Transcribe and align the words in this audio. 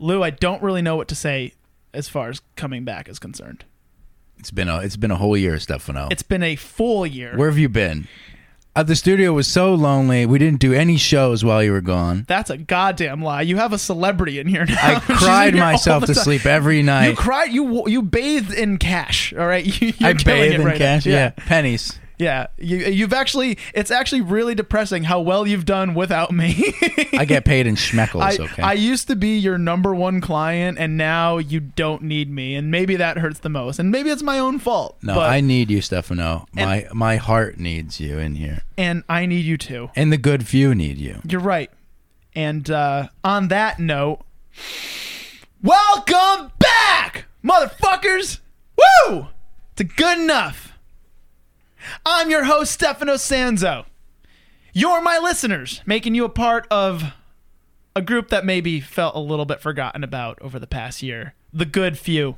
Lou, 0.00 0.22
I 0.22 0.30
don't 0.30 0.62
really 0.62 0.82
know 0.82 0.96
what 0.96 1.08
to 1.08 1.14
say 1.14 1.52
as 1.92 2.08
far 2.08 2.30
as 2.30 2.40
coming 2.56 2.84
back 2.84 3.08
is 3.08 3.18
concerned. 3.18 3.64
It's 4.38 4.50
been 4.50 4.68
a 4.68 4.78
it's 4.78 4.96
been 4.96 5.10
a 5.10 5.16
whole 5.16 5.36
year, 5.36 5.58
Stefano. 5.58 6.08
It's 6.10 6.22
been 6.22 6.42
a 6.42 6.56
full 6.56 7.06
year. 7.06 7.36
Where 7.36 7.48
have 7.50 7.58
you 7.58 7.68
been? 7.68 8.08
Uh, 8.74 8.82
the 8.84 8.96
studio 8.96 9.32
was 9.32 9.46
so 9.48 9.74
lonely. 9.74 10.24
We 10.24 10.38
didn't 10.38 10.60
do 10.60 10.72
any 10.72 10.96
shows 10.96 11.44
while 11.44 11.62
you 11.62 11.72
were 11.72 11.80
gone. 11.80 12.24
That's 12.28 12.50
a 12.50 12.56
goddamn 12.56 13.20
lie. 13.20 13.42
You 13.42 13.56
have 13.56 13.72
a 13.72 13.78
celebrity 13.78 14.38
in 14.38 14.46
here 14.46 14.64
now. 14.64 14.76
I 14.80 15.00
cried 15.00 15.54
myself 15.54 16.06
to 16.06 16.14
time. 16.14 16.22
sleep 16.22 16.46
every 16.46 16.82
night. 16.82 17.08
You 17.08 17.16
cried. 17.16 17.52
You 17.52 17.86
you 17.88 18.00
bathed 18.00 18.54
in 18.54 18.78
cash. 18.78 19.34
All 19.34 19.46
right. 19.46 19.66
You, 19.82 19.88
I 20.00 20.14
killing 20.14 20.24
bathe 20.24 20.52
it 20.52 20.60
in 20.60 20.64
right 20.64 20.78
cash. 20.78 21.04
Yeah. 21.04 21.30
pennies. 21.30 21.98
Yeah, 22.20 22.48
you, 22.58 22.76
you've 22.76 23.14
actually, 23.14 23.56
it's 23.72 23.90
actually 23.90 24.20
really 24.20 24.54
depressing 24.54 25.04
how 25.04 25.20
well 25.20 25.46
you've 25.46 25.64
done 25.64 25.94
without 25.94 26.30
me. 26.30 26.74
I 27.14 27.24
get 27.24 27.46
paid 27.46 27.66
in 27.66 27.74
schmeckles. 27.76 28.20
I, 28.38 28.44
okay. 28.44 28.62
I 28.62 28.74
used 28.74 29.06
to 29.08 29.16
be 29.16 29.38
your 29.38 29.56
number 29.56 29.94
one 29.94 30.20
client, 30.20 30.78
and 30.78 30.98
now 30.98 31.38
you 31.38 31.60
don't 31.60 32.02
need 32.02 32.30
me, 32.30 32.54
and 32.56 32.70
maybe 32.70 32.96
that 32.96 33.16
hurts 33.16 33.38
the 33.40 33.48
most, 33.48 33.78
and 33.78 33.90
maybe 33.90 34.10
it's 34.10 34.22
my 34.22 34.38
own 34.38 34.58
fault. 34.58 34.98
no, 35.02 35.14
but, 35.14 35.30
I 35.30 35.40
need 35.40 35.70
you, 35.70 35.80
Stefano. 35.80 36.46
And- 36.54 36.68
My 36.68 36.86
my 36.92 37.16
heart 37.16 37.58
needs 37.58 37.98
you 38.00 38.18
in 38.18 38.34
here, 38.34 38.60
and 38.76 39.02
I 39.08 39.24
need 39.24 39.46
you 39.46 39.56
too. 39.56 39.90
and 39.96 40.12
the 40.12 40.18
good 40.18 40.46
few 40.46 40.74
need 40.74 40.98
you. 40.98 41.20
You're 41.26 41.40
right. 41.40 41.70
And 42.34 42.70
uh, 42.70 43.08
on 43.24 43.48
that 43.48 43.78
note, 43.80 44.20
welcome 45.62 46.52
back, 46.58 47.26
motherfuckers! 47.44 48.40
Woo! 49.08 49.28
To 49.76 49.84
good 49.84 50.18
enough. 50.18 50.69
I'm 52.04 52.30
your 52.30 52.44
host, 52.44 52.72
Stefano 52.72 53.14
Sanzo. 53.14 53.84
You're 54.72 55.00
my 55.00 55.18
listeners, 55.18 55.82
making 55.86 56.14
you 56.14 56.24
a 56.24 56.28
part 56.28 56.66
of 56.70 57.12
a 57.96 58.02
group 58.02 58.28
that 58.28 58.44
maybe 58.44 58.80
felt 58.80 59.14
a 59.14 59.20
little 59.20 59.44
bit 59.44 59.60
forgotten 59.60 60.04
about 60.04 60.40
over 60.40 60.58
the 60.58 60.66
past 60.66 61.02
year. 61.02 61.34
The 61.52 61.64
good 61.64 61.98
few. 61.98 62.36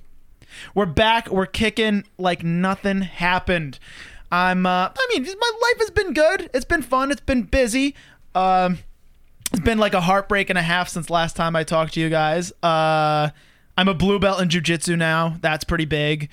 We're 0.74 0.86
back. 0.86 1.28
We're 1.30 1.46
kicking 1.46 2.04
like 2.18 2.42
nothing 2.42 3.02
happened. 3.02 3.78
I'm. 4.30 4.64
Uh, 4.64 4.88
I 4.96 5.06
mean, 5.10 5.24
my 5.24 5.52
life 5.62 5.78
has 5.78 5.90
been 5.90 6.14
good. 6.14 6.50
It's 6.54 6.64
been 6.64 6.82
fun. 6.82 7.10
It's 7.10 7.20
been 7.20 7.42
busy. 7.42 7.94
Um, 8.34 8.78
it's 9.50 9.60
been 9.60 9.78
like 9.78 9.92
a 9.92 10.00
heartbreak 10.00 10.48
and 10.48 10.58
a 10.58 10.62
half 10.62 10.88
since 10.88 11.10
last 11.10 11.36
time 11.36 11.54
I 11.54 11.64
talked 11.64 11.94
to 11.94 12.00
you 12.00 12.08
guys. 12.08 12.52
Uh, 12.62 13.30
I'm 13.76 13.88
a 13.88 13.94
blue 13.94 14.18
belt 14.18 14.40
in 14.40 14.48
jujitsu 14.48 14.96
now. 14.96 15.36
That's 15.42 15.64
pretty 15.64 15.84
big. 15.84 16.30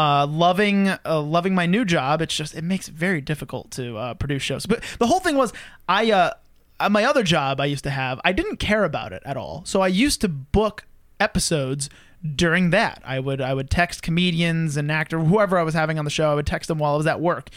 Uh, 0.00 0.26
loving, 0.26 0.88
uh, 0.88 1.20
loving 1.20 1.54
my 1.54 1.66
new 1.66 1.84
job. 1.84 2.22
It's 2.22 2.34
just 2.34 2.54
it 2.54 2.64
makes 2.64 2.88
it 2.88 2.94
very 2.94 3.20
difficult 3.20 3.70
to 3.72 3.98
uh, 3.98 4.14
produce 4.14 4.42
shows. 4.42 4.64
But 4.64 4.82
the 4.98 5.06
whole 5.06 5.20
thing 5.20 5.36
was, 5.36 5.52
I 5.90 6.10
uh, 6.10 6.30
uh, 6.78 6.88
my 6.88 7.04
other 7.04 7.22
job 7.22 7.60
I 7.60 7.66
used 7.66 7.84
to 7.84 7.90
have, 7.90 8.18
I 8.24 8.32
didn't 8.32 8.56
care 8.56 8.84
about 8.84 9.12
it 9.12 9.22
at 9.26 9.36
all. 9.36 9.62
So 9.66 9.82
I 9.82 9.88
used 9.88 10.22
to 10.22 10.28
book 10.28 10.86
episodes 11.18 11.90
during 12.34 12.70
that. 12.70 13.02
I 13.04 13.20
would 13.20 13.42
I 13.42 13.52
would 13.52 13.68
text 13.68 14.02
comedians 14.02 14.78
and 14.78 14.90
actor 14.90 15.18
whoever 15.18 15.58
I 15.58 15.64
was 15.64 15.74
having 15.74 15.98
on 15.98 16.06
the 16.06 16.10
show. 16.10 16.32
I 16.32 16.34
would 16.34 16.46
text 16.46 16.68
them 16.68 16.78
while 16.78 16.94
I 16.94 16.96
was 16.96 17.06
at 17.06 17.20
work. 17.20 17.50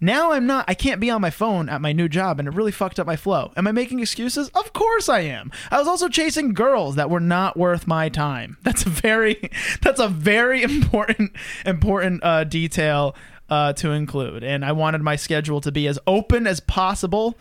Now 0.00 0.32
I'm 0.32 0.46
not. 0.46 0.64
I 0.68 0.74
can't 0.74 1.00
be 1.00 1.10
on 1.10 1.20
my 1.20 1.30
phone 1.30 1.68
at 1.68 1.80
my 1.80 1.92
new 1.92 2.08
job, 2.08 2.38
and 2.38 2.46
it 2.48 2.54
really 2.54 2.72
fucked 2.72 3.00
up 3.00 3.06
my 3.06 3.16
flow. 3.16 3.52
Am 3.56 3.66
I 3.66 3.72
making 3.72 4.00
excuses? 4.00 4.48
Of 4.50 4.72
course 4.72 5.08
I 5.08 5.20
am. 5.20 5.50
I 5.70 5.78
was 5.78 5.88
also 5.88 6.08
chasing 6.08 6.52
girls 6.54 6.96
that 6.96 7.08
were 7.10 7.20
not 7.20 7.56
worth 7.56 7.86
my 7.86 8.08
time. 8.08 8.58
That's 8.62 8.84
a 8.84 8.88
very, 8.90 9.50
that's 9.82 10.00
a 10.00 10.08
very 10.08 10.62
important, 10.70 11.32
important 11.64 12.22
uh, 12.24 12.44
detail 12.44 13.16
uh, 13.48 13.72
to 13.74 13.90
include. 13.92 14.42
And 14.44 14.64
I 14.64 14.72
wanted 14.72 15.02
my 15.02 15.16
schedule 15.16 15.60
to 15.62 15.72
be 15.72 15.86
as 15.86 15.98
open 16.06 16.46
as 16.46 16.60
possible. 16.60 17.36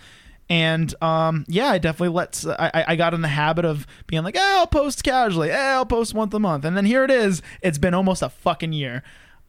And 0.48 0.94
um, 1.02 1.44
yeah, 1.48 1.70
I 1.70 1.80
definitely 1.80 2.16
let. 2.16 2.46
I, 2.48 2.86
I- 2.90 2.96
got 2.96 3.16
in 3.16 3.22
the 3.22 3.28
habit 3.28 3.66
of 3.66 3.88
being 4.06 4.24
like, 4.24 4.36
eh, 4.36 4.40
I'll 4.42 4.68
post 4.68 5.04
casually. 5.04 5.50
Eh, 5.52 5.58
I'll 5.74 5.88
post 5.88 6.14
once 6.14 6.34
a 6.36 6.40
month. 6.40 6.64
And 6.66 6.78
then 6.78 6.86
here 6.86 7.04
it 7.04 7.10
is. 7.12 7.42
It's 7.64 7.80
been 7.80 7.96
almost 7.96 8.22
a 8.22 8.30
fucking 8.30 8.72
year. 8.72 9.02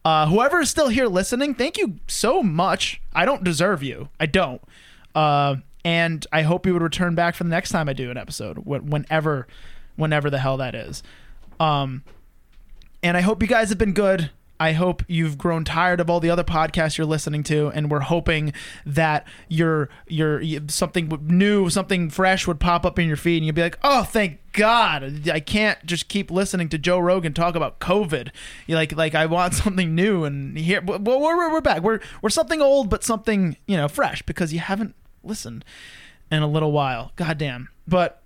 Uh, 0.07 0.29
whoever 0.29 0.61
is 0.61 0.71
still 0.71 0.87
here 0.87 1.09
listening, 1.09 1.53
thank 1.53 1.77
you 1.77 1.99
so 2.07 2.41
much. 2.41 3.01
I 3.13 3.25
don't 3.25 3.43
deserve 3.43 3.83
you. 3.83 4.09
I 4.21 4.27
don't. 4.27 4.63
Uh, 5.17 5.57
and 5.85 6.25
I 6.31 6.43
hope 6.43 6.65
you 6.65 6.75
would 6.75 6.83
return 6.83 7.17
back 7.17 7.35
for 7.35 7.43
the 7.43 7.51
next 7.51 7.71
time 7.71 7.89
I 7.89 7.93
do 7.93 8.09
an 8.09 8.17
episode, 8.17 8.59
wh- 8.59 8.89
whenever, 8.89 9.49
whenever 9.97 10.31
the 10.31 10.39
hell 10.39 10.59
that 10.59 10.77
is. 10.77 11.03
Um, 11.59 12.05
and 13.03 13.17
I 13.17 13.21
hope 13.21 13.43
you 13.43 13.49
guys 13.49 13.69
have 13.71 13.79
been 13.79 13.95
good. 13.95 14.31
I 14.59 14.73
hope 14.73 15.03
you've 15.07 15.37
grown 15.37 15.65
tired 15.65 16.01
of 16.01 16.09
all 16.09 16.21
the 16.21 16.31
other 16.31 16.45
podcasts 16.45 16.97
you're 16.97 17.07
listening 17.07 17.43
to, 17.45 17.69
and 17.69 17.91
we're 17.91 18.01
hoping 18.01 18.53
that 18.85 19.27
your 19.49 19.89
your 20.07 20.43
something 20.69 21.11
new, 21.23 21.69
something 21.69 22.11
fresh 22.11 22.47
would 22.47 22.59
pop 22.59 22.87
up 22.87 22.99
in 22.99 23.07
your 23.07 23.17
feed, 23.17 23.39
and 23.39 23.47
you'll 23.47 23.55
be 23.55 23.63
like, 23.63 23.79
"Oh, 23.83 24.05
thank 24.05 24.41
God! 24.53 25.29
I 25.29 25.41
can't 25.41 25.85
just 25.85 26.09
keep 26.09 26.31
listening 26.31 26.69
to 26.71 26.79
Joe 26.79 26.99
Rogan 26.99 27.35
talk 27.35 27.55
about 27.55 27.81
COVID. 27.81 28.31
You 28.67 28.75
like 28.77 28.97
like 28.97 29.15
I 29.15 29.27
want 29.27 29.55
something 29.65 29.95
new, 29.95 30.25
and 30.25 30.57
here, 30.57 30.81
well, 30.83 31.01
we're, 31.01 31.37
we're, 31.37 31.53
we're 31.53 31.61
back. 31.61 31.83
We're 31.83 32.01
we're 32.23 32.31
something 32.31 32.63
old, 32.63 32.89
but 32.89 33.05
something 33.05 33.57
you 33.67 33.77
know 33.77 33.89
fresh 33.89 34.23
because 34.23 34.53
you 34.53 34.61
haven't 34.61 34.95
listened 35.23 35.65
in 36.31 36.43
a 36.43 36.49
little 36.49 36.73
while. 36.73 37.13
Goddamn, 37.17 37.69
but 37.87 38.23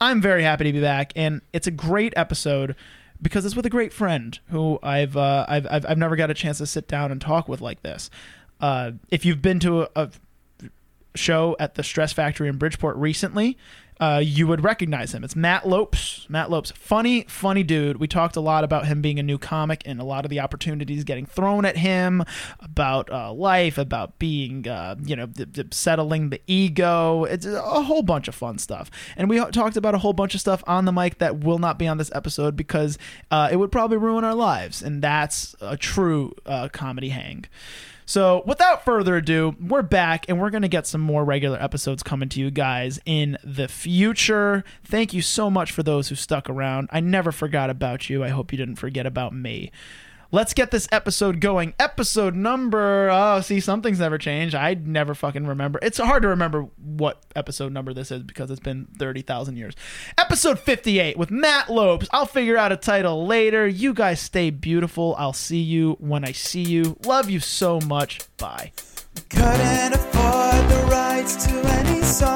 I'm 0.00 0.20
very 0.22 0.42
happy 0.42 0.64
to 0.64 0.72
be 0.72 0.80
back, 0.80 1.12
and 1.16 1.42
it's 1.52 1.66
a 1.66 1.72
great 1.72 2.12
episode 2.16 2.76
because 3.20 3.44
it's 3.44 3.56
with 3.56 3.66
a 3.66 3.70
great 3.70 3.92
friend 3.92 4.38
who 4.48 4.78
I've 4.82 5.16
uh, 5.16 5.46
I've, 5.48 5.66
I've 5.70 5.86
I've 5.86 5.98
never 5.98 6.16
got 6.16 6.30
a 6.30 6.34
chance 6.34 6.58
to 6.58 6.66
sit 6.66 6.88
down 6.88 7.10
and 7.12 7.20
talk 7.20 7.48
with 7.48 7.60
like 7.60 7.82
this. 7.82 8.10
Uh, 8.60 8.92
if 9.10 9.24
you've 9.24 9.42
been 9.42 9.60
to 9.60 9.82
a, 9.82 9.88
a 9.96 10.10
show 11.14 11.56
at 11.58 11.74
the 11.74 11.82
Stress 11.82 12.12
Factory 12.12 12.48
in 12.48 12.56
Bridgeport 12.56 12.96
recently, 12.96 13.56
uh, 14.00 14.20
you 14.22 14.46
would 14.46 14.62
recognize 14.62 15.14
him. 15.14 15.24
It's 15.24 15.34
Matt 15.34 15.66
Lopes. 15.66 16.26
Matt 16.28 16.50
Lopes, 16.50 16.70
funny, 16.72 17.24
funny 17.28 17.62
dude. 17.62 17.98
We 17.98 18.06
talked 18.06 18.36
a 18.36 18.40
lot 18.40 18.62
about 18.62 18.86
him 18.86 19.00
being 19.00 19.18
a 19.18 19.22
new 19.22 19.38
comic 19.38 19.82
and 19.86 20.00
a 20.00 20.04
lot 20.04 20.24
of 20.24 20.30
the 20.30 20.40
opportunities 20.40 21.04
getting 21.04 21.24
thrown 21.24 21.64
at 21.64 21.78
him, 21.78 22.22
about 22.60 23.10
uh, 23.10 23.32
life, 23.32 23.78
about 23.78 24.18
being, 24.18 24.68
uh, 24.68 24.96
you 25.02 25.16
know, 25.16 25.26
d- 25.26 25.46
d- 25.46 25.64
settling 25.70 26.30
the 26.30 26.40
ego. 26.46 27.24
It's 27.24 27.46
a 27.46 27.82
whole 27.82 28.02
bunch 28.02 28.28
of 28.28 28.34
fun 28.34 28.58
stuff. 28.58 28.90
And 29.16 29.30
we 29.30 29.38
talked 29.50 29.76
about 29.76 29.94
a 29.94 29.98
whole 29.98 30.12
bunch 30.12 30.34
of 30.34 30.40
stuff 30.40 30.62
on 30.66 30.84
the 30.84 30.92
mic 30.92 31.18
that 31.18 31.40
will 31.40 31.58
not 31.58 31.78
be 31.78 31.88
on 31.88 31.96
this 31.96 32.10
episode 32.14 32.56
because 32.56 32.98
uh, 33.30 33.48
it 33.50 33.56
would 33.56 33.72
probably 33.72 33.96
ruin 33.96 34.24
our 34.24 34.34
lives. 34.34 34.82
And 34.82 35.00
that's 35.00 35.56
a 35.60 35.76
true 35.76 36.34
uh, 36.44 36.68
comedy 36.68 37.08
hang. 37.08 37.46
So, 38.08 38.44
without 38.46 38.84
further 38.84 39.16
ado, 39.16 39.56
we're 39.60 39.82
back 39.82 40.26
and 40.28 40.40
we're 40.40 40.50
going 40.50 40.62
to 40.62 40.68
get 40.68 40.86
some 40.86 41.00
more 41.00 41.24
regular 41.24 41.60
episodes 41.60 42.04
coming 42.04 42.28
to 42.30 42.40
you 42.40 42.52
guys 42.52 43.00
in 43.04 43.36
the 43.42 43.66
future. 43.66 44.62
Thank 44.84 45.12
you 45.12 45.22
so 45.22 45.50
much 45.50 45.72
for 45.72 45.82
those 45.82 46.08
who 46.08 46.14
stuck 46.14 46.48
around. 46.48 46.88
I 46.92 47.00
never 47.00 47.32
forgot 47.32 47.68
about 47.68 48.08
you. 48.08 48.22
I 48.22 48.28
hope 48.28 48.52
you 48.52 48.58
didn't 48.58 48.76
forget 48.76 49.06
about 49.06 49.34
me. 49.34 49.72
Let's 50.32 50.52
get 50.54 50.70
this 50.70 50.88
episode 50.90 51.40
going. 51.40 51.74
Episode 51.78 52.34
number, 52.34 53.08
oh, 53.10 53.40
see, 53.40 53.60
something's 53.60 54.00
never 54.00 54.18
changed. 54.18 54.54
I 54.54 54.74
never 54.74 55.14
fucking 55.14 55.46
remember. 55.46 55.78
It's 55.82 55.98
hard 55.98 56.22
to 56.22 56.28
remember 56.28 56.66
what 56.76 57.22
episode 57.36 57.72
number 57.72 57.94
this 57.94 58.10
is 58.10 58.22
because 58.22 58.50
it's 58.50 58.60
been 58.60 58.88
30,000 58.98 59.56
years. 59.56 59.74
Episode 60.18 60.58
58 60.58 61.16
with 61.16 61.30
Matt 61.30 61.70
Lopes. 61.70 62.08
I'll 62.10 62.26
figure 62.26 62.56
out 62.56 62.72
a 62.72 62.76
title 62.76 63.26
later. 63.26 63.66
You 63.66 63.94
guys 63.94 64.20
stay 64.20 64.50
beautiful. 64.50 65.14
I'll 65.18 65.32
see 65.32 65.60
you 65.60 65.96
when 66.00 66.24
I 66.24 66.32
see 66.32 66.62
you. 66.62 66.96
Love 67.04 67.30
you 67.30 67.40
so 67.40 67.80
much. 67.80 68.20
Bye. 68.36 68.72
Couldn't 69.30 69.94
afford 69.94 70.68
the 70.68 70.86
rights 70.90 71.46
to 71.46 71.52
any 71.52 72.02
songs, 72.02 72.30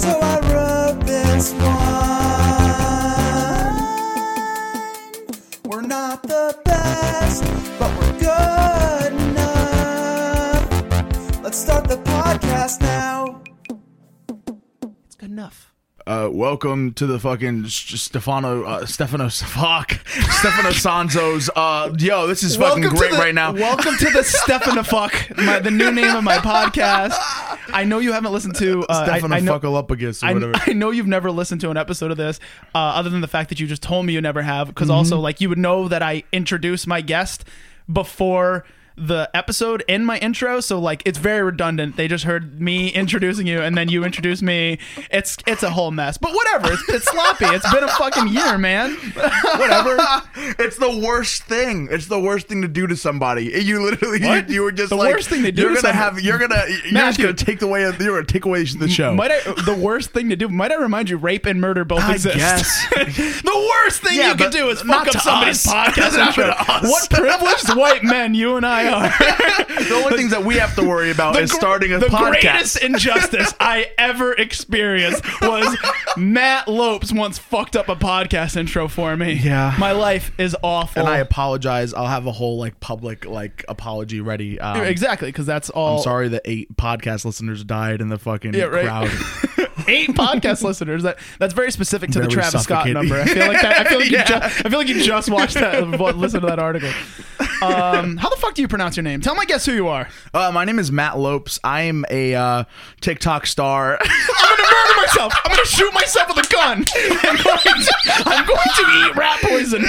so 0.00 0.18
I 0.20 0.40
wrote 0.52 1.06
this 1.06 1.52
one. 1.52 1.89
Uh, 16.10 16.28
welcome 16.28 16.92
to 16.92 17.06
the 17.06 17.20
fucking 17.20 17.64
Stefano, 17.68 18.64
uh, 18.64 18.84
Stefano, 18.84 19.28
fuck, 19.28 19.92
Stefano 20.06 20.70
Sanzo's. 20.70 21.48
Uh, 21.54 21.94
yo, 22.00 22.26
this 22.26 22.42
is 22.42 22.56
fucking 22.56 22.82
Welcome 22.82 22.98
great 22.98 23.12
the, 23.12 23.16
right 23.18 23.32
now. 23.32 23.52
Welcome 23.52 23.94
to 23.96 24.06
the 24.06 24.18
Stefanofuck, 24.48 25.36
my, 25.36 25.60
the 25.60 25.70
new 25.70 25.92
name 25.92 26.16
of 26.16 26.24
my 26.24 26.38
podcast. 26.38 27.14
I 27.72 27.84
know 27.84 28.00
you 28.00 28.10
haven't 28.12 28.32
listened 28.32 28.56
to 28.56 28.82
uh, 28.86 28.86
I- 28.88 29.04
Stefano 29.18 29.36
I, 29.36 29.38
know, 29.38 29.60
Fuckalopagus 29.60 30.24
or 30.24 30.56
I. 30.56 30.70
I 30.70 30.72
know 30.72 30.90
you've 30.90 31.06
never 31.06 31.30
listened 31.30 31.60
to 31.60 31.70
an 31.70 31.76
episode 31.76 32.10
of 32.10 32.16
this, 32.16 32.40
uh, 32.74 32.78
other 32.78 33.08
than 33.08 33.20
the 33.20 33.28
fact 33.28 33.48
that 33.50 33.60
you 33.60 33.68
just 33.68 33.82
told 33.84 34.04
me 34.04 34.12
you 34.12 34.20
never 34.20 34.42
have. 34.42 34.66
Because 34.66 34.88
Mm-hmm. 34.88 34.96
also, 34.96 35.20
like, 35.20 35.40
you 35.40 35.48
would 35.48 35.58
know 35.58 35.86
that 35.86 36.02
I 36.02 36.24
introduce 36.32 36.88
my 36.88 37.02
guest 37.02 37.44
before 37.92 38.64
the 38.96 39.30
episode 39.34 39.82
in 39.88 40.04
my 40.04 40.18
intro, 40.18 40.60
so 40.60 40.78
like 40.78 41.02
it's 41.06 41.18
very 41.18 41.42
redundant. 41.42 41.96
They 41.96 42.08
just 42.08 42.24
heard 42.24 42.60
me 42.60 42.88
introducing 42.88 43.46
you, 43.46 43.60
and 43.62 43.76
then 43.76 43.88
you 43.88 44.04
introduce 44.04 44.42
me. 44.42 44.78
It's 45.10 45.36
it's 45.46 45.62
a 45.62 45.70
whole 45.70 45.90
mess. 45.90 46.18
But 46.18 46.32
whatever. 46.34 46.72
It's, 46.72 46.88
it's 46.88 47.10
sloppy. 47.10 47.46
It's 47.46 47.70
been 47.72 47.84
a 47.84 47.88
fucking 47.88 48.28
year, 48.28 48.58
man. 48.58 48.94
whatever. 49.56 49.96
it's 50.58 50.76
the 50.76 51.02
worst 51.06 51.44
thing. 51.44 51.88
It's 51.90 52.06
the 52.06 52.20
worst 52.20 52.48
thing 52.48 52.62
to 52.62 52.68
do 52.68 52.86
to 52.86 52.96
somebody. 52.96 53.44
You 53.62 53.82
literally, 53.82 54.20
you, 54.20 54.44
you 54.54 54.62
were 54.62 54.72
just 54.72 54.90
The 54.90 54.96
like, 54.96 55.14
worst 55.14 55.28
thing 55.28 55.42
to 55.44 55.52
do 55.52 55.62
You're 55.62 55.76
to 55.76 55.82
gonna 55.82 55.94
somebody- 55.94 56.16
have. 56.16 56.24
You're 56.24 56.38
gonna. 56.38 56.62
You're 56.68 56.76
just 56.80 56.92
Matthew. 56.92 57.24
gonna 57.26 57.36
take 57.36 57.62
away. 57.62 57.80
You're 57.82 57.92
gonna 57.92 58.24
take 58.24 58.44
away 58.44 58.64
the 58.64 58.88
show. 58.88 59.14
Might 59.14 59.30
I? 59.30 59.40
The 59.64 59.74
worst 59.80 60.10
thing 60.10 60.28
to 60.30 60.36
do. 60.36 60.48
Might 60.48 60.72
I 60.72 60.76
remind 60.76 61.08
you, 61.10 61.16
rape 61.16 61.46
and 61.46 61.60
murder 61.60 61.84
both 61.84 62.00
I 62.00 62.14
exist. 62.14 62.90
the 62.90 63.70
worst 63.84 64.02
thing 64.02 64.18
Yeah, 64.18 64.28
you 64.30 64.34
can 64.36 64.46
but 64.48 64.52
do 64.52 64.68
is 64.68 64.82
fuck 64.82 65.08
up 65.08 65.22
somebody's 65.22 65.66
us. 65.66 65.72
podcast 65.72 66.26
intro. 66.26 66.48
What 66.88 67.08
privileged 67.10 67.74
white 67.76 68.02
men 68.04 68.34
you 68.34 68.56
and 68.56 68.66
I 68.66 68.79
are. 68.88 69.08
the 69.88 70.02
only 70.04 70.16
things 70.16 70.30
that 70.32 70.44
we 70.44 70.56
have 70.56 70.74
to 70.76 70.82
worry 70.82 71.10
about 71.10 71.36
is 71.40 71.50
gr- 71.50 71.56
starting 71.58 71.92
a 71.92 71.98
the 71.98 72.06
podcast. 72.06 72.30
greatest 72.42 72.76
injustice 72.82 73.54
I 73.60 73.90
ever 73.98 74.32
experienced 74.32 75.22
was 75.42 75.76
Matt 76.16 76.68
Lopes 76.68 77.12
once 77.12 77.38
fucked 77.38 77.76
up 77.76 77.88
a 77.88 77.96
podcast 77.96 78.56
intro 78.56 78.88
for 78.88 79.16
me. 79.16 79.34
Yeah. 79.34 79.74
my 79.78 79.92
life 79.92 80.32
is 80.38 80.56
awful. 80.62 81.00
and 81.00 81.08
I 81.08 81.18
apologize. 81.18 81.94
I'll 81.94 82.06
have 82.06 82.26
a 82.26 82.32
whole 82.32 82.58
like 82.58 82.80
public 82.80 83.24
like 83.24 83.64
apology 83.68 84.20
ready. 84.20 84.60
Um, 84.60 84.82
exactly 84.84 85.28
because 85.28 85.46
that's 85.46 85.70
all. 85.70 85.98
I'm 85.98 86.02
sorry 86.02 86.28
that 86.28 86.42
eight 86.44 86.76
podcast 86.76 87.24
listeners 87.24 87.64
died 87.64 88.00
in 88.00 88.08
the 88.08 88.18
fucking 88.18 88.54
Yeah, 88.54 88.64
right. 88.64 88.84
crowd. 88.84 89.10
Eight 89.88 90.10
podcast 90.10 90.62
listeners. 90.62 91.02
That 91.02 91.18
that's 91.38 91.54
very 91.54 91.70
specific 91.72 92.10
to 92.12 92.20
the 92.20 92.28
Travis 92.28 92.62
Scott 92.64 92.88
number. 92.88 93.16
I 93.20 93.24
feel 93.24 93.46
like 93.46 93.62
that. 93.62 93.86
I 93.86 93.88
feel 93.88 93.98
like 94.00 94.10
Yeah. 94.10 94.20
you 94.20 94.26
just. 94.26 94.66
I 94.66 94.68
feel 94.68 94.78
like 94.78 94.88
you 94.88 95.02
just 95.02 95.30
watched 95.30 95.54
that. 95.54 95.88
Listen 96.16 96.40
to 96.42 96.46
that 96.48 96.58
article. 96.58 96.90
Um, 97.62 98.16
how 98.16 98.28
the 98.30 98.36
fuck 98.36 98.54
do 98.54 98.62
you 98.62 98.68
pronounce 98.68 98.96
your 98.96 99.02
name? 99.04 99.20
Tell 99.20 99.34
my 99.34 99.44
guess 99.44 99.66
who 99.66 99.72
you 99.72 99.88
are. 99.88 100.08
uh, 100.34 100.50
my 100.52 100.64
name 100.64 100.78
is 100.78 100.90
Matt 100.90 101.18
Lopes. 101.18 101.58
I'm 101.62 102.04
a 102.10 102.34
uh, 102.34 102.64
TikTok 103.00 103.46
star. 103.46 103.98
I'm 104.02 104.56
gonna 104.56 104.62
murder 104.72 105.00
myself. 105.00 105.32
I'm 105.44 105.50
gonna 105.54 105.64
shoot 105.66 105.92
myself 105.92 106.34
with 106.34 106.46
a 106.46 106.52
gun. 106.52 106.84
I'm 106.96 107.36
going 107.42 107.58
to, 107.82 107.94
I'm 108.26 108.46
going 108.46 108.68
to 108.76 108.82
eat 109.10 109.16
rat 109.16 109.40
poison. 109.42 109.84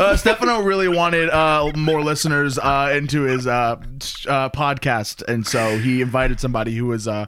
uh, 0.00 0.16
Stefano 0.16 0.60
really 0.62 0.88
wanted 0.88 1.30
uh, 1.30 1.72
more 1.76 2.02
listeners 2.02 2.58
uh, 2.58 2.92
into 2.94 3.22
his 3.22 3.46
uh, 3.46 3.76
uh, 4.28 4.48
podcast, 4.50 5.22
and 5.28 5.46
so 5.46 5.78
he 5.78 6.00
invited 6.02 6.38
somebody 6.40 6.74
who 6.76 6.86
was 6.86 7.08
uh, 7.08 7.26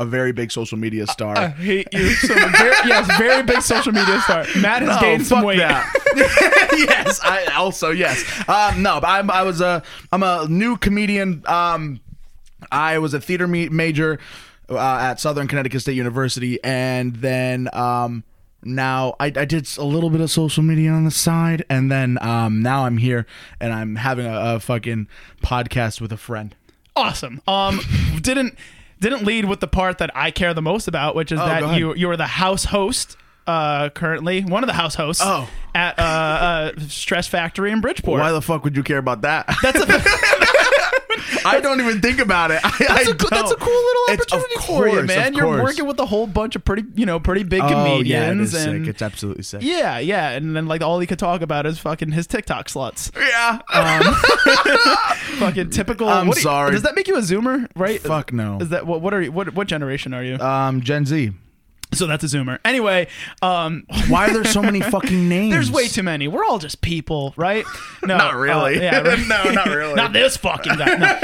a 0.00 0.04
very 0.06 0.32
big 0.32 0.50
social 0.50 0.78
media 0.78 1.06
star. 1.06 1.36
I 1.36 1.48
hate 1.48 1.86
you 1.92 2.08
so. 2.14 2.34
Very, 2.34 2.74
yes, 2.86 3.18
very 3.18 3.42
big 3.42 3.60
social 3.62 3.92
media 3.92 4.20
star. 4.22 4.44
Matt 4.58 4.82
has 4.82 4.96
No, 4.96 5.00
gained 5.00 5.26
some 5.26 5.44
weight. 5.44 5.58
that. 5.58 5.86
yes, 6.88 7.20
I 7.22 7.44
also 7.54 7.90
yes. 7.90 8.24
Um, 8.48 8.82
no, 8.82 9.00
but 9.00 9.08
I'm, 9.08 9.30
I 9.30 9.42
was 9.42 9.60
a 9.60 9.82
I'm 10.10 10.22
a 10.22 10.46
new 10.48 10.76
comedian. 10.76 11.42
Um, 11.46 12.00
I 12.72 12.98
was 12.98 13.14
a 13.14 13.20
theater 13.20 13.46
me- 13.46 13.68
major 13.68 14.18
uh, 14.68 14.78
at 14.78 15.20
Southern 15.20 15.46
Connecticut 15.48 15.80
State 15.82 15.96
University, 15.96 16.58
and 16.64 17.16
then 17.16 17.68
um, 17.72 18.24
now 18.62 19.14
I, 19.20 19.26
I 19.26 19.44
did 19.44 19.68
a 19.78 19.84
little 19.84 20.10
bit 20.10 20.20
of 20.20 20.30
social 20.30 20.62
media 20.62 20.90
on 20.92 21.04
the 21.04 21.10
side, 21.10 21.64
and 21.68 21.90
then 21.90 22.18
um, 22.22 22.62
now 22.62 22.84
I'm 22.86 22.98
here 22.98 23.26
and 23.60 23.72
I'm 23.72 23.96
having 23.96 24.26
a, 24.26 24.54
a 24.56 24.60
fucking 24.60 25.08
podcast 25.42 26.00
with 26.00 26.12
a 26.12 26.16
friend. 26.16 26.54
Awesome. 26.96 27.40
Um, 27.46 27.80
didn't 28.20 28.56
didn't 29.00 29.24
lead 29.24 29.46
with 29.46 29.60
the 29.60 29.66
part 29.68 29.98
that 29.98 30.10
I 30.14 30.30
care 30.30 30.54
the 30.54 30.62
most 30.62 30.86
about, 30.88 31.14
which 31.14 31.32
is 31.32 31.40
Oh, 31.40 31.46
that 31.46 31.78
you 31.78 31.94
you 31.94 32.10
are 32.10 32.16
the 32.16 32.26
house 32.26 32.64
host. 32.66 33.16
Uh, 33.46 33.88
currently 33.90 34.42
one 34.42 34.62
of 34.62 34.68
the 34.68 34.74
house 34.74 34.94
hosts. 34.94 35.22
Oh. 35.26 35.48
at 35.74 35.98
uh, 35.98 36.02
uh, 36.02 36.72
Stress 36.88 37.26
Factory 37.26 37.72
in 37.72 37.80
Bridgeport. 37.80 38.20
Why 38.20 38.30
the 38.32 38.42
fuck 38.42 38.62
would 38.64 38.76
you 38.76 38.82
care 38.84 38.98
about 38.98 39.22
that? 39.22 39.46
That's 39.62 39.80
a 39.80 39.86
I 41.44 41.60
don't 41.60 41.80
even 41.80 42.00
think 42.00 42.18
about 42.20 42.50
it. 42.50 42.60
I, 42.64 42.70
that's, 42.78 42.90
I 43.08 43.10
a, 43.10 43.14
cool- 43.14 43.28
that's 43.30 43.50
a 43.50 43.56
cool 43.56 43.72
little 43.72 44.02
opportunity 44.14 44.54
for 44.66 44.88
you, 44.88 45.02
man. 45.02 45.34
You're 45.34 45.44
course. 45.44 45.62
working 45.62 45.86
with 45.86 45.98
a 46.00 46.06
whole 46.06 46.26
bunch 46.26 46.56
of 46.56 46.64
pretty, 46.64 46.84
you 46.94 47.06
know, 47.06 47.20
pretty 47.20 47.42
big 47.42 47.60
Oh 47.62 47.68
yeah, 47.68 47.72
it 47.72 47.96
comedians, 47.96 48.54
and 48.54 48.84
sick. 48.84 48.88
It's 48.90 49.02
absolutely 49.02 49.42
sick. 49.42 49.62
yeah, 49.62 49.98
yeah, 49.98 50.30
and 50.30 50.54
then 50.56 50.66
like 50.66 50.82
all 50.82 50.98
he 51.00 51.06
could 51.06 51.18
talk 51.18 51.42
about 51.42 51.66
is 51.66 51.78
fucking 51.78 52.12
his 52.12 52.26
TikTok 52.26 52.68
sluts. 52.68 53.10
Yeah. 53.16 53.58
Fucking 55.38 55.70
typical. 55.70 56.08
I'm 56.08 56.26
what 56.26 56.34
do 56.34 56.40
you- 56.40 56.44
sorry. 56.44 56.72
Does 56.72 56.82
that 56.82 56.94
make 56.94 57.08
you 57.08 57.16
a 57.16 57.20
Zoomer? 57.20 57.68
Right? 57.76 58.00
Fuck 58.00 58.32
no. 58.32 58.58
Is 58.60 58.70
that 58.70 58.86
what? 58.86 59.00
What 59.00 59.14
are 59.14 59.22
you? 59.22 59.32
What? 59.32 59.54
What 59.54 59.66
generation 59.66 60.12
are 60.14 60.22
you? 60.24 60.36
Um, 60.36 60.80
Gen 60.82 61.06
Z. 61.06 61.32
so 61.92 62.06
that's 62.06 62.24
a 62.24 62.26
Zoomer. 62.26 62.58
Anyway, 62.64 63.08
um, 63.42 63.84
Why 64.08 64.28
are 64.28 64.32
there 64.32 64.44
so 64.44 64.62
many 64.62 64.80
fucking 64.80 65.28
names? 65.28 65.52
there's 65.52 65.70
way 65.70 65.88
too 65.88 66.02
many. 66.02 66.28
We're 66.28 66.44
all 66.44 66.58
just 66.58 66.80
people, 66.80 67.34
right? 67.36 67.64
No, 68.02 68.16
Not 68.16 68.36
really. 68.36 68.78
uh, 68.78 68.82
yeah, 68.82 69.00
right. 69.00 69.18
No, 69.28 69.50
not 69.50 69.66
really. 69.66 69.94
not 69.94 70.12
this 70.12 70.36
fucking 70.36 70.76
guy. 70.76 70.96
No. 70.96 71.18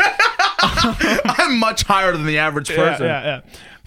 I'm 1.39 1.59
much 1.59 1.83
higher 1.83 2.13
than 2.13 2.27
the 2.27 2.39
average 2.39 2.71
yeah, 2.71 2.77
person. 2.77 3.07
yeah, 3.07 3.41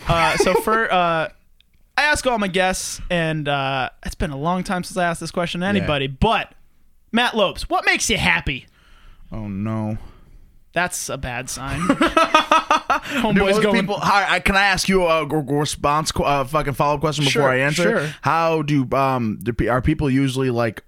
yeah. 0.08 0.14
Uh, 0.14 0.38
so 0.38 0.54
for 0.56 0.92
uh, 0.92 1.30
I 1.98 2.02
ask 2.04 2.26
all 2.26 2.38
my 2.38 2.48
guests, 2.48 3.02
and 3.10 3.48
uh, 3.48 3.90
it's 4.06 4.16
been 4.16 4.32
a 4.32 4.38
long 4.38 4.64
time 4.64 4.84
since 4.84 4.96
I 4.98 5.06
asked 5.06 5.20
this 5.20 5.32
question 5.32 5.62
to 5.62 5.68
anybody. 5.68 6.08
But 6.08 6.54
Matt 7.12 7.36
Lopes, 7.36 7.70
what 7.70 7.86
makes 7.86 8.10
you 8.10 8.18
happy? 8.18 8.68
Oh 9.32 9.48
no. 9.48 9.98
That's 10.72 11.10
a 11.10 11.18
bad 11.18 11.50
sign. 11.50 11.82
Homeboy's 13.22 13.60
going. 13.60 13.82
people? 13.82 13.98
I, 14.02 14.40
can 14.40 14.56
I 14.56 14.64
ask 14.64 14.90
you 14.90 15.06
a 15.06 15.26
response, 15.26 16.12
uh, 16.16 16.44
fucking 16.44 16.74
follow 16.74 16.96
up 16.96 17.02
question 17.02 17.26
before 17.26 17.44
Sure, 17.44 17.50
I 17.50 17.58
answer? 17.60 17.84
sure. 17.84 18.14
How 18.22 18.64
do 18.64 18.88
um 18.94 19.40
do, 19.44 19.70
are 19.70 19.82
people 19.82 20.10
usually 20.10 20.50
like 20.50 20.84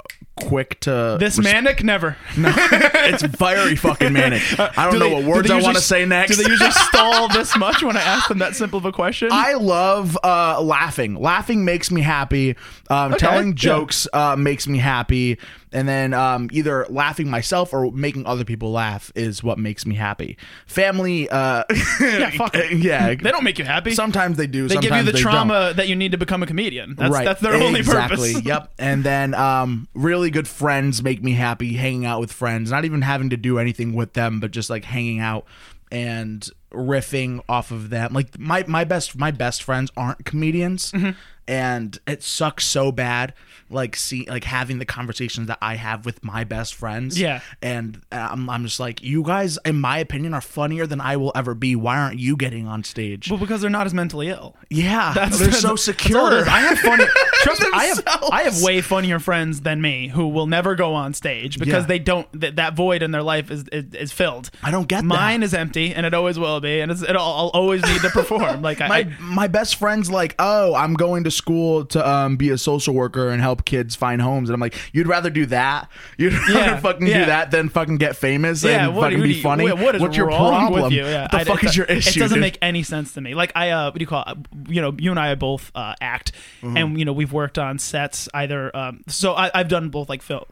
quick 0.47 0.79
to 0.81 1.17
this 1.19 1.37
res- 1.37 1.43
manic 1.43 1.83
never. 1.83 2.17
it's 2.35 3.23
very 3.23 3.75
fucking 3.75 4.13
manic. 4.13 4.41
I 4.59 4.85
don't 4.85 4.93
Do 4.93 4.99
know 4.99 5.09
they- 5.09 5.13
what 5.15 5.23
words 5.23 5.47
they 5.47 5.57
I 5.57 5.61
want 5.61 5.77
to 5.77 5.83
say 5.83 6.05
next. 6.05 6.35
Do 6.37 6.43
they 6.43 6.49
usually 6.49 6.71
stall 6.89 7.27
this 7.29 7.55
much 7.57 7.83
when 7.83 7.97
I 7.97 8.01
ask 8.01 8.27
them 8.27 8.39
that 8.39 8.55
simple 8.55 8.77
of 8.77 8.85
a 8.85 8.91
question? 8.91 9.29
I 9.31 9.53
love 9.53 10.17
uh, 10.23 10.61
laughing. 10.61 11.15
Laughing 11.15 11.65
makes 11.65 11.91
me 11.91 12.01
happy. 12.01 12.55
Um, 12.89 13.13
telling 13.13 13.49
yeah. 13.49 13.53
jokes 13.55 14.07
uh, 14.13 14.35
makes 14.35 14.67
me 14.67 14.77
happy. 14.77 15.37
And 15.73 15.87
then 15.87 16.13
um, 16.13 16.49
either 16.51 16.85
laughing 16.89 17.29
myself 17.29 17.71
or 17.73 17.91
making 17.91 18.25
other 18.25 18.43
people 18.43 18.71
laugh 18.71 19.09
is 19.15 19.41
what 19.41 19.57
makes 19.57 19.85
me 19.85 19.95
happy. 19.95 20.37
Family, 20.65 21.29
uh, 21.29 21.63
yeah, 22.01 22.29
fuck 22.31 22.55
it. 22.55 22.73
yeah. 22.79 23.15
They 23.15 23.31
don't 23.31 23.43
make 23.45 23.57
you 23.57 23.63
happy. 23.63 23.91
Sometimes 23.91 24.35
they 24.35 24.47
do. 24.47 24.67
they 24.67 24.75
give 24.77 24.93
you 24.93 25.03
the 25.03 25.13
trauma 25.13 25.73
that 25.75 25.87
you 25.87 25.95
need 25.95 26.11
to 26.11 26.17
become 26.17 26.43
a 26.43 26.47
comedian. 26.47 26.95
That's 26.95 27.13
right. 27.13 27.23
that's 27.23 27.39
their 27.41 27.53
only 27.53 27.79
exactly. 27.79 28.33
purpose. 28.33 28.45
yep. 28.45 28.73
And 28.79 29.03
then 29.03 29.33
um, 29.33 29.87
really 29.93 30.29
good 30.31 30.47
friends 30.47 31.03
make 31.03 31.21
me 31.23 31.33
happy. 31.33 31.73
Hanging 31.73 32.05
out 32.05 32.19
with 32.19 32.31
friends, 32.31 32.71
not 32.71 32.85
even 32.85 33.01
having 33.01 33.29
to 33.29 33.37
do 33.37 33.59
anything 33.59 33.93
with 33.93 34.13
them, 34.13 34.39
but 34.39 34.51
just 34.51 34.69
like 34.69 34.85
hanging 34.85 35.19
out 35.19 35.45
and 35.91 36.47
riffing 36.71 37.41
off 37.49 37.71
of 37.71 37.89
them. 37.89 38.13
Like 38.13 38.39
my 38.39 38.63
my 38.67 38.83
best 38.83 39.17
my 39.17 39.31
best 39.31 39.61
friends 39.63 39.91
aren't 39.97 40.25
comedians, 40.25 40.91
Mm-hmm. 40.91 41.11
And 41.47 41.99
it 42.07 42.23
sucks 42.23 42.65
so 42.65 42.91
bad. 42.91 43.33
Like 43.69 43.95
see 43.95 44.25
like 44.27 44.43
having 44.43 44.79
the 44.79 44.85
conversations 44.85 45.47
that 45.47 45.57
I 45.61 45.75
have 45.75 46.05
with 46.05 46.25
my 46.25 46.43
best 46.43 46.75
friends. 46.75 47.17
Yeah. 47.17 47.39
And 47.61 48.01
uh, 48.11 48.27
I'm 48.31 48.49
I'm 48.49 48.65
just 48.65 48.81
like 48.81 49.01
you 49.01 49.23
guys, 49.23 49.57
in 49.63 49.79
my 49.79 49.97
opinion, 49.99 50.33
are 50.33 50.41
funnier 50.41 50.85
than 50.85 50.99
I 50.99 51.15
will 51.15 51.31
ever 51.35 51.53
be. 51.53 51.77
Why 51.77 51.97
aren't 51.97 52.19
you 52.19 52.35
getting 52.35 52.67
on 52.67 52.83
stage? 52.83 53.29
Well, 53.29 53.39
because 53.39 53.61
they're 53.61 53.69
not 53.69 53.85
as 53.85 53.93
mentally 53.93 54.27
ill. 54.27 54.57
yeah, 54.69 55.13
That's 55.13 55.37
they're 55.39 55.47
that's- 55.47 55.61
so 55.61 55.77
secure. 55.77 56.43
I 56.49 56.59
have 56.59 56.79
funny. 56.79 57.05
Trust 57.43 57.61
me, 57.61 57.67
I 57.73 57.85
have 57.85 58.03
I 58.29 58.41
have 58.43 58.61
way 58.61 58.81
funnier 58.81 59.19
friends 59.19 59.61
than 59.61 59.81
me 59.81 60.09
who 60.09 60.27
will 60.27 60.47
never 60.47 60.75
go 60.75 60.93
on 60.93 61.13
stage 61.13 61.57
because 61.57 61.83
Yeah. 61.83 61.87
they 61.87 61.99
don't. 61.99 62.27
That, 62.41 62.57
that 62.57 62.73
void 62.75 63.01
in 63.01 63.11
their 63.11 63.23
life 63.23 63.49
is 63.51 63.63
is, 63.71 63.85
is 63.95 64.11
filled. 64.11 64.51
I 64.61 64.71
don't 64.71 64.87
get. 64.89 65.05
Mine 65.05 65.43
is 65.43 65.53
empty, 65.53 65.95
and 65.95 66.05
it 66.05 66.13
always 66.13 66.37
will 66.37 66.59
be, 66.59 66.81
and 66.81 66.91
it's, 66.91 67.01
it'll, 67.03 67.21
I'll 67.21 67.51
always 67.53 67.81
need 67.83 68.01
to 68.01 68.09
perform. 68.09 68.61
Like 68.61 68.81
I, 68.81 68.87
my 68.89 68.97
I 68.97 69.17
my 69.21 69.47
best 69.47 69.77
friend's 69.77 70.11
like, 70.11 70.35
oh, 70.39 70.75
I'm 70.75 70.93
going 70.93 71.23
to 71.23 71.30
school 71.31 71.85
to 71.85 72.07
um, 72.07 72.35
be 72.37 72.49
a 72.49 72.57
social 72.57 72.93
worker 72.93 73.29
and 73.29 73.41
help 73.41 73.65
kids 73.65 73.95
find 73.95 74.21
homes, 74.21 74.49
and 74.49 74.53
I'm 74.53 74.59
like, 74.59 74.75
you'd 74.93 75.07
rather 75.07 75.29
do 75.29 75.45
that? 75.47 75.89
You'd 76.17 76.33
rather 76.49 76.53
Yeah, 76.53 76.79
fucking 76.79 77.07
yeah. 77.07 77.19
do 77.19 77.25
that 77.25 77.51
than 77.51 77.69
fucking 77.69 77.97
get 77.97 78.15
famous 78.15 78.63
yeah, 78.63 78.85
and 78.87 78.95
what, 78.95 79.11
fucking 79.11 79.21
be 79.23 79.33
you- 79.35 79.41
funny? 79.41 79.71
what- 79.71 79.95
is 79.95 80.01
What's 80.01 80.15
your 80.17 80.27
problem? 80.27 80.83
with 80.83 80.91
you? 80.91 81.03
Yeah, 81.05 81.23
what 81.23 81.31
the 81.31 81.37
I- 81.37 81.43
fuck 81.45 81.63
is 81.63 81.75
your 81.75 81.85
issue? 81.87 82.19
It 82.19 82.21
doesn't 82.21 82.35
dude? 82.35 82.41
make 82.41 82.57
any 82.61 82.83
sense 82.83 83.13
to 83.13 83.21
me. 83.21 83.33
Like 83.33 83.51
I, 83.55 83.69
uh, 83.71 83.85
what 83.91 83.95
do 83.95 84.01
you 84.03 84.07
call 84.07 84.23
it? 84.27 84.37
You 84.69 84.81
know, 84.81 84.93
you 84.97 85.09
and 85.11 85.19
I 85.19 85.33
both 85.35 85.71
uh, 85.73 85.95
act, 85.99 86.33
Mm-hmm. 86.61 86.77
and 86.77 86.99
you 86.99 87.05
know 87.05 87.13
we've 87.13 87.33
worked 87.33 87.57
on 87.57 87.79
sets 87.79 88.29
either. 88.33 88.75
Um, 88.75 89.03
so 89.07 89.33
I, 89.33 89.49
I've 89.53 89.67
done 89.67 89.89
both 89.89 90.09
like 90.09 90.21
film, 90.21 90.43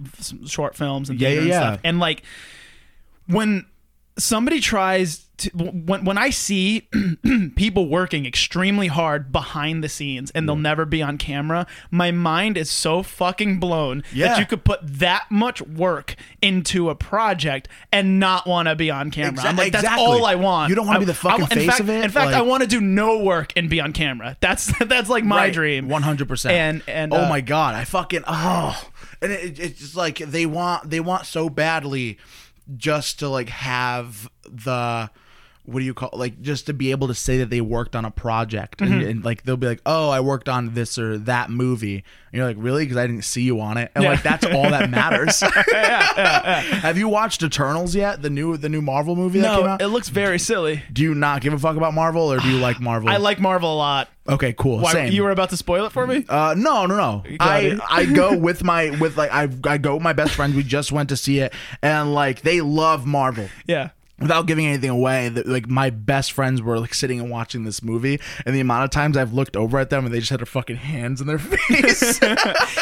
short 0.48 0.76
films 0.76 1.10
and 1.10 1.20
Yeah, 1.22 1.30
theater 1.30 1.46
yeah, 1.46 1.54
and 1.54 1.74
stuff, 1.74 1.80
and 1.84 2.00
like 2.00 2.24
when 3.28 3.66
somebody 4.20 4.60
tries 4.60 5.26
to 5.38 5.50
when 5.52 6.04
when 6.04 6.18
I 6.18 6.32
see 6.32 6.88
people 7.56 7.88
working 7.88 8.26
extremely 8.26 8.88
hard 8.88 9.32
behind 9.32 9.84
the 9.84 9.88
scenes 9.90 10.32
and 10.32 10.48
they'll 10.48 10.56
never 10.58 10.86
be 10.86 11.02
on 11.02 11.18
camera, 11.18 11.66
my 11.92 12.12
mind 12.12 12.58
is 12.58 12.70
so 12.70 13.02
fucking 13.04 13.60
blown 13.60 14.04
Yeah. 14.14 14.28
that 14.28 14.40
you 14.40 14.46
could 14.46 14.66
put 14.66 14.80
that 14.84 15.28
much 15.32 15.62
work 15.62 16.16
into 16.42 16.90
a 16.90 16.96
project 16.96 17.70
and 17.92 18.20
not 18.20 18.46
want 18.48 18.68
to 18.68 18.76
be 18.76 18.92
on 18.92 19.12
camera. 19.12 19.44
I'm 19.46 19.56
like, 19.56 19.72
that's 19.72 19.86
exactly. 19.86 20.06
all 20.06 20.26
I 20.26 20.36
want. 20.36 20.70
You 20.70 20.76
don't 20.76 20.86
wanna 20.86 20.98
I- 20.98 21.00
be 21.00 21.06
the 21.06 21.14
fucking 21.14 21.46
I- 21.46 21.48
in 21.48 21.58
face 21.58 21.68
fact, 21.70 21.80
of 21.80 21.90
it, 21.90 22.04
In 22.04 22.12
fact, 22.12 22.34
I 22.34 22.40
like- 22.42 22.50
want 22.50 22.64
to 22.64 22.68
do 22.68 22.82
no 22.82 23.20
work 23.20 23.54
and 23.56 23.70
be 23.70 23.80
on 23.80 23.94
camera. 23.94 24.36
That's 24.42 24.72
that's 24.88 25.10
like 25.10 25.24
my 25.24 25.50
dream. 25.50 25.88
100%. 25.88 26.52
And 26.52 26.84
and 26.88 27.14
oh 27.14 27.24
uh, 27.26 27.30
my 27.30 27.40
god, 27.42 27.76
I 27.76 27.86
fucking 27.86 28.24
oh, 28.28 28.82
and 29.22 29.32
it, 29.32 29.58
it's 29.58 29.80
just 29.80 29.96
like 29.96 30.18
they 30.18 30.46
want 30.46 30.90
they 30.90 31.00
want 31.00 31.26
so 31.26 31.50
badly 31.50 32.18
just 32.78 33.20
to 33.20 33.30
like 33.30 33.50
have 33.50 34.30
the 34.44 35.10
what 35.66 35.80
do 35.82 35.86
you 35.86 35.94
call 35.94 36.10
like 36.14 36.42
just 36.42 36.66
to 36.66 36.74
be 36.74 36.90
able 36.92 37.08
to 37.08 37.14
say 37.14 37.38
that 37.38 37.50
they 37.52 37.62
worked 37.62 37.96
on 37.96 38.04
a 38.04 38.10
project 38.10 38.82
and, 38.82 39.04
and, 39.04 39.24
like 39.26 39.44
they'll 39.44 39.56
be 39.58 39.68
like 39.68 39.82
oh 39.86 40.10
i 40.10 40.20
worked 40.20 40.50
on 40.50 40.74
this 40.74 40.98
or 40.98 41.18
that 41.20 41.52
movie 41.52 41.96
and 41.98 42.04
you're 42.40 42.46
like 42.48 42.56
really 42.60 42.86
because 42.86 42.98
i 42.98 43.06
didn't 43.06 43.24
see 43.24 43.44
you 43.44 43.62
on 43.62 43.78
it 43.78 43.92
and 43.94 44.04
like 44.04 44.24
that's 44.24 44.46
all 44.48 44.64
that 44.70 44.90
matters 44.90 45.42
have 45.42 46.98
you 46.98 47.08
watched 47.08 47.44
eternals 47.44 47.96
yet 47.96 48.22
the 48.22 48.30
new 48.30 48.58
the 48.58 48.70
new 48.70 48.82
marvel 48.82 49.16
movie 49.16 49.40
that 49.40 49.56
came 49.56 49.66
No, 49.66 49.70
out 49.74 49.82
it 49.82 49.88
looks 49.90 50.10
very 50.10 50.40
silly. 50.40 50.82
do 50.92 51.02
you 51.04 51.14
not 51.14 51.42
give 51.42 51.54
a 51.54 51.60
fuck 51.60 51.78
about 51.78 51.94
marvel 51.94 52.32
or 52.32 52.40
do 52.40 52.48
you 52.50 52.58
like 52.60 52.80
marvel 52.80 53.10
I 53.10 53.18
like 53.18 53.40
Marvel 53.40 53.74
a 53.74 53.76
lot. 53.76 54.10
okay 54.28 54.54
cool 54.54 54.80
Why, 54.80 54.94
same 54.94 55.12
you 55.14 55.24
were 55.24 55.32
about 55.32 55.50
to 55.52 55.58
spoil 55.58 55.86
it 55.86 55.92
for 55.92 56.06
me? 56.08 56.26
uh, 56.30 56.56
no, 56.58 56.86
no, 56.86 56.96
no. 56.98 57.24
I. 57.40 57.78
I 57.90 58.06
go 58.06 58.36
with 58.48 58.64
my 58.64 58.90
with 59.00 59.18
like 59.18 59.32
I 59.32 59.48
I 59.66 59.78
go 59.78 59.96
with 59.96 60.04
my 60.04 60.14
best 60.14 60.34
friends. 60.34 60.56
We 60.56 60.64
just 60.64 60.92
went 60.92 61.10
to 61.10 61.18
see 61.18 61.40
it, 61.40 61.54
and 61.82 62.14
like 62.14 62.42
they 62.42 62.62
love 62.62 63.06
Marvel. 63.06 63.48
Yeah. 63.66 63.90
Without 64.22 64.48
giving 64.48 64.66
anything 64.68 64.90
away, 64.90 65.30
that 65.30 65.48
like 65.48 65.70
my 65.70 65.90
best 65.90 66.32
friends 66.34 66.62
were 66.62 66.80
like 66.80 66.94
sitting 66.94 67.20
and 67.20 67.30
watching 67.30 67.64
this 67.64 67.82
movie, 67.82 68.20
and 68.46 68.54
the 68.56 68.60
amount 68.60 68.84
of 68.84 68.90
times 68.90 69.16
I've 69.18 69.34
looked 69.34 69.56
over 69.56 69.80
at 69.80 69.90
them 69.90 70.06
and 70.06 70.14
they 70.14 70.20
just 70.20 70.30
had 70.30 70.40
their 70.40 70.46
fucking 70.46 70.76
hands 70.78 71.22
in 71.22 71.28
their 71.28 71.40
face. 71.40 72.20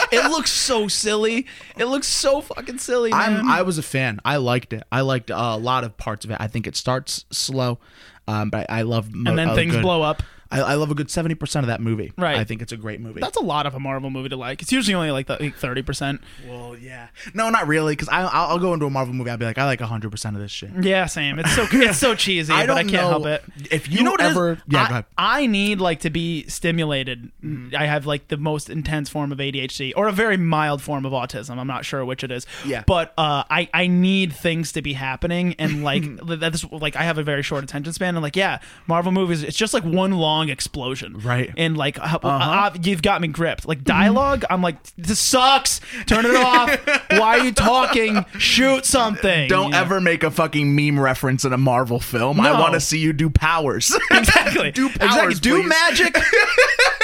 It 0.10 0.30
looks 0.32 0.52
so 0.52 0.88
silly. 0.88 1.46
It 1.78 1.86
looks 1.86 2.08
so 2.08 2.40
fucking 2.42 2.78
silly, 2.80 3.12
man. 3.12 3.42
I'm 3.42 3.50
I 3.50 3.62
was 3.64 3.78
a 3.78 3.84
fan. 3.84 4.20
I 4.24 4.38
liked 4.38 4.72
it. 4.74 4.84
I 4.92 5.02
liked 5.02 5.30
uh, 5.30 5.36
a 5.36 5.58
lot 5.58 5.84
of 5.84 5.98
parts 5.98 6.24
of 6.26 6.32
it. 6.32 6.38
I 6.40 6.48
think 6.48 6.66
it 6.66 6.76
starts 6.78 7.26
slow, 7.30 7.80
um, 8.28 8.50
but 8.50 8.70
I, 8.70 8.80
I 8.80 8.82
love 8.84 9.14
mo- 9.14 9.30
and 9.30 9.38
then 9.38 9.54
things 9.54 9.74
good- 9.74 9.82
blow 9.82 10.02
up. 10.02 10.24
I, 10.52 10.62
I 10.62 10.74
love 10.76 10.92
a 10.92 10.96
good 10.96 11.10
seventy 11.12 11.36
percent 11.36 11.64
of 11.64 11.68
that 11.68 11.82
movie. 11.82 12.14
Right. 12.18 12.38
I 12.38 12.44
think 12.44 12.62
it's 12.62 12.72
a 12.72 12.78
great 12.78 13.00
movie. 13.02 13.20
That's 13.22 13.38
a 13.38 13.44
lot 13.44 13.66
of 13.66 13.76
a 13.76 13.80
Marvel 13.80 14.10
movie 14.10 14.30
to 14.30 14.36
like. 14.38 14.62
It's 14.62 14.72
usually 14.72 14.94
only 14.96 15.12
like 15.12 15.28
the 15.28 15.50
thirty 15.58 15.82
percent. 15.82 16.22
well, 16.48 16.76
yeah. 16.78 17.08
No, 17.34 17.50
not 17.50 17.68
really, 17.68 17.94
because 17.94 18.10
I 18.10 18.22
I'll, 18.22 18.50
I'll 18.52 18.60
go 18.60 18.74
into 18.74 18.86
a 18.86 18.90
Marvel 18.90 19.14
movie. 19.14 19.30
I'll 19.30 19.38
be 19.38 19.46
like, 19.46 19.58
I 19.58 19.66
like 19.66 19.80
hundred 19.82 20.12
percent 20.12 20.36
of 20.36 20.42
this 20.42 20.52
shit. 20.52 20.72
Yeah, 20.82 21.06
same. 21.06 21.40
It's 21.40 21.54
so 21.56 21.66
it's 21.72 21.98
so 21.98 22.16
cheesy, 22.16 22.52
I 22.54 22.66
but 22.68 22.78
I 22.78 22.84
don't 22.84 22.92
can't 22.92 23.04
know 23.04 23.10
help 23.10 23.26
it. 23.26 23.44
if 23.72 23.90
you 23.90 24.04
know 24.04 24.12
what 24.12 24.22
it 24.22 24.26
is? 24.26 24.32
ever- 24.32 24.62
yeah, 24.68 24.84
I, 24.84 24.88
go 24.88 24.92
ahead. 24.92 25.06
I 25.18 25.46
need 25.48 25.80
like 25.80 26.02
to 26.02 26.10
be 26.10 26.46
stimulated. 26.48 27.32
I 27.78 27.86
have 27.86 28.06
like 28.06 28.28
the 28.28 28.38
most 28.38 28.70
intense 28.70 29.10
form 29.10 29.32
of 29.32 29.38
ADHD 29.40 29.94
or 29.96 30.08
a 30.08 30.12
very 30.12 30.38
mild 30.38 30.82
form 30.82 31.06
of 31.06 31.12
autism. 31.14 31.58
I'm 31.58 31.68
not 31.68 31.86
sure 31.86 32.04
which 32.06 32.24
it 32.24 32.32
is. 32.32 32.46
Yeah. 32.66 32.84
But 32.86 33.14
uh, 33.18 33.44
I 33.50 33.70
I 33.74 33.88
need 33.88 34.34
things 34.34 34.72
to 34.74 34.82
be 34.82 34.94
happening 34.94 35.56
and 35.60 35.84
like 35.84 36.04
that's 36.40 36.64
like 36.72 36.96
I 36.96 37.04
have 37.04 37.18
a 37.18 37.24
very 37.24 37.42
short 37.44 37.64
attention 37.64 37.94
span 37.94 38.16
and 38.16 38.22
like 38.24 38.36
yeah, 38.36 38.60
Marvel 38.88 39.12
movies 39.12 39.44
it's 39.44 39.58
just 39.58 39.74
like 39.74 39.84
one 39.84 40.12
long 40.12 40.37
explosion. 40.50 41.20
Right. 41.20 41.52
And 41.58 41.76
like 41.78 42.00
uh, 42.00 42.20
uh, 42.24 42.72
you've 42.82 43.02
got 43.02 43.22
me 43.22 43.28
gripped. 43.28 43.68
Like 43.68 43.84
dialogue, 43.84 44.46
I'm 44.50 44.62
like 44.62 44.78
this 44.96 45.20
sucks. 45.20 45.82
Turn 46.06 46.26
it 46.26 46.36
off. 46.36 46.70
Why 47.12 47.40
are 47.40 47.46
you 47.46 47.52
talking? 47.52 48.24
Shoot 48.38 48.86
something. 48.86 49.48
Don't 49.50 49.72
know? 49.72 49.78
ever 49.80 50.00
make 50.00 50.24
a 50.24 50.32
fucking 50.32 50.76
meme 50.76 51.00
reference 51.00 51.44
in 51.46 51.54
a 51.54 51.58
Marvel 51.58 52.00
film. 52.00 52.40
I 52.40 52.60
want 52.60 52.74
to 52.74 52.80
see 52.80 53.00
you 53.00 53.14
do 53.14 53.30
powers. 53.30 53.96
Exactly. 54.12 54.72
do 54.74 54.90
powers, 54.90 55.38
exactly. 55.40 55.62
Do 55.62 55.64
magic 55.64 56.18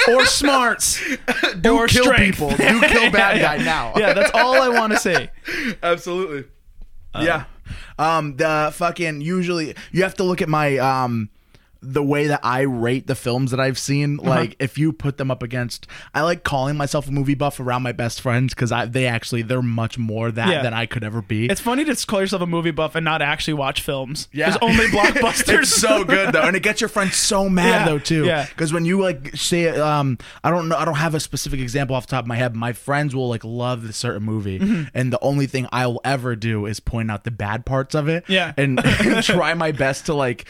or 0.08 0.24
smarts 0.26 1.00
do 1.60 1.76
or 1.76 1.86
kill 1.86 2.04
strength. 2.04 2.38
people. 2.38 2.50
Do 2.50 2.80
kill 2.80 3.10
bad 3.10 3.36
Yeah, 3.36 3.56
guy 3.58 3.64
now. 3.64 3.92
yeah, 3.96 4.12
that's 4.12 4.30
all 4.34 4.60
I 4.60 4.68
want 4.68 4.92
to 4.92 4.98
see. 4.98 5.28
Absolutely. 5.82 6.44
yeah. 7.14 7.44
Um 7.98 8.36
the 8.36 8.70
fucking 8.74 9.20
usually 9.20 9.74
you 9.92 10.02
have 10.02 10.14
to 10.16 10.24
look 10.24 10.42
at 10.42 10.48
my 10.48 10.78
um 10.78 11.30
the 11.86 12.02
way 12.02 12.26
that 12.28 12.40
I 12.42 12.62
rate 12.62 13.06
the 13.06 13.14
films 13.14 13.50
that 13.50 13.60
I've 13.60 13.78
seen, 13.78 14.18
Uh-huh. 14.20 14.28
like 14.30 14.56
if 14.58 14.78
you 14.78 14.92
put 14.92 15.18
them 15.18 15.30
up 15.30 15.42
against, 15.42 15.86
I 16.14 16.22
like 16.22 16.42
calling 16.42 16.76
myself 16.76 17.08
a 17.08 17.10
movie 17.12 17.34
buff 17.34 17.60
around 17.60 17.82
my 17.82 17.92
best 17.92 18.20
friends 18.20 18.54
because 18.54 18.72
I 18.72 18.86
they 18.86 19.06
actually 19.06 19.42
they're 19.42 19.60
much 19.62 19.98
more 19.98 20.30
that 20.30 20.48
Yeah. 20.48 20.62
than 20.62 20.72
I 20.74 20.86
could 20.86 21.04
ever 21.04 21.20
be. 21.22 21.46
It's 21.46 21.60
funny 21.60 21.84
to 21.84 22.06
call 22.06 22.20
yourself 22.20 22.42
a 22.42 22.46
movie 22.46 22.70
buff 22.70 22.94
and 22.94 23.04
not 23.04 23.20
actually 23.22 23.54
watch 23.54 23.82
films. 23.82 24.28
Yeah. 24.32 24.50
There's 24.50 24.58
only 24.62 24.86
blockbusters. 24.96 25.60
it's 25.62 25.74
so 25.74 26.04
good 26.04 26.32
though, 26.32 26.42
and 26.42 26.56
it 26.56 26.62
gets 26.62 26.80
your 26.80 26.88
friends 26.88 27.16
so 27.16 27.48
mad 27.48 27.66
Yeah, 27.66 27.84
though 27.86 27.98
too. 27.98 28.24
yeah. 28.24 28.46
Because 28.46 28.72
when 28.72 28.84
you 28.84 29.00
like 29.00 29.36
say, 29.36 29.68
um, 29.68 30.18
I 30.42 30.50
don't 30.50 30.68
know, 30.68 30.76
I 30.76 30.84
don't 30.84 30.94
have 30.96 31.14
a 31.14 31.20
specific 31.20 31.60
example 31.60 31.94
off 31.96 32.06
the 32.06 32.12
top 32.12 32.24
of 32.24 32.28
my 32.28 32.36
head. 32.36 32.54
My 32.56 32.72
friends 32.72 33.14
will 33.14 33.28
like 33.28 33.44
love 33.44 33.86
this 33.86 33.96
certain 33.96 34.22
movie, 34.22 34.58
Mm-hmm. 34.58 34.84
and 34.94 35.12
the 35.12 35.20
only 35.20 35.46
thing 35.46 35.66
I 35.72 35.86
will 35.86 36.00
ever 36.04 36.36
do 36.36 36.66
is 36.66 36.80
point 36.80 37.10
out 37.10 37.24
the 37.24 37.30
bad 37.30 37.66
parts 37.66 37.94
of 37.94 38.08
it. 38.08 38.24
Yeah. 38.28 38.52
and, 38.56 38.78
and 38.84 39.22
try 39.24 39.54
my 39.54 39.72
best 39.72 40.06
to 40.06 40.14
like 40.14 40.44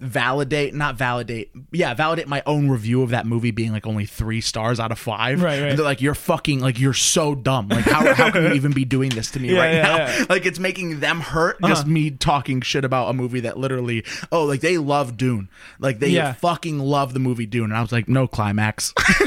validate 0.00 0.74
not 0.74 0.94
validate 0.94 1.50
yeah 1.72 1.92
validate 1.92 2.28
my 2.28 2.40
own 2.46 2.68
review 2.68 3.02
of 3.02 3.10
that 3.10 3.26
movie 3.26 3.50
being 3.50 3.72
like 3.72 3.86
only 3.86 4.06
three 4.06 4.40
stars 4.40 4.78
out 4.78 4.92
of 4.92 4.98
five 4.98 5.42
Right, 5.42 5.60
right. 5.60 5.70
and 5.70 5.78
they're 5.78 5.84
like 5.84 6.00
you're 6.00 6.14
fucking 6.14 6.60
like 6.60 6.78
you're 6.78 6.94
so 6.94 7.34
dumb 7.34 7.68
like 7.68 7.84
how, 7.84 8.14
how 8.14 8.30
can 8.30 8.44
you 8.44 8.52
even 8.54 8.72
be 8.72 8.84
doing 8.84 9.10
this 9.10 9.30
to 9.32 9.40
me 9.40 9.52
Yeah, 9.54 9.58
right 9.60 9.74
yeah, 9.74 9.82
now 9.82 9.96
yeah. 9.96 10.04
Uh-huh. 10.04 10.26
like 10.30 10.46
it's 10.46 10.58
making 10.60 11.00
them 11.00 11.20
hurt 11.20 11.60
just 11.62 11.86
me 11.86 12.10
talking 12.12 12.60
shit 12.60 12.84
about 12.84 13.10
a 13.10 13.12
movie 13.12 13.40
that 13.40 13.58
literally 13.58 14.04
oh 14.30 14.44
like 14.44 14.60
they 14.60 14.78
love 14.78 15.16
Dune 15.16 15.48
like 15.80 15.98
they 15.98 16.32
fucking 16.34 16.78
love 16.78 17.12
the 17.12 17.20
movie 17.20 17.46
Dune 17.46 17.64
and 17.64 17.76
I 17.76 17.80
was 17.82 17.90
like 17.92 18.08
no 18.08 18.28
climax 18.28 18.94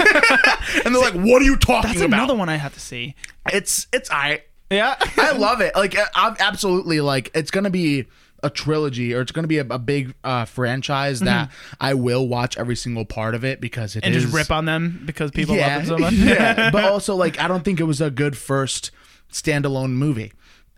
and 0.85 0.95
they're 0.95 1.01
like 1.01 1.13
what 1.15 1.41
are 1.41 1.45
you 1.45 1.57
talking 1.57 1.89
That's 1.89 2.01
about 2.01 2.17
another 2.17 2.35
one 2.35 2.49
I 2.49 2.55
have 2.55 2.73
to 2.75 2.79
see. 2.79 3.15
it's 3.51 3.87
it's 3.91 4.09
I 4.09 4.43
Yeah. 4.69 4.95
I 5.17 5.33
love 5.33 5.59
it 5.61 5.75
like 5.75 5.95
I'm 6.15 6.35
absolutely 6.39 7.01
like 7.01 7.29
it's 7.35 7.51
gonna 7.51 7.69
be 7.69 8.05
a 8.43 8.49
trilogy 8.49 9.13
or 9.13 9.21
it's 9.21 9.31
gonna 9.31 9.47
be 9.47 9.59
a, 9.59 9.65
a 9.69 9.77
big 9.79 10.13
uh, 10.23 10.45
franchise 10.45 11.19
that 11.21 11.51
I 11.79 11.93
will 11.93 12.27
watch 12.27 12.57
every 12.57 12.75
single 12.75 13.05
part 13.05 13.35
of 13.35 13.43
it 13.45 13.61
because 13.61 13.95
it 13.95 13.99
Mm-hmm. 13.99 14.07
and 14.07 14.15
is 14.15 14.23
just 14.23 14.35
rip 14.35 14.51
on 14.51 14.65
them 14.65 15.01
because 15.05 15.31
people 15.31 15.55
love 15.55 15.85
them 15.85 15.85
so 15.85 15.97
much. 15.97 16.13
yeah, 16.15 16.69
but 16.73 16.83
also 16.85 17.15
like 17.15 17.39
I 17.39 17.47
don't 17.47 17.63
think 17.63 17.79
it 17.79 17.83
was 17.85 18.01
a 18.01 18.09
good 18.11 18.37
first 18.37 18.91
standalone 19.31 19.91
movie. 19.91 20.33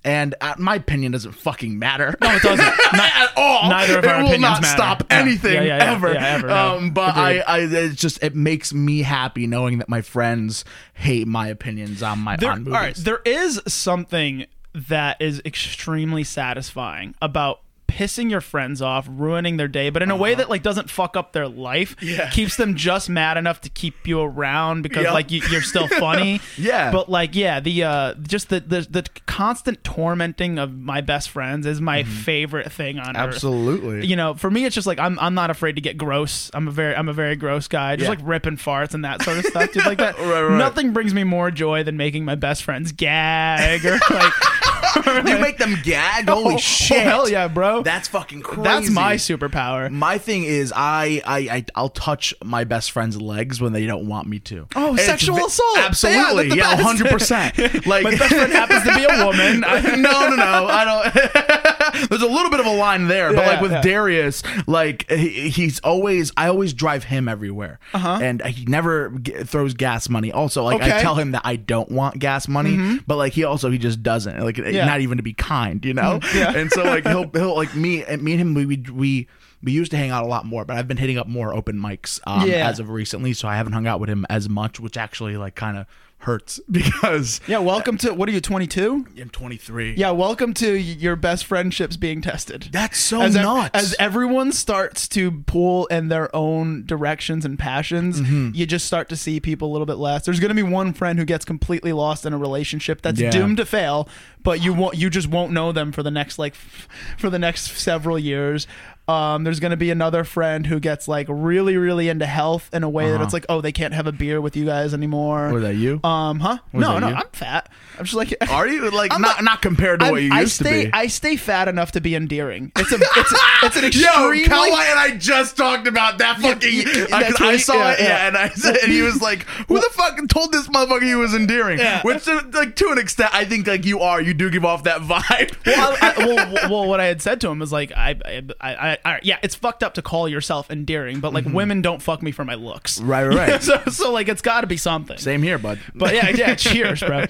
And 0.05 0.36
uh, 0.41 0.55
my 0.58 0.75
opinion 0.75 1.13
doesn't 1.13 1.32
fucking 1.32 1.79
matter. 1.79 2.13
No, 2.22 2.36
it 2.36 2.41
doesn't. 2.41 2.65
Not- 2.93 3.12
at 3.15 3.32
all. 3.38 3.70
neither 3.70 4.00
of 4.00 4.03
it 4.03 4.10
our 4.10 4.17
will 4.17 4.27
opinions 4.32 4.41
not 4.41 4.62
matter. 4.62 4.75
stop 4.75 5.03
Yeah. 5.10 5.20
anything 5.20 5.53
Yeah, 5.53 5.62
yeah, 5.62 5.77
yeah. 5.77 5.91
ever. 5.93 6.13
Yeah, 6.13 6.25
ever, 6.25 6.48
no. 6.48 6.75
Um, 6.75 6.91
but 6.91 7.15
I, 7.15 7.29
Agreed. 7.32 7.43
I, 7.77 7.84
it's 7.86 8.01
just 8.01 8.22
it 8.22 8.36
makes 8.36 8.74
me 8.74 9.03
happy 9.03 9.48
knowing 9.48 9.77
that 9.77 9.88
my 9.88 10.01
friends 10.01 10.65
hate 10.93 11.25
my 11.25 11.48
opinions 11.48 12.03
on 12.03 12.20
my 12.20 12.36
There, 12.36 12.51
on 12.51 12.58
all 12.58 12.63
movies. 12.65 12.74
right, 12.74 12.96
there 12.98 13.22
is 13.24 13.62
something 13.65 14.46
that 14.74 15.22
is 15.22 15.42
extremely 15.46 16.24
satisfying 16.24 17.15
about 17.22 17.62
pissing 17.94 18.32
your 18.32 18.42
friends 18.42 18.82
off, 18.82 19.08
ruining 19.10 19.58
their 19.58 19.68
day, 19.68 19.90
but 19.92 20.02
in 20.02 20.10
a 20.10 20.16
way 20.16 20.34
that 20.34 20.50
like 20.50 20.64
doesn't 20.64 20.90
fuck 20.90 21.16
up 21.16 21.32
their 21.34 21.48
life. 21.48 21.96
Uh-huh. 22.02 22.06
Yeah. 22.14 22.30
Keeps 22.32 22.58
them 22.58 22.76
just 22.76 23.10
mad 23.10 23.38
enough 23.38 23.62
to 23.62 23.70
keep 23.70 24.08
you 24.08 24.20
around 24.22 24.82
because 24.82 25.04
Yep. 25.04 25.14
like 25.14 25.32
you, 25.32 25.42
you're 25.52 25.62
still 25.62 25.88
funny. 26.00 26.42
Yeah. 26.58 26.92
But 26.92 27.10
like 27.10 27.36
yeah, 27.36 27.60
the 27.60 27.84
uh 27.84 28.14
just 28.16 28.50
the 28.50 28.60
the, 28.62 28.82
the 28.90 29.06
constant 29.28 29.84
tormenting 29.84 30.58
of 30.58 30.74
my 30.76 31.02
best 31.02 31.30
friends 31.30 31.66
is 31.68 31.80
my 31.82 32.04
favorite 32.04 32.72
thing 32.72 32.98
on 33.00 33.10
earth. 33.10 33.16
Mm-hmm. 33.16 33.30
Absolutely. 33.34 34.06
You 34.08 34.16
know, 34.16 34.34
for 34.34 34.50
me, 34.50 34.66
it's 34.66 34.74
just 34.76 34.88
like 34.88 35.00
I'm, 35.00 35.20
I'm 35.20 35.34
not 35.36 35.50
afraid 35.52 35.76
to 35.76 35.82
get 35.82 35.98
gross. 35.98 36.50
I'm 36.54 36.68
a 36.68 36.72
very 36.72 36.96
I'm 36.96 37.10
a 37.10 37.14
very 37.14 37.36
gross 37.36 37.68
guy. 37.68 37.96
Just 37.96 38.06
Yeah. 38.06 38.10
like 38.10 38.20
ripping 38.24 38.58
farts 38.58 38.94
and 38.94 39.06
that 39.06 39.22
sort 39.22 39.38
of 39.38 39.46
stuff, 39.46 39.72
dude. 39.72 39.86
Like 39.86 39.98
that. 40.00 40.18
Right, 40.18 40.42
right. 40.42 40.58
Nothing 40.58 40.94
brings 40.94 41.14
me 41.14 41.24
more 41.24 41.52
joy 41.52 41.84
than 41.84 41.96
making 41.98 42.26
my 42.26 42.36
best 42.36 42.64
friends 42.64 42.92
gag 42.92 43.86
or 43.86 44.00
like. 44.10 44.34
you 45.06 45.38
make 45.40 45.58
them 45.58 45.76
gag. 45.84 46.28
Holy 46.30 46.54
oh, 46.54 46.56
oh, 46.56 46.58
shit! 46.58 47.04
hell 47.04 47.30
yeah, 47.30 47.48
bro. 47.48 47.84
That's 47.84 48.08
fucking 48.08 48.42
crazy. 48.42 48.64
That's 48.64 48.90
my 48.90 49.16
superpower. 49.16 49.90
My 49.92 50.18
thing 50.18 50.44
is, 50.44 50.74
I, 50.76 51.22
I, 51.26 51.38
I, 51.40 51.66
I'll 51.76 51.90
touch 51.90 52.34
my 52.44 52.64
best 52.64 52.92
friend's 52.92 53.20
legs 53.22 53.62
when 53.62 53.74
they 53.74 53.86
don't 53.86 54.08
want 54.08 54.28
me 54.28 54.40
to. 54.40 54.68
Oh, 54.76 54.90
And 54.90 55.00
it's 55.00 55.08
sexual 55.08 55.38
ve- 55.38 55.46
assault. 55.46 55.78
Absolutely, 55.80 56.50
Yeah, 56.50 56.56
yeah, 56.56 56.64
that's 56.64 56.78
the 56.78 56.84
hundred 56.84 57.10
percent. 57.10 57.86
Like, 57.88 58.04
My 58.04 58.12
best 58.16 58.34
friend 58.34 58.52
happens 58.52 58.84
to 58.84 58.96
be 58.96 59.04
a 59.04 59.26
woman. 59.26 59.64
I, 59.66 59.82
no, 59.96 60.30
no, 60.30 60.36
no. 60.36 60.68
I 60.68 60.86
don't. 60.86 61.62
There's 62.10 62.22
a 62.22 62.28
little 62.28 62.50
bit 62.52 62.60
of 62.60 62.66
a 62.66 62.76
line 62.76 63.08
there, 63.08 63.34
but 63.34 63.42
Yeah, 63.46 63.48
like 63.48 63.62
with 63.62 63.72
yeah. 63.72 63.82
Darius, 63.82 64.44
like 64.68 65.10
he, 65.10 65.50
he's 65.50 65.80
always. 65.80 66.32
I 66.38 66.48
always 66.48 66.74
drive 66.74 67.04
him 67.06 67.28
everywhere, 67.28 67.80
uh-huh. 67.94 68.20
and 68.22 68.42
he 68.46 68.66
never 68.66 69.10
g- 69.22 69.32
throws 69.44 69.74
gas 69.74 70.10
money. 70.10 70.32
Also, 70.32 70.64
like 70.64 70.82
I 70.82 71.02
tell 71.02 71.16
him 71.16 71.32
that 71.32 71.42
I 71.46 71.56
don't 71.56 71.90
want 71.92 72.20
gas 72.20 72.48
money, 72.48 73.00
but 73.08 73.16
like 73.18 73.34
he 73.34 73.44
also 73.44 73.70
he 73.72 73.78
just 73.78 74.04
doesn't. 74.04 74.40
Like 74.40 74.58
Yeah. 74.58 74.86
not 74.86 75.02
even 75.02 75.18
to 75.18 75.24
be 75.24 75.34
kind, 75.34 75.84
you 75.86 75.94
know. 75.94 76.20
Yeah. 76.36 76.56
And 76.56 76.72
so 76.72 76.84
like 76.84 77.06
he'll 77.06 77.30
he'll 77.34 77.56
like 77.56 77.76
me 77.76 78.04
and 78.04 78.22
me 78.22 78.34
and 78.34 78.42
him 78.42 78.54
we 78.54 78.66
we. 78.66 78.78
we 78.92 79.28
we 79.63 79.72
used 79.72 79.91
to 79.91 79.98
hang 79.98 80.12
out 80.12 80.24
a 80.24 80.27
lot 80.27 80.46
more, 80.46 80.65
but 80.65 80.75
I've 80.77 80.88
been 80.88 80.98
hitting 80.98 81.17
up 81.17 81.27
more 81.27 81.53
open 81.53 81.77
mics 81.79 82.20
um, 82.27 82.48
Yeah. 82.50 82.67
as 82.70 82.79
of 82.79 82.89
recently, 82.89 83.34
so 83.34 83.48
I 83.48 83.55
haven't 83.55 83.74
hung 83.74 83.88
out 83.88 84.00
with 84.00 84.10
him 84.10 84.25
as 84.29 84.50
much, 84.50 84.79
which 84.79 84.98
actually 84.98 85.38
like 85.38 85.55
kind 85.55 85.77
of 85.77 85.86
hurts 86.20 86.58
because 86.72 87.41
yeah, 87.48 87.58
welcome 87.58 87.98
to 87.98 88.13
what 88.13 88.29
are 88.29 88.32
you 88.32 88.39
22? 88.39 89.08
I'm 89.22 89.29
23. 89.29 89.96
Yeah, 89.96 90.12
welcome 90.12 90.53
to 90.53 90.74
your 90.74 91.17
best 91.17 91.46
friendships 91.46 91.98
being 91.98 92.22
tested. 92.22 92.70
That's 92.72 92.98
so 92.98 93.22
as, 93.22 93.36
ev- 93.36 93.70
as 93.74 93.93
everyone 94.00 94.53
starts 94.53 95.10
to 95.10 95.32
pull 95.46 95.86
in 95.88 96.08
their 96.08 96.34
own 96.34 96.86
directions 96.86 97.43
and 97.43 97.60
passions, 97.60 98.22
Mm-hmm. 98.22 98.51
you 98.53 98.65
just 98.65 98.86
start 98.86 99.10
to 99.10 99.17
see 99.17 99.41
people 99.41 99.70
a 99.70 99.72
little 99.74 99.86
bit 99.86 99.98
less. 99.98 100.24
There's 100.25 100.39
going 100.39 100.48
to 100.50 100.55
be 100.55 100.63
one 100.63 100.93
friend 100.93 101.20
who 101.20 101.25
gets 101.25 101.43
completely 101.43 101.91
lost 101.91 102.25
in 102.25 102.32
a 102.32 102.38
relationship 102.38 103.01
that's 103.01 103.20
Yeah. 103.20 103.29
doomed 103.29 103.58
to 103.58 103.65
fail, 103.65 104.08
but 104.41 104.62
you 104.63 104.74
won't 104.74 104.96
you 104.98 105.10
just 105.10 105.27
won't 105.27 105.51
know 105.51 105.74
them 105.74 105.91
for 105.91 106.03
the 106.03 106.12
next 106.12 106.39
like 106.39 106.53
f- 106.53 106.88
for 107.17 107.29
the 107.29 107.39
next 107.39 107.77
several 107.77 108.17
years. 108.17 108.65
Um, 109.06 109.44
there's 109.44 109.60
gonna 109.60 109.76
be 109.76 109.92
another 109.92 110.24
friend 110.24 110.66
who 110.66 110.80
gets 110.80 111.10
like 111.10 111.28
really, 111.30 111.76
really 111.76 112.08
into 112.08 112.26
health 112.26 112.70
in 112.72 112.84
a 112.84 112.90
way 112.90 113.10
that 113.10 113.16
Uh-huh. 113.16 113.24
it's 113.26 113.34
like, 113.34 113.46
oh, 113.50 113.60
they 113.60 113.74
can't 113.74 113.94
have 113.94 114.08
a 114.08 114.14
beer 114.14 114.40
with 114.40 114.56
you 114.56 114.64
guys 114.66 114.94
anymore. 114.94 115.52
Was 115.52 115.64
that 115.64 115.76
you? 115.76 116.00
Um, 116.06 116.40
huh? 116.40 116.60
No, 116.72 116.94
that 116.94 117.00
no, 117.02 117.08
you? 117.10 117.16
I'm 117.16 117.28
fat. 117.34 117.70
I'm 118.00 118.06
just 118.06 118.16
like, 118.16 118.34
Are 118.50 118.66
you 118.66 118.90
like 118.92 119.14
I'm 119.14 119.22
not 119.22 119.36
not- 119.38 119.44
not 119.44 119.62
compared 119.62 120.00
to 120.00 120.06
I'm- 120.06 120.14
what 120.14 120.22
you 120.24 120.30
I 120.34 120.42
used 120.42 120.54
stay, 120.56 120.84
to 120.86 120.88
be? 120.88 120.94
I 120.94 121.08
stay 121.08 121.36
fat 121.36 121.68
enough 121.68 121.92
to 121.94 122.02
be 122.02 122.16
endearing. 122.16 122.72
It's 122.78 122.92
a, 122.94 122.96
it's, 122.96 123.32
a, 123.32 123.36
it's 123.66 123.76
an 123.76 123.86
extremely. 123.86 124.42
Yo, 124.44 124.48
Kawhi 124.48 124.92
and 124.92 125.00
I 125.00 125.18
just 125.18 125.58
talked 125.58 125.86
about 125.88 126.20
that 126.20 126.40
fucking. 126.40 126.74
yeah, 126.74 127.06
I, 127.14 127.24
that's 127.24 127.42
I 127.42 127.58
saw 127.58 127.74
Yeah, 127.76 127.92
it, 127.92 128.00
yeah, 128.00 128.06
yeah. 128.08 128.28
and 128.28 128.38
I 128.38 128.50
said, 128.50 128.78
and 128.84 128.92
he 128.92 129.02
was 129.02 129.22
like, 129.22 129.44
"Who 129.68 129.76
the 129.82 129.90
fuck 129.92 130.18
told 130.30 130.54
this 130.54 130.68
motherfucker 130.70 131.04
he 131.04 131.16
was 131.16 131.34
endearing?" 131.36 131.78
Yeah. 131.80 132.02
Which, 132.04 132.24
to, 132.24 132.42
like, 132.54 132.78
to 132.78 132.88
an 132.92 133.00
extent, 133.00 133.32
I 133.34 133.44
think 133.44 133.68
like 133.68 133.84
you 133.86 134.00
are. 134.00 134.22
You 134.22 134.34
do 134.34 134.50
give 134.50 134.64
off 134.64 134.84
that 134.84 135.02
vibe. 135.02 135.54
well, 135.66 135.98
I, 136.02 136.14
I, 136.16 136.26
well, 136.26 136.70
well, 136.72 136.88
what 136.90 137.02
I 137.02 137.06
had 137.06 137.22
said 137.22 137.42
to 137.42 137.50
him 137.50 137.60
was 137.60 137.72
like, 137.74 137.92
I, 137.92 138.16
I, 138.26 138.44
I, 138.62 138.93
I, 139.06 139.20
yeah, 139.24 139.38
it's 139.44 139.56
fucked 139.56 139.84
up 139.84 139.94
to 139.96 140.02
call 140.02 140.28
yourself 140.28 140.70
endearing, 140.72 141.20
but 141.20 141.34
like 141.34 141.46
women 141.46 141.82
don't 141.82 142.02
fuck 142.02 142.22
me 142.22 142.32
for 142.32 142.44
my 142.46 142.56
looks, 142.56 143.00
Mm-hmm. 143.00 143.10
Right, 143.10 143.26
right, 143.28 143.50
right. 143.52 143.64
so, 143.64 143.82
so 143.92 144.12
like, 144.12 144.28
it's 144.28 144.42
got 144.42 144.62
to 144.62 144.68
be 144.68 144.78
something. 144.78 145.18
Same 145.18 145.42
here, 145.44 145.58
bud. 145.58 145.80
But 145.96 146.14
yeah, 146.16 146.30
yeah, 146.30 146.56
cheers, 146.56 147.02
bro. 147.02 147.26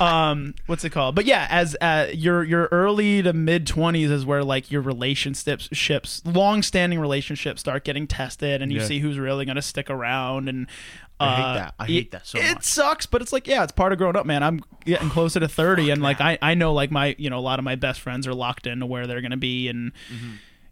Um, 0.00 0.54
what's 0.66 0.84
it 0.84 0.90
called? 0.90 1.14
But 1.14 1.24
yeah, 1.24 1.46
as 1.50 1.76
uh, 1.80 2.08
your 2.12 2.44
your 2.44 2.68
early 2.72 3.22
to 3.22 3.32
mid 3.32 3.66
twenties 3.66 4.10
is 4.10 4.26
where 4.26 4.44
like 4.44 4.70
your 4.70 4.82
relationships, 4.82 5.68
ships, 5.72 6.22
long 6.24 6.62
standing 6.62 6.98
relationships 7.00 7.60
start 7.60 7.84
getting 7.84 8.06
tested, 8.06 8.62
and 8.62 8.72
you 8.72 8.80
Yeah. 8.80 8.86
see 8.86 8.98
who's 9.00 9.18
really 9.18 9.44
gonna 9.44 9.62
stick 9.62 9.88
around. 9.90 10.48
And 10.48 10.66
uh, 11.18 11.24
I 11.24 11.34
hate 11.34 11.54
that. 11.54 11.74
I 11.78 11.86
hate 11.86 12.10
that 12.10 12.26
so 12.26 12.38
it 12.38 12.54
much. 12.56 12.64
sucks, 12.64 13.06
but 13.06 13.22
it's 13.22 13.32
like 13.32 13.46
yeah, 13.46 13.62
it's 13.62 13.72
part 13.72 13.92
of 13.92 13.98
growing 13.98 14.16
up, 14.16 14.26
man. 14.26 14.42
I'm 14.42 14.62
getting 14.84 15.08
closer 15.08 15.40
to 15.40 15.48
thirty, 15.48 15.88
and 15.90 16.02
like 16.02 16.20
I 16.20 16.38
I 16.42 16.54
know 16.54 16.74
like 16.74 16.90
my 16.90 17.14
you 17.18 17.30
know 17.30 17.38
a 17.38 17.40
lot 17.40 17.58
of 17.58 17.64
my 17.64 17.74
best 17.74 18.00
friends 18.00 18.26
are 18.26 18.34
locked 18.34 18.66
into 18.66 18.84
where 18.86 19.06
they're 19.06 19.22
gonna 19.22 19.36
be, 19.38 19.68
and 19.68 19.92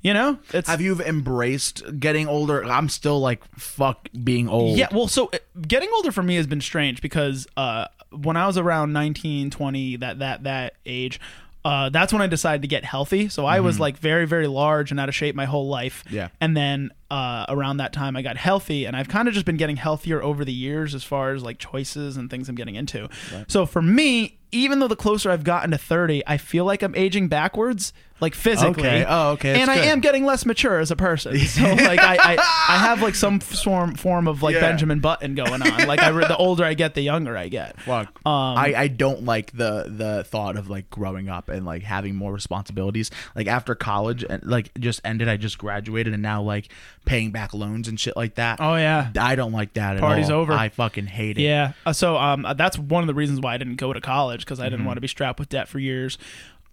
you 0.05 0.15
know 0.15 0.39
it's 0.53 0.65
Mm-hmm. 0.65 0.71
Have 0.71 0.81
you 0.81 1.01
embraced 1.01 1.99
getting 1.99 2.29
older? 2.29 2.65
I'm 2.65 2.89
still 2.89 3.19
like 3.19 3.43
fuck 3.57 4.09
being 4.23 4.49
old. 4.49 4.79
Yeah, 4.79 4.89
well, 4.93 5.09
so 5.09 5.31
uh, 5.33 5.39
getting 5.67 5.91
older 5.95 6.13
for 6.13 6.23
me 6.23 6.37
has 6.37 6.47
been 6.47 6.61
strange 6.61 7.03
because 7.03 7.49
uh, 7.57 7.87
when 8.11 8.37
I 8.37 8.47
was 8.47 8.57
around 8.57 8.93
19, 8.93 9.51
20, 9.51 9.97
that 9.97 10.21
that 10.21 10.45
that 10.45 10.75
age, 10.87 11.19
uh, 11.65 11.89
that's 11.89 12.13
when 12.13 12.21
I 12.21 12.27
decided 12.27 12.63
to 12.63 12.69
get 12.69 12.85
healthy. 12.85 13.29
So 13.29 13.47
I 13.47 13.61
was 13.61 13.81
like 13.81 13.97
very, 13.97 14.27
very 14.27 14.47
large 14.47 14.91
and 14.91 15.01
out 15.01 15.09
of 15.09 15.15
shape 15.15 15.35
my 15.35 15.47
whole 15.47 15.69
life. 15.69 16.05
Yeah. 16.11 16.29
And 16.39 16.55
then 16.55 16.91
uh, 17.11 17.47
around 17.49 17.79
that 17.79 17.95
time, 17.95 18.17
I 18.17 18.23
got 18.23 18.37
healthy, 18.37 18.85
and 18.85 18.95
I've 18.95 19.09
kind 19.09 19.29
of 19.29 19.35
just 19.35 19.47
been 19.47 19.57
getting 19.57 19.77
healthier 19.77 20.23
over 20.23 20.45
the 20.45 20.53
years 20.53 20.95
as 20.95 21.05
far 21.05 21.33
as 21.33 21.43
like 21.43 21.59
choices 21.59 22.19
and 22.19 22.29
things 22.29 22.51
I'm 22.51 22.55
getting 22.55 22.75
into. 22.75 23.09
So 23.49 23.65
for 23.65 23.81
me, 23.81 24.39
even 24.53 24.79
though 24.79 24.89
the 24.89 24.97
closer 24.97 25.31
I've 25.31 25.45
gotten 25.45 25.71
to 25.71 25.79
30, 25.79 26.23
I 26.27 26.37
feel 26.37 26.65
like 26.65 26.83
I'm 26.83 26.95
aging 26.95 27.29
backwards, 27.29 27.93
like 28.25 28.35
physically. 28.35 28.83
Okay. 28.83 29.05
Oh, 29.07 29.31
okay. 29.33 29.53
That's 29.53 29.63
And 29.63 29.71
I 29.71 29.75
good. 29.77 29.85
am 29.87 30.01
getting 30.01 30.25
less 30.25 30.45
mature 30.45 30.81
as 30.81 30.91
a 30.91 30.97
person. 30.97 31.39
So 31.39 31.63
like 31.63 32.01
I, 32.01 32.17
I, 32.17 32.37
I 32.71 32.79
have 32.79 33.01
like 33.03 33.15
some 33.15 33.39
form 33.41 33.95
form 33.95 34.27
of 34.27 34.43
like 34.43 34.55
Yeah. 34.55 34.61
Benjamin 34.63 35.01
Button 35.01 35.35
going 35.35 35.63
on. 35.63 35.87
Like 35.87 36.01
I 36.01 36.09
re- 36.09 36.27
the 36.27 36.37
older 36.37 36.65
I 36.65 36.75
get, 36.75 36.95
the 36.95 37.03
younger 37.03 37.37
I 37.37 37.49
get. 37.49 37.81
Fuck. 37.83 38.09
Um, 38.27 38.33
I, 38.59 38.75
I 38.77 38.89
don't 38.89 39.25
like 39.25 39.53
the 39.53 39.85
the 39.89 40.25
thought 40.25 40.57
of 40.57 40.69
like 40.69 40.91
growing 40.91 41.29
up 41.29 41.49
and 41.49 41.65
like 41.65 41.83
having 41.83 42.15
more 42.17 42.33
responsibilities. 42.33 43.11
Like 43.37 43.47
after 43.47 43.75
college 43.75 44.25
and 44.29 44.43
like 44.45 44.73
just 44.81 45.01
ended, 45.05 45.29
I 45.29 45.37
just 45.37 45.59
graduated 45.59 46.13
and 46.15 46.23
now 46.23 46.43
like 46.43 46.69
paying 47.05 47.31
back 47.31 47.53
loans 47.55 47.87
and 47.89 48.01
shit 48.01 48.17
like 48.17 48.37
that. 48.37 48.61
Oh 48.61 48.77
yeah. 48.77 49.11
I 49.19 49.37
don't 49.37 49.53
like 49.53 49.75
that 49.75 49.97
at 49.97 50.01
Party's 50.01 50.31
all. 50.31 50.41
over. 50.41 50.53
I 50.53 50.69
fucking 50.71 51.07
hate 51.07 51.39
it. 51.39 51.43
Yeah. 51.43 51.73
Uh, 51.87 51.93
so 51.93 52.17
um, 52.17 52.45
uh, 52.47 52.55
that's 52.55 52.79
one 52.79 53.03
of 53.03 53.07
the 53.07 53.15
reasons 53.15 53.41
why 53.41 53.55
I 53.55 53.59
didn't 53.59 53.77
go 53.77 53.93
to 53.93 54.01
college 54.01 54.41
because 54.45 54.59
I 54.61 54.65
Mm-hmm. 54.65 54.71
didn't 54.71 54.87
want 54.87 54.97
to 54.97 55.01
be 55.03 55.09
strapped 55.09 55.39
with 55.39 55.51
debt 55.51 55.69
for 55.69 55.79
years. 55.79 56.17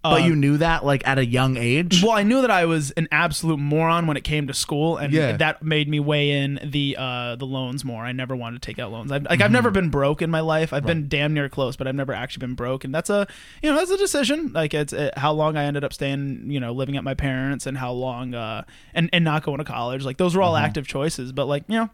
But 0.02 0.22
Um, 0.22 0.26
you 0.28 0.34
knew 0.34 0.56
that 0.56 0.84
like 0.84 1.06
at 1.06 1.18
a 1.18 1.24
young 1.24 1.56
age. 1.56 2.02
Well, 2.02 2.10
I 2.10 2.24
knew 2.24 2.40
that 2.40 2.50
I 2.50 2.64
was 2.64 2.90
an 2.92 3.06
absolute 3.12 3.58
moron 3.58 4.08
when 4.08 4.16
it 4.16 4.24
came 4.24 4.48
to 4.48 4.54
school, 4.54 4.96
and 4.96 5.12
Yeah. 5.12 5.36
that 5.36 5.62
made 5.62 5.88
me 5.88 6.00
weigh 6.00 6.30
in 6.42 6.58
the 6.64 6.96
uh, 6.98 7.36
the 7.36 7.46
loans 7.46 7.84
more. 7.84 8.02
I 8.04 8.10
never 8.10 8.34
wanted 8.34 8.60
to 8.60 8.66
take 8.66 8.80
out 8.80 8.90
loans. 8.90 9.12
I've, 9.12 9.24
like 9.24 9.40
I've 9.40 9.52
never 9.52 9.70
been 9.70 9.90
broke 9.90 10.20
in 10.20 10.28
my 10.28 10.40
life. 10.40 10.72
I've 10.72 10.84
been 10.84 11.06
damn 11.08 11.34
near 11.34 11.48
close, 11.48 11.76
but 11.76 11.86
I've 11.86 11.94
never 11.94 12.12
actually 12.12 12.40
been 12.46 12.54
broke, 12.54 12.82
and 12.84 12.92
that's 12.92 13.10
a 13.10 13.28
you 13.62 13.70
know 13.70 13.76
that's 13.76 13.92
a 13.92 13.96
decision. 13.96 14.52
Like 14.52 14.74
it's 14.74 14.92
uh 14.92 15.10
how 15.16 15.32
long 15.32 15.56
I 15.56 15.64
ended 15.64 15.84
up 15.84 15.92
staying, 15.92 16.50
you 16.50 16.58
know, 16.58 16.72
living 16.72 16.96
at 16.96 17.04
my 17.04 17.14
parents, 17.14 17.66
and 17.66 17.78
how 17.78 17.92
long 17.92 18.34
uh 18.34 18.64
and 18.94 19.08
and 19.12 19.24
not 19.24 19.44
going 19.44 19.58
to 19.58 19.64
college. 19.64 20.04
Like 20.04 20.16
those 20.16 20.34
were 20.34 20.42
all 20.42 20.56
active 20.56 20.86
choices, 20.88 21.30
but 21.30 21.46
like 21.46 21.62
you 21.68 21.76
know. 21.76 21.90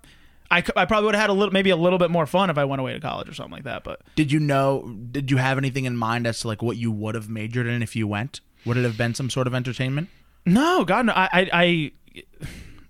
I, 0.51 0.59
I 0.77 0.85
probably 0.87 1.07
would 1.07 1.15
have 1.15 1.23
had 1.23 1.31
a 1.31 1.35
little 1.35 1.53
maybe 1.53 1.71
a 1.71 1.77
little 1.77 1.99
bit 1.99 2.11
more 2.11 2.27
fun 2.27 2.49
if 2.51 2.57
I 2.59 2.65
went 2.65 2.81
away 2.81 2.93
to 2.95 3.01
college 3.01 3.29
or 3.29 3.35
something 3.35 3.53
like 3.53 3.65
that. 3.65 3.85
But 3.85 4.01
Did 4.17 4.33
you 4.33 4.41
know? 4.41 4.89
Did 5.11 5.31
you 5.31 5.37
have 5.37 5.59
anything 5.59 5.85
in 5.85 5.97
mind 5.97 6.27
as 6.27 6.41
to 6.41 6.49
like 6.49 6.63
what 6.63 6.77
you 6.77 6.91
would 6.91 7.15
have 7.15 7.29
majored 7.29 7.67
in 7.67 7.83
if 7.83 7.95
you 7.95 8.07
went? 8.09 8.41
Would 8.65 8.77
it 8.77 8.85
have 8.85 8.97
been 8.97 9.15
some 9.15 9.29
sort 9.31 9.47
of 9.47 9.55
entertainment? 9.55 10.09
no, 10.47 10.85
God, 10.85 11.07
no. 11.07 11.13
I 11.13 11.29
I, 11.33 11.51
I 11.53 11.93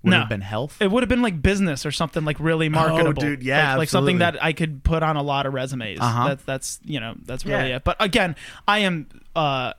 Would 0.04 0.10
No. 0.12 0.18
have 0.20 0.28
been 0.28 0.40
health? 0.42 0.80
It 0.80 0.90
would 0.90 1.02
have 1.02 1.08
been 1.08 1.22
like 1.22 1.42
business 1.42 1.84
or 1.84 1.90
something 1.90 2.24
like 2.24 2.38
really 2.38 2.68
marketable. 2.68 3.08
Oh, 3.24 3.28
dude, 3.28 3.42
yeah, 3.42 3.70
like, 3.70 3.78
like 3.78 3.88
something 3.88 4.14
absolutely. 4.16 4.38
that 4.38 4.44
I 4.46 4.52
could 4.52 4.84
put 4.84 5.02
on 5.02 5.16
a 5.16 5.22
lot 5.22 5.44
of 5.46 5.52
resumes. 5.54 5.98
Uh-huh. 6.00 6.28
That's 6.28 6.44
that's 6.44 6.80
you 6.84 7.00
know 7.00 7.14
that's 7.24 7.44
really 7.44 7.70
Yeah. 7.70 7.76
it. 7.76 7.84
But 7.84 7.96
again, 7.98 8.36
I 8.68 8.78
am 8.80 9.08
uh 9.34 9.72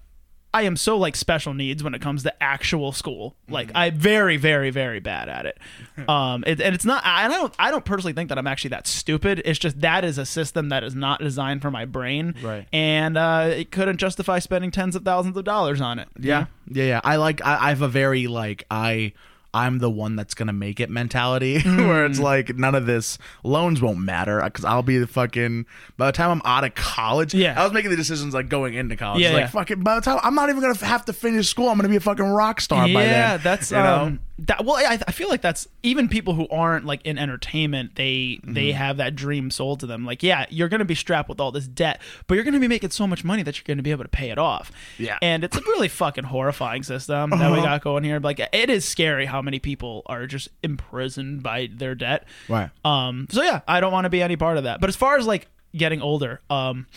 I 0.54 0.64
am 0.64 0.76
so 0.76 0.98
like 0.98 1.16
special 1.16 1.54
needs 1.54 1.84
when 1.84 1.94
it 1.94 2.02
comes 2.02 2.24
to 2.24 2.44
actual 2.44 2.92
school. 2.92 3.36
Mm-hmm. 3.44 3.54
Like 3.54 3.72
I'm 3.76 3.96
very 3.96 4.38
very 4.38 4.72
very 4.72 5.00
bad 5.00 5.30
at 5.30 5.46
it. 5.46 5.58
Um, 6.08 6.46
it, 6.48 6.62
and 6.62 6.74
it's 6.74 6.86
not. 6.86 7.06
I 7.06 7.28
don't. 7.28 7.54
I 7.60 7.70
don't 7.72 7.84
personally 7.84 8.14
think 8.14 8.30
that 8.30 8.38
I'm 8.38 8.48
actually 8.48 8.70
that 8.70 8.88
stupid. 8.88 9.42
It's 9.44 9.60
just 9.60 9.82
that 9.82 10.06
is 10.06 10.18
a 10.18 10.26
system 10.26 10.70
that 10.70 10.82
is 10.82 10.96
not 10.96 11.20
designed 11.20 11.62
for 11.62 11.70
my 11.70 11.84
brain. 11.84 12.36
Right. 12.42 12.66
And 12.72 13.18
uh, 13.18 13.50
it 13.52 13.70
couldn't 13.70 13.98
justify 13.98 14.40
spending 14.40 14.72
tens 14.72 14.96
of 14.96 15.04
thousands 15.04 15.36
of 15.36 15.44
dollars 15.44 15.82
on 15.82 16.00
it. 16.00 16.08
Yeah, 16.18 16.46
yeah, 16.68 16.84
yeah. 16.86 17.02
I 17.04 17.18
like. 17.18 17.46
I, 17.46 17.66
I 17.66 17.70
have 17.70 17.82
a 17.82 17.90
very 17.90 18.28
like 18.28 18.64
I. 18.72 19.12
I'm 19.54 19.80
the 19.80 19.90
one 19.90 20.16
that's 20.16 20.34
gonna 20.36 20.54
make 20.54 20.80
it 20.80 20.90
mentality, 20.90 21.60
where 21.64 22.08
Mm. 22.08 22.10
it's 22.10 22.20
like 22.20 22.56
none 22.58 22.76
of 22.76 22.86
this 22.86 23.18
loans 23.44 23.82
won't 23.82 24.00
matter 24.00 24.42
because 24.44 24.64
I'll 24.66 24.84
be 24.84 24.98
the 24.98 25.08
fucking. 25.08 25.66
By 25.98 26.06
the 26.08 26.12
time 26.12 26.30
I'm 26.32 26.42
out 26.46 26.64
of 26.64 26.76
college, 26.76 27.34
Yeah. 27.34 27.60
I 27.60 27.64
was 27.64 27.74
making 27.74 27.92
the 27.92 27.98
decisions 27.98 28.34
like 28.34 28.50
going 28.50 28.74
into 28.76 28.96
college. 28.96 29.22
Yeah, 29.22 29.32
like 29.32 29.42
yeah. 29.42 29.48
fucking. 29.48 29.82
By 29.82 29.96
the 29.96 30.02
time 30.02 30.20
I'm 30.24 30.36
not 30.36 30.50
even 30.50 30.62
gonna 30.62 30.78
have 30.86 31.06
to 31.06 31.14
finish 31.14 31.48
school, 31.50 31.70
I'm 31.70 31.78
gonna 31.78 31.90
be 31.90 31.96
a 31.96 32.00
fucking 32.00 32.26
rock 32.26 32.62
star 32.62 32.84
by 32.88 33.04
then. 33.06 33.06
Yeah, 33.06 33.38
that's 33.38 33.72
you 33.72 33.78
know? 33.78 33.96
um, 34.04 34.20
that. 34.40 34.64
Well, 34.64 34.76
I, 34.78 35.00
I 35.08 35.12
feel 35.12 35.30
like 35.30 35.42
that's 35.42 35.68
even 35.84 36.08
people 36.10 36.34
who 36.36 36.48
aren't 36.50 36.86
like 36.86 37.02
in 37.06 37.18
entertainment. 37.18 37.96
They 37.96 38.10
Mm-hmm. 38.40 38.54
they 38.54 38.72
have 38.72 38.98
that 38.98 39.16
dream 39.16 39.50
sold 39.52 39.80
to 39.82 39.86
them. 39.88 40.06
Like, 40.06 40.22
yeah, 40.24 40.46
you're 40.50 40.70
gonna 40.70 40.86
be 40.86 40.96
strapped 40.96 41.28
with 41.30 41.40
all 41.40 41.52
this 41.52 41.68
debt, 41.68 42.00
but 42.28 42.36
you're 42.36 42.44
gonna 42.44 42.60
be 42.60 42.68
making 42.68 42.92
so 42.92 43.08
much 43.08 43.24
money 43.24 43.44
that 43.44 43.58
you're 43.58 43.64
gonna 43.68 43.84
be 43.84 43.92
able 43.92 44.04
to 44.04 44.10
pay 44.10 44.30
it 44.30 44.38
off. 44.38 44.72
Yeah. 44.98 45.18
and 45.22 45.44
it's 45.44 45.58
a 45.58 45.62
really 45.62 45.88
fucking 45.88 46.26
horrifying 46.26 46.84
system 46.84 47.32
that 47.32 47.52
we 47.52 47.58
Uh-huh. 47.58 47.66
got 47.66 47.82
going 47.84 48.04
here. 48.04 48.20
Like, 48.20 48.40
it 48.40 48.70
is 48.70 48.86
scary 48.86 49.26
how 49.26 49.39
many 49.42 49.60
people 49.60 50.04
are 50.06 50.28
just 50.28 50.50
imprisoned 50.64 51.44
by 51.44 51.70
their 51.74 51.96
debt. 51.96 52.26
Right. 52.48 52.70
Um. 52.86 53.28
So 53.32 53.42
yeah, 53.44 53.62
I 53.68 53.80
don't 53.80 53.92
want 53.92 54.06
to 54.06 54.10
be 54.10 54.22
any 54.22 54.36
part 54.36 54.58
of 54.58 54.64
that. 54.64 54.80
But 54.82 54.90
as 54.90 54.96
far 54.96 55.18
as 55.18 55.26
like 55.28 55.48
getting 55.76 56.02
older, 56.02 56.42
um, 56.50 56.88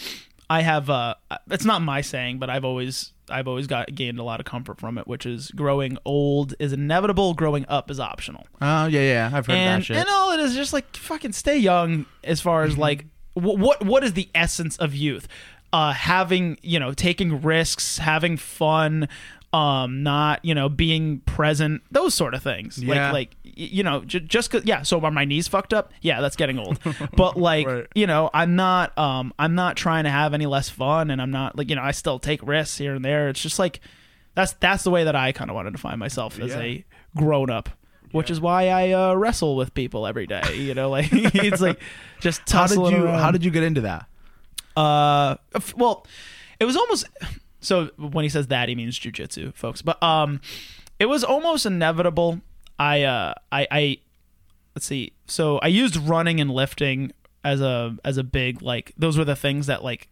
I 0.49 0.63
have 0.63 0.89
uh, 0.91 1.15
it's 1.51 1.65
not 1.65 1.83
my 1.83 2.01
saying, 2.01 2.39
but 2.39 2.51
I've 2.51 2.65
always 2.65 3.13
I've 3.31 3.49
always 3.49 3.67
got 3.67 3.95
gained 3.95 4.19
a 4.19 4.23
lot 4.23 4.41
of 4.41 4.47
comfort 4.47 4.79
from 4.79 4.99
it, 4.99 5.07
which 5.07 5.25
is 5.25 5.51
growing 5.53 5.97
old 6.05 6.55
is 6.59 6.73
inevitable, 6.73 7.33
growing 7.35 7.65
up 7.69 7.91
is 7.91 7.99
optional. 8.01 8.47
Oh 8.61 8.87
yeah, 8.87 9.01
yeah. 9.01 9.31
I've 9.33 9.47
heard 9.47 9.57
And 9.57 9.83
that 9.83 9.87
shit. 9.87 9.97
and 9.97 10.09
all 10.11 10.33
it 10.33 10.41
is 10.41 10.55
just 10.55 10.73
like 10.73 10.95
fucking 10.97 11.33
stay 11.33 11.57
young. 11.57 12.05
As 12.25 12.41
far 12.41 12.65
as 12.65 12.77
like 12.77 13.07
wh- 13.35 13.39
what 13.57 13.85
what 13.85 14.05
is 14.05 14.13
the 14.13 14.29
essence 14.35 14.77
of 14.77 14.95
youth? 14.95 15.27
Uh, 15.73 15.93
having 15.93 16.59
you 16.63 16.79
know 16.79 16.93
taking 16.93 17.41
risks, 17.41 17.97
having 17.99 18.37
fun. 18.37 19.09
Um, 19.53 20.03
not 20.03 20.43
you 20.45 20.55
know 20.55 20.69
being 20.71 21.21
present, 21.21 21.83
those 21.91 22.15
sort 22.15 22.33
of 22.33 22.43
things. 22.43 22.79
Yeah. 22.83 23.13
Like 23.13 23.13
like 23.13 23.37
you 23.45 23.83
know 23.83 24.03
j- 24.05 24.21
just 24.21 24.51
cause 24.51 24.63
yeah. 24.65 24.81
So 24.83 24.99
are 25.01 25.11
my 25.11 25.27
knees 25.27 25.47
fucked 25.47 25.75
up? 25.75 25.93
Yeah, 26.01 26.23
that's 26.23 26.37
getting 26.37 26.59
old. 26.59 26.79
but 27.17 27.37
like 27.37 27.67
Right. 27.67 27.87
you 27.95 28.07
know, 28.07 28.31
I'm 28.33 28.57
not 28.57 28.97
um 28.97 29.35
I'm 29.39 29.55
not 29.55 29.77
trying 29.77 30.05
to 30.05 30.11
have 30.11 30.33
any 30.33 30.47
less 30.47 30.71
fun, 30.71 31.11
and 31.11 31.21
I'm 31.21 31.31
not 31.31 31.57
like 31.59 31.69
you 31.69 31.77
know 31.77 31.83
I 31.83 31.91
still 31.91 32.19
take 32.19 32.43
risks 32.43 32.79
here 32.79 32.95
and 32.95 33.05
there. 33.05 33.29
It's 33.29 33.43
just 33.43 33.59
like 33.59 33.81
that's 34.35 34.55
that's 34.55 34.85
the 34.85 34.91
way 34.91 35.05
that 35.05 35.15
I 35.15 35.33
kind 35.33 35.51
of 35.51 35.55
wanted 35.55 35.73
to 35.73 35.79
find 35.79 35.99
myself 35.99 36.41
as 36.41 36.53
Yeah. 36.53 36.61
a 36.61 36.85
grown 37.15 37.51
up. 37.51 37.69
Which 38.13 38.31
is 38.31 38.41
why 38.41 38.69
I 38.69 38.93
uh, 38.93 39.15
wrestle 39.15 39.55
with 39.57 39.75
people 39.75 40.07
every 40.07 40.27
day. 40.27 40.57
You 40.57 40.73
know, 40.75 40.89
like 40.89 41.09
it's 41.13 41.61
like 41.61 41.79
just 42.21 42.49
how 42.51 42.67
did 42.67 42.77
you 42.79 43.05
around. 43.05 43.19
How 43.19 43.31
did 43.31 43.45
you 43.45 43.51
get 43.51 43.65
into 43.65 43.83
that? 43.83 44.07
Uh, 44.77 45.37
f- 45.55 45.75
well, 45.77 46.07
it 46.59 46.65
was 46.65 46.77
almost 46.77 47.07
so 47.63 47.87
when 47.97 48.25
he 48.25 48.29
says 48.29 48.49
that 48.49 48.69
he 48.69 48.75
means 48.75 48.99
jujitsu, 48.99 49.55
folks. 49.55 49.81
But 49.83 50.03
um, 50.03 50.41
it 50.99 51.07
was 51.07 51.25
almost 51.25 51.65
inevitable. 51.65 52.41
I 52.79 53.03
uh, 53.03 53.35
I 53.51 53.67
I 53.71 53.97
let's 54.75 54.87
see. 54.87 55.13
So 55.27 55.59
I 55.59 55.69
used 55.69 55.97
running 55.97 56.41
and 56.41 56.51
lifting 56.51 57.13
as 57.45 57.61
a 57.61 57.97
as 58.05 58.19
a 58.19 58.25
big 58.25 58.63
like 58.63 58.93
those 58.97 59.17
were 59.17 59.25
the 59.25 59.37
things 59.37 59.67
that 59.67 59.83
like 59.83 60.09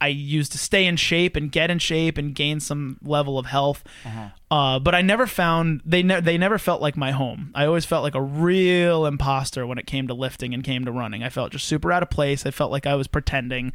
I 0.00 0.06
used 0.08 0.52
to 0.52 0.58
stay 0.58 0.86
in 0.86 0.94
shape 0.96 1.34
and 1.34 1.50
get 1.50 1.72
in 1.72 1.80
shape 1.80 2.18
and 2.18 2.32
gain 2.32 2.60
some 2.60 2.98
level 3.02 3.36
of 3.38 3.46
health. 3.46 3.82
uh 4.50 4.78
but 4.78 4.94
I 4.94 5.02
never 5.02 5.26
found 5.26 5.82
they 5.84 6.02
ne- 6.04 6.20
they 6.20 6.38
never 6.38 6.56
felt 6.58 6.80
like 6.80 6.96
my 6.96 7.10
home. 7.10 7.50
I 7.54 7.64
always 7.66 7.84
felt 7.84 8.02
like 8.04 8.14
a 8.14 8.22
real 8.22 9.06
imposter 9.06 9.66
when 9.66 9.76
it 9.78 9.86
came 9.86 10.06
to 10.08 10.14
lifting 10.14 10.54
and 10.54 10.62
came 10.62 10.84
to 10.84 10.92
running. 10.92 11.22
I 11.24 11.28
felt 11.30 11.50
just 11.52 11.66
super 11.66 11.90
out 11.92 12.02
of 12.04 12.10
place. 12.10 12.46
I 12.46 12.50
felt 12.52 12.70
like 12.70 12.86
I 12.86 12.94
was 12.94 13.08
pretending, 13.08 13.72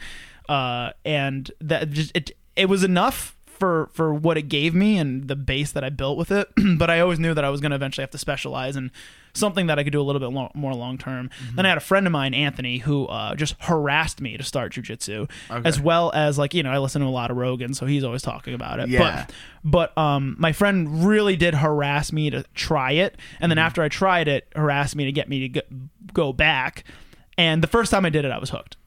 uh, 0.50 0.92
and 1.06 1.52
that 1.60 1.90
just 1.92 2.16
it 2.16 2.32
it 2.56 2.68
was 2.68 2.84
enough 2.84 3.36
for 3.46 3.90
for 3.94 4.14
what 4.14 4.38
it 4.38 4.44
gave 4.44 4.76
me 4.76 4.98
and 4.98 5.28
the 5.28 5.36
base 5.36 5.72
that 5.72 5.84
I 5.84 5.90
built 5.90 6.18
with 6.18 6.32
it. 6.32 6.50
but 6.78 6.90
I 6.90 7.00
always 7.00 7.20
knew 7.20 7.34
that 7.34 7.46
I 7.46 7.50
was 7.50 7.62
going 7.62 7.70
to 7.70 7.76
eventually 7.76 8.04
have 8.04 8.12
to 8.12 8.18
specialize 8.18 8.76
in 8.76 8.92
something 9.34 9.68
that 9.68 9.80
I 9.80 9.84
could 9.84 9.94
do 9.94 10.02
a 10.02 10.04
little 10.04 10.20
bit 10.20 10.36
lo- 10.36 10.52
more 10.54 10.74
long 10.74 10.98
term. 10.98 11.30
Mm-hmm. 11.30 11.56
Then 11.56 11.66
I 11.66 11.70
had 11.70 11.78
a 11.78 11.82
friend 11.82 12.06
of 12.06 12.12
mine, 12.12 12.34
Anthony, 12.34 12.80
who 12.80 13.06
uh, 13.08 13.36
just 13.36 13.56
harassed 13.60 14.22
me 14.22 14.38
to 14.38 14.44
start 14.44 14.74
jujitsu, 14.74 15.30
as 15.50 15.80
well 15.80 16.12
as 16.14 16.38
like 16.38 16.54
you 16.54 16.64
know 16.64 16.72
I 16.72 16.80
listen 16.80 17.02
to 17.02 17.08
a 17.08 17.10
lot 17.10 17.32
of 17.32 17.38
Rogan, 17.38 17.74
so 17.74 17.86
he's 17.86 18.04
always 18.04 18.22
talking 18.22 18.54
about 18.54 18.80
it. 18.80 18.90
Yeah. 18.90 19.28
But 19.64 19.94
but 19.96 19.98
um, 19.98 20.36
my 20.38 20.52
friend 20.52 21.06
really 21.06 21.36
did 21.36 21.54
harass 21.54 22.12
me 22.12 22.30
to 22.32 22.44
try 22.54 22.92
it, 22.92 23.18
and 23.40 23.52
then 23.52 23.58
after 23.58 23.82
I 23.82 23.88
tried 23.88 24.28
it, 24.28 24.48
harassed 24.56 24.96
me 24.96 25.06
to 25.06 25.12
get 25.12 25.30
me 25.30 25.48
to 25.48 25.50
go, 25.50 25.62
go 26.14 26.34
back. 26.34 26.84
And 27.38 27.64
the 27.64 27.68
first 27.68 27.92
time 27.92 28.06
I 28.06 28.10
did 28.10 28.26
it, 28.26 28.32
I 28.32 28.40
was 28.40 28.50
hooked. 28.50 28.78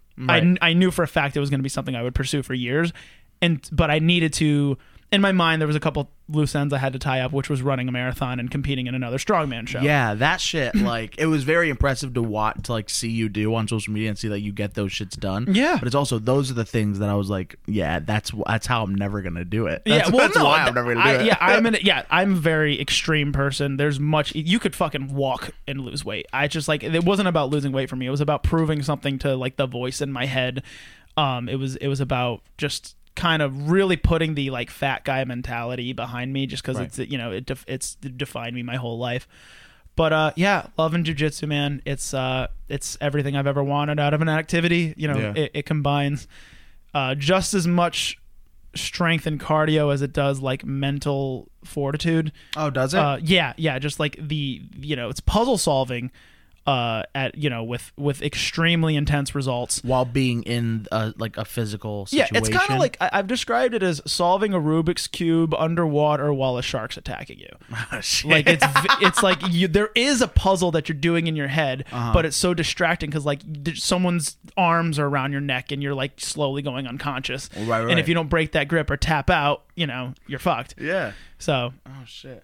I, 0.62 0.70
I 0.70 0.72
knew 0.72 0.90
for 0.90 1.02
a 1.02 1.08
fact 1.08 1.36
it 1.36 1.40
was 1.40 1.50
going 1.50 1.58
to 1.58 1.64
be 1.64 1.68
something 1.68 1.94
I 1.94 2.02
would 2.02 2.14
pursue 2.14 2.42
for 2.42 2.54
years, 2.54 2.92
and 3.42 3.66
but 3.72 3.90
I 3.90 3.98
needed 3.98 4.32
to. 4.34 4.78
In 5.12 5.20
my 5.20 5.30
mind, 5.30 5.62
there 5.62 5.68
was 5.68 5.76
a 5.76 5.80
couple 5.80 6.10
loose 6.28 6.52
ends 6.56 6.74
I 6.74 6.78
had 6.78 6.92
to 6.94 6.98
tie 6.98 7.20
up, 7.20 7.32
which 7.32 7.48
was 7.48 7.62
running 7.62 7.88
a 7.88 7.92
marathon 7.92 8.40
and 8.40 8.50
competing 8.50 8.88
in 8.88 8.94
another 8.96 9.18
strongman 9.18 9.68
show. 9.68 9.78
Yeah, 9.80 10.14
that 10.14 10.40
shit. 10.40 10.74
Like, 10.74 11.16
it 11.16 11.26
was 11.26 11.44
very 11.44 11.70
impressive 11.70 12.12
to 12.14 12.22
watch, 12.22 12.64
to 12.64 12.72
like 12.72 12.90
see 12.90 13.08
you 13.08 13.28
do 13.28 13.54
on 13.54 13.68
social 13.68 13.92
media 13.94 14.08
and 14.08 14.18
see 14.18 14.26
that 14.26 14.40
you 14.40 14.50
get 14.52 14.74
those 14.74 14.90
shits 14.90 15.16
done. 15.18 15.46
Yeah. 15.54 15.76
but 15.78 15.86
it's 15.86 15.94
also 15.94 16.18
those 16.18 16.50
are 16.50 16.54
the 16.54 16.64
things 16.64 16.98
that 16.98 17.08
I 17.08 17.14
was 17.14 17.30
like, 17.30 17.54
yeah, 17.68 18.00
that's 18.00 18.32
that's 18.48 18.66
how 18.66 18.82
I'm 18.82 18.96
never 18.96 19.22
gonna 19.22 19.44
do 19.44 19.68
it. 19.68 19.82
Yeah, 19.86 20.08
well, 20.08 20.18
that's 20.18 20.36
no, 20.36 20.44
why 20.44 20.58
I'm 20.64 20.74
never 20.74 20.92
gonna 20.92 21.04
do 21.04 21.08
I- 21.18 21.22
it. 21.22 21.26
Yeah, 21.26 21.36
I'm 21.40 21.64
an 21.66 21.76
yeah, 21.82 22.02
I'm 22.10 22.32
a 22.32 22.36
very 22.36 22.80
extreme 22.80 23.32
person. 23.32 23.76
There's 23.76 24.00
much 24.00 24.34
you 24.34 24.58
could 24.58 24.74
fucking 24.74 25.14
walk 25.14 25.50
and 25.68 25.82
lose 25.82 26.04
weight. 26.04 26.26
I 26.32 26.48
just 26.48 26.66
like 26.66 26.82
it 26.82 27.04
wasn't 27.04 27.28
about 27.28 27.50
losing 27.50 27.70
weight 27.70 27.88
for 27.88 27.96
me. 27.96 28.06
It 28.06 28.10
was 28.10 28.20
about 28.20 28.42
proving 28.42 28.82
something 28.82 29.20
to 29.20 29.36
like 29.36 29.54
the 29.56 29.68
voice 29.68 30.00
in 30.00 30.10
my 30.10 30.26
head. 30.26 30.64
Um, 31.16 31.48
it 31.48 31.56
was 31.60 31.76
it 31.76 31.86
was 31.86 32.00
about 32.00 32.42
just 32.58 32.95
kind 33.16 33.42
of 33.42 33.70
really 33.70 33.96
putting 33.96 34.34
the 34.34 34.50
like 34.50 34.70
fat 34.70 35.04
guy 35.04 35.24
mentality 35.24 35.92
behind 35.92 36.32
me, 36.32 36.46
just 36.46 36.62
because 36.62 36.78
it's 36.78 36.98
you 36.98 37.18
know 37.18 37.32
it 37.32 37.46
def- 37.46 37.64
it's 37.66 37.94
defined 37.96 38.54
me 38.54 38.62
my 38.62 38.76
whole 38.76 38.98
life. 38.98 39.26
But 39.96 40.12
uh, 40.12 40.32
yeah, 40.36 40.66
loving 40.76 41.04
jujitsu, 41.04 41.48
man. 41.48 41.80
It's 41.86 42.12
uh, 42.14 42.48
it's 42.68 42.96
everything 43.00 43.34
I've 43.34 43.46
ever 43.46 43.64
wanted 43.64 43.98
out 43.98 44.12
of 44.14 44.20
an 44.22 44.28
activity. 44.28 44.92
You 44.96 45.08
know, 45.08 45.18
Yeah. 45.18 45.32
it, 45.34 45.50
it 45.54 45.66
combines 45.66 46.28
uh, 46.94 47.14
just 47.14 47.54
as 47.54 47.66
much 47.66 48.18
strength 48.74 49.26
and 49.26 49.40
cardio 49.40 49.90
as 49.92 50.02
it 50.02 50.12
does 50.12 50.40
like 50.40 50.64
mental 50.66 51.48
fortitude. 51.64 52.30
oh, 52.58 52.68
does 52.68 52.92
it? 52.92 52.98
Uh, 52.98 53.16
yeah, 53.22 53.54
yeah, 53.56 53.78
just 53.78 53.98
like 53.98 54.16
the 54.20 54.60
you 54.78 54.94
know, 54.96 55.08
it's 55.08 55.20
puzzle 55.20 55.56
solving 55.56 56.10
uh 56.66 57.02
at 57.14 57.36
you 57.38 57.48
know 57.48 57.62
with 57.62 57.92
with 57.96 58.22
extremely 58.22 58.96
intense 58.96 59.34
results. 59.34 59.80
While 59.84 60.04
being 60.04 60.42
in 60.42 60.86
a, 60.90 61.14
like 61.16 61.36
a 61.36 61.44
physical 61.44 62.08
Yeah, 62.10 62.26
it's 62.32 62.48
kind 62.48 62.70
of 62.70 62.78
like 62.78 62.96
I, 63.00 63.10
I've 63.12 63.26
described 63.26 63.74
it 63.74 63.82
as 63.82 64.00
solving 64.06 64.52
a 64.52 64.58
Rubik's 64.60 65.06
cube 65.06 65.54
underwater 65.54 66.32
while 66.32 66.58
a 66.58 66.62
shark's 66.62 66.96
attacking 66.96 67.38
you. 67.38 67.50
Oh. 67.92 68.00
Like 68.24 68.48
it's 68.48 68.64
it's 69.00 69.22
like 69.22 69.38
you 69.50 69.68
there 69.68 69.90
is 69.94 70.20
a 70.22 70.28
puzzle 70.28 70.70
that 70.72 70.88
you're 70.88 70.96
doing 70.98 71.26
in 71.28 71.36
your 71.36 71.48
head, 71.48 71.84
Uh-huh. 71.92 72.12
but 72.12 72.24
it's 72.26 72.36
so 72.36 72.52
distracting 72.52 73.10
because 73.10 73.24
like 73.24 73.42
someone's 73.74 74.36
arms 74.56 74.98
are 74.98 75.06
around 75.06 75.32
your 75.32 75.40
neck 75.40 75.70
and 75.72 75.82
you're 75.82 75.94
like 75.94 76.20
slowly 76.20 76.62
going 76.62 76.86
unconscious. 76.86 77.48
Right, 77.56 77.68
right. 77.82 77.90
And 77.90 78.00
if 78.00 78.08
you 78.08 78.14
don't 78.14 78.28
break 78.28 78.52
that 78.52 78.68
grip 78.68 78.90
or 78.90 78.96
tap 78.96 79.30
out, 79.30 79.64
you 79.76 79.86
know 79.86 80.14
you're 80.26 80.38
fucked. 80.40 80.74
yeah. 80.78 81.12
So 81.38 81.72
Oh 81.86 81.90
shit. 82.06 82.42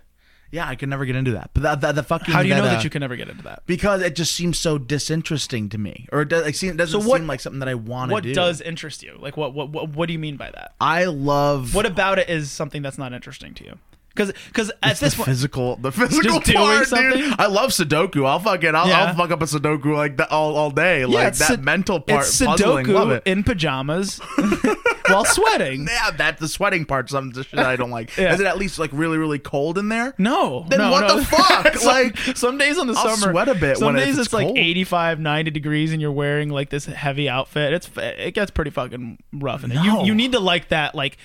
Yeah, 0.53 0.69
I 0.69 0.77
could 0.77 0.89
never 0.91 1.05
get 1.07 1.17
into 1.17 1.33
that. 1.33 1.51
But 1.55 1.63
the, 1.81 1.87
the, 1.87 1.93
the 1.95 2.03
fucking 2.03 2.33
how 2.35 2.43
do 2.43 2.49
you 2.49 2.55
know 2.55 2.63
uh, 2.65 2.75
that 2.75 2.85
you 2.85 2.91
can 2.91 3.01
never 3.01 3.17
get 3.17 3.29
into 3.31 3.43
that? 3.45 3.63
Because 3.67 4.03
it 4.03 4.15
just 4.15 4.33
seems 4.35 4.59
so 4.59 4.77
disinteresting 4.79 5.71
to 5.71 5.79
me, 5.79 6.07
or 6.13 6.21
it, 6.23 6.29
does, 6.29 6.47
it 6.47 6.55
seem- 6.57 6.71
it 6.73 6.77
doesn't 6.77 7.01
So 7.01 7.09
what- 7.09 7.19
seem 7.19 7.27
like 7.27 7.41
something 7.41 7.61
that 7.61 7.69
I 7.71 7.75
want 7.75 8.11
to 8.11 8.13
What 8.13 8.23
do. 8.23 8.35
does 8.35 8.61
interest 8.61 9.03
you? 9.03 9.17
Like 9.19 9.37
what, 9.37 9.55
what 9.55 9.71
what 9.71 9.89
what 9.89 10.07
do 10.09 10.13
you 10.13 10.19
mean 10.19 10.37
by 10.37 10.51
that? 10.51 10.75
I 10.81 11.07
love 11.07 11.75
What 11.75 11.87
about 11.87 12.19
it 12.19 12.29
is 12.29 12.51
something 12.53 12.83
that's 12.83 12.99
not 12.99 13.13
interesting 13.15 13.55
to 13.55 13.65
you? 13.65 13.79
Because 14.15 14.33
because 14.49 14.71
at 14.83 14.93
It's 14.93 15.01
this 15.01 15.15
point, 15.15 15.27
physical, 15.29 15.77
the 15.77 15.91
physical 15.91 16.41
doing 16.41 16.57
part, 16.59 16.89
dude. 16.91 17.35
I 17.39 17.47
love 17.47 17.71
Sudoku. 17.71 18.27
I'll 18.27 18.39
fucking, 18.41 18.75
I'll, 18.75 18.87
Yeah. 18.89 19.05
I'll 19.07 19.15
fuck 19.15 19.31
up 19.31 19.41
a 19.41 19.47
Sudoku 19.47 19.97
like 19.97 20.19
that 20.19 20.31
all, 20.31 20.55
all 20.57 20.71
day. 20.71 21.07
like 21.07 21.29
it's 21.29 21.39
that 21.39 21.49
Sud- 21.49 21.65
mental 21.65 21.99
part, 22.01 22.21
it's 22.27 22.39
puzzling. 22.45 22.87
Love 22.89 23.09
Sudoku 23.09 23.17
it. 23.17 23.23
in 23.27 23.43
pajamas 23.43 24.19
while 25.09 25.25
sweating. 25.25 25.87
yeah, 25.91 26.11
that 26.13 26.39
the 26.39 26.49
sweating 26.49 26.85
part, 26.85 27.09
some 27.11 27.31
the 27.31 27.43
shit 27.45 27.59
I 27.59 27.77
don't 27.77 27.91
like. 27.91 28.15
Yeah. 28.17 28.35
Is 28.35 28.41
it 28.41 28.47
at 28.47 28.59
least 28.59 28.79
like 28.79 28.91
really, 28.93 29.19
really 29.19 29.39
cold 29.39 29.79
in 29.79 29.89
there? 29.89 30.15
No. 30.19 30.67
Then 30.69 30.79
no, 30.81 30.91
what 30.91 31.07
no. 31.09 31.17
the 31.19 31.25
fuck? 31.25 31.75
some, 31.77 31.87
Like, 31.89 32.19
some 32.37 32.59
days 32.59 32.79
in 32.79 32.87
the 32.87 32.95
I'll 32.95 33.17
summer, 33.17 33.33
sweat 33.33 33.49
a 33.49 33.55
bit 33.55 33.79
Some 33.79 33.95
days 33.95 34.19
it's, 34.19 34.27
it's 34.27 34.33
like 34.35 34.47
cold. 34.47 34.59
85, 34.59 35.21
90 35.21 35.51
degrees, 35.51 35.93
and 35.93 36.01
you're 36.03 36.13
wearing 36.13 36.51
like 36.51 36.69
this 36.71 36.85
heavy 36.87 37.29
outfit. 37.29 37.73
It's 37.73 37.89
it 37.97 38.35
gets 38.35 38.51
pretty 38.51 38.71
fucking 38.71 39.19
rough. 39.33 39.67
No. 39.67 39.83
You 39.83 40.05
you 40.07 40.15
need 40.15 40.33
to 40.33 40.41
like 40.41 40.69
that 40.69 40.95
like 40.95 41.17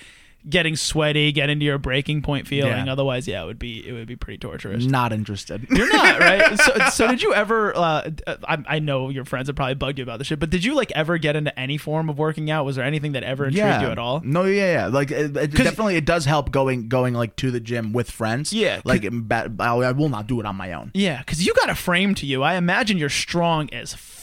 getting 0.48 0.76
sweaty, 0.76 1.32
get 1.32 1.50
into 1.50 1.64
your 1.64 1.78
breaking 1.78 2.22
point 2.22 2.46
feeling. 2.46 2.86
Yeah. 2.86 2.92
Otherwise, 2.92 3.28
yeah, 3.28 3.42
it 3.42 3.46
would 3.46 3.58
be 3.58 3.86
it 3.86 3.92
would 3.92 4.06
be 4.06 4.16
pretty 4.16 4.38
torturous. 4.38 4.84
Not 4.84 5.12
interested. 5.12 5.66
You're 5.70 5.92
not 5.92 6.20
right. 6.20 6.58
So, 6.58 6.78
so 6.90 7.08
did 7.08 7.22
you 7.22 7.34
ever? 7.34 7.76
Uh, 7.76 8.10
I, 8.26 8.58
I 8.66 8.78
know 8.78 9.08
your 9.08 9.24
friends 9.24 9.48
have 9.48 9.56
probably 9.56 9.74
bugged 9.74 9.98
you 9.98 10.02
about 10.02 10.18
this 10.18 10.26
shit, 10.28 10.40
but 10.40 10.50
did 10.50 10.64
you 10.64 10.74
like 10.74 10.92
ever 10.92 11.18
get 11.18 11.36
into 11.36 11.56
any 11.58 11.76
form 11.76 12.08
of 12.08 12.18
working 12.18 12.50
out? 12.50 12.64
Was 12.64 12.76
there 12.76 12.84
anything 12.84 13.12
that 13.12 13.22
ever 13.22 13.46
intrigued 13.46 13.82
you 13.82 13.88
at 13.88 13.98
all? 13.98 14.20
No, 14.24 14.44
yeah, 14.44 14.72
yeah. 14.72 14.86
Like 14.86 15.10
it, 15.10 15.36
it 15.36 15.50
definitely, 15.52 15.96
it 15.96 16.04
does 16.04 16.24
help 16.24 16.50
going 16.50 16.88
going 16.88 17.14
like 17.14 17.36
to 17.36 17.50
the 17.50 17.60
gym 17.60 17.92
with 17.92 18.10
friends. 18.10 18.52
Yeah, 18.52 18.80
like 18.84 19.04
I 19.04 19.48
I 19.60 19.92
will 19.92 20.08
not 20.08 20.26
do 20.26 20.40
it 20.40 20.46
on 20.46 20.56
my 20.56 20.72
own. 20.72 20.90
Yeah, 20.94 21.18
because 21.18 21.46
you 21.46 21.54
got 21.54 21.70
a 21.70 21.74
frame 21.74 22.14
to 22.16 22.26
you. 22.26 22.42
I 22.42 22.54
imagine 22.54 22.98
you're 22.98 23.08
strong 23.08 23.70
as 23.72 23.94
fuck. 23.94 24.17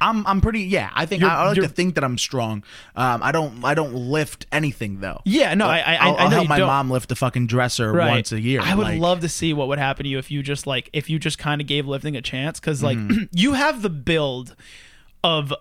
I'm 0.00 0.26
I'm 0.26 0.40
pretty 0.40 0.62
yeah. 0.62 0.90
I 0.94 1.06
think 1.06 1.20
You're- 1.22 1.32
I, 1.32 1.42
I 1.42 1.46
like 1.48 1.56
you're- 1.56 1.68
to 1.68 1.72
think 1.74 1.94
that 1.94 2.04
I'm 2.04 2.18
strong. 2.18 2.64
Um, 2.96 3.22
I 3.22 3.32
don't 3.32 3.64
I 3.64 3.74
don't 3.74 3.94
lift 3.94 4.46
anything 4.52 5.00
though. 5.00 5.20
Yeah, 5.24 5.54
no, 5.54 5.66
I 5.66 5.78
I, 5.78 5.94
I'll, 5.96 6.16
I 6.16 6.18
I'll 6.18 6.24
know 6.30 6.34
help 6.36 6.42
you 6.44 6.48
my 6.48 6.58
don't. 6.58 6.66
mom 6.66 6.90
lift 6.90 7.08
the 7.08 7.16
fucking 7.16 7.46
dresser 7.46 7.92
Right. 7.92 8.10
once 8.10 8.32
a 8.32 8.40
year. 8.40 8.60
I 8.62 8.74
would 8.74 8.84
Like, 8.84 9.00
love 9.00 9.20
to 9.20 9.28
see 9.28 9.52
what 9.52 9.68
would 9.68 9.78
happen 9.78 10.04
to 10.04 10.08
you 10.10 10.18
if 10.18 10.30
you 10.30 10.42
just 10.42 10.66
like 10.66 10.90
if 10.92 11.08
you 11.10 11.18
just 11.18 11.38
kind 11.38 11.60
of 11.60 11.66
gave 11.66 11.86
lifting 11.86 12.16
a 12.16 12.22
chance 12.22 12.58
because 12.60 12.82
like 12.82 12.98
Mm-hmm. 12.98 13.24
you 13.32 13.52
have 13.54 13.82
the 13.82 13.90
build 13.90 14.54
of 15.24 15.52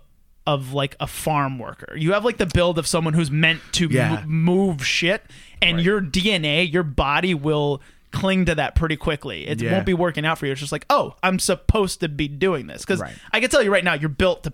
of 0.47 0.73
like 0.73 0.95
a 0.99 1.05
farm 1.07 1.59
worker. 1.59 1.95
You 1.95 2.13
have 2.13 2.25
like 2.25 2.37
the 2.37 2.47
build 2.47 2.79
of 2.79 2.87
someone 2.87 3.13
who's 3.13 3.29
meant 3.29 3.61
to 3.73 3.87
Yeah. 3.87 4.23
mo- 4.25 4.55
move 4.55 4.85
shit, 4.87 5.23
and 5.61 5.79
your 5.79 6.01
DNA, 6.01 6.71
your 6.71 6.81
body 6.83 7.35
will 7.35 7.81
cling 8.12 8.45
to 8.45 8.56
that 8.56 8.76
pretty 8.76 8.95
quickly. 8.97 9.47
It 9.47 9.62
Yeah. 9.62 9.71
won't 9.74 9.86
be 9.86 9.93
working 9.93 10.26
out 10.26 10.38
for 10.38 10.45
you. 10.45 10.52
It's 10.52 10.62
just 10.62 10.71
like, 10.71 10.86
oh, 10.89 11.15
I'm 11.24 11.39
supposed 11.39 12.00
to 12.02 12.10
be 12.10 12.28
doing 12.28 12.67
this 12.67 12.82
because 12.82 13.00
Right. 13.00 13.13
I 13.32 13.39
can 13.39 13.50
tell 13.50 13.63
you 13.63 13.71
right 13.71 13.84
now, 13.84 13.93
you're 13.93 14.10
built 14.10 14.43
to 14.43 14.54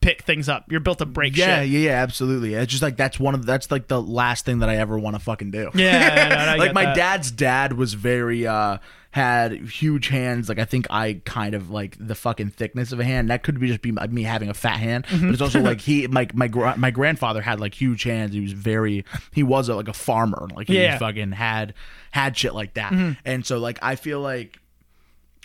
pick 0.00 0.22
things 0.22 0.48
up. 0.48 0.70
You're 0.70 0.80
built 0.80 0.98
to 0.98 1.06
break 1.06 1.36
Yeah, 1.36 1.62
shit. 1.62 1.70
yeah, 1.70 1.78
yeah, 1.90 2.02
absolutely. 2.02 2.54
It's 2.54 2.70
just 2.70 2.82
like 2.82 2.96
that's 2.96 3.18
one 3.18 3.34
of 3.34 3.44
that's 3.44 3.70
like 3.70 3.88
the 3.88 4.00
last 4.00 4.44
thing 4.44 4.60
that 4.60 4.68
I 4.68 4.76
ever 4.76 4.98
want 4.98 5.16
to 5.16 5.20
fucking 5.20 5.50
do. 5.50 5.70
Yeah, 5.74 6.52
no, 6.52 6.58
like 6.64 6.72
my 6.74 6.84
that. 6.86 6.96
dad's 6.96 7.30
dad 7.32 7.72
was 7.72 7.94
very 7.94 8.46
uh 8.46 8.78
had 9.12 9.52
huge 9.70 10.08
hands 10.08 10.46
like 10.46 10.58
i 10.58 10.66
think 10.66 10.86
i 10.90 11.18
kind 11.24 11.54
of 11.54 11.70
like 11.70 11.96
the 11.98 12.14
fucking 12.14 12.50
thickness 12.50 12.92
of 12.92 13.00
a 13.00 13.04
hand 13.04 13.30
that 13.30 13.42
could 13.42 13.58
be 13.58 13.66
just 13.66 13.80
be 13.80 13.90
me 13.90 14.22
having 14.22 14.50
a 14.50 14.52
fat 14.54 14.76
hand 14.76 15.06
Mm-hmm. 15.06 15.24
but 15.28 15.32
it's 15.32 15.40
also 15.40 15.62
like 15.62 15.80
he 15.88 16.06
my 16.08 16.28
my, 16.34 16.48
gra- 16.48 16.76
my 16.76 16.90
grandfather 16.90 17.40
had 17.40 17.58
like 17.58 17.72
huge 17.72 18.02
hands 18.02 18.34
he 18.34 18.40
was 18.42 18.52
very 18.52 19.06
he 19.32 19.42
was 19.42 19.70
a, 19.70 19.74
like 19.74 19.88
a 19.88 19.94
farmer 19.94 20.46
like 20.54 20.66
he 20.68 20.82
Yeah. 20.82 20.98
Fucking 20.98 21.32
had 21.32 21.72
had 22.16 22.36
shit 22.36 22.54
like 22.54 22.74
that 22.74 22.92
and 23.24 23.44
so 23.44 23.58
like 23.58 23.78
i 23.82 23.94
feel 23.94 24.20
like 24.20 24.58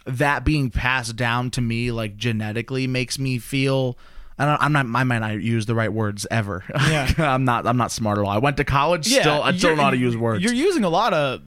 that 0.06 0.44
being 0.46 0.70
passed 0.70 1.16
down 1.16 1.52
to 1.52 1.62
me 1.62 1.92
like 1.92 2.16
genetically 2.16 2.88
makes 2.88 3.20
me 3.20 3.38
feel 3.38 3.98
I 4.40 4.46
don't, 4.46 4.62
I'm 4.64 4.74
not. 4.74 5.00
I 5.00 5.04
might 5.04 5.20
not 5.20 5.40
use 5.40 5.68
the 5.68 5.76
right 5.76 5.94
words 5.94 6.26
ever. 6.32 6.64
Yeah. 6.90 7.14
I'm 7.20 7.46
not. 7.46 7.68
I'm 7.68 7.78
not 7.78 7.92
smart 7.92 8.18
at 8.18 8.24
all. 8.24 8.32
I 8.32 8.40
went 8.40 8.58
to 8.58 8.64
college. 8.64 9.06
still, 9.06 9.44
I 9.44 9.56
still 9.56 9.76
know 9.76 9.84
how 9.84 9.92
to 9.92 9.98
use 9.98 10.18
words. 10.18 10.44
You're 10.44 10.54
using 10.54 10.84
a 10.84 10.90
lot 10.90 11.14
of 11.14 11.42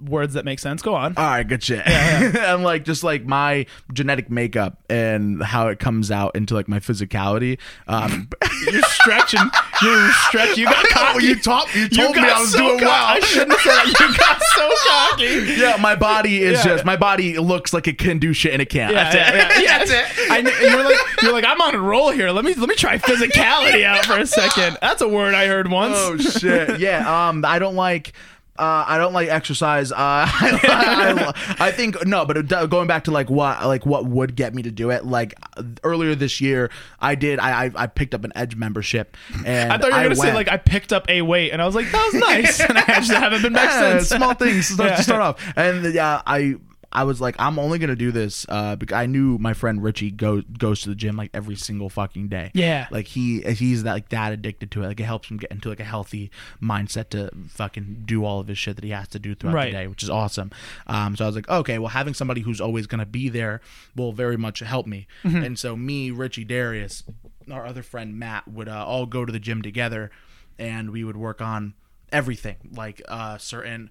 words 0.00 0.34
that 0.34 0.44
make 0.44 0.58
sense. 0.58 0.82
Go 0.82 0.94
on. 0.94 1.14
All 1.16 1.24
right, 1.24 1.46
good 1.46 1.62
shit. 1.62 1.86
and 1.86 2.62
like 2.62 2.84
just 2.84 3.04
like 3.04 3.24
my 3.24 3.66
genetic 3.92 4.30
makeup 4.30 4.82
and 4.88 5.42
how 5.42 5.68
it 5.68 5.78
comes 5.78 6.10
out 6.10 6.34
into 6.34 6.54
like 6.54 6.68
my 6.68 6.80
physicality. 6.80 7.58
Um, 7.86 8.28
You're 8.72 8.82
stretching. 8.82 9.48
You're 9.82 10.10
stretching. 10.28 10.58
You 10.58 10.64
got 10.66 10.84
cocky. 10.90 11.24
You 11.26 11.36
taught 11.40 11.74
you 11.74 11.88
told 11.88 12.16
me 12.16 12.22
I 12.22 12.38
was 12.40 12.52
so 12.52 12.58
doing 12.58 12.80
well. 12.80 12.90
I 12.90 13.20
shouldn't 13.20 13.52
have 13.52 13.60
said 13.60 13.72
that. 13.72 14.00
You 14.00 14.18
got 14.18 14.42
so 14.56 15.46
cocky. 15.50 15.60
yeah, 15.60 15.76
my 15.80 15.94
body 15.96 16.42
is 16.42 16.58
Yeah. 16.58 16.64
just 16.72 16.84
my 16.84 16.96
body 16.96 17.38
looks 17.38 17.72
like 17.72 17.88
it 17.88 17.98
can 17.98 18.18
do 18.18 18.32
shit 18.32 18.52
and 18.52 18.60
it 18.62 18.68
can't. 18.70 18.92
Yeah, 18.94 19.10
That's 19.12 19.58
it. 19.58 19.64
yeah. 19.64 19.78
That's 19.78 19.90
it. 19.90 20.30
I 20.30 20.38
you're 20.38 20.84
like 20.84 21.22
you're 21.22 21.32
like 21.32 21.44
I'm 21.44 21.60
on 21.60 21.74
a 21.74 21.80
roll 21.80 22.10
here. 22.10 22.30
Let 22.30 22.44
me 22.44 22.54
let 22.54 22.68
me 22.68 22.74
try 22.74 22.98
physicality 22.98 23.84
out 23.84 24.04
for 24.04 24.18
a 24.18 24.26
second. 24.26 24.78
That's 24.80 25.00
a 25.02 25.08
word 25.08 25.34
I 25.34 25.46
heard 25.46 25.70
once. 25.70 25.94
Oh 25.96 26.16
shit. 26.18 26.80
Yeah. 26.80 27.28
Um. 27.28 27.44
I 27.44 27.58
don't 27.58 27.74
like. 27.76 28.12
Uh, 28.60 28.84
I 28.86 28.98
don't 28.98 29.12
like 29.14 29.28
exercise. 29.28 29.90
Uh, 29.90 29.96
I, 29.98 31.32
I, 31.58 31.66
I 31.68 31.72
think 31.72 32.04
no, 32.06 32.26
but 32.26 32.36
it- 32.36 32.70
going 32.70 32.86
back 32.86 33.04
to 33.04 33.10
like 33.10 33.30
what 33.30 33.64
like 33.66 33.86
what 33.86 34.04
would 34.04 34.36
get 34.36 34.54
me 34.54 34.62
to 34.62 34.70
do 34.70 34.90
it. 34.90 35.04
Like 35.06 35.34
earlier 35.82 36.14
this 36.14 36.40
year, 36.40 36.70
I 37.00 37.14
did. 37.14 37.38
I 37.38 37.64
I, 37.66 37.70
I 37.74 37.86
picked 37.86 38.14
up 38.14 38.22
an 38.24 38.32
Edge 38.36 38.56
membership, 38.56 39.16
and 39.46 39.72
I 39.72 39.78
thought 39.78 39.90
you 39.90 39.96
were 39.96 40.02
gonna 40.02 40.16
say 40.16 40.34
like 40.34 40.48
I 40.48 40.58
picked 40.58 40.92
up 40.92 41.08
a 41.08 41.22
weight, 41.22 41.52
and 41.52 41.62
I 41.62 41.66
was 41.66 41.74
like 41.74 41.90
that 41.90 42.10
was 42.12 42.20
nice, 42.28 42.60
and 42.60 42.76
I 42.76 42.84
just 43.00 43.12
haven't 43.12 43.42
been 43.42 43.52
back 43.54 43.70
Yeah, 43.70 43.98
since. 43.98 44.08
small 44.10 44.34
things 44.34 44.66
to 44.68 44.72
start, 44.74 44.90
Yeah. 44.90 44.96
to 44.96 45.02
start 45.02 45.22
off. 45.22 45.52
And 45.56 45.94
yeah, 45.94 46.20
I 46.26 46.56
I 46.92 47.04
was 47.04 47.20
like, 47.20 47.36
I'm 47.38 47.58
only 47.58 47.78
gonna 47.78 47.94
do 47.94 48.10
this 48.10 48.44
uh, 48.48 48.74
because 48.76 48.96
I 48.96 49.06
knew 49.06 49.38
my 49.38 49.52
friend 49.54 49.82
Richie 49.82 50.10
go, 50.10 50.42
goes 50.42 50.80
to 50.82 50.88
the 50.88 50.94
gym 50.96 51.16
like 51.16 51.30
every 51.32 51.54
single 51.54 51.88
fucking 51.88 52.28
day. 52.28 52.50
Yeah. 52.54 52.88
like 52.90 53.06
he 53.06 53.42
he's 53.42 53.84
that 53.84 53.92
like 53.92 54.08
that 54.08 54.32
addicted 54.32 54.70
to 54.72 54.82
it. 54.82 54.86
Like 54.88 55.00
it 55.00 55.04
helps 55.04 55.28
him 55.28 55.36
get 55.36 55.50
into 55.52 55.68
like 55.68 55.78
a 55.80 55.84
healthy 55.84 56.30
mindset 56.60 57.10
to 57.10 57.30
fucking 57.48 58.02
do 58.06 58.24
all 58.24 58.40
of 58.40 58.48
his 58.48 58.58
shit 58.58 58.74
that 58.76 58.84
he 58.84 58.90
has 58.90 59.06
to 59.08 59.18
do 59.18 59.34
throughout 59.36 59.54
Right. 59.54 59.66
the 59.72 59.78
day, 59.78 59.86
which 59.86 60.02
is 60.02 60.10
awesome. 60.10 60.50
Um, 60.88 61.14
so 61.16 61.24
I 61.24 61.28
was 61.28 61.36
like, 61.36 61.48
okay, 61.48 61.78
well, 61.78 61.88
having 61.90 62.14
somebody 62.14 62.40
who's 62.40 62.60
always 62.60 62.86
gonna 62.88 63.06
be 63.06 63.28
there 63.28 63.60
will 63.94 64.12
very 64.12 64.36
much 64.36 64.58
help 64.60 64.86
me. 64.86 65.06
Mm-hmm. 65.22 65.44
And 65.44 65.58
so 65.58 65.76
me, 65.76 66.10
Richie, 66.10 66.44
Darius, 66.44 67.04
our 67.50 67.66
other 67.66 67.82
friend 67.82 68.18
Matt 68.18 68.48
would 68.48 68.68
uh, 68.68 68.84
all 68.84 69.06
go 69.06 69.24
to 69.24 69.30
the 69.32 69.38
gym 69.40 69.62
together, 69.62 70.10
and 70.58 70.90
we 70.90 71.04
would 71.04 71.16
work 71.16 71.40
on 71.40 71.74
everything 72.12 72.56
like 72.74 73.00
uh, 73.08 73.38
certain 73.38 73.90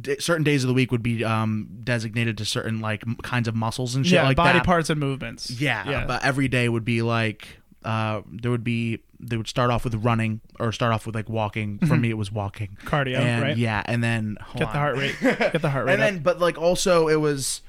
d- 0.00 0.16
certain 0.18 0.44
days 0.44 0.64
of 0.64 0.68
the 0.68 0.74
week 0.74 0.90
would 0.92 1.02
be 1.02 1.24
um, 1.24 1.68
designated 1.84 2.38
to 2.38 2.44
certain 2.44 2.80
like 2.80 3.02
m- 3.06 3.16
kinds 3.22 3.48
of 3.48 3.54
muscles 3.54 3.94
and 3.94 4.06
shit 4.06 4.14
yeah, 4.14 4.24
like 4.24 4.36
body 4.36 4.58
that. 4.58 4.66
parts 4.66 4.90
and 4.90 4.98
movements. 4.98 5.50
Yeah, 5.50 5.88
yeah. 5.88 6.06
but 6.06 6.24
every 6.24 6.48
day 6.48 6.68
would 6.68 6.84
be 6.84 7.02
like 7.02 7.48
uh, 7.84 8.22
there 8.30 8.50
would 8.50 8.64
be 8.64 9.00
they 9.20 9.36
would 9.36 9.48
start 9.48 9.70
off 9.70 9.84
with 9.84 9.94
running 9.96 10.40
or 10.58 10.72
start 10.72 10.92
off 10.92 11.06
with 11.06 11.14
like 11.14 11.28
walking. 11.28 11.78
For 11.78 11.96
me, 11.96 12.10
it 12.10 12.16
was 12.18 12.32
walking. 12.32 12.76
Cardio, 12.84 13.18
and, 13.18 13.42
right? 13.42 13.56
Yeah, 13.56 13.82
and 13.86 14.02
then 14.02 14.36
hold 14.40 14.58
Get 14.58 14.72
the 14.72 14.78
heart 14.78 14.96
rate. 14.96 15.16
Get 15.20 15.62
the 15.62 15.70
heart 15.70 15.86
rate. 15.86 15.94
and 15.94 16.02
then 16.02 16.18
but 16.22 16.40
like 16.40 16.58
also 16.58 17.08
it 17.08 17.16
was 17.20 17.60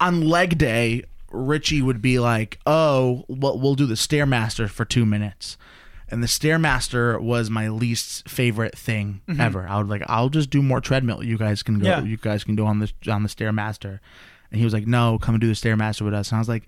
on 0.00 0.28
leg 0.28 0.58
day. 0.58 1.04
Richie 1.30 1.82
would 1.82 2.00
be 2.00 2.18
like, 2.18 2.58
"Oh, 2.66 3.24
well, 3.28 3.58
we'll 3.58 3.74
do 3.74 3.84
the 3.84 3.94
stairmaster 3.96 4.68
for 4.68 4.84
two 4.86 5.04
minutes." 5.04 5.58
And 6.10 6.22
the 6.22 6.26
stairmaster 6.26 7.20
was 7.20 7.50
my 7.50 7.68
least 7.68 8.28
favorite 8.28 8.76
thing 8.76 9.20
mm-hmm. 9.28 9.40
ever. 9.40 9.68
I 9.68 9.78
would 9.78 9.88
like, 9.88 10.02
I'll 10.06 10.30
just 10.30 10.50
do 10.50 10.62
more 10.62 10.80
treadmill. 10.80 11.22
You 11.22 11.36
guys 11.36 11.62
can 11.62 11.78
go. 11.78 11.86
Yeah. 11.86 12.02
You 12.02 12.16
guys 12.16 12.44
can 12.44 12.56
do 12.56 12.64
on 12.64 12.78
the 12.78 12.90
on 13.10 13.22
the 13.22 13.28
stairmaster. 13.28 14.00
And 14.50 14.58
he 14.58 14.64
was 14.64 14.72
like, 14.72 14.86
"No, 14.86 15.18
come 15.18 15.34
and 15.34 15.40
do 15.40 15.46
the 15.46 15.54
stairmaster 15.54 16.02
with 16.02 16.14
us." 16.14 16.30
And 16.30 16.36
I 16.36 16.38
was 16.38 16.48
like, 16.48 16.64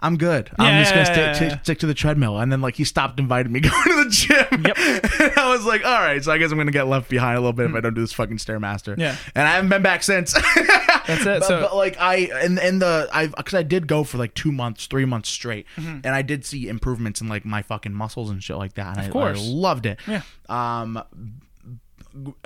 "I'm 0.00 0.16
good. 0.16 0.50
I'm 0.58 0.82
just 0.82 0.94
gonna 0.94 1.06
yeah, 1.06 1.32
stick, 1.32 1.42
yeah, 1.42 1.54
yeah. 1.54 1.62
stick 1.62 1.78
to 1.80 1.86
the 1.86 1.94
treadmill." 1.94 2.38
And 2.38 2.52
then 2.52 2.60
like 2.60 2.76
he 2.76 2.84
stopped 2.84 3.18
inviting 3.18 3.52
me 3.52 3.60
going 3.60 3.72
to 3.72 4.04
the 4.04 4.10
gym. 4.10 4.64
Yep. 4.64 4.78
and 5.20 5.38
I 5.38 5.50
was 5.50 5.64
like, 5.64 5.84
"All 5.84 6.00
right, 6.00 6.22
so 6.22 6.30
I 6.30 6.38
guess 6.38 6.52
I'm 6.52 6.58
gonna 6.58 6.70
get 6.70 6.86
left 6.86 7.08
behind 7.08 7.36
a 7.36 7.40
little 7.40 7.52
bit 7.52 7.70
if 7.70 7.74
I 7.74 7.80
don't 7.80 7.94
do 7.94 8.02
this 8.02 8.12
fucking 8.12 8.36
stairmaster." 8.36 8.96
Yeah. 8.96 9.16
And 9.34 9.48
I 9.48 9.52
haven't 9.52 9.70
been 9.70 9.82
back 9.82 10.02
since. 10.02 10.34
That's 11.06 11.20
it. 11.22 11.40
But, 11.40 11.44
so 11.44 11.60
but, 11.60 11.76
like 11.76 11.96
I 12.00 12.28
and 12.42 12.58
in 12.58 12.78
the 12.78 13.08
I 13.12 13.26
because 13.28 13.54
I 13.54 13.62
did 13.62 13.86
go 13.86 14.04
for 14.04 14.18
like 14.18 14.34
two 14.34 14.52
months, 14.52 14.86
three 14.86 15.04
months 15.04 15.28
straight, 15.28 15.66
Mm-hmm. 15.76 16.00
and 16.04 16.08
I 16.08 16.22
did 16.22 16.44
see 16.44 16.68
improvements 16.68 17.20
in 17.20 17.28
like 17.28 17.44
my 17.44 17.62
fucking 17.62 17.92
muscles 17.92 18.30
and 18.30 18.42
shit 18.42 18.56
like 18.56 18.74
that. 18.74 18.96
And 18.98 19.06
of 19.06 19.12
course. 19.12 19.40
I, 19.40 19.48
loved 19.48 19.86
it. 19.86 19.98
Yeah. 20.06 20.22
Um, 20.48 21.02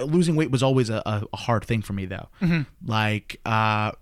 losing 0.01 0.37
weight 0.37 0.51
was 0.51 0.62
always 0.62 0.90
a, 0.90 1.03
a, 1.05 1.25
a 1.33 1.37
hard 1.37 1.64
thing 1.64 1.83
for 1.83 1.92
me 1.92 2.07
though. 2.07 2.29
Mm-hmm. 2.40 2.62
Like 2.90 3.40
uh. 3.44 3.92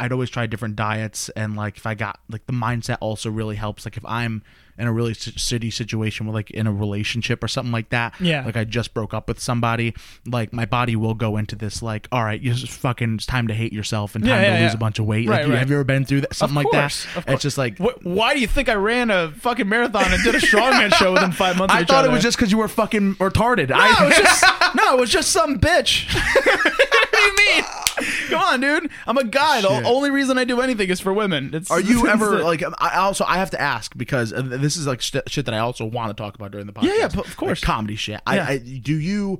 I'd 0.00 0.12
always 0.12 0.30
try 0.30 0.46
different 0.46 0.76
diets, 0.76 1.28
and 1.30 1.56
like 1.56 1.76
if 1.76 1.86
I 1.86 1.94
got 1.94 2.20
like 2.30 2.46
the 2.46 2.52
mindset 2.52 2.98
also 3.00 3.30
really 3.30 3.56
helps. 3.56 3.84
Like 3.84 3.96
if 3.96 4.04
I'm 4.06 4.42
in 4.76 4.88
a 4.88 4.92
really 4.92 5.12
shitty 5.12 5.72
situation 5.72 6.26
with 6.26 6.34
like 6.34 6.50
in 6.50 6.66
a 6.66 6.72
relationship 6.72 7.44
or 7.44 7.46
something 7.48 7.70
like 7.70 7.90
that, 7.90 8.12
Yeah. 8.20 8.44
Like 8.44 8.56
I 8.56 8.64
just 8.64 8.92
broke 8.92 9.14
up 9.14 9.28
with 9.28 9.38
somebody, 9.38 9.94
like 10.26 10.52
my 10.52 10.64
body 10.64 10.96
will 10.96 11.14
go 11.14 11.36
into 11.36 11.54
this 11.54 11.80
like, 11.80 12.08
all 12.10 12.24
right, 12.24 12.40
you 12.40 12.52
just 12.54 12.72
fucking 12.72 13.14
it's 13.14 13.24
time 13.26 13.46
to 13.46 13.54
hate 13.54 13.72
yourself 13.72 14.16
and 14.16 14.24
time 14.24 14.42
Yeah, 14.42 14.48
to 14.50 14.56
yeah, 14.58 14.64
lose 14.64 14.74
a 14.74 14.78
bunch 14.78 14.98
of 14.98 15.06
weight. 15.06 15.28
Right, 15.28 15.42
like, 15.42 15.50
right. 15.50 15.58
have 15.60 15.70
you 15.70 15.76
ever 15.76 15.84
been 15.84 16.04
through 16.04 16.22
that 16.22 16.34
something 16.34 16.56
like 16.56 16.66
that? 16.72 16.92
of 17.16 17.24
course. 17.24 17.34
It's 17.34 17.42
just 17.44 17.56
like 17.56 17.78
Wh- 17.78 18.04
why 18.04 18.34
do 18.34 18.40
you 18.40 18.48
think 18.48 18.68
I 18.68 18.74
ran 18.74 19.12
a 19.12 19.30
fucking 19.30 19.68
marathon 19.68 20.12
and 20.12 20.20
did 20.24 20.34
a 20.34 20.40
strongman 20.40 20.92
show 20.94 21.12
within 21.12 21.30
five 21.30 21.56
months? 21.56 21.72
Of 21.74 21.80
I 21.80 21.84
thought 21.84 21.98
other? 22.04 22.08
it 22.08 22.12
was 22.12 22.22
just 22.24 22.36
because 22.36 22.50
you 22.50 22.58
were 22.58 22.66
fucking 22.66 23.14
retarded. 23.16 23.68
No, 23.68 23.76
I 23.78 23.94
it 24.02 24.08
was 24.08 24.16
just 24.18 24.44
no, 24.74 24.96
it 24.96 25.00
was 25.00 25.10
just 25.10 25.30
some 25.30 25.60
bitch. 25.60 26.08
what 27.30 27.36
do 27.36 27.42
you 27.42 27.54
mean? 27.56 27.64
Come 28.28 28.40
on, 28.40 28.60
dude. 28.60 28.90
I'm 29.06 29.18
a 29.18 29.24
guy. 29.24 29.60
The 29.60 29.68
only 29.86 30.10
reason 30.10 30.36
I 30.38 30.44
do 30.44 30.60
anything 30.60 30.88
is 30.90 31.00
for 31.00 31.12
women. 31.12 31.54
It's, 31.54 31.70
Are 31.70 31.80
you 31.80 32.08
ever 32.08 32.42
like? 32.42 32.62
I 32.78 32.96
also 32.96 33.24
I 33.24 33.36
have 33.38 33.50
to 33.50 33.60
ask 33.60 33.96
because 33.96 34.32
uh, 34.32 34.42
this 34.42 34.76
is 34.76 34.86
like 34.86 35.00
st- 35.02 35.28
shit 35.30 35.44
that 35.44 35.54
I 35.54 35.58
also 35.58 35.84
want 35.84 36.08
to 36.16 36.20
talk 36.20 36.34
about 36.34 36.50
during 36.50 36.66
the 36.66 36.72
podcast. 36.72 36.84
Yeah, 36.84 36.94
yeah, 36.98 37.04
of 37.06 37.16
Like, 37.16 37.36
course. 37.36 37.60
comedy 37.60 37.94
shit. 37.96 38.14
Yeah. 38.14 38.46
I, 38.46 38.52
I 38.54 38.58
do 38.58 38.98
you 38.98 39.38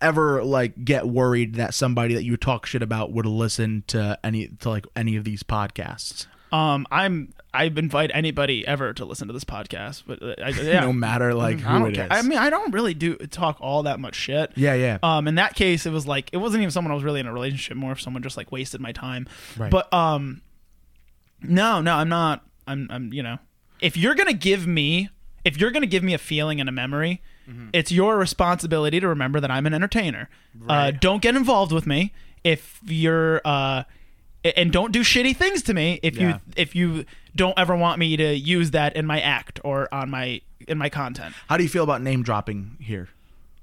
ever 0.00 0.42
like 0.44 0.84
get 0.84 1.06
worried 1.06 1.54
that 1.56 1.74
somebody 1.74 2.14
that 2.14 2.24
you 2.24 2.36
talk 2.36 2.66
shit 2.66 2.82
about 2.82 3.12
would 3.12 3.26
listen 3.26 3.84
to 3.88 4.18
any 4.24 4.48
to 4.48 4.68
like 4.70 4.86
any 4.96 5.16
of 5.16 5.24
these 5.24 5.42
podcasts? 5.42 6.26
Um, 6.52 6.86
I'm. 6.90 7.32
I 7.54 7.64
invite 7.64 8.10
anybody 8.12 8.66
ever 8.66 8.92
to 8.92 9.04
listen 9.04 9.26
to 9.28 9.32
this 9.32 9.44
podcast, 9.44 10.02
but 10.06 10.22
uh, 10.22 10.34
I, 10.42 10.48
yeah, 10.62 10.80
No 10.80 10.92
matter 10.92 11.32
like 11.34 11.56
I 11.64 11.72
who 11.72 11.78
don't 11.78 11.88
it 11.90 11.94
care. 11.94 12.04
is. 12.04 12.10
I 12.10 12.22
mean, 12.22 12.38
I 12.38 12.50
don't 12.50 12.72
really 12.74 12.94
do 12.94 13.16
talk 13.16 13.56
all 13.60 13.84
that 13.84 13.98
much 14.00 14.14
shit. 14.14 14.52
yeah, 14.56 14.74
yeah. 14.74 14.98
Um, 15.02 15.26
in 15.26 15.36
that 15.36 15.54
case, 15.54 15.86
it 15.86 15.90
was 15.92 16.06
like 16.06 16.28
it 16.32 16.36
wasn't 16.38 16.62
even 16.62 16.70
someone 16.70 16.92
I 16.92 16.94
was 16.94 17.04
really 17.04 17.20
in 17.20 17.26
a 17.26 17.32
relationship. 17.32 17.76
More 17.76 17.92
if 17.92 18.00
someone 18.00 18.22
just 18.22 18.36
like 18.36 18.52
wasted 18.52 18.80
my 18.80 18.92
time. 18.92 19.26
Right. 19.56 19.70
But 19.70 19.92
um, 19.92 20.42
no, 21.42 21.80
no, 21.80 21.94
I'm 21.94 22.08
not. 22.08 22.44
I'm, 22.66 22.86
I'm. 22.90 23.12
You 23.12 23.22
know, 23.22 23.38
if 23.80 23.96
you're 23.96 24.14
gonna 24.14 24.32
give 24.34 24.66
me, 24.66 25.08
if 25.44 25.56
you're 25.58 25.70
gonna 25.70 25.86
give 25.86 26.02
me 26.02 26.14
a 26.14 26.18
feeling 26.18 26.60
and 26.60 26.68
a 26.68 26.72
memory, 26.72 27.22
Mm-hmm. 27.48 27.68
it's 27.72 27.90
your 27.90 28.18
responsibility 28.18 29.00
to 29.00 29.08
remember 29.08 29.40
that 29.40 29.50
I'm 29.50 29.64
an 29.64 29.72
entertainer. 29.72 30.28
Uh, 30.68 30.90
don't 30.90 31.22
get 31.22 31.34
involved 31.34 31.72
with 31.72 31.86
me 31.86 32.12
if 32.44 32.78
you're. 32.84 33.40
Uh, 33.42 33.84
and 34.56 34.72
don't 34.72 34.92
do 34.92 35.00
shitty 35.00 35.36
things 35.36 35.62
to 35.64 35.74
me 35.74 36.00
if 36.02 36.16
Yeah. 36.16 36.28
you 36.28 36.40
if 36.56 36.74
you 36.74 37.04
don't 37.36 37.58
ever 37.58 37.76
want 37.76 37.98
me 37.98 38.16
to 38.16 38.34
use 38.36 38.70
that 38.72 38.96
in 38.96 39.06
my 39.06 39.20
act 39.20 39.60
or 39.64 39.92
on 39.92 40.10
my 40.10 40.40
in 40.66 40.76
my 40.78 40.88
content. 40.88 41.34
How 41.48 41.56
do 41.56 41.62
you 41.62 41.68
feel 41.68 41.84
about 41.84 42.02
name 42.02 42.22
dropping 42.22 42.76
here? 42.80 43.08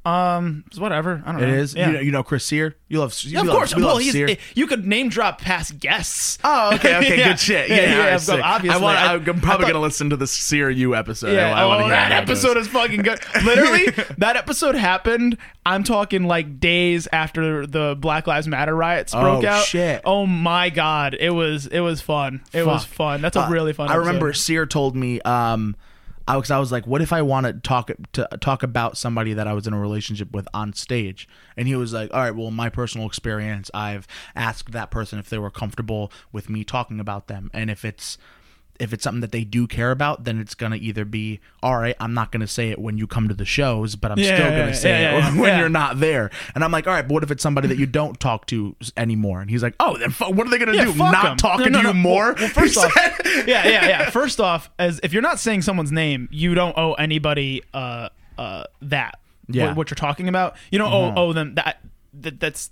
Um, 0.06 0.64
it's 0.68 0.78
whatever. 0.78 1.24
I 1.26 1.32
don't 1.32 1.42
It 1.44 1.48
know. 1.48 1.54
is. 1.56 1.74
Yeah. 1.74 1.88
You 1.88 1.94
know, 1.94 2.00
you 2.02 2.12
know 2.12 2.22
Chris 2.24 2.46
Sear. 2.46 2.76
You 2.90 3.00
love. 3.00 3.16
You 3.24 3.32
Yeah, 3.32 3.40
of 3.40 3.48
love, 3.48 3.56
course. 3.56 3.72
You 3.76 3.84
Well, 3.84 3.96
love 3.96 4.04
he's, 4.04 4.12
Sear. 4.12 4.38
you 4.54 4.68
could 4.68 4.86
name 4.86 5.10
drop 5.10 5.42
past 5.42 5.80
guests. 5.80 6.38
Oh, 6.44 6.76
okay, 6.76 6.96
okay, 6.98 7.18
Yeah. 7.20 7.28
good 7.30 7.40
shit. 7.40 7.70
Yeah, 7.70 7.76
Yeah, 7.76 7.82
yeah, 7.82 7.92
all 7.94 7.98
right, 8.00 8.06
of 8.08 8.12
course, 8.14 8.26
sick. 8.26 8.42
obviously. 8.46 8.80
I 8.80 8.84
want. 8.84 8.98
I- 9.00 9.14
I'm 9.16 9.22
I 9.22 9.24
probably 9.24 9.42
thought- 9.66 9.72
gonna 9.74 9.80
listen 9.82 10.10
to 10.12 10.16
the 10.18 10.28
Sear 10.28 10.70
You 10.70 10.96
episode. 10.96 11.34
Yeah, 11.34 11.52
I, 11.56 11.64
I 11.64 11.66
wanna 11.66 11.80
oh, 11.80 11.88
hear 11.88 11.96
that 11.96 12.12
how 12.12 12.18
episode 12.20 12.58
is 12.58 12.68
fucking 12.68 13.02
good. 13.02 13.20
Literally, 13.44 13.86
that 14.20 14.36
episode 14.36 14.76
happened. 14.76 15.38
I'm 15.66 15.84
talking 15.84 16.26
like 16.26 16.60
days 16.60 17.08
after 17.12 17.66
the 17.66 17.98
Black 18.00 18.28
Lives 18.28 18.48
Matter 18.48 18.76
riots 18.76 19.14
broke 19.14 19.44
Oh, 19.44 19.48
out. 19.48 19.66
shit. 19.66 20.02
Oh 20.06 20.28
my 20.28 20.70
god, 20.70 21.16
it 21.20 21.32
was 21.32 21.66
it 21.66 21.80
was 21.80 22.02
fun. 22.02 22.42
It 22.54 22.64
was 22.64 22.86
Fuck. 22.86 22.94
fun. 22.96 23.22
That's 23.22 23.36
a 23.36 23.42
Uh, 23.46 23.50
really 23.50 23.74
fun. 23.74 23.90
I 23.90 23.96
remember 23.96 24.28
episode. 24.30 24.42
Sear 24.44 24.66
told 24.68 24.96
me, 24.96 25.20
um, 25.22 25.76
I 26.28 26.38
was, 26.38 26.50
I 26.50 26.58
was 26.58 26.72
like, 26.72 26.88
what 26.88 27.02
if 27.02 27.14
I 27.14 27.22
want 27.22 27.46
to 27.46 27.54
talk 27.54 27.92
to 28.14 28.28
talk 28.42 28.64
about 28.64 28.98
somebody 28.98 29.34
that 29.34 29.48
I 29.48 29.54
was 29.54 29.68
in 29.68 29.74
a 29.74 29.80
relationship 29.80 30.32
with 30.34 30.48
on 30.54 30.74
stage? 30.74 31.28
And 31.56 31.68
he 31.68 31.76
was 31.76 31.94
like, 31.94 32.12
all 32.14 32.22
right, 32.22 32.36
well, 32.36 32.52
my 32.52 32.70
personal 32.70 33.06
experience, 33.06 33.70
I've 33.74 34.08
asked 34.36 34.72
that 34.72 34.90
person 34.90 35.20
if 35.20 35.30
they 35.30 35.38
were 35.38 35.52
comfortable 35.52 36.12
with 36.32 36.50
me 36.50 36.64
talking 36.64 37.00
about 37.00 37.28
them, 37.28 37.52
and 37.54 37.70
if 37.70 37.86
it's 37.86 38.18
if 38.80 38.94
it's 38.94 39.04
something 39.04 39.22
that 39.22 39.32
they 39.32 39.44
do 39.44 39.68
care 39.68 39.92
about, 39.92 40.24
then 40.26 40.40
it's 40.40 40.54
gonna 40.56 40.76
either 40.76 41.06
be 41.06 41.40
all 41.64 41.78
right. 41.78 41.96
I'm 42.00 42.14
not 42.14 42.32
gonna 42.32 42.48
say 42.48 42.70
it 42.72 42.80
when 42.80 42.98
you 42.98 43.08
come 43.08 43.28
to 43.30 43.34
the 43.34 43.46
shows, 43.46 43.96
but 43.96 44.12
I'm 44.12 44.20
Yeah, 44.20 44.36
still 44.36 44.50
gonna 44.50 44.66
yeah, 44.68 44.72
say 44.74 45.02
yeah, 45.02 45.30
it 45.36 45.40
when 45.40 45.60
you're 45.60 45.70
not 45.70 46.00
there. 46.00 46.30
And 46.54 46.64
I'm 46.64 46.72
like, 46.72 46.88
all 46.88 46.94
right, 46.94 47.08
but 47.08 47.14
what 47.14 47.24
if 47.24 47.32
it's 47.32 47.42
somebody 47.44 47.68
that 47.70 47.78
you 47.78 47.86
don't 48.02 48.20
talk 48.20 48.46
to 48.48 48.76
anymore? 48.98 49.42
And 49.42 49.50
he's 49.50 49.64
like, 49.64 49.76
oh, 49.80 49.98
then 49.98 50.12
fu- 50.12 50.32
what 50.32 50.48
are 50.48 50.50
they 50.50 50.58
gonna 50.58 50.74
do? 50.86 50.94
Not 50.96 51.40
talking 51.40 51.72
No, 51.72 51.80
no, 51.80 51.82
to 51.82 51.88
you 51.90 51.94
no. 51.94 52.00
more? 52.00 52.34
Well, 52.34 52.36
well, 52.40 52.50
first 52.50 52.78
off, 52.78 52.94
yeah, 53.48 53.68
yeah, 53.68 53.88
yeah. 53.88 54.10
First 54.10 54.40
off, 54.40 54.70
as 54.80 55.00
if 55.04 55.14
you're 55.14 55.22
not 55.22 55.40
saying 55.40 55.62
someone's 55.62 55.92
name, 55.92 56.28
you 56.32 56.54
don't 56.56 56.78
owe 56.78 56.94
anybody 56.94 57.64
uh 57.74 58.10
uh 58.38 58.64
that. 58.82 59.20
Yeah. 59.48 59.62
Mm-hmm. 59.62 59.68
What, 59.70 59.78
what 59.78 59.90
you're 59.92 59.96
talking 59.96 60.28
about, 60.28 60.56
you 60.72 60.80
don't 60.80 60.92
owe, 60.92 61.14
owe 61.16 61.34
them 61.34 61.56
that. 61.56 61.80
that 62.22 62.40
that's 62.40 62.72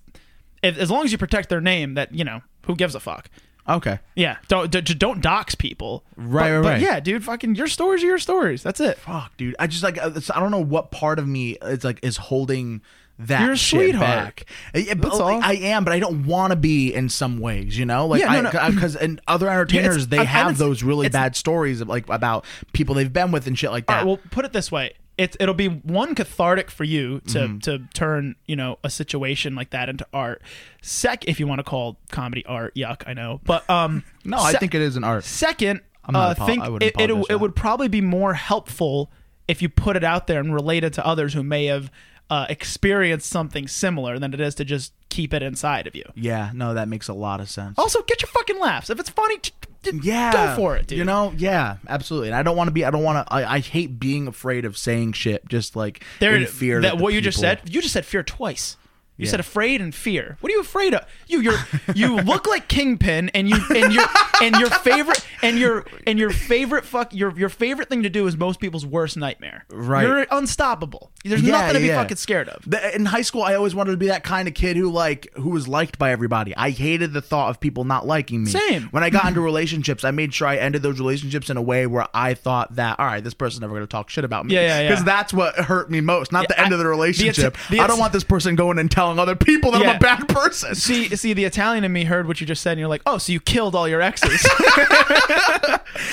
if, 0.64 0.78
as 0.78 0.90
long 0.90 1.06
as 1.06 1.12
you 1.12 1.18
protect 1.18 1.50
their 1.50 1.62
name. 1.62 1.94
That 1.94 2.14
you 2.14 2.24
know, 2.24 2.42
who 2.66 2.76
gives 2.76 2.96
a 2.96 3.00
fuck. 3.00 3.30
Okay. 3.68 4.00
Yeah, 4.16 4.38
don't 4.50 4.70
d- 4.70 4.82
don't 4.82 5.22
dox 5.22 5.56
people. 5.56 6.04
Right, 6.18 6.50
but, 6.50 6.54
right, 6.56 6.62
but 6.64 6.82
yeah, 6.82 7.00
dude, 7.00 7.24
fucking 7.24 7.56
your 7.56 7.68
stories 7.68 8.04
are 8.04 8.08
your 8.08 8.20
stories. 8.20 8.62
That's 8.62 8.80
it. 8.82 8.98
Fuck, 8.98 9.38
dude. 9.38 9.56
I 9.58 9.68
just 9.68 9.84
like 9.84 9.98
uh, 9.98 10.12
I 10.36 10.40
don't 10.40 10.52
know 10.52 10.60
what 10.64 10.92
part 10.92 11.18
of 11.20 11.28
me 11.28 11.52
is 11.62 11.84
like 11.86 12.00
is 12.04 12.18
holding 12.18 12.82
that 13.20 13.42
You're 13.44 13.52
a 13.54 13.58
shit 13.58 13.80
sweetheart. 13.92 14.02
back. 14.08 14.46
Uh, 14.76 14.80
Yeah, 14.80 14.96
but 14.96 15.10
That's 15.10 15.20
like, 15.20 15.36
all. 15.36 15.42
I 15.44 15.54
am, 15.54 15.84
but 15.86 15.94
I 15.94 16.00
don't 16.00 16.26
want 16.26 16.52
to 16.52 16.56
be 16.58 16.94
in 16.94 17.10
some 17.10 17.40
ways, 17.40 17.78
you 17.78 17.86
know. 17.86 18.08
Like, 18.08 18.20
Yeah, 18.22 18.42
no, 18.42 18.50
I 18.50 18.70
no. 18.70 18.74
because 18.76 18.96
and 18.96 19.22
other 19.28 19.48
entertainers 19.50 19.96
it's- 19.96 20.06
they 20.08 20.18
and 20.18 20.28
have 20.28 20.58
those 20.58 20.82
really 20.84 21.08
bad 21.10 21.36
stories 21.36 21.80
of, 21.80 21.88
like 21.88 22.10
about 22.10 22.44
people 22.74 22.96
they've 22.96 23.14
been 23.14 23.32
with 23.32 23.46
and 23.48 23.58
shit 23.58 23.70
like 23.72 23.86
that. 23.86 23.98
right, 23.98 24.06
well, 24.06 24.20
put 24.32 24.46
it 24.46 24.52
this 24.52 24.72
way: 24.72 24.94
it's 25.18 25.38
it'll 25.40 25.54
be 25.54 25.68
one 25.68 26.16
cathartic 26.16 26.72
for 26.72 26.84
you 26.84 27.20
to 27.28 27.40
Mm-hmm. 27.40 27.58
to 27.60 27.80
turn 27.94 28.36
you 28.48 28.56
know 28.56 28.80
a 28.84 28.90
situation 28.90 29.54
like 29.56 29.70
that 29.72 29.90
into 29.90 30.08
art. 30.14 30.42
Sec, 30.82 31.28
if 31.28 31.40
you 31.40 31.48
want 31.48 31.60
to 31.60 31.64
call 31.64 32.00
comedy 32.12 32.46
art, 32.46 32.74
yuck, 32.76 33.04
I 33.08 33.14
know, 33.14 33.40
but 33.44 33.70
um, 33.70 34.04
no, 34.26 34.38
I 34.38 34.54
think 34.54 34.74
it 34.76 34.82
is 34.82 34.96
an 34.96 35.04
art. 35.04 35.24
Second, 35.24 35.82
I'm 36.06 36.14
not 36.14 36.40
uh, 36.40 36.42
apo- 36.42 36.46
think 36.46 36.64
I 36.64 36.76
it, 36.78 36.96
it, 37.00 37.26
it 37.30 37.40
would 37.40 37.56
probably 37.56 37.88
be 37.88 38.02
more 38.02 38.34
helpful 38.34 39.12
if 39.48 39.62
you 39.62 39.70
put 39.70 39.96
it 39.96 40.04
out 40.04 40.28
there 40.28 40.40
and 40.40 40.54
relate 40.54 40.84
it 40.84 40.94
to 40.94 41.06
others 41.06 41.34
who 41.34 41.44
may 41.44 41.66
have 41.66 41.92
uh, 42.30 42.46
experienced 42.50 43.30
something 43.30 43.68
similar 43.68 44.20
than 44.20 44.34
it 44.34 44.40
is 44.40 44.56
to 44.56 44.66
just 44.66 44.94
keep 45.10 45.34
it 45.34 45.44
inside 45.44 45.88
of 45.88 45.96
you. 45.96 46.04
Yeah, 46.16 46.52
no, 46.54 46.74
that 46.74 46.88
makes 46.88 47.08
a 47.08 47.14
lot 47.14 47.40
of 47.40 47.50
sense. 47.50 47.78
Also, 47.78 48.02
get 48.04 48.22
your 48.22 48.30
fucking 48.30 48.60
laughs. 48.60 48.90
If 48.90 49.00
it's 49.00 49.10
funny, 49.10 49.38
t- 49.38 49.52
t- 49.84 50.00
yeah, 50.02 50.32
go 50.32 50.56
for 50.56 50.76
it, 50.76 50.88
dude. 50.88 50.98
You 50.98 51.06
know, 51.06 51.34
yeah, 51.38 51.78
absolutely. 51.88 52.30
And 52.30 52.36
I 52.36 52.44
don't 52.44 52.58
want 52.58 52.68
to 52.68 52.72
be. 52.72 52.86
I 52.86 52.92
don't 52.92 53.04
want 53.04 53.28
to. 53.28 53.34
I, 53.34 53.56
I 53.56 53.60
hate 53.60 54.00
being 54.00 54.28
afraid 54.28 54.66
of 54.66 54.78
saying 54.78 55.14
shit. 55.14 55.48
Just 55.48 55.76
like 55.76 56.04
there, 56.20 56.36
in 56.36 56.46
fear 56.48 56.82
that 56.82 56.98
that 56.98 57.04
what 57.04 57.14
you 57.14 57.22
just 57.22 57.40
said, 57.40 57.62
you 57.70 57.82
just 57.82 57.94
said 57.94 58.06
fear 58.06 58.24
twice. 58.24 58.78
You 59.18 59.26
Yeah. 59.26 59.32
said 59.32 59.40
afraid 59.40 59.80
and 59.80 59.94
fear. 59.94 60.38
What 60.42 60.52
are 60.52 60.56
you 60.56 60.62
afraid 60.62 60.94
of? 60.96 61.06
You 61.28 61.40
you're 61.42 61.60
you 61.94 62.16
look 62.18 62.48
like 62.48 62.68
Kingpin 62.68 63.30
and 63.36 63.48
you 63.48 63.58
and 63.76 63.94
your 63.94 64.06
and 64.42 64.56
your 64.56 64.70
favorite 64.72 65.24
and 65.44 65.58
your 65.58 65.86
and 66.08 66.18
your 66.18 66.32
favorite 66.32 66.84
fuck 66.84 67.14
your 67.14 67.38
your 67.38 67.50
favorite 67.50 67.90
thing 67.90 68.04
to 68.04 68.10
do 68.10 68.26
is 68.28 68.36
most 68.38 68.60
people's 68.60 68.86
worst 68.86 69.16
nightmare. 69.18 69.66
Right. 69.70 70.04
You're 70.08 70.26
unstoppable. 70.32 71.12
There's 71.24 71.42
Yeah, 71.42 71.52
nothing 71.52 71.74
to 71.76 71.80
be 71.80 71.88
yeah. 71.88 72.02
fucking 72.02 72.18
scared 72.18 72.50
of. 72.50 72.64
The- 72.70 72.96
in 72.96 73.06
high 73.06 73.22
school, 73.22 73.44
I 73.44 73.54
always 73.56 73.74
wanted 73.76 73.92
to 73.92 73.98
be 73.98 74.08
that 74.08 74.24
kind 74.24 74.48
of 74.48 74.54
kid 74.54 74.78
who 74.78 74.90
like 74.92 75.32
who 75.36 75.50
was 75.50 75.68
liked 75.68 75.98
by 76.00 76.12
everybody. 76.12 76.56
I 76.56 76.72
hated 76.72 77.14
the 77.14 77.22
thought 77.22 77.50
of 77.50 77.60
people 77.60 77.84
not 77.86 78.06
liking 78.08 78.44
me. 78.44 78.52
Same. 78.52 78.84
When 78.92 79.04
I 79.04 79.10
got 79.10 79.26
into 79.28 79.42
relationships, 79.42 80.04
I 80.04 80.12
made 80.12 80.34
sure 80.34 80.48
I 80.48 80.58
ended 80.58 80.82
those 80.82 81.00
relationships 81.00 81.50
in 81.50 81.58
a 81.58 81.62
way 81.62 81.88
where 81.88 82.08
I 82.14 82.34
thought 82.34 82.76
that 82.76 83.00
all 83.00 83.06
right, 83.06 83.24
this 83.24 83.34
person's 83.34 83.62
never 83.62 83.74
going 83.74 83.84
to 83.84 83.88
talk 83.88 84.10
shit 84.10 84.24
about 84.26 84.46
me. 84.46 84.54
Yeah, 84.56 84.62
yeah, 84.62 84.82
yeah. 84.82 84.90
Because 84.90 85.04
that's 85.06 85.34
what 85.34 85.56
hurt 85.56 85.90
me 85.90 86.02
most. 86.02 86.32
Not 86.32 86.48
the 86.48 86.60
end 86.60 86.70
I- 86.70 86.74
of 86.74 86.78
the 86.80 86.84
the 86.84 86.90
relationship. 86.90 87.56
Ita- 87.56 87.72
the 87.72 87.80
I 87.80 87.88
don't 87.88 87.98
want 88.00 88.12
this 88.12 88.26
person 88.26 88.56
going 88.56 88.78
and 88.78 88.92
telling 88.92 89.03
other 89.12 89.36
people 89.36 89.72
that 89.72 89.78
I'm 89.82 89.88
Yeah. 89.88 89.96
a 89.98 90.00
bad 90.00 90.28
person. 90.28 90.76
See, 90.76 91.16
see, 91.16 91.34
the 91.34 91.46
Italian 91.46 91.84
in 91.84 91.92
me 91.94 92.04
heard 92.06 92.28
what 92.28 92.40
you 92.42 92.48
just 92.48 92.62
said, 92.62 92.72
and 92.72 92.80
you're 92.80 92.88
like, 92.90 93.02
"Oh, 93.06 93.18
so 93.18 93.32
you 93.32 93.40
killed 93.40 93.76
all 93.76 93.88
your 93.88 94.02
exes?" 94.02 94.46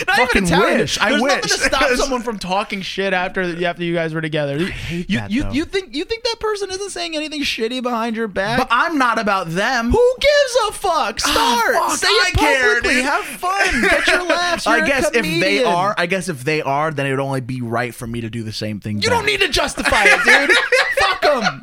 Not 0.06 0.16
Fucking 0.16 0.44
wish. 0.44 0.98
I 1.00 1.10
There's 1.10 1.22
nothing 1.22 1.40
wish. 1.42 1.52
to 1.52 1.58
stop 1.58 1.90
someone 1.96 2.22
from 2.22 2.38
talking 2.38 2.80
shit 2.82 3.12
after 3.12 3.64
after 3.66 3.82
you 3.84 3.94
guys 3.94 4.12
were 4.14 4.20
together. 4.20 4.58
You, 4.58 4.72
you, 5.08 5.18
that, 5.18 5.30
you, 5.30 5.42
though. 5.44 5.50
you 5.52 5.64
think 5.64 5.94
you 5.94 6.04
think 6.04 6.22
that 6.24 6.36
person 6.40 6.70
isn't 6.70 6.90
saying 6.90 7.16
anything 7.16 7.42
shitty 7.42 7.82
behind 7.82 8.16
your 8.16 8.28
back? 8.28 8.58
But 8.58 8.68
I'm 8.70 8.98
not 8.98 9.18
about 9.18 9.48
them. 9.50 9.90
Who 9.90 10.14
gives 10.20 10.56
a 10.68 10.72
fuck? 10.72 11.18
Ah, 11.24 11.60
Start. 11.62 11.74
fuck, 11.74 11.98
Say 11.98 12.08
I 12.08 12.24
it 12.28 12.34
care, 12.38 12.62
publicly. 12.74 12.94
dude. 12.94 13.04
Have 13.04 13.24
fun. 13.24 13.80
Get 13.82 14.06
your 14.06 14.24
laughs. 14.26 14.66
You're 14.66 14.74
I 14.74 14.78
a 14.78 14.86
guess 14.86 15.04
if 15.06 15.12
they 15.12 15.20
comedian. 15.22 15.66
are, 15.66 15.94
I 15.96 16.06
guess 16.06 16.28
if 16.28 16.44
they 16.44 16.62
are, 16.62 16.90
then 16.90 17.06
it 17.06 17.10
would 17.10 17.20
only 17.20 17.40
be 17.40 17.60
right 17.62 17.94
for 17.94 18.06
me 18.06 18.20
to 18.20 18.30
do 18.30 18.42
the 18.42 18.52
same 18.52 18.80
thing. 18.80 19.00
You 19.02 19.08
don't 19.10 19.26
need 19.26 19.40
to 19.40 19.48
justify 19.48 20.04
it, 20.06 20.24
dude. 20.24 20.56
Fuck 20.98 21.20
them. 21.22 21.62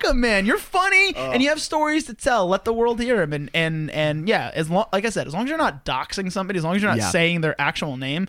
Them, 0.00 0.20
man. 0.20 0.46
You're 0.46 0.58
funny 0.58 1.12
Oh. 1.16 1.30
and 1.32 1.42
you 1.42 1.48
oh. 1.48 1.52
have 1.52 1.60
stories 1.60 2.04
to 2.06 2.14
tell. 2.14 2.48
Let 2.48 2.64
the 2.64 2.72
world 2.72 3.00
hear 3.00 3.18
them. 3.18 3.32
And 3.32 3.50
and 3.54 3.90
and 3.90 4.28
yeah, 4.28 4.50
as 4.54 4.68
long 4.70 4.86
like 4.92 5.04
I 5.04 5.10
said, 5.10 5.26
as 5.26 5.34
long 5.34 5.44
as 5.44 5.48
you're 5.48 5.58
not 5.58 5.84
doxing 5.84 6.30
somebody, 6.32 6.58
as 6.58 6.64
long 6.64 6.74
as 6.76 6.82
you're 6.82 6.90
not 6.90 6.98
Yeah. 6.98 7.10
saying 7.10 7.40
their 7.40 7.58
actual 7.60 7.96
name, 7.96 8.26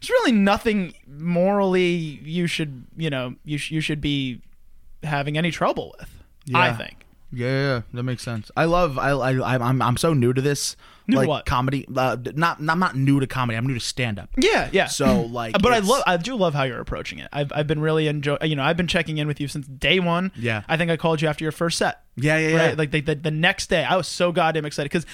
there's 0.00 0.10
really 0.10 0.32
nothing 0.32 0.92
morally 1.08 1.94
you 2.22 2.46
should 2.46 2.84
you 2.96 3.10
know 3.10 3.34
you 3.44 3.58
sh- 3.58 3.70
you 3.70 3.80
should 3.80 4.00
be 4.00 4.40
having 5.02 5.38
any 5.38 5.50
trouble 5.50 5.94
with. 5.98 6.08
I 6.54 6.66
Yeah. 6.68 6.76
think. 6.76 6.96
Yeah, 7.32 7.46
yeah, 7.48 7.80
that 7.92 8.02
makes 8.04 8.22
sense. 8.22 8.50
I 8.56 8.64
love. 8.66 8.98
I, 8.98 9.10
I 9.10 9.58
I'm 9.68 9.82
I'm 9.82 9.96
so 9.96 10.14
new 10.14 10.32
to 10.32 10.40
this. 10.40 10.76
New 11.08 11.14
to 11.14 11.20
like 11.20 11.28
what? 11.28 11.46
comedy. 11.46 11.86
Uh, 11.94 12.16
not 12.34 12.58
I'm 12.58 12.78
not 12.78 12.96
new 12.96 13.20
to 13.20 13.26
comedy. 13.26 13.56
I'm 13.56 13.66
new 13.66 13.74
to 13.74 13.80
stand 13.80 14.18
up. 14.18 14.30
Yeah, 14.36 14.68
yeah. 14.72 14.86
So 14.86 15.22
like, 15.30 15.52
but 15.60 15.72
I 15.72 15.78
love, 15.78 16.02
I 16.06 16.16
do 16.16 16.34
love 16.36 16.54
how 16.54 16.64
you're 16.64 16.80
approaching 16.80 17.18
it. 17.18 17.28
I've, 17.32 17.52
I've 17.54 17.66
been 17.66 17.80
really 17.80 18.08
enjoy, 18.08 18.38
you 18.42 18.56
know, 18.56 18.62
I've 18.62 18.76
been 18.76 18.86
checking 18.88 19.18
in 19.18 19.26
with 19.26 19.40
you 19.40 19.48
since 19.48 19.66
day 19.66 20.00
one. 20.00 20.32
Yeah. 20.36 20.62
I 20.68 20.76
think 20.76 20.90
I 20.90 20.96
called 20.96 21.22
you 21.22 21.28
after 21.28 21.44
your 21.44 21.52
first 21.52 21.78
set. 21.78 22.02
Yeah, 22.16 22.38
yeah, 22.38 22.48
yeah. 22.48 22.56
Right, 22.56 22.78
like 22.78 22.90
the, 22.90 23.00
the, 23.00 23.14
the 23.14 23.30
next 23.30 23.68
day, 23.68 23.84
I 23.84 23.96
was 23.96 24.08
so 24.08 24.32
goddamn 24.32 24.64
excited 24.64 24.90
because 24.90 25.06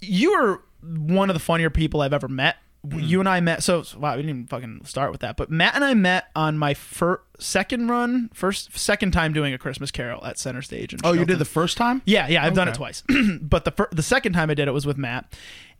you 0.00 0.32
were 0.38 0.62
one 0.82 1.28
of 1.28 1.34
the 1.34 1.40
funnier 1.40 1.70
people 1.70 2.00
I've 2.00 2.12
ever 2.12 2.28
met. 2.28 2.56
Hmm. 2.86 3.00
You 3.00 3.20
and 3.20 3.28
I 3.28 3.40
met. 3.40 3.62
So 3.62 3.82
wow, 3.96 4.14
we 4.14 4.22
didn't 4.22 4.30
even 4.30 4.46
fucking 4.46 4.82
start 4.84 5.10
with 5.10 5.20
that. 5.22 5.36
But 5.36 5.50
Matt 5.50 5.74
and 5.74 5.84
I 5.84 5.94
met 5.94 6.26
on 6.36 6.56
my 6.56 6.74
first, 6.74 7.22
second 7.38 7.88
run, 7.88 8.30
first, 8.32 8.76
second 8.78 9.10
time 9.10 9.32
doing 9.32 9.52
a 9.52 9.58
Christmas 9.58 9.90
Carol 9.90 10.24
at 10.24 10.38
Center 10.38 10.62
Stage. 10.62 10.92
In 10.92 11.00
Oh, 11.02 11.12
you 11.12 11.24
did 11.24 11.38
the 11.38 11.44
first 11.44 11.76
time? 11.76 12.02
Yeah, 12.04 12.28
yeah, 12.28 12.44
I've 12.44 12.54
done 12.54 12.68
it 12.68 12.74
twice. 12.74 13.02
but 13.40 13.64
the 13.64 13.72
fir- 13.72 13.88
the 13.90 14.02
second 14.02 14.32
time 14.32 14.48
I 14.50 14.54
did 14.54 14.68
it 14.68 14.72
was 14.72 14.86
with 14.86 14.96
Matt. 14.96 15.36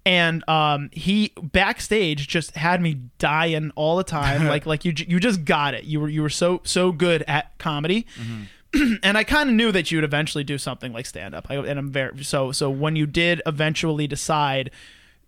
And 0.06 0.48
um, 0.48 0.90
he 0.92 1.32
backstage 1.42 2.28
just 2.28 2.56
had 2.56 2.80
me 2.80 2.94
dying 3.18 3.72
all 3.76 3.96
the 3.96 4.04
time. 4.04 4.46
like 4.48 4.66
like 4.66 4.84
you 4.84 4.92
you 4.96 5.20
just 5.20 5.44
got 5.44 5.74
it. 5.74 5.84
You 5.84 6.00
were 6.00 6.08
you 6.08 6.22
were 6.22 6.30
so 6.30 6.62
so 6.64 6.90
good 6.92 7.22
at 7.28 7.56
comedy. 7.58 8.06
and 9.02 9.16
I 9.16 9.24
kind 9.24 9.48
of 9.48 9.54
knew 9.54 9.72
that 9.72 9.90
you 9.90 9.98
would 9.98 10.04
eventually 10.04 10.44
do 10.44 10.58
something 10.58 10.92
like 10.92 11.06
stand 11.06 11.34
up. 11.34 11.48
And 11.48 11.78
I'm 11.78 11.90
very 11.90 12.24
so 12.24 12.52
so 12.52 12.70
when 12.70 12.96
you 12.96 13.06
did 13.06 13.40
eventually 13.46 14.06
decide 14.06 14.70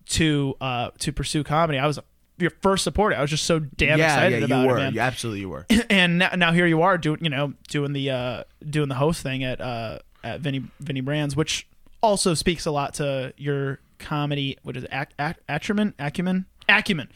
to 0.07 0.55
uh 0.61 0.91
to 0.99 1.13
pursue 1.13 1.45
comedy, 1.45 1.79
I 1.79 1.87
was 1.87 1.99
your 2.39 2.51
first 2.63 2.85
supporter. 2.85 3.17
I 3.17 3.21
was 3.21 3.31
just 3.31 3.45
so 3.45 3.59
damn 3.59 3.99
yeah, 3.99 4.07
excited 4.07 4.39
yeah, 4.41 4.45
about 4.47 4.63
you 4.63 4.69
were. 4.69 4.77
it, 4.77 4.81
man 4.81 4.95
You 4.95 5.01
absolutely 5.01 5.41
you 5.41 5.49
were. 5.51 5.67
and 5.91 6.19
now, 6.19 6.31
now 6.37 6.53
here 6.53 6.67
you 6.67 6.83
are 6.83 6.97
doing 6.99 7.19
you 7.23 7.31
know 7.31 7.53
doing 7.69 7.93
the 7.93 8.11
uh 8.11 8.45
doing 8.69 8.89
the 8.89 8.95
host 8.95 9.23
thing 9.23 9.45
at 9.45 9.61
uh 9.61 9.99
at 10.25 10.41
Vinny 10.41 10.65
Vinnie 10.81 11.01
Brand's, 11.03 11.37
which 11.37 11.67
also 12.03 12.35
speaks 12.35 12.67
a 12.67 12.71
lot 12.71 12.95
to 12.95 13.33
your 13.37 13.79
comedy. 13.99 14.57
What 14.63 14.77
is 14.77 14.85
it? 14.85 14.91
Ac- 14.93 15.09
ac- 15.19 15.39
acumen, 15.49 15.95
acumen, 15.99 16.47
acumen. 16.69 17.09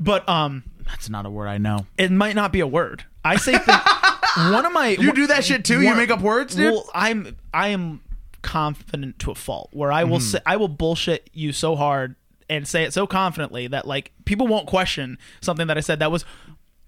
But 0.00 0.28
um, 0.28 0.64
That's 0.86 1.08
not 1.08 1.26
a 1.26 1.30
word 1.30 1.46
I 1.48 1.58
know. 1.58 1.86
it 1.96 2.10
might 2.10 2.34
not 2.34 2.52
be 2.52 2.58
a 2.60 2.66
word. 2.66 3.04
I 3.24 3.36
say 3.36 3.56
thi- 3.56 3.72
one 4.52 4.64
of 4.66 4.72
my 4.72 4.88
You 4.98 5.12
do 5.12 5.28
that 5.28 5.44
shit 5.44 5.64
too? 5.64 5.80
You 5.80 5.94
make 5.94 6.10
up 6.10 6.20
words, 6.20 6.54
dude? 6.56 6.72
Well, 6.72 6.88
I'm 6.94 7.36
I 7.54 7.68
am 7.68 8.00
confident 8.42 9.18
to 9.20 9.30
a 9.30 9.34
fault 9.34 9.70
where 9.72 9.90
I 9.92 10.04
will 10.04 10.18
Mm-hmm. 10.18 10.26
say 10.26 10.40
I 10.44 10.56
will 10.56 10.68
bullshit 10.68 11.30
you 11.32 11.52
so 11.52 11.76
hard 11.76 12.16
and 12.50 12.66
say 12.68 12.82
it 12.84 12.92
so 12.92 13.06
confidently 13.06 13.66
that 13.68 13.86
like 13.86 14.12
people 14.24 14.46
won't 14.46 14.66
question 14.66 15.16
something 15.40 15.68
that 15.68 15.78
I 15.78 15.80
said 15.80 16.00
that 16.00 16.10
was 16.12 16.24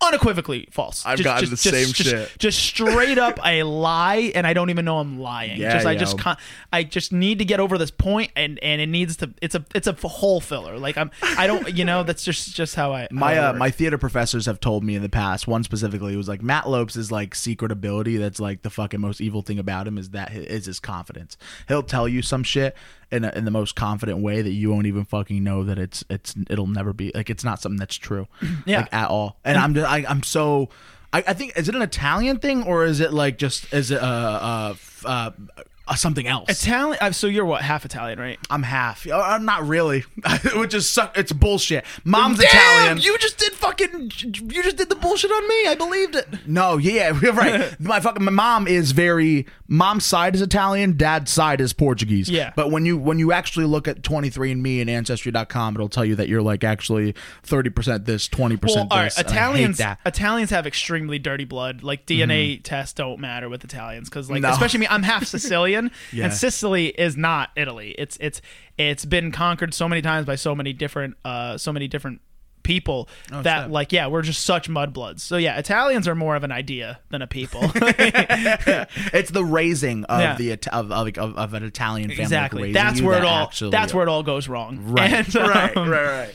unequivocally 0.01 0.69
false. 0.71 1.05
I've 1.07 1.23
gotten 1.23 1.51
the 1.51 1.57
same 1.57 1.87
just, 1.93 2.11
shit. 2.11 2.39
Just 2.39 2.59
straight 2.59 3.19
up 3.19 3.39
a 3.45 3.63
lie, 3.63 4.33
and 4.35 4.47
I 4.47 4.53
don't 4.53 4.71
even 4.71 4.85
know 4.85 4.99
I'm 4.99 5.19
lying. 5.19 5.61
Yeah, 5.61 5.73
just 5.73 5.87
I 5.87 5.97
just 5.97 6.19
con- 6.19 6.37
I 6.73 6.85
just 6.85 7.13
need 7.13 7.39
to 7.39 7.45
get 7.45 7.61
over 7.61 7.79
this 7.79 7.91
point, 7.91 8.31
and 8.37 8.59
and 8.63 8.81
it 8.81 8.89
needs 8.89 9.17
to. 9.19 9.33
It's 9.41 9.55
a 9.55 9.65
it's 9.75 9.87
a 9.87 9.93
hole 9.93 10.41
filler. 10.41 10.79
Like 10.79 10.97
I'm 10.97 11.11
I 11.23 11.47
don't 11.47 11.75
you 11.75 11.85
know 11.85 12.03
that's 12.03 12.25
just 12.25 12.55
just 12.55 12.75
how 12.75 12.93
I 12.93 13.09
My 13.11 13.35
how 13.35 13.43
I 13.43 13.47
uh, 13.47 13.53
my 13.55 13.71
theater 13.71 13.99
professors 13.99 14.47
have 14.47 14.61
told 14.61 14.85
me 14.85 14.95
in 14.95 15.03
the 15.03 15.09
past. 15.09 15.47
One 15.47 15.65
specifically 15.65 16.17
was 16.17 16.29
like 16.29 16.43
Matt 16.43 16.69
Lopes 16.69 16.97
is 16.97 17.11
like 17.11 17.35
secret 17.35 17.73
ability. 17.73 18.17
That's 18.17 18.41
like 18.41 18.63
the 18.63 18.71
fucking 18.71 19.01
most 19.01 19.21
evil 19.21 19.43
thing 19.43 19.59
about 19.59 19.87
him 19.87 19.99
is 19.99 20.11
that 20.11 20.33
is 20.35 20.67
his 20.67 20.81
confidence. 20.81 21.37
He'll 21.69 21.83
tell 21.83 22.09
you 22.09 22.23
some 22.23 22.43
shit 22.43 22.77
in 23.11 23.25
a, 23.25 23.31
in 23.31 23.45
the 23.45 23.51
most 23.51 23.77
confident 23.77 24.19
way 24.19 24.43
that 24.43 24.51
you 24.53 24.71
won't 24.71 24.87
even 24.87 25.05
fucking 25.05 25.43
know 25.43 25.65
that 25.65 25.79
it's 25.79 26.05
it's 26.11 26.35
it'll 26.51 26.67
never 26.67 26.93
be 26.93 27.11
like 27.15 27.31
it's 27.31 27.45
not 27.45 27.61
something 27.61 27.79
that's 27.79 27.97
true. 27.97 28.27
Yeah. 28.67 28.81
like 28.81 28.95
at 28.95 29.09
all. 29.11 29.39
And 29.45 29.59
I'm 29.59 29.75
just, 29.75 29.87
I, 29.87 30.05
I'm 30.09 30.23
so. 30.23 30.69
I, 31.13 31.23
I 31.29 31.33
think 31.35 31.57
is 31.57 31.69
it 31.69 31.75
an 31.75 31.83
Italian 31.83 32.39
thing 32.39 32.65
or 32.65 32.85
is 32.85 32.99
it 33.01 33.13
like 33.13 33.39
just 33.39 33.73
is 33.73 33.91
it 33.91 34.03
uh 34.03 34.05
uh, 34.07 34.69
f- 34.73 35.05
uh, 35.07 35.31
uh 35.57 35.63
something 35.97 36.27
else? 36.27 36.49
Italian. 36.49 36.99
uh, 37.01 37.13
So 37.13 37.27
you're 37.27 37.45
what 37.45 37.63
half 37.63 37.85
Italian, 37.85 38.19
right? 38.19 38.39
I'm 38.51 38.63
half. 38.63 39.07
Uh, 39.07 39.19
I'm 39.21 39.45
not 39.45 39.67
really, 39.67 40.01
which 40.55 40.75
is 40.75 40.89
suck. 40.89 41.17
It's 41.19 41.33
bullshit. 41.33 41.85
Mom's 42.05 42.39
Damn, 42.39 42.47
Italian. 42.49 42.99
You 42.99 43.19
just 43.19 43.39
did 43.39 43.53
fucking. 43.53 44.11
You 44.51 44.63
just 44.63 44.77
did 44.77 44.89
the 44.89 44.97
bullshit 44.97 45.31
on 45.31 45.49
me. 45.49 45.67
I 45.67 45.75
believed 45.77 46.15
it. 46.17 46.27
No, 46.47 46.77
yeah, 46.79 47.19
yeah, 47.23 47.31
right. 47.37 47.81
my 47.81 48.01
fucking 48.01 48.25
my 48.25 48.31
mom 48.33 48.67
is 48.67 48.93
very 48.93 49.47
mom's 49.69 50.05
side 50.07 50.35
is 50.35 50.43
Italian, 50.43 50.97
dad's 50.97 51.31
side 51.31 51.61
is 51.61 51.73
Portuguese. 51.73 52.29
Yeah. 52.31 52.53
But 52.57 52.71
when 52.71 52.87
you 52.87 52.97
when 52.97 53.19
you 53.19 53.33
actually 53.33 53.67
look 53.67 53.87
at 53.89 54.03
23andme 54.03 54.81
and 54.81 54.89
ancestry.com, 54.91 55.75
it'll 55.75 55.89
tell 55.89 56.05
you 56.05 56.17
that 56.17 56.29
you're 56.29 56.43
like 56.43 56.65
actually 56.65 57.15
30% 57.47 58.05
this, 58.05 58.29
20% 58.29 58.63
Well, 58.65 58.79
all 58.91 58.99
right. 58.99 59.05
this. 59.05 59.19
and 59.19 59.27
Italians. 59.27 59.79
that. 59.79 59.99
Italians 60.07 60.51
have 60.51 60.67
extremely 60.67 61.19
dirty 61.19 61.45
blood. 61.45 61.83
Like 61.83 62.07
DNA 62.07 62.61
tests 62.63 62.93
don't 62.95 63.21
matter 63.21 63.49
with 63.49 63.65
Italians 63.65 64.09
because, 64.09 64.31
like, 64.31 64.43
No. 64.43 64.51
especially 64.51 64.81
me, 64.81 64.87
I'm 64.89 65.03
half 65.03 65.25
Sicilian, 65.25 65.74
Yeah. 66.13 66.25
and 66.25 66.33
Sicily 66.33 66.87
is 66.89 67.17
not 67.17 67.51
Italy. 67.57 67.95
It's 67.99 68.17
it's 68.21 68.41
it's 68.79 69.05
been 69.05 69.33
conquered 69.33 69.75
so 69.75 69.89
many 69.89 70.03
times 70.03 70.27
by 70.27 70.35
so 70.37 70.55
many 70.55 70.73
different 70.73 71.17
uh 71.25 71.57
so 71.59 71.73
many 71.73 71.89
different 71.89 72.21
people 72.63 73.09
that 73.31 73.65
shit. 73.65 73.71
like 73.71 73.93
yeah 73.93 74.07
we're 74.07 74.23
just 74.23 74.43
such 74.43 74.71
mudbloods 74.71 75.21
so 75.21 75.37
yeah 75.37 75.59
italians 75.59 76.09
are 76.09 76.15
more 76.15 76.35
of 76.35 76.45
an 76.45 76.51
idea 76.51 76.99
than 77.11 77.21
a 77.21 77.27
people 77.27 77.61
it's 77.75 79.31
the 79.31 79.45
raising 79.45 80.05
of 80.05 80.21
Yeah. 80.21 80.37
the 80.37 80.53
of, 80.73 80.91
of, 80.91 81.19
of, 81.19 81.55
an 81.55 81.63
Italian 81.63 82.09
family. 82.09 82.23
exactly 82.23 82.63
raising 82.63 82.73
that's 82.75 83.01
where 83.03 83.19
it 83.19 83.25
all 83.25 83.43
actually- 83.45 83.71
that's 83.71 83.93
where 83.95 84.07
it 84.07 84.09
all 84.09 84.23
goes 84.23 84.49
wrong 84.49 84.79
Right, 84.83 85.13
And, 85.13 85.35
right, 85.35 85.77
um, 85.77 85.89
right, 85.91 86.05
right. 86.07 86.35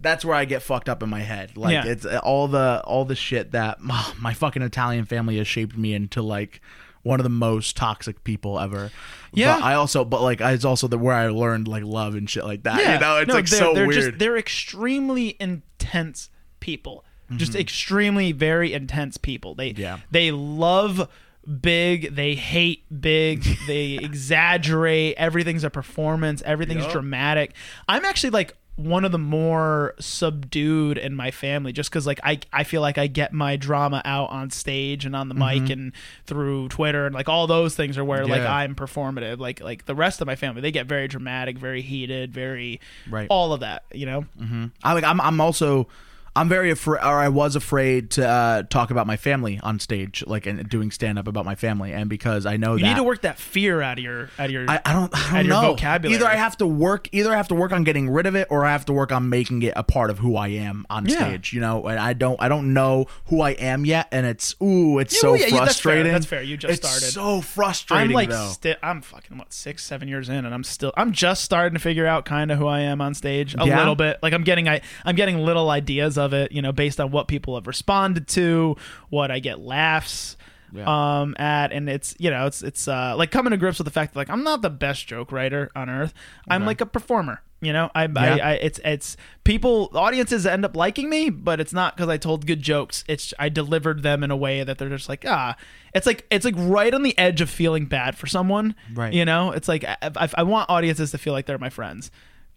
That's 0.00 0.24
where 0.24 0.36
I 0.36 0.44
get 0.44 0.62
fucked 0.62 0.88
up 0.90 1.02
in 1.02 1.08
my 1.08 1.20
head. 1.20 1.56
Like 1.56 1.72
Yeah. 1.72 1.86
it's 1.86 2.04
all 2.04 2.46
the 2.46 2.82
all 2.84 3.04
the 3.04 3.14
shit 3.16 3.52
that 3.52 3.80
my 4.20 4.34
fucking 4.34 4.62
Italian 4.62 5.06
family 5.06 5.38
has 5.38 5.48
shaped 5.48 5.76
me 5.76 5.94
into 5.94 6.20
like 6.22 6.60
one 7.04 7.20
of 7.20 7.24
the 7.24 7.30
most 7.30 7.76
toxic 7.76 8.24
people 8.24 8.58
ever. 8.58 8.90
Yeah. 9.32 9.56
But 9.56 9.64
I 9.64 9.74
also, 9.74 10.04
but 10.04 10.20
like, 10.22 10.40
it's 10.40 10.64
also 10.64 10.88
the 10.88 10.98
where 10.98 11.14
I 11.14 11.28
learned 11.28 11.68
like 11.68 11.84
love 11.84 12.16
and 12.16 12.28
shit 12.28 12.44
like 12.44 12.64
that. 12.64 12.80
Yeah, 12.80 12.94
You 12.94 13.00
know, 13.00 13.16
it's 13.18 13.28
no, 13.28 13.34
like 13.34 13.46
they're, 13.48 13.58
so 13.60 13.74
they're 13.74 13.86
weird. 13.86 14.02
Just, 14.02 14.18
they're 14.18 14.36
extremely 14.36 15.36
intense 15.38 16.30
people. 16.60 17.04
Mm-hmm. 17.26 17.36
Just 17.36 17.54
extremely 17.54 18.32
very 18.32 18.72
intense 18.72 19.16
people. 19.16 19.54
They 19.54 19.70
Yeah. 19.70 19.98
they 20.10 20.30
love 20.30 21.08
big. 21.60 22.14
They 22.14 22.34
hate 22.34 22.84
big. 23.00 23.44
they 23.66 23.98
exaggerate. 24.00 25.14
Everything's 25.16 25.64
a 25.64 25.70
performance. 25.70 26.42
Everything's 26.44 26.84
Yup. 26.84 26.92
dramatic. 26.92 27.54
I'm 27.88 28.04
actually 28.04 28.30
like 28.30 28.56
one 28.76 29.04
of 29.04 29.12
the 29.12 29.18
more 29.18 29.94
subdued 30.00 30.98
in 30.98 31.14
my 31.14 31.30
family 31.30 31.72
just 31.72 31.90
because 31.90 32.06
like 32.06 32.18
I, 32.24 32.40
I 32.52 32.64
feel 32.64 32.80
like 32.80 32.98
i 32.98 33.06
get 33.06 33.32
my 33.32 33.56
drama 33.56 34.02
out 34.04 34.30
on 34.30 34.50
stage 34.50 35.04
and 35.06 35.14
on 35.14 35.28
the 35.28 35.34
mic 35.34 35.70
and 35.70 35.92
through 36.26 36.68
twitter 36.70 37.06
and 37.06 37.14
like 37.14 37.28
all 37.28 37.46
those 37.46 37.76
things 37.76 37.96
are 37.98 38.04
where 38.04 38.26
like 38.26 38.42
Mm-hmm. 38.42 38.52
I'm 38.52 38.74
performative 38.74 39.38
like 39.38 39.60
like 39.60 39.86
the 39.86 39.94
rest 39.94 40.20
of 40.20 40.26
my 40.26 40.34
family 40.34 40.60
they 40.60 40.72
get 40.72 40.86
very 40.86 41.06
dramatic 41.06 41.56
very 41.56 41.82
heated 41.82 42.32
very 42.32 42.80
Right. 43.08 43.28
all 43.30 43.52
of 43.52 43.60
that 43.60 43.84
you 43.92 44.06
know 44.06 44.24
I 44.82 44.92
like 44.92 45.04
I'm 45.04 45.20
I'm 45.20 45.40
also 45.40 45.86
I'm 46.36 46.48
very 46.48 46.70
afraid, 46.72 46.98
or 47.00 47.18
I 47.20 47.28
was 47.28 47.54
afraid 47.54 48.10
to 48.12 48.26
uh, 48.26 48.62
talk 48.64 48.90
about 48.90 49.06
my 49.06 49.16
family 49.16 49.60
on 49.62 49.78
stage, 49.78 50.24
like 50.26 50.46
and 50.46 50.68
doing 50.68 50.90
stand 50.90 51.16
up 51.18 51.28
about 51.28 51.44
my 51.44 51.54
family, 51.54 51.92
and 51.92 52.08
because 52.10 52.44
I 52.44 52.56
know 52.56 52.72
You 52.74 52.80
that 52.80 52.88
need 52.88 52.96
to 52.96 53.04
work 53.04 53.22
that 53.22 53.38
fear 53.38 53.80
out 53.80 53.98
of 53.98 54.04
your 54.04 54.30
out 54.38 54.46
of 54.46 54.50
your. 54.50 54.68
I, 54.68 54.80
I 54.84 54.92
don't, 54.92 55.32
I 55.32 55.36
don't 55.42 55.48
know. 55.48 55.60
vocabulary. 55.74 56.16
Either 56.16 56.26
I 56.26 56.34
have 56.34 56.56
to 56.56 56.66
work, 56.66 57.08
either 57.12 57.32
I 57.32 57.36
have 57.36 57.48
to 57.48 57.54
work 57.54 57.70
on 57.70 57.84
getting 57.84 58.10
rid 58.10 58.26
of 58.26 58.34
it, 58.34 58.48
or 58.50 58.64
I 58.64 58.72
have 58.72 58.84
to 58.86 58.92
work 58.92 59.12
on 59.12 59.28
making 59.28 59.62
it 59.62 59.74
a 59.76 59.84
part 59.84 60.10
of 60.10 60.18
who 60.18 60.34
I 60.36 60.48
am 60.48 60.86
on 60.90 61.06
Yeah. 61.06 61.16
stage. 61.18 61.52
You 61.52 61.60
know, 61.60 61.86
and 61.86 62.00
I 62.00 62.14
don't, 62.14 62.42
I 62.42 62.48
don't 62.48 62.72
know 62.74 63.06
who 63.26 63.40
I 63.40 63.50
am 63.52 63.84
yet, 63.84 64.08
and 64.10 64.26
it's 64.26 64.56
ooh, 64.60 64.98
it's 64.98 65.14
Yeah, 65.14 65.20
so 65.20 65.30
well, 65.32 65.40
yeah, 65.40 65.46
yeah, 65.46 65.64
that's 65.64 65.78
fair. 65.78 65.92
frustrating. 65.92 66.12
That's 66.12 66.26
fair. 66.26 66.42
You 66.42 66.56
just 66.56 66.78
It's 66.78 66.88
started. 66.88 67.12
So 67.14 67.40
frustrating. 67.42 68.08
I'm 68.08 68.12
like, 68.12 68.32
sti- 68.32 68.76
I'm 68.82 69.02
fucking 69.02 69.38
what 69.38 69.52
six, 69.52 69.84
seven 69.84 70.08
years 70.08 70.28
in, 70.28 70.44
and 70.44 70.52
I'm 70.52 70.64
still, 70.64 70.92
I'm 70.96 71.12
just 71.12 71.44
starting 71.44 71.74
to 71.74 71.80
figure 71.80 72.06
out 72.08 72.24
kind 72.24 72.50
of 72.50 72.58
who 72.58 72.66
I 72.66 72.80
am 72.80 73.00
on 73.00 73.14
stage 73.14 73.54
a 73.54 73.64
little 73.64 73.94
bit. 73.94 74.18
Like 74.20 74.32
I'm 74.32 74.42
getting, 74.42 74.68
I, 74.68 74.80
I'm 75.04 75.14
getting 75.14 75.38
little 75.38 75.70
ideas 75.70 76.18
of 76.18 76.23
it, 76.32 76.52
you 76.52 76.62
know, 76.62 76.72
based 76.72 77.00
on 77.00 77.10
what 77.10 77.28
people 77.28 77.54
have 77.56 77.66
responded 77.66 78.28
to, 78.28 78.76
what 79.10 79.30
I 79.30 79.38
get 79.40 79.60
laughs. 79.60 80.36
Yeah. 80.72 81.20
Um, 81.20 81.36
at 81.38 81.70
and 81.70 81.88
it's 81.88 82.16
you 82.18 82.30
know 82.30 82.46
it's 82.46 82.60
it's 82.60 82.88
uh 82.88 83.14
like 83.16 83.30
coming 83.30 83.52
to 83.52 83.56
grips 83.56 83.78
with 83.78 83.84
the 83.84 83.92
fact 83.92 84.12
that 84.12 84.18
like 84.18 84.30
I'm 84.30 84.42
not 84.42 84.60
the 84.60 84.70
best 84.70 85.06
joke 85.06 85.30
writer 85.30 85.70
on 85.76 85.88
earth. 85.88 86.12
I'm 86.48 86.66
like 86.66 86.80
a 86.80 86.86
performer. 86.86 87.42
You 87.60 87.72
know, 87.72 87.90
I, 87.94 88.04
I, 88.16 88.38
I 88.38 88.52
it's 88.54 88.78
it's 88.84 89.16
people 89.44 89.90
audiences 89.94 90.44
end 90.44 90.64
up 90.64 90.76
liking 90.76 91.08
me, 91.08 91.30
but 91.30 91.60
it's 91.60 91.72
not 91.72 91.96
because 91.96 92.10
I 92.10 92.18
told 92.18 92.46
good 92.46 92.60
jokes. 92.60 93.04
It's 93.08 93.32
I 93.38 93.48
delivered 93.48 94.02
them 94.02 94.22
in 94.22 94.30
a 94.30 94.36
way 94.36 94.62
that 94.64 94.76
they're 94.76 94.90
just 94.90 95.08
like 95.08 95.24
ah. 95.26 95.56
It's 95.94 96.06
like 96.06 96.26
it's 96.30 96.44
like 96.44 96.56
right 96.58 96.92
on 96.92 97.02
the 97.02 97.16
edge 97.16 97.40
of 97.40 97.48
feeling 97.48 97.86
bad 97.86 98.18
for 98.18 98.26
someone. 98.26 98.74
Right. 98.92 99.14
You 99.14 99.24
know, 99.24 99.52
it's 99.52 99.68
like 99.68 99.84
I, 99.84 99.96
I, 100.02 100.28
I 100.34 100.42
want 100.42 100.68
audiences 100.68 101.12
to 101.12 101.18
feel 101.18 101.32
like 101.32 101.46
they're 101.46 101.56
my 101.56 101.70
friends. 101.70 102.10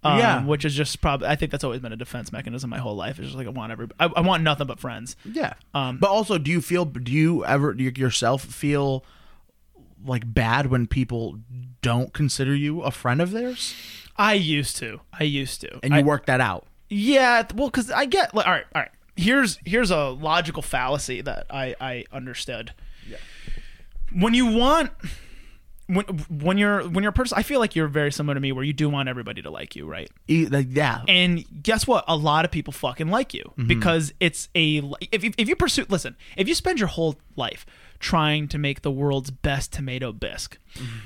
Um, 0.04 0.20
Yeah. 0.20 0.44
which 0.46 0.64
is 0.64 0.76
just 0.76 1.02
probably 1.02 1.28
I 1.28 1.36
think 1.36 1.52
that's 1.52 1.64
always 1.64 1.82
been 1.82 1.92
a 1.92 1.98
defense 1.98 2.32
mechanism 2.32 2.70
my 2.70 2.78
whole 2.78 2.96
life. 2.96 3.18
It's 3.20 3.28
just 3.30 3.38
like 3.38 3.48
I 3.48 3.50
want 3.50 3.72
every 3.72 3.88
I, 4.00 4.06
I 4.16 4.22
want 4.22 4.44
nothing 4.44 4.68
but 4.68 4.80
friends. 4.80 5.16
Yeah. 5.26 5.54
Um, 5.74 5.98
but 5.98 6.10
also, 6.10 6.38
do 6.38 6.52
you 6.52 6.62
feel? 6.62 6.86
Do 6.86 7.12
you 7.12 7.44
ever 7.46 7.74
do 7.74 7.84
you 7.84 7.92
yourself 7.96 8.44
feel 8.44 9.04
like 10.06 10.32
bad 10.32 10.68
when 10.68 10.86
people 10.88 11.40
don't 11.82 12.14
consider 12.14 12.54
you 12.56 12.82
a 12.84 12.92
friend 12.92 13.20
of 13.22 13.32
theirs, 13.32 13.74
I 14.16 14.34
used 14.36 14.78
to. 14.78 15.02
I 15.12 15.24
used 15.24 15.62
to. 15.62 15.80
and 15.82 15.94
you 15.94 16.00
I- 16.00 16.04
work 16.04 16.28
that 16.28 16.40
out? 16.42 16.68
Yeah, 16.90 17.44
well, 17.56 17.68
because 17.70 17.92
I 17.92 18.06
get 18.06 18.34
like, 18.36 18.46
all 18.48 18.54
right, 18.54 18.66
all 18.76 18.82
right. 18.84 18.92
Here's 19.16 19.58
here's 19.66 19.90
a 19.92 20.10
logical 20.10 20.62
fallacy 20.62 21.22
that 21.22 21.48
I 21.50 21.76
I 21.82 22.06
understood. 22.14 22.74
Yeah. 23.10 23.18
When 24.14 24.34
you 24.36 24.46
want. 24.46 24.92
When, 25.88 26.06
when 26.30 26.58
you're 26.58 26.88
when 26.88 27.04
you're 27.04 27.12
a 27.12 27.14
person, 27.14 27.38
I 27.38 27.44
feel 27.44 27.60
like 27.60 27.76
you're 27.76 27.88
very 27.88 28.12
similar 28.12 28.34
to 28.34 28.40
me, 28.40 28.52
where 28.52 28.64
you 28.64 28.74
do 28.74 28.90
want 28.90 29.08
everybody 29.08 29.42
to 29.42 29.50
like 29.50 29.76
you, 29.76 29.86
right? 29.86 30.10
E- 30.28 30.48
like, 30.48 30.68
yeah. 30.70 31.02
And 31.08 31.46
guess 31.64 31.88
what? 31.88 32.04
A 32.08 32.16
lot 32.16 32.44
of 32.46 32.52
people 32.52 32.74
fucking 32.74 33.08
like 33.08 33.34
you 33.34 33.44
mm-hmm. 33.44 33.68
because 33.68 34.14
it's 34.20 34.50
a 34.54 34.84
if 35.12 35.24
you, 35.24 35.32
if 35.38 35.48
you 35.48 35.56
pursue 35.56 35.86
listen, 35.88 36.18
if 36.36 36.48
you 36.48 36.56
spend 36.56 36.80
your 36.80 36.90
whole 36.90 37.16
life 37.36 37.66
trying 38.00 38.48
to 38.50 38.58
make 38.58 38.82
the 38.82 38.92
world's 38.92 39.32
best 39.32 39.74
tomato 39.74 40.12
bisque, 40.12 40.58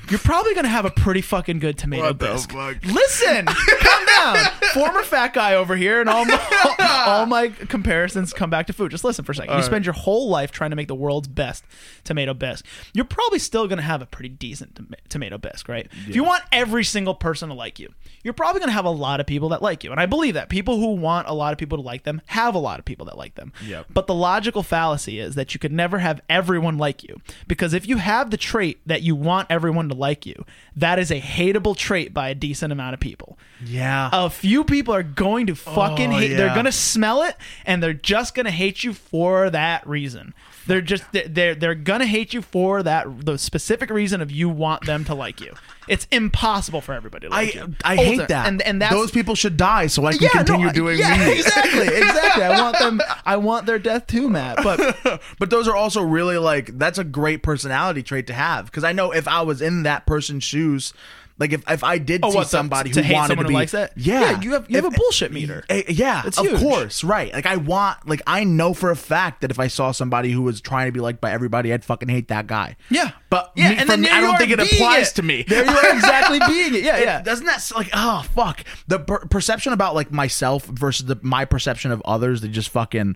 you're 0.09 0.19
probably 0.19 0.53
gonna 0.53 0.67
have 0.67 0.85
a 0.85 0.91
pretty 0.91 1.21
fucking 1.21 1.59
good 1.59 1.77
tomato 1.77 2.03
What 2.03 2.17
bisque. 2.17 2.53
Listen, 2.53 3.45
calm 3.45 4.05
down. 4.05 4.37
Former 4.73 5.03
fat 5.03 5.33
guy 5.33 5.55
over 5.55 5.75
here, 5.75 5.99
and 6.01 6.09
all 6.09 6.25
my, 6.25 6.75
all 7.07 7.25
my 7.25 7.49
comparisons 7.49 8.33
come 8.33 8.49
back 8.49 8.67
to 8.67 8.73
food. 8.73 8.91
Just 8.91 9.03
listen 9.03 9.23
for 9.25 9.31
a 9.31 9.35
second. 9.35 9.55
you 9.55 9.63
spend 9.63 9.85
your 9.85 9.93
whole 9.93 10.29
life 10.29 10.51
trying 10.51 10.69
to 10.71 10.75
make 10.75 10.87
the 10.87 10.95
world's 10.95 11.27
best 11.27 11.63
tomato 12.03 12.33
bisque. 12.33 12.65
You're 12.93 13.05
probably 13.05 13.39
still 13.39 13.67
gonna 13.67 13.81
have 13.81 14.01
a 14.01 14.05
pretty 14.05 14.29
decent 14.29 14.75
tom- 14.75 14.93
tomato 15.09 15.37
bisque, 15.37 15.67
right? 15.69 15.87
If 16.07 16.15
you 16.15 16.23
want 16.23 16.43
every 16.51 16.83
single 16.83 17.15
person 17.15 17.49
to 17.49 17.55
like 17.55 17.79
you, 17.79 17.89
you're 18.23 18.33
probably 18.33 18.59
gonna 18.59 18.71
have 18.73 18.85
a 18.85 18.89
lot 18.89 19.19
of 19.19 19.25
people 19.25 19.49
that 19.49 19.61
like 19.61 19.83
you, 19.83 19.91
and 19.91 19.99
I 19.99 20.05
believe 20.05 20.33
that 20.33 20.49
people 20.49 20.79
who 20.79 20.95
want 20.95 21.27
a 21.27 21.33
lot 21.33 21.53
of 21.53 21.57
people 21.57 21.77
to 21.77 21.83
like 21.83 22.03
them 22.03 22.21
have 22.27 22.55
a 22.55 22.59
lot 22.59 22.79
of 22.79 22.85
people 22.85 23.05
that 23.05 23.17
like 23.17 23.35
them. 23.35 23.53
Yep. 23.65 23.87
But 23.93 24.07
the 24.07 24.13
logical 24.15 24.63
fallacy 24.63 25.19
is 25.19 25.35
that 25.35 25.53
you 25.53 25.59
could 25.59 25.71
never 25.71 25.99
have 25.99 26.21
everyone 26.29 26.77
like 26.77 27.03
you 27.03 27.21
because 27.47 27.73
if 27.73 27.87
you 27.87 27.97
have 27.97 28.31
the 28.31 28.37
trait 28.37 28.79
that 28.85 29.01
you 29.01 29.15
want 29.15 29.47
everyone 29.49 29.60
to 29.89 29.95
like 29.95 30.25
you, 30.25 30.45
that 30.75 30.99
is 30.99 31.11
a 31.11 31.19
hateable 31.21 31.75
trait 31.75 32.13
by 32.13 32.29
a 32.29 32.35
decent 32.35 32.71
amount 32.71 32.93
of 32.93 32.99
people 32.99 33.37
Yeah. 33.63 34.09
a 34.11 34.29
few 34.29 34.63
people 34.63 34.93
are 34.93 35.03
going 35.03 35.47
to 35.47 35.55
fucking 35.55 36.11
Oh, 36.13 36.17
hate. 36.17 36.33
They're 36.35 36.53
gonna 36.55 36.71
smell 36.71 37.23
it, 37.23 37.35
and 37.65 37.81
they're 37.83 37.93
just 37.93 38.33
gonna 38.35 38.51
hate 38.51 38.83
you 38.83 38.93
for 38.93 39.49
that 39.49 39.85
reason. 39.87 40.33
They're 40.67 40.81
just 40.81 41.03
they're- 41.11 41.55
they're 41.55 41.75
gonna 41.75 42.05
hate 42.05 42.33
you 42.33 42.41
for 42.41 42.83
that 42.83 43.25
the 43.25 43.37
specific 43.37 43.89
reason 43.89 44.21
of 44.21 44.31
you 44.31 44.47
want 44.49 44.85
them 44.85 45.03
to 45.05 45.15
like 45.15 45.41
you. 45.41 45.53
It's 45.87 46.07
impossible 46.11 46.79
for 46.81 46.93
everybody 46.93 47.27
to 47.27 47.31
like 47.33 47.55
I 47.55 47.59
you. 47.59 47.75
I 47.83 47.95
hate 47.95 48.27
that. 48.27 48.47
and 48.47 48.61
and 48.61 48.81
that's 48.81 48.93
those 48.93 49.11
people 49.11 49.35
should 49.35 49.57
die 49.57 49.87
so 49.87 50.05
I 50.05 50.13
can 50.13 50.23
yeah, 50.23 50.29
continue 50.29 50.71
doing 50.71 50.99
yeah, 50.99 51.17
me. 51.17 51.39
exactly, 51.39 51.87
exactly. 51.87 52.43
I 52.43 52.61
want 52.61 52.77
them. 52.79 53.01
I 53.25 53.37
want 53.37 53.65
their 53.65 53.79
death 53.79 54.07
too, 54.07 54.29
Matt. 54.29 54.63
But 54.63 54.97
but 55.39 55.49
those 55.49 55.67
are 55.67 55.75
also 55.75 56.01
really 56.01 56.37
like 56.37 56.77
that's 56.77 56.99
a 56.99 57.03
great 57.03 57.41
personality 57.43 58.03
trait 58.03 58.27
to 58.27 58.33
have 58.33 58.65
because 58.65 58.83
I 58.83 58.93
know 58.93 59.11
if 59.11 59.27
I 59.27 59.41
was 59.41 59.61
in 59.61 59.83
that 59.83 60.05
person's 60.05 60.43
shoes, 60.43 60.93
like 61.39 61.53
if, 61.53 61.63
if 61.69 61.83
I 61.83 61.97
did 61.97 62.23
see 62.23 62.37
Oh, 62.37 62.41
to- 62.41 62.45
somebody 62.47 62.91
to 62.91 63.01
who 63.01 63.07
hate 63.07 63.13
wanted 63.13 63.27
someone 63.29 63.45
to 63.45 63.49
who 63.51 63.55
be 63.57 63.61
likes 63.61 63.71
that? 63.71 63.93
yeah, 63.95 64.21
Yeah, 64.31 64.41
you 64.41 64.51
have- 64.53 64.69
you 64.69 64.75
have 64.75 64.85
a 64.85 64.91
bullshit 64.91 65.31
meter. 65.31 65.63
Eh, 65.69 65.83
yeah, 65.89 66.21
It's 66.25 66.37
of 66.37 66.45
huge. 66.45 66.59
course, 66.59 67.03
right? 67.03 67.33
Like 67.33 67.45
I 67.45 67.55
want, 67.57 68.07
like 68.07 68.21
I 68.27 68.43
know 68.43 68.73
for 68.73 68.91
a 68.91 68.95
fact 68.95 69.41
that 69.41 69.49
if 69.51 69.59
I 69.59 69.67
saw 69.67 69.91
somebody 69.91 70.31
who 70.31 70.41
was 70.43 70.61
trying 70.61 70.87
to 70.87 70.91
be 70.91 70.99
liked 70.99 71.19
by 71.21 71.31
everybody, 71.31 71.73
I'd 71.73 71.83
fucking 71.85 72.09
hate 72.09 72.27
that 72.27 72.47
guy. 72.47 72.75
yeah, 72.89 73.11
But 73.29 73.51
yeah, 73.55 73.69
me- 73.71 73.77
and 73.77 73.89
then 73.89 74.01
me, 74.01 74.09
I 74.09 74.21
don't 74.21 74.37
think 74.37 74.51
it 74.51 74.59
applies 74.59 75.11
it. 75.11 75.15
to 75.15 75.23
me. 75.23 75.43
There 75.47 75.63
you 75.65 75.71
are 75.71 75.93
exactly 75.95 76.39
being 76.47 76.75
it. 76.75 76.83
Yeah, 76.83 76.97
It- 76.97 77.03
yeah. 77.05 77.21
Doesn't 77.21 77.45
that 77.45 77.69
like 77.75 77.89
oh 77.93 78.23
fuck 78.35 78.63
the 78.87 78.99
per- 78.99 79.25
perception 79.25 79.73
about 79.73 79.95
like 79.95 80.11
myself 80.11 80.65
versus 80.65 81.05
the 81.07 81.17
my 81.21 81.45
perception 81.45 81.91
of 81.91 82.01
others? 82.05 82.41
They 82.41 82.47
just 82.49 82.69
fucking 82.69 83.15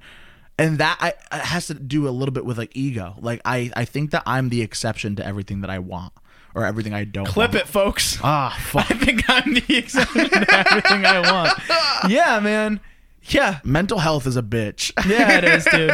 and 0.58 0.78
that 0.78 0.98
I 1.32 1.38
has 1.38 1.68
to 1.68 1.74
do 1.74 2.08
a 2.08 2.12
little 2.12 2.32
bit 2.34 2.46
with 2.46 2.58
like 2.58 2.72
ego. 2.76 3.16
Like 3.20 3.42
I 3.46 3.72
I 3.76 3.84
think 3.86 4.12
that 4.12 4.24
I'm 4.26 4.50
the 4.50 4.62
exception 4.62 5.16
to 5.18 5.26
everything 5.26 5.62
that 5.62 5.70
I 5.70 5.80
want 5.80 6.14
or 6.56 6.66
everything 6.66 6.94
I 6.94 7.04
don't. 7.04 7.26
Clip 7.28 7.52
want. 7.52 7.62
it, 7.64 7.68
folks. 7.68 8.18
Ah 8.24 8.58
fuck. 8.70 8.90
I 8.92 8.96
think 8.96 9.24
I'm 9.30 9.54
the 9.54 9.78
exception 9.78 10.30
to 10.30 10.56
everything 10.68 11.06
I 11.06 11.20
want. 11.32 11.54
Yeah, 12.12 12.40
man. 12.40 12.80
Yeah. 13.26 13.60
Mental 13.64 14.00
health 14.00 14.26
is 14.26 14.38
a 14.38 14.42
bitch. 14.44 14.92
Yeah, 15.10 15.38
it 15.38 15.44
is, 15.44 15.66
dude. 15.66 15.92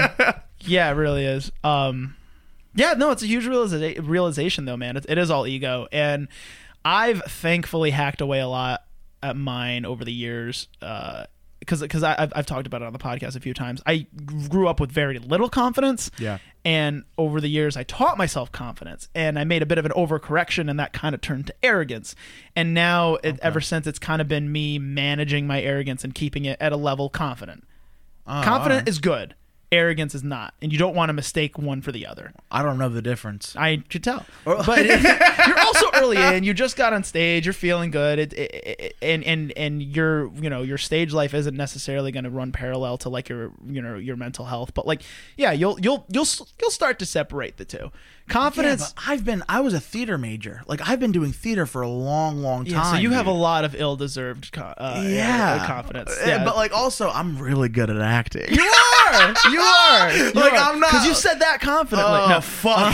Yeah, 0.60 0.90
it 0.92 0.94
really 0.94 1.26
is. 1.26 1.52
Um, 1.64 2.16
yeah, 2.76 2.94
no, 2.94 3.12
it's 3.12 3.24
a 3.24 3.28
huge 3.28 3.46
realiza- 3.46 4.00
realization, 4.08 4.66
though, 4.66 4.78
man. 4.78 4.96
It, 4.98 5.06
it 5.10 5.18
is 5.18 5.32
all 5.32 5.48
ego, 5.48 5.88
and 5.92 6.28
I've 6.86 7.22
thankfully 7.24 7.90
hacked 7.92 8.22
away 8.22 8.40
a 8.40 8.48
lot 8.48 8.82
at 9.24 9.36
mine 9.36 9.86
over 9.86 10.06
the 10.06 10.14
years. 10.14 10.68
Uh, 10.82 11.26
because 11.62 11.80
because 11.80 12.04
I've 12.04 12.34
I've 12.36 12.46
talked 12.46 12.68
about 12.68 12.82
it 12.82 12.86
on 12.86 12.94
the 12.94 13.00
podcast 13.00 13.36
a 13.36 13.40
few 13.40 13.54
times. 13.54 13.82
I 13.86 14.08
grew 14.50 14.68
up 14.68 14.80
with 14.80 14.92
very 14.92 15.20
little 15.20 15.48
confidence. 15.48 16.12
Yeah. 16.18 16.40
And 16.66 17.04
over 17.18 17.40
the 17.40 17.48
years, 17.48 17.78
I 17.78 17.84
taught 17.84 18.18
myself 18.18 18.52
confidence, 18.52 19.10
and 19.16 19.40
I 19.40 19.46
made 19.46 19.62
a 19.62 19.66
bit 19.66 19.78
of 19.78 19.86
an 19.86 19.92
overcorrection, 19.94 20.70
and 20.70 20.80
that 20.80 20.92
kind 20.92 21.16
of 21.16 21.22
turned 21.22 21.48
to 21.48 21.56
arrogance. 21.64 22.16
And 22.56 22.74
now, 22.74 23.16
it, 23.16 23.40
ever 23.42 23.62
since, 23.62 23.88
it's 23.88 23.98
kind 24.00 24.22
of 24.22 24.28
been 24.28 24.52
me 24.52 24.78
managing 24.78 25.48
my 25.48 25.62
arrogance 25.62 26.04
and 26.04 26.14
keeping 26.14 26.46
it 26.46 26.58
at 26.60 26.72
a 26.72 26.78
level 26.78 27.10
confident. 27.10 27.64
Ah. 28.28 28.44
Confident 28.44 28.82
alright. 28.82 28.90
is 28.90 29.00
good. 29.00 29.36
Arrogance 29.72 30.14
is 30.14 30.22
not, 30.24 30.54
and 30.62 30.72
you 30.74 30.78
don't 30.78 30.94
want 30.96 31.08
to 31.10 31.14
mistake 31.14 31.58
one 31.58 31.82
for 31.82 31.94
the 31.94 32.06
other. 32.06 32.34
I 32.52 32.62
don't 32.62 32.78
know 32.78 32.90
the 32.90 33.02
difference. 33.02 33.56
I 33.56 33.78
could 33.90 34.04
tell, 34.04 34.26
but 34.44 34.86
you're 35.48 35.60
also 35.60 35.86
early 35.96 36.18
in. 36.18 36.44
You 36.44 36.54
just 36.54 36.76
got 36.76 36.92
on 36.92 37.06
stage. 37.06 37.46
You're 37.46 37.54
feeling 37.54 37.90
good, 37.90 38.20
it, 38.20 38.34
it, 38.34 38.52
it- 38.54 38.96
and 39.02 39.24
and 39.24 39.52
and 39.58 39.82
your 39.82 40.30
you 40.36 40.50
know 40.50 40.62
your 40.62 40.78
stage 40.78 41.14
life 41.14 41.34
isn't 41.34 41.56
necessarily 41.56 42.12
going 42.12 42.26
to 42.26 42.30
run 42.30 42.52
parallel 42.52 42.98
to 43.00 43.10
like 43.10 43.30
your 43.30 43.52
you 43.66 43.82
know 43.82 43.96
your 43.96 44.18
mental 44.18 44.44
health. 44.46 44.74
But 44.74 44.86
like, 44.86 45.04
yeah, 45.38 45.54
you'll 45.54 45.80
you'll 45.80 46.06
you'll 46.10 46.28
you'll 46.60 46.70
start 46.72 47.00
to 47.00 47.06
separate 47.06 47.56
the 47.58 47.66
two. 47.66 47.92
Confidence. 48.28 48.94
but 48.94 49.04
I've 49.08 49.26
been 49.26 49.44
I 49.50 49.62
was 49.62 49.74
a 49.74 49.80
theater 49.80 50.18
major. 50.18 50.62
Like 50.68 50.88
I've 50.88 51.00
been 51.00 51.12
doing 51.12 51.32
theater 51.32 51.66
for 51.66 51.82
a 51.82 51.90
long, 51.90 52.42
long 52.44 52.66
time. 52.66 52.74
Yeah, 52.74 52.92
so 52.92 52.98
you 52.98 53.12
have 53.12 53.26
a 53.28 53.32
lot 53.32 53.64
of 53.66 53.74
ill-deserved 53.76 54.56
uh, 54.58 55.04
yeah 55.08 55.66
confidence. 55.66 56.14
Yeah, 56.26 56.44
but 56.44 56.56
like 56.56 56.72
also 56.74 57.10
I'm 57.10 57.38
really 57.38 57.70
good 57.70 57.90
at 57.90 57.98
acting. 58.02 58.54
you 58.54 58.62
are, 58.62 58.91
you 59.52 59.60
are, 59.60 60.32
Like, 60.34 60.54
I'm 60.54 60.80
not- 60.80 60.92
because 60.92 61.06
you 61.06 61.14
said 61.14 61.40
that 61.40 61.60
confidently. 61.62 62.20
Oh. 62.20 62.30
No, 62.30 62.42
fuck! 62.42 62.94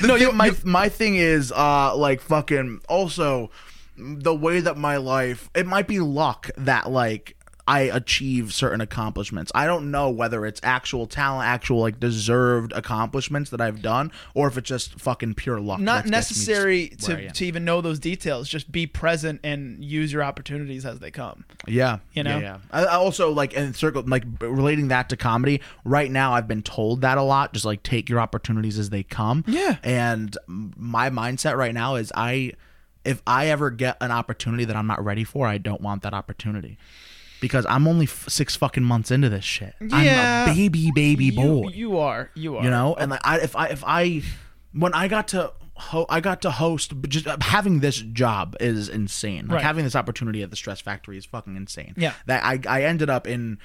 no, 0.02 0.14
you, 0.16 0.32
my 0.32 0.50
my 0.64 0.88
thing 0.88 1.16
is 1.16 1.52
uh 1.52 1.94
like 1.96 2.20
fucking 2.20 2.80
also 2.88 3.50
the 3.96 4.34
way 4.34 4.60
that 4.60 4.76
my 4.76 4.96
life 4.98 5.48
it 5.54 5.66
might 5.66 5.86
be 5.86 6.00
luck 6.00 6.50
that 6.58 6.90
like 6.90 7.35
I 7.68 7.80
achieve 7.80 8.54
certain 8.54 8.80
accomplishments. 8.80 9.50
I 9.54 9.66
don't 9.66 9.90
know 9.90 10.08
whether 10.08 10.46
it's 10.46 10.60
actual 10.62 11.06
talent, 11.06 11.48
actual 11.48 11.80
like 11.80 11.98
deserved 11.98 12.72
accomplishments 12.72 13.50
that 13.50 13.60
I've 13.60 13.82
done, 13.82 14.12
or 14.34 14.46
if 14.46 14.56
it's 14.56 14.68
just 14.68 15.00
fucking 15.00 15.34
pure 15.34 15.60
luck. 15.60 15.80
not 15.80 16.04
that 16.04 16.10
necessary 16.10 16.90
just 16.90 17.08
where 17.08 17.18
I 17.18 17.20
to, 17.22 17.30
to 17.30 17.46
even 17.46 17.64
know 17.64 17.80
those 17.80 17.98
details. 17.98 18.48
Just 18.48 18.70
be 18.70 18.86
present 18.86 19.40
and 19.42 19.84
use 19.84 20.12
your 20.12 20.22
opportunities 20.22 20.86
as 20.86 21.00
they 21.00 21.10
come. 21.10 21.44
Yeah, 21.66 21.98
You 22.12 22.22
know? 22.22 22.38
Yeah, 22.38 22.40
yeah. 22.40 22.58
I, 22.70 22.84
I 22.84 22.94
also 22.94 23.32
like 23.32 23.56
and 23.56 23.74
circle 23.74 24.04
like 24.06 24.24
relating 24.40 24.88
that 24.88 25.08
to 25.08 25.16
comedy. 25.16 25.60
Right 25.84 26.10
now, 26.10 26.34
I've 26.34 26.48
been 26.48 26.62
told 26.62 27.00
that 27.00 27.18
a 27.18 27.22
lot. 27.22 27.52
Just 27.52 27.64
like 27.64 27.82
take 27.82 28.08
your 28.08 28.20
opportunities 28.20 28.78
as 28.78 28.90
they 28.90 29.02
come. 29.02 29.44
Yeah. 29.48 29.76
And 29.82 30.36
my 30.46 31.10
mindset 31.10 31.56
right 31.56 31.74
now 31.74 31.96
is 31.96 32.12
I, 32.14 32.52
if 33.04 33.22
I 33.26 33.48
ever 33.48 33.70
get 33.70 33.96
an 34.00 34.10
opportunity 34.12 34.64
that 34.66 34.76
I'm 34.76 34.86
not 34.86 35.04
ready 35.04 35.24
for, 35.24 35.46
I 35.46 35.58
don't 35.58 35.80
want 35.80 36.02
that 36.02 36.14
opportunity. 36.14 36.78
Because 37.40 37.66
I'm 37.66 37.86
only 37.88 38.04
f- 38.06 38.28
six 38.28 38.56
fucking 38.56 38.82
months 38.84 39.10
into 39.10 39.28
this 39.28 39.44
shit. 39.44 39.74
Yeah. 39.80 40.44
I'm 40.46 40.50
a 40.50 40.54
baby, 40.54 40.90
baby 40.94 41.30
boy. 41.30 41.68
You, 41.68 41.70
you 41.92 41.98
are. 41.98 42.30
You 42.34 42.56
are. 42.56 42.64
you 42.64 42.70
know 42.70 42.94
and 42.94 43.10
like 43.10 43.20
I, 43.24 43.38
if 43.40 43.54
i 43.56 43.66
if 43.68 43.82
i 43.86 44.22
when 44.72 44.92
i 44.94 45.08
got 45.08 45.28
to 45.28 45.52
ho- 45.74 46.06
i 46.08 46.20
got 46.20 46.42
to 46.42 46.50
host 46.50 46.92
just 47.08 47.26
uh, 47.26 47.36
having 47.40 47.80
this 47.80 47.98
job 47.98 48.56
is 48.60 48.88
insane 48.88 49.46
like 49.48 49.56
Right. 49.56 49.62
having 49.62 49.84
this 49.84 49.94
opportunity 49.96 50.42
at 50.42 50.50
the 50.50 50.56
stress 50.56 50.80
factory 50.80 51.16
is 51.18 51.24
fucking 51.26 51.56
insane 51.56 51.94
Yeah. 51.96 52.14
that 52.26 52.42
i 52.44 52.58
i 52.68 52.82
ended 52.84 53.10
up 53.10 53.26
in 53.26 53.58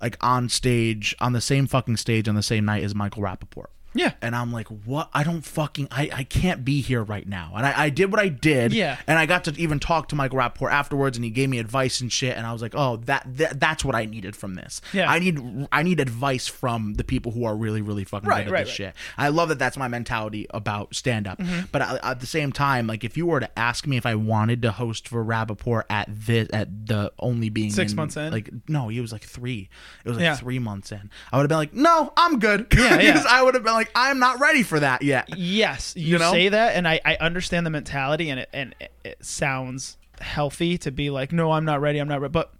like 0.00 0.16
on 0.20 0.48
stage 0.48 1.14
on 1.20 1.32
the 1.32 1.40
same 1.40 1.66
fucking 1.66 1.96
stage 1.98 2.28
on 2.28 2.34
the 2.34 2.42
same 2.42 2.64
night 2.64 2.82
as 2.82 2.94
michael 2.94 3.22
rappaport 3.22 3.66
Yeah. 3.94 4.12
and 4.22 4.34
I'm 4.34 4.52
like, 4.52 4.68
what? 4.68 5.10
I 5.12 5.22
don't 5.22 5.42
fucking, 5.42 5.88
I, 5.90 6.10
I 6.12 6.24
can't 6.24 6.64
be 6.64 6.80
here 6.80 7.02
right 7.02 7.26
now. 7.28 7.52
And 7.56 7.66
I, 7.66 7.84
I 7.84 7.90
did 7.90 8.10
what 8.10 8.20
I 8.20 8.28
did. 8.28 8.72
Yeah. 8.72 8.98
And 9.06 9.18
I 9.18 9.26
got 9.26 9.44
to 9.44 9.54
even 9.58 9.78
talk 9.78 10.08
to 10.08 10.16
Michael 10.16 10.38
Rappaport 10.38 10.70
afterwards, 10.70 11.16
and 11.16 11.24
he 11.24 11.30
gave 11.30 11.48
me 11.48 11.58
advice 11.58 12.00
and 12.00 12.10
shit. 12.12 12.36
And 12.36 12.46
I 12.46 12.52
was 12.52 12.62
like, 12.62 12.74
oh, 12.74 12.96
that, 13.04 13.24
that 13.36 13.60
that's 13.60 13.84
what 13.84 13.94
I 13.94 14.04
needed 14.06 14.34
from 14.36 14.54
this. 14.54 14.80
Yeah. 14.92 15.10
I 15.10 15.18
need 15.18 15.68
I 15.72 15.82
need 15.82 16.00
advice 16.00 16.46
from 16.48 16.94
the 16.94 17.04
people 17.04 17.32
who 17.32 17.44
are 17.44 17.54
really 17.56 17.82
really 17.82 18.04
fucking 18.04 18.28
Right, 18.28 18.44
good 18.44 18.48
at 18.48 18.52
right, 18.52 18.60
this 18.66 18.70
right. 18.80 18.86
shit. 18.88 18.94
I 19.18 19.28
love 19.28 19.48
that 19.50 19.58
that's 19.58 19.76
my 19.76 19.88
mentality 19.88 20.46
about 20.50 20.94
stand 20.94 21.26
up. 21.26 21.38
Mm-hmm. 21.38 21.66
But 21.72 21.82
I, 21.82 21.98
at 22.02 22.20
the 22.20 22.26
same 22.26 22.52
time, 22.52 22.86
like 22.86 23.04
if 23.04 23.16
you 23.16 23.26
were 23.26 23.40
to 23.40 23.58
ask 23.58 23.86
me 23.86 23.96
if 23.96 24.06
I 24.06 24.14
wanted 24.14 24.62
to 24.62 24.72
host 24.72 25.08
for 25.08 25.24
Rappaport 25.24 25.82
at 25.90 26.06
this 26.08 26.48
at 26.52 26.86
the 26.86 27.12
only 27.18 27.48
being 27.50 27.70
Six 27.70 27.94
months 27.94 28.16
in? 28.16 28.30
like 28.32 28.50
no, 28.68 28.88
he 28.88 29.00
was 29.00 29.12
like 29.12 29.24
three. 29.24 29.68
It 30.04 30.08
was 30.08 30.16
like 30.16 30.24
Yeah. 30.24 30.36
three 30.36 30.58
months 30.58 30.92
in. 30.92 31.10
I 31.32 31.36
would 31.36 31.42
have 31.42 31.48
been 31.48 31.58
like, 31.58 31.74
no, 31.74 32.12
I'm 32.16 32.38
good. 32.38 32.66
Yeah, 32.74 32.82
yeah. 33.00 33.12
Because 33.12 33.26
I 33.26 33.42
would 33.42 33.54
have 33.54 33.64
been 33.64 33.72
like, 33.72 33.81
I'm 33.94 34.18
not 34.18 34.40
ready 34.40 34.62
for 34.62 34.80
that 34.80 35.02
yet. 35.02 35.36
Yes, 35.36 35.94
you, 35.96 36.12
You 36.12 36.18
know? 36.18 36.30
say 36.32 36.48
that, 36.48 36.74
and 36.76 36.86
I, 36.86 37.00
I 37.04 37.16
understand 37.16 37.64
the 37.66 37.70
mentality, 37.70 38.30
and 38.30 38.40
it 38.40 38.48
and 38.52 38.74
it, 38.80 38.92
it 39.04 39.24
sounds 39.24 39.96
healthy 40.20 40.78
to 40.78 40.90
be 40.90 41.10
like, 41.10 41.32
no, 41.32 41.52
I'm 41.52 41.64
not 41.64 41.80
ready, 41.80 41.98
I'm 41.98 42.08
not 42.08 42.20
ready. 42.20 42.32
But 42.32 42.52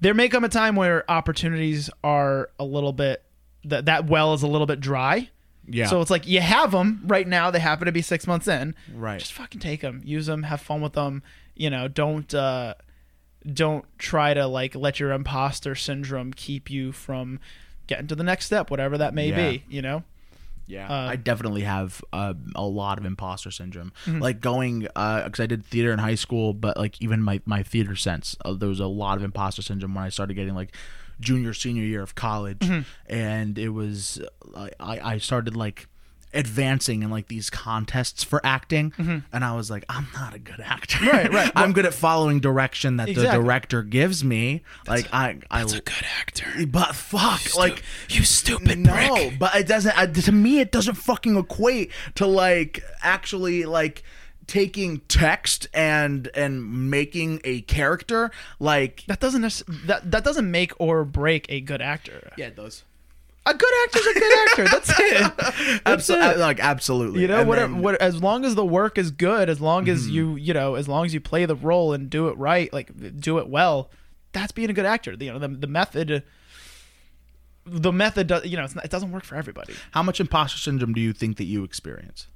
there 0.00 0.14
may 0.14 0.28
come 0.28 0.44
a 0.44 0.48
time 0.48 0.76
where 0.76 1.08
opportunities 1.10 1.90
are 2.02 2.50
a 2.58 2.64
little 2.64 2.92
bit 2.92 3.22
that 3.64 3.84
that 3.86 4.06
well 4.06 4.34
is 4.34 4.42
a 4.42 4.46
little 4.48 4.66
bit 4.66 4.80
dry. 4.80 5.28
Yeah. 5.66 5.86
So 5.86 6.00
it's 6.00 6.10
like 6.10 6.26
you 6.26 6.40
have 6.40 6.72
them 6.72 7.02
right 7.06 7.26
now. 7.26 7.50
They 7.52 7.60
happen 7.60 7.86
to 7.86 7.92
be 7.92 8.02
six 8.02 8.26
months 8.26 8.48
in. 8.48 8.74
Right. 8.92 9.20
Just 9.20 9.32
fucking 9.32 9.60
take 9.60 9.80
them, 9.82 10.00
use 10.04 10.26
them, 10.26 10.42
have 10.42 10.60
fun 10.60 10.80
with 10.80 10.94
them. 10.94 11.22
You 11.54 11.70
know, 11.70 11.86
don't 11.86 12.32
uh, 12.34 12.74
don't 13.52 13.84
try 13.98 14.34
to 14.34 14.46
like 14.46 14.74
let 14.74 14.98
your 14.98 15.12
imposter 15.12 15.74
syndrome 15.74 16.32
keep 16.32 16.70
you 16.70 16.90
from 16.92 17.38
getting 17.86 18.06
to 18.08 18.14
the 18.16 18.24
next 18.24 18.46
step, 18.46 18.70
whatever 18.70 18.98
that 18.98 19.14
may 19.14 19.28
Yeah. 19.30 19.50
be. 19.50 19.64
You 19.68 19.82
know. 19.82 20.02
Yeah, 20.66 20.88
Uh, 20.88 21.08
I 21.10 21.16
definitely 21.16 21.62
have 21.62 22.02
uh, 22.12 22.34
a 22.54 22.62
lot 22.64 22.98
of 22.98 23.04
imposter 23.04 23.50
syndrome. 23.50 23.92
Mm-hmm. 24.06 24.20
Like 24.20 24.40
going 24.40 24.80
because 24.80 25.40
I 25.40 25.46
did 25.46 25.64
theater 25.66 25.92
in 25.92 25.98
high 25.98 26.14
school, 26.14 26.54
but 26.54 26.76
like 26.76 27.00
even 27.02 27.22
my 27.22 27.40
my 27.46 27.62
theater 27.62 27.96
sense, 27.96 28.36
uh, 28.44 28.52
there 28.54 28.68
was 28.68 28.80
a 28.80 28.86
lot 28.86 29.18
of 29.18 29.24
imposter 29.24 29.62
syndrome 29.62 29.94
when 29.94 30.04
I 30.04 30.08
started 30.08 30.34
getting 30.34 30.54
like 30.54 30.74
junior 31.20 31.52
senior 31.54 31.84
year 31.84 32.02
of 32.02 32.14
college, 32.14 32.58
Mm-hmm. 32.60 33.12
and 33.12 33.58
it 33.58 33.70
was 33.70 34.20
uh, 34.54 34.68
I 34.80 35.14
I 35.14 35.18
started 35.18 35.56
like 35.56 35.88
advancing 36.34 37.02
in 37.02 37.10
like 37.10 37.28
these 37.28 37.50
contests 37.50 38.24
for 38.24 38.40
acting 38.44 38.92
and 39.32 39.44
I 39.44 39.54
was 39.54 39.70
like 39.70 39.84
I'm 39.88 40.06
not 40.14 40.34
a 40.34 40.38
good 40.38 40.60
actor. 40.60 40.98
Mm-hmm. 40.98 41.16
Right, 41.16 41.32
right. 41.32 41.52
I'm 41.56 41.72
good 41.72 41.86
at 41.86 41.94
following 41.94 42.40
direction 42.40 42.96
that 42.96 43.06
the 43.06 43.14
director 43.14 43.82
gives 43.82 44.24
me. 44.24 44.62
like 44.86 45.08
I 45.12 45.38
I 45.50 45.64
good 45.64 46.06
actor. 46.20 46.46
but 46.66 46.94
fuck 46.94 47.54
like 47.56 47.82
You 48.08 48.24
stupid 48.24 48.78
no, 48.78 49.30
but 49.38 49.54
it 49.54 49.66
doesn't. 49.66 49.96
Uh, 49.96 50.06
to 50.06 50.32
me, 50.32 50.60
it 50.60 50.72
doesn't 50.72 50.94
fucking 50.94 51.36
equate 51.36 51.90
to 52.16 52.26
like 52.26 52.82
actually 53.02 53.64
like 53.64 54.02
taking 54.46 54.98
text 55.08 55.68
and 55.72 56.28
and 56.34 56.90
making 56.90 57.40
a 57.44 57.62
character 57.62 58.30
like. 58.58 59.04
That 59.06 59.20
doesn't 59.20 59.62
that 59.86 60.10
that 60.10 60.24
doesn't 60.24 60.50
make 60.50 60.72
or 60.80 61.04
break 61.04 61.46
a 61.48 61.60
good 61.60 61.82
actor. 61.82 62.32
Yeah, 62.36 62.46
it 62.46 62.56
does. 62.56 62.84
A 63.44 63.54
good 63.54 63.72
actor's 63.84 64.06
a 64.06 64.14
good 64.14 64.48
actor. 64.48 64.64
That's 64.68 64.90
it. 65.00 65.36
That's 65.36 65.80
Absolutely, 65.86 66.28
it. 66.30 66.38
like 66.38 66.60
absolutely. 66.60 67.20
You 67.22 67.28
know, 67.28 67.40
And 67.40 67.48
whatever, 67.48 67.72
then- 67.72 67.82
what, 67.82 68.00
as 68.00 68.22
long 68.22 68.44
as 68.44 68.54
the 68.54 68.64
work 68.64 68.98
is 68.98 69.10
good, 69.10 69.48
as 69.50 69.60
long 69.60 69.88
as 69.88 70.02
Mm-hmm. 70.04 70.14
you, 70.14 70.36
you 70.36 70.54
know, 70.54 70.76
as 70.76 70.86
long 70.88 71.04
as 71.06 71.12
you 71.14 71.20
play 71.20 71.44
the 71.44 71.56
role 71.56 71.92
and 71.92 72.08
do 72.08 72.28
it 72.28 72.36
right, 72.38 72.72
like 72.72 73.18
do 73.20 73.38
it 73.38 73.48
well, 73.48 73.90
that's 74.32 74.52
being 74.52 74.70
a 74.70 74.72
good 74.72 74.86
actor. 74.86 75.16
You 75.18 75.32
know, 75.32 75.38
the, 75.40 75.48
the 75.48 75.66
method, 75.66 76.22
the 77.66 77.92
method, 77.92 78.28
does, 78.28 78.44
you 78.46 78.56
know, 78.56 78.64
it's 78.64 78.74
not, 78.76 78.84
it 78.84 78.90
doesn't 78.92 79.10
work 79.10 79.24
for 79.24 79.34
everybody. 79.34 79.74
How 79.90 80.02
much 80.04 80.20
imposter 80.20 80.58
syndrome 80.58 80.92
do 80.94 81.00
you 81.00 81.12
think 81.12 81.36
that 81.38 81.44
you 81.44 81.64
experience? 81.64 82.28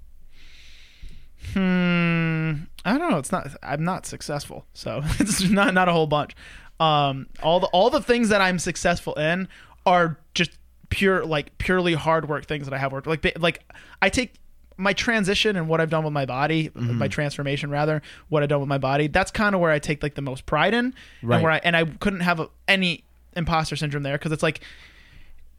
Hmm, 1.52 2.64
I 2.84 2.98
don't 2.98 3.10
know. 3.10 3.18
It's 3.18 3.30
not. 3.32 3.48
I'm 3.62 3.84
not 3.84 4.06
successful, 4.06 4.66
so 4.74 5.02
it's 5.20 5.42
not 5.48 5.74
not 5.74 5.88
a 5.88 5.92
whole 5.92 6.06
bunch. 6.06 6.34
Um, 6.80 7.28
all 7.42 7.60
the 7.60 7.66
all 7.68 7.90
the 7.90 8.00
things 8.02 8.28
that 8.30 8.40
I'm 8.40 8.58
successful 8.58 9.14
in 9.14 9.48
are 9.84 10.18
just 10.34 10.50
pure 10.90 11.24
like 11.24 11.56
purely 11.58 11.94
hard 11.94 12.28
work 12.28 12.46
things 12.46 12.66
that 12.66 12.74
I 12.74 12.78
have 12.78 12.92
worked 12.92 13.06
like 13.06 13.36
like 13.38 13.62
I 14.00 14.08
take 14.08 14.34
my 14.78 14.92
transition 14.92 15.56
and 15.56 15.68
what 15.68 15.80
I've 15.80 15.88
done 15.90 16.04
with 16.04 16.12
my 16.12 16.26
body, 16.26 16.68
Mm-hmm. 16.68 16.98
my 16.98 17.08
transformation 17.08 17.70
rather, 17.70 18.02
what 18.28 18.42
I've 18.42 18.48
done 18.50 18.60
with 18.60 18.68
my 18.68 18.76
body. 18.78 19.06
That's 19.08 19.30
kind 19.30 19.54
of 19.54 19.60
where 19.62 19.70
I 19.70 19.78
take 19.78 20.02
like 20.02 20.14
the 20.14 20.22
most 20.22 20.44
pride 20.44 20.74
in, 20.74 20.94
Right. 21.22 21.36
and 21.36 21.42
where 21.42 21.52
I 21.52 21.58
and 21.64 21.74
I 21.76 21.84
couldn't 21.86 22.20
have 22.20 22.40
a, 22.40 22.48
any 22.68 23.04
imposter 23.34 23.74
syndrome 23.76 24.02
there 24.02 24.16
because 24.18 24.32
it's 24.32 24.42
like 24.42 24.60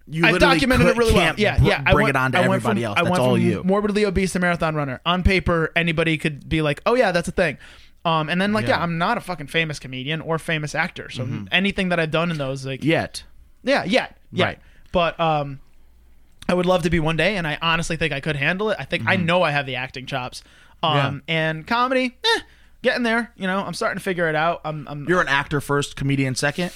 You 0.10 0.26
I 0.26 0.38
documented 0.38 0.88
it 0.88 0.98
really 0.98 1.14
well. 1.14 1.34
Yeah, 1.38 1.58
br- 1.58 1.66
yeah. 1.66 1.84
I 1.86 1.94
Bring 1.94 2.06
went- 2.06 2.16
it 2.16 2.20
on 2.20 2.32
to 2.34 2.38
I 2.38 2.42
went 2.42 2.54
everybody 2.64 2.82
from- 2.82 2.86
else. 2.90 3.00
I 3.00 3.04
went 3.04 3.18
all 3.20 3.34
from 3.36 3.42
you. 3.44 3.64
Morbidly 3.64 4.06
obese 4.06 4.32
to 4.34 4.40
marathon 4.40 4.76
runner. 4.76 5.02
On 5.06 5.24
paper, 5.24 5.72
anybody 5.76 6.18
could 6.18 6.48
be 6.48 6.62
like, 6.62 6.82
"Oh 6.86 6.94
yeah, 6.96 7.12
that's 7.12 7.28
a 7.28 7.32
thing." 7.32 7.58
Um, 8.06 8.30
and 8.30 8.40
then 8.40 8.54
like, 8.54 8.64
yeah. 8.66 8.70
Yeah. 8.70 8.76
Mm-hmm. 8.76 8.84
I'm 8.84 8.98
not 9.00 9.18
a 9.18 9.22
fucking 9.22 9.48
famous 9.48 9.80
comedian 9.80 10.22
or 10.22 10.40
famous 10.40 10.74
actor. 10.76 11.10
So 11.10 11.28
anything 11.52 11.90
that 11.90 12.00
I've 12.00 12.12
done 12.12 12.32
in 12.32 12.38
those, 12.38 12.66
like, 12.66 12.82
Yet. 12.84 13.24
yeah, 13.64 13.84
yeah, 13.84 14.08
yeah. 14.32 14.46
Right. 14.46 14.60
But 14.92 15.20
um, 15.20 15.60
I 16.50 16.54
would 16.54 16.66
love 16.66 16.84
to 16.84 16.90
be 16.90 17.00
one 17.00 17.18
day, 17.18 17.38
and 17.38 17.48
I 17.48 17.58
honestly 17.62 17.98
think 17.98 18.14
I 18.14 18.20
could 18.20 18.36
handle 18.36 18.70
it. 18.70 18.78
I 18.80 18.86
think 18.86 19.04
I 19.06 19.16
know 19.16 19.44
I 19.44 19.52
have 19.52 19.66
the 19.66 19.76
acting 19.76 20.06
chops. 20.06 20.44
Um, 20.84 21.24
and 21.28 21.66
comedy, 21.66 22.18
eh, 22.24 22.40
getting 22.82 23.04
there. 23.04 23.32
You 23.36 23.48
know, 23.48 23.60
I'm 23.60 23.74
starting 23.74 23.98
to 23.98 24.04
figure 24.04 24.30
it 24.30 24.36
out. 24.36 24.62
I'm, 24.64 24.88
I'm 24.88 25.06
You're 25.08 25.22
an 25.22 25.28
actor 25.28 25.60
first, 25.60 25.96
comedian 25.96 26.36
second. 26.36 26.72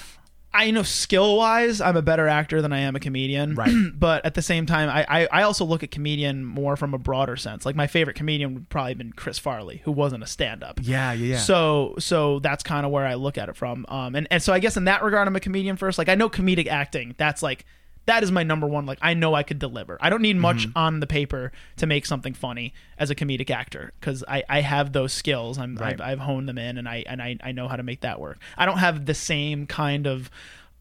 I 0.53 0.69
know 0.71 0.83
skill 0.83 1.37
wise, 1.37 1.79
I'm 1.79 1.95
a 1.95 2.01
better 2.01 2.27
actor 2.27 2.61
than 2.61 2.73
I 2.73 2.79
am 2.79 2.95
a 2.95 2.99
comedian. 2.99 3.55
Right. 3.55 3.73
but 3.93 4.25
at 4.25 4.33
the 4.33 4.41
same 4.41 4.65
time, 4.65 4.89
I, 4.89 5.05
I, 5.07 5.27
I 5.31 5.41
also 5.43 5.63
look 5.63 5.81
at 5.81 5.91
comedian 5.91 6.43
more 6.43 6.75
from 6.75 6.93
a 6.93 6.97
broader 6.97 7.37
sense. 7.37 7.65
Like 7.65 7.75
my 7.75 7.87
favorite 7.87 8.15
comedian 8.15 8.53
would 8.55 8.69
probably 8.69 8.91
have 8.91 8.97
been 8.97 9.13
Chris 9.13 9.39
Farley, 9.39 9.81
who 9.85 9.93
wasn't 9.93 10.23
a 10.23 10.27
stand 10.27 10.61
up. 10.61 10.81
Yeah, 10.83 11.13
yeah, 11.13 11.33
yeah. 11.33 11.37
So 11.37 11.95
so 11.99 12.39
that's 12.39 12.63
kind 12.63 12.85
of 12.85 12.91
where 12.91 13.05
I 13.05 13.13
look 13.13 13.37
at 13.37 13.47
it 13.47 13.55
from. 13.55 13.85
Um 13.87 14.13
and, 14.13 14.27
and 14.29 14.43
so 14.43 14.51
I 14.51 14.59
guess 14.59 14.75
in 14.75 14.85
that 14.85 15.03
regard 15.03 15.25
I'm 15.27 15.35
a 15.37 15.39
comedian 15.39 15.77
first. 15.77 15.97
Like 15.97 16.09
I 16.09 16.15
know 16.15 16.29
comedic 16.29 16.67
acting, 16.67 17.15
that's 17.17 17.41
like 17.41 17.65
that 18.07 18.23
is 18.23 18.31
my 18.31 18.43
number 18.43 18.67
one. 18.67 18.85
Like 18.85 18.99
I 19.01 19.13
know 19.13 19.33
I 19.33 19.43
could 19.43 19.59
deliver. 19.59 19.97
I 20.01 20.09
don't 20.09 20.21
need 20.21 20.37
much 20.37 20.67
Mm-hmm. 20.67 20.77
on 20.77 20.99
the 21.01 21.07
paper 21.07 21.51
to 21.77 21.85
make 21.85 22.05
something 22.05 22.33
funny 22.33 22.73
as 22.97 23.09
a 23.09 23.15
comedic 23.15 23.49
actor 23.49 23.93
because 23.99 24.23
I, 24.27 24.43
I 24.49 24.61
have 24.61 24.91
those 24.93 25.13
skills. 25.13 25.57
I'm 25.57 25.75
Right. 25.75 25.93
I've, 25.93 26.01
I've 26.01 26.19
honed 26.19 26.49
them 26.49 26.57
in 26.57 26.77
and 26.77 26.89
I 26.89 27.03
and 27.07 27.21
I, 27.21 27.37
I 27.43 27.51
know 27.51 27.67
how 27.67 27.75
to 27.75 27.83
make 27.83 28.01
that 28.01 28.19
work. 28.19 28.39
I 28.57 28.65
don't 28.65 28.79
have 28.79 29.05
the 29.05 29.13
same 29.13 29.67
kind 29.67 30.07
of 30.07 30.29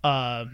uh 0.03 0.47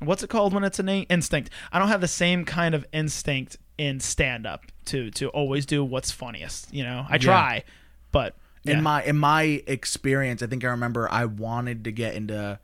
what's 0.00 0.22
it 0.22 0.30
called 0.30 0.54
when 0.54 0.64
it's 0.64 0.78
an 0.78 0.88
instinct. 0.88 1.50
I 1.72 1.78
don't 1.78 1.88
have 1.88 2.00
the 2.00 2.08
same 2.08 2.44
kind 2.44 2.74
of 2.74 2.86
instinct 2.92 3.58
in 3.76 4.00
stand 4.00 4.46
up 4.46 4.64
to 4.86 5.10
to 5.12 5.28
always 5.28 5.66
do 5.66 5.84
what's 5.84 6.10
funniest. 6.10 6.72
You 6.72 6.84
know, 6.84 7.04
I 7.08 7.18
try, 7.18 7.64
but 8.12 8.34
yeah. 8.64 8.74
in 8.78 8.82
my 8.82 9.04
in 9.04 9.18
my 9.18 9.62
experience, 9.66 10.42
I 10.42 10.46
think 10.46 10.64
I 10.64 10.68
remember 10.68 11.06
I 11.12 11.26
wanted 11.26 11.84
to 11.84 11.92
get 11.92 12.14
into. 12.14 12.58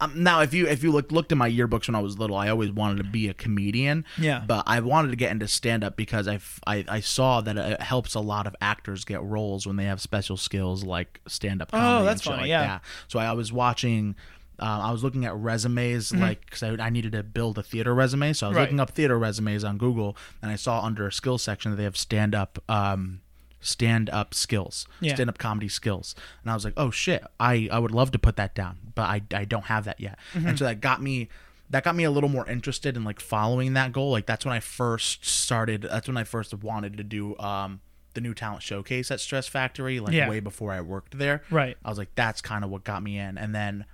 Um, 0.00 0.22
now, 0.22 0.40
if 0.40 0.52
you 0.52 0.66
if 0.66 0.82
you 0.82 0.90
looked 0.90 1.12
looked 1.12 1.30
at 1.32 1.38
my 1.38 1.48
yearbooks 1.50 1.86
when 1.86 1.94
I 1.94 2.00
was 2.00 2.18
little, 2.18 2.36
I 2.36 2.48
always 2.48 2.70
wanted 2.72 2.98
to 2.98 3.04
be 3.04 3.28
a 3.28 3.34
comedian. 3.34 4.04
Yeah. 4.18 4.42
But 4.46 4.64
I 4.66 4.80
wanted 4.80 5.10
to 5.10 5.16
get 5.16 5.30
into 5.30 5.46
stand 5.48 5.84
up 5.84 5.96
because 5.96 6.26
I 6.26 6.40
I 6.66 7.00
saw 7.00 7.40
that 7.42 7.56
it 7.56 7.80
helps 7.80 8.14
a 8.14 8.20
lot 8.20 8.46
of 8.46 8.56
actors 8.60 9.04
get 9.04 9.22
roles 9.22 9.66
when 9.66 9.76
they 9.76 9.84
have 9.84 10.00
special 10.00 10.36
skills 10.36 10.82
like 10.84 11.20
stand 11.28 11.62
up. 11.62 11.70
Oh, 11.72 12.04
that's 12.04 12.22
funny, 12.22 12.48
yeah. 12.48 12.66
that. 12.66 12.82
So 13.08 13.18
I 13.18 13.32
was 13.32 13.52
watching. 13.52 14.16
Um, 14.56 14.68
I 14.68 14.92
was 14.92 15.02
looking 15.02 15.24
at 15.24 15.34
resumes, 15.34 16.14
like 16.14 16.44
because 16.44 16.62
I, 16.62 16.70
I 16.86 16.88
needed 16.88 17.10
to 17.12 17.24
build 17.24 17.58
a 17.58 17.62
theater 17.64 17.92
resume. 17.92 18.32
So 18.34 18.46
I 18.46 18.50
was 18.50 18.54
Mm-hmm. 18.54 18.56
Right. 18.58 18.62
looking 18.62 18.80
up 18.80 18.90
theater 18.90 19.18
resumes 19.18 19.64
on 19.64 19.78
Google, 19.78 20.16
and 20.42 20.50
I 20.52 20.54
saw 20.56 20.80
under 20.84 21.08
a 21.08 21.12
skills 21.12 21.42
section 21.42 21.72
that 21.72 21.76
they 21.76 21.82
have 21.82 21.96
stand 21.96 22.36
up, 22.36 22.62
um, 22.68 23.20
stand 23.64 24.08
up 24.10 24.34
skills, 24.34 24.86
Yeah. 25.00 25.14
stand 25.14 25.28
up 25.30 25.38
comedy 25.38 25.68
skills, 25.68 26.14
and 26.42 26.50
I 26.50 26.54
was 26.54 26.64
like, 26.64 26.74
oh 26.76 26.90
shit, 26.90 27.24
I 27.40 27.68
I 27.72 27.78
would 27.78 27.90
love 27.92 28.10
to 28.12 28.18
put 28.18 28.36
that 28.36 28.54
down, 28.54 28.78
but 28.94 29.02
I 29.02 29.22
I 29.34 29.44
don't 29.44 29.64
have 29.66 29.84
that 29.86 29.98
yet, 30.00 30.18
Mm-hmm. 30.34 30.46
and 30.46 30.58
so 30.58 30.64
that 30.66 30.80
got 30.80 31.02
me. 31.02 31.28
That 31.70 31.82
got 31.82 31.96
me 31.96 32.04
a 32.04 32.10
little 32.10 32.28
more 32.28 32.46
interested 32.48 32.94
in 32.94 33.04
like 33.04 33.18
following 33.20 33.72
that 33.72 33.90
goal. 33.90 34.10
Like 34.12 34.26
that's 34.26 34.44
when 34.44 34.52
I 34.54 34.60
first 34.60 35.24
started. 35.24 35.82
That's 35.82 36.06
when 36.06 36.18
I 36.18 36.22
first 36.24 36.52
wanted 36.54 36.98
to 36.98 37.02
do 37.02 37.36
um, 37.38 37.80
the 38.12 38.20
new 38.20 38.34
talent 38.34 38.62
showcase 38.62 39.10
at 39.10 39.18
Stress 39.18 39.48
Factory. 39.48 39.98
Like 39.98 40.12
Yeah. 40.12 40.28
way 40.28 40.40
before 40.40 40.72
I 40.72 40.82
worked 40.82 41.16
there. 41.18 41.42
Right. 41.50 41.76
I 41.82 41.88
was 41.88 41.96
like, 41.96 42.14
that's 42.14 42.42
kind 42.42 42.64
of 42.64 42.70
what 42.70 42.84
got 42.84 43.02
me 43.02 43.18
in. 43.18 43.38
And 43.38 43.54
then 43.54 43.76
th- 43.78 43.86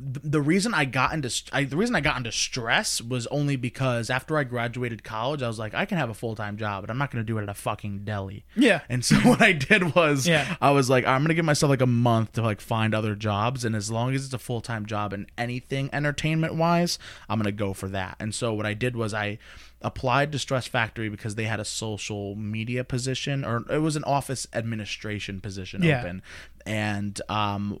the 0.00 0.40
reason 0.40 0.74
I 0.74 0.86
got 0.86 1.12
into 1.14 1.30
I, 1.52 1.64
the 1.64 1.76
reason 1.76 1.94
I 1.94 2.00
got 2.00 2.16
into 2.16 2.32
stress 2.32 3.00
was 3.00 3.28
only 3.28 3.54
because 3.54 4.10
after 4.10 4.36
I 4.36 4.42
graduated 4.44 5.04
college, 5.04 5.40
I 5.40 5.46
was 5.46 5.58
like, 5.58 5.72
I 5.72 5.84
can 5.84 5.98
have 5.98 6.10
a 6.10 6.14
full 6.14 6.34
time 6.34 6.56
job, 6.56 6.82
but 6.82 6.90
I'm 6.90 6.98
not 6.98 7.12
going 7.12 7.24
to 7.24 7.26
do 7.26 7.38
it 7.38 7.42
at 7.44 7.48
a 7.48 7.54
fucking 7.54 8.00
deli. 8.04 8.44
Yeah. 8.56 8.80
And 8.88 9.04
so 9.04 9.14
what 9.22 9.40
I 9.40 9.52
did 9.52 9.94
was, 9.94 10.26
Yeah. 10.26 10.56
I 10.60 10.72
was 10.72 10.90
like, 10.90 11.06
I'm 11.06 11.20
going 11.20 11.28
to 11.28 11.34
give 11.34 11.44
myself 11.44 11.70
like 11.70 11.80
a 11.80 11.86
month 11.86 12.32
to 12.32 12.42
like 12.42 12.60
find 12.60 12.92
other 12.94 13.14
jobs, 13.14 13.64
and 13.64 13.76
as 13.76 13.90
long 13.90 14.14
as 14.14 14.24
it's 14.24 14.34
a 14.34 14.38
full 14.38 14.60
time 14.60 14.84
job 14.84 15.12
and 15.12 15.30
anything 15.38 15.90
entertainment 15.92 16.56
wise, 16.56 16.98
I'm 17.28 17.38
going 17.38 17.44
to 17.46 17.52
go 17.52 17.72
for 17.72 17.88
that. 17.90 18.16
And 18.18 18.34
so 18.34 18.52
what 18.52 18.66
I 18.66 18.74
did 18.74 18.96
was 18.96 19.14
I 19.14 19.38
applied 19.80 20.32
to 20.32 20.38
Stress 20.38 20.66
Factory 20.66 21.08
because 21.08 21.34
they 21.36 21.44
had 21.44 21.60
a 21.60 21.64
social 21.64 22.34
media 22.34 22.82
position, 22.84 23.44
or 23.44 23.64
it 23.70 23.78
was 23.78 23.94
an 23.96 24.04
office 24.04 24.46
administration 24.52 25.40
position 25.40 25.82
Yeah. 25.84 26.00
open, 26.00 26.22
and 26.66 27.20
um, 27.28 27.78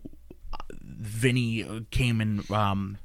Vinny 0.82 1.86
came 1.90 2.20
and 2.20 2.50
um 2.50 2.98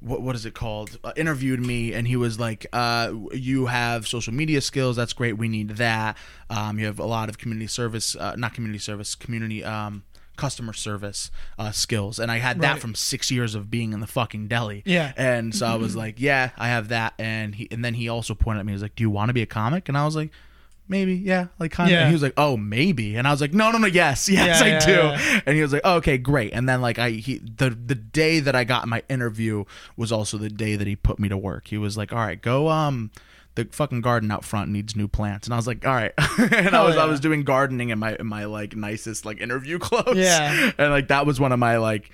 what 0.00 0.22
what 0.22 0.34
is 0.34 0.46
it 0.46 0.54
called? 0.54 0.98
Uh, 1.04 1.12
interviewed 1.16 1.60
me 1.60 1.92
and 1.92 2.08
he 2.08 2.16
was 2.16 2.40
like, 2.40 2.66
uh, 2.72 3.12
"You 3.32 3.66
have 3.66 4.08
social 4.08 4.32
media 4.32 4.60
skills. 4.60 4.96
That's 4.96 5.12
great. 5.12 5.34
We 5.34 5.48
need 5.48 5.70
that. 5.70 6.16
Um, 6.48 6.78
you 6.78 6.86
have 6.86 6.98
a 6.98 7.04
lot 7.04 7.28
of 7.28 7.38
community 7.38 7.66
service, 7.66 8.16
uh, 8.16 8.34
not 8.36 8.54
community 8.54 8.78
service, 8.78 9.14
community 9.14 9.62
um, 9.62 10.04
customer 10.36 10.72
service 10.72 11.30
uh, 11.58 11.70
skills." 11.70 12.18
And 12.18 12.30
I 12.30 12.38
had 12.38 12.60
that 12.62 12.78
from 12.78 12.94
six 12.94 13.30
years 13.30 13.54
of 13.54 13.70
being 13.70 13.92
in 13.92 14.00
the 14.00 14.06
fucking 14.06 14.48
deli. 14.48 14.82
Yeah. 14.86 15.12
And 15.16 15.54
so 15.54 15.66
I 15.66 15.74
was 15.74 15.94
like, 15.94 16.18
"Yeah, 16.18 16.50
I 16.56 16.68
have 16.68 16.88
that." 16.88 17.12
And 17.18 17.54
he 17.54 17.68
and 17.70 17.84
then 17.84 17.94
he 17.94 18.08
also 18.08 18.34
pointed 18.34 18.60
at 18.60 18.66
me. 18.66 18.72
He 18.72 18.76
was 18.76 18.82
like, 18.82 18.96
"Do 18.96 19.02
you 19.02 19.10
want 19.10 19.28
to 19.28 19.34
be 19.34 19.42
a 19.42 19.46
comic?" 19.46 19.88
And 19.88 19.96
I 19.98 20.04
was 20.04 20.16
like. 20.16 20.30
Maybe, 20.90 21.14
yeah, 21.14 21.46
like 21.60 21.70
kind 21.70 21.88
of. 21.88 21.92
Yeah. 21.92 22.08
He 22.08 22.12
was 22.12 22.20
like, 22.20 22.34
"Oh, 22.36 22.56
maybe," 22.56 23.14
and 23.14 23.26
I 23.28 23.30
was 23.30 23.40
like, 23.40 23.54
"No, 23.54 23.70
no, 23.70 23.78
no, 23.78 23.86
yes, 23.86 24.28
yes, 24.28 24.60
Yeah, 24.60 24.66
I 24.66 24.68
yeah, 24.70 24.78
do." 24.80 24.92
yeah. 24.92 25.40
and 25.46 25.54
he 25.54 25.62
was 25.62 25.72
like, 25.72 25.82
oh, 25.84 25.94
"Okay, 25.98 26.18
great." 26.18 26.52
And 26.52 26.68
then 26.68 26.80
like 26.82 26.98
I 26.98 27.10
he 27.10 27.38
the 27.38 27.70
the 27.70 27.94
day 27.94 28.40
that 28.40 28.56
I 28.56 28.64
got 28.64 28.88
my 28.88 29.04
interview 29.08 29.64
was 29.96 30.10
also 30.10 30.36
the 30.36 30.50
day 30.50 30.74
that 30.74 30.88
he 30.88 30.96
put 30.96 31.20
me 31.20 31.28
to 31.28 31.36
work. 31.38 31.68
He 31.68 31.78
was 31.78 31.96
like, 31.96 32.12
"All 32.12 32.18
right, 32.18 32.42
go 32.42 32.68
um 32.68 33.12
the 33.54 33.68
fucking 33.70 34.00
garden 34.00 34.30
out 34.32 34.44
front 34.44 34.70
needs 34.72 34.96
new 34.96 35.06
plants." 35.06 35.46
And 35.46 35.54
I 35.54 35.56
was 35.58 35.68
like, 35.68 35.86
"All 35.86 35.94
right." 35.94 36.12
and 36.18 36.54
I 36.54 36.60
Hell 36.62 36.86
was 36.86 36.96
I 36.96 37.04
yeah. 37.04 37.10
was 37.10 37.20
doing 37.20 37.44
gardening 37.44 37.90
in 37.90 38.00
my 38.00 38.16
in 38.16 38.26
my 38.26 38.46
like 38.46 38.74
nicest 38.74 39.24
like 39.24 39.40
interview 39.40 39.78
clothes. 39.88 40.16
Yeah. 40.16 40.72
And 40.76 40.90
like 40.90 41.06
that 41.08 41.24
was 41.24 41.38
one 41.38 41.52
of 41.52 41.60
my 41.60 41.76
like 41.76 42.10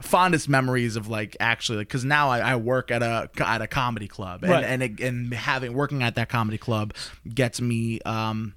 fondest 0.00 0.48
memories 0.48 0.96
of 0.96 1.08
like 1.08 1.36
actually 1.40 1.78
like 1.78 1.88
because 1.88 2.04
now 2.04 2.30
I, 2.30 2.38
I 2.52 2.56
work 2.56 2.90
at 2.90 3.02
a 3.02 3.28
at 3.38 3.60
a 3.62 3.66
comedy 3.66 4.08
club 4.08 4.42
and 4.42 4.50
Right. 4.52 4.64
and 4.64 4.82
it, 4.82 5.00
and 5.00 5.32
having 5.34 5.72
working 5.74 6.02
at 6.02 6.14
that 6.14 6.28
comedy 6.28 6.58
club 6.58 6.94
gets 7.32 7.60
me 7.60 8.00
um 8.02 8.54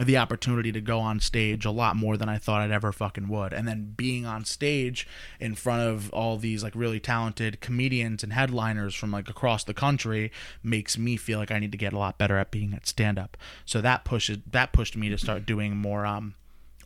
the 0.00 0.16
opportunity 0.16 0.70
to 0.70 0.80
go 0.80 1.00
on 1.00 1.18
stage 1.18 1.64
a 1.64 1.70
lot 1.70 1.96
more 1.96 2.16
than 2.16 2.28
I 2.28 2.38
thought 2.38 2.60
I'd 2.62 2.70
ever 2.70 2.92
fucking 2.92 3.28
would. 3.28 3.52
And 3.52 3.66
then 3.66 3.92
being 3.96 4.24
on 4.24 4.44
stage 4.44 5.06
in 5.40 5.56
front 5.56 5.82
of 5.82 6.10
all 6.12 6.36
these 6.38 6.62
like 6.62 6.74
really 6.76 7.00
talented 7.00 7.60
comedians 7.60 8.22
and 8.22 8.32
headliners 8.32 8.94
from 8.94 9.10
like 9.10 9.28
across 9.28 9.64
the 9.64 9.74
country 9.74 10.30
makes 10.62 10.96
me 10.96 11.16
feel 11.16 11.40
like 11.40 11.50
I 11.50 11.58
need 11.58 11.72
to 11.72 11.78
get 11.78 11.92
a 11.92 11.98
lot 11.98 12.18
better 12.18 12.38
at 12.38 12.52
being 12.52 12.72
at 12.72 12.86
stand 12.86 13.18
up. 13.18 13.36
So 13.64 13.80
that 13.80 14.04
pushes 14.04 14.38
that 14.52 14.72
pushed 14.72 14.96
me 14.96 15.08
to 15.08 15.18
start 15.18 15.44
doing 15.44 15.76
more 15.76 16.06
um 16.06 16.34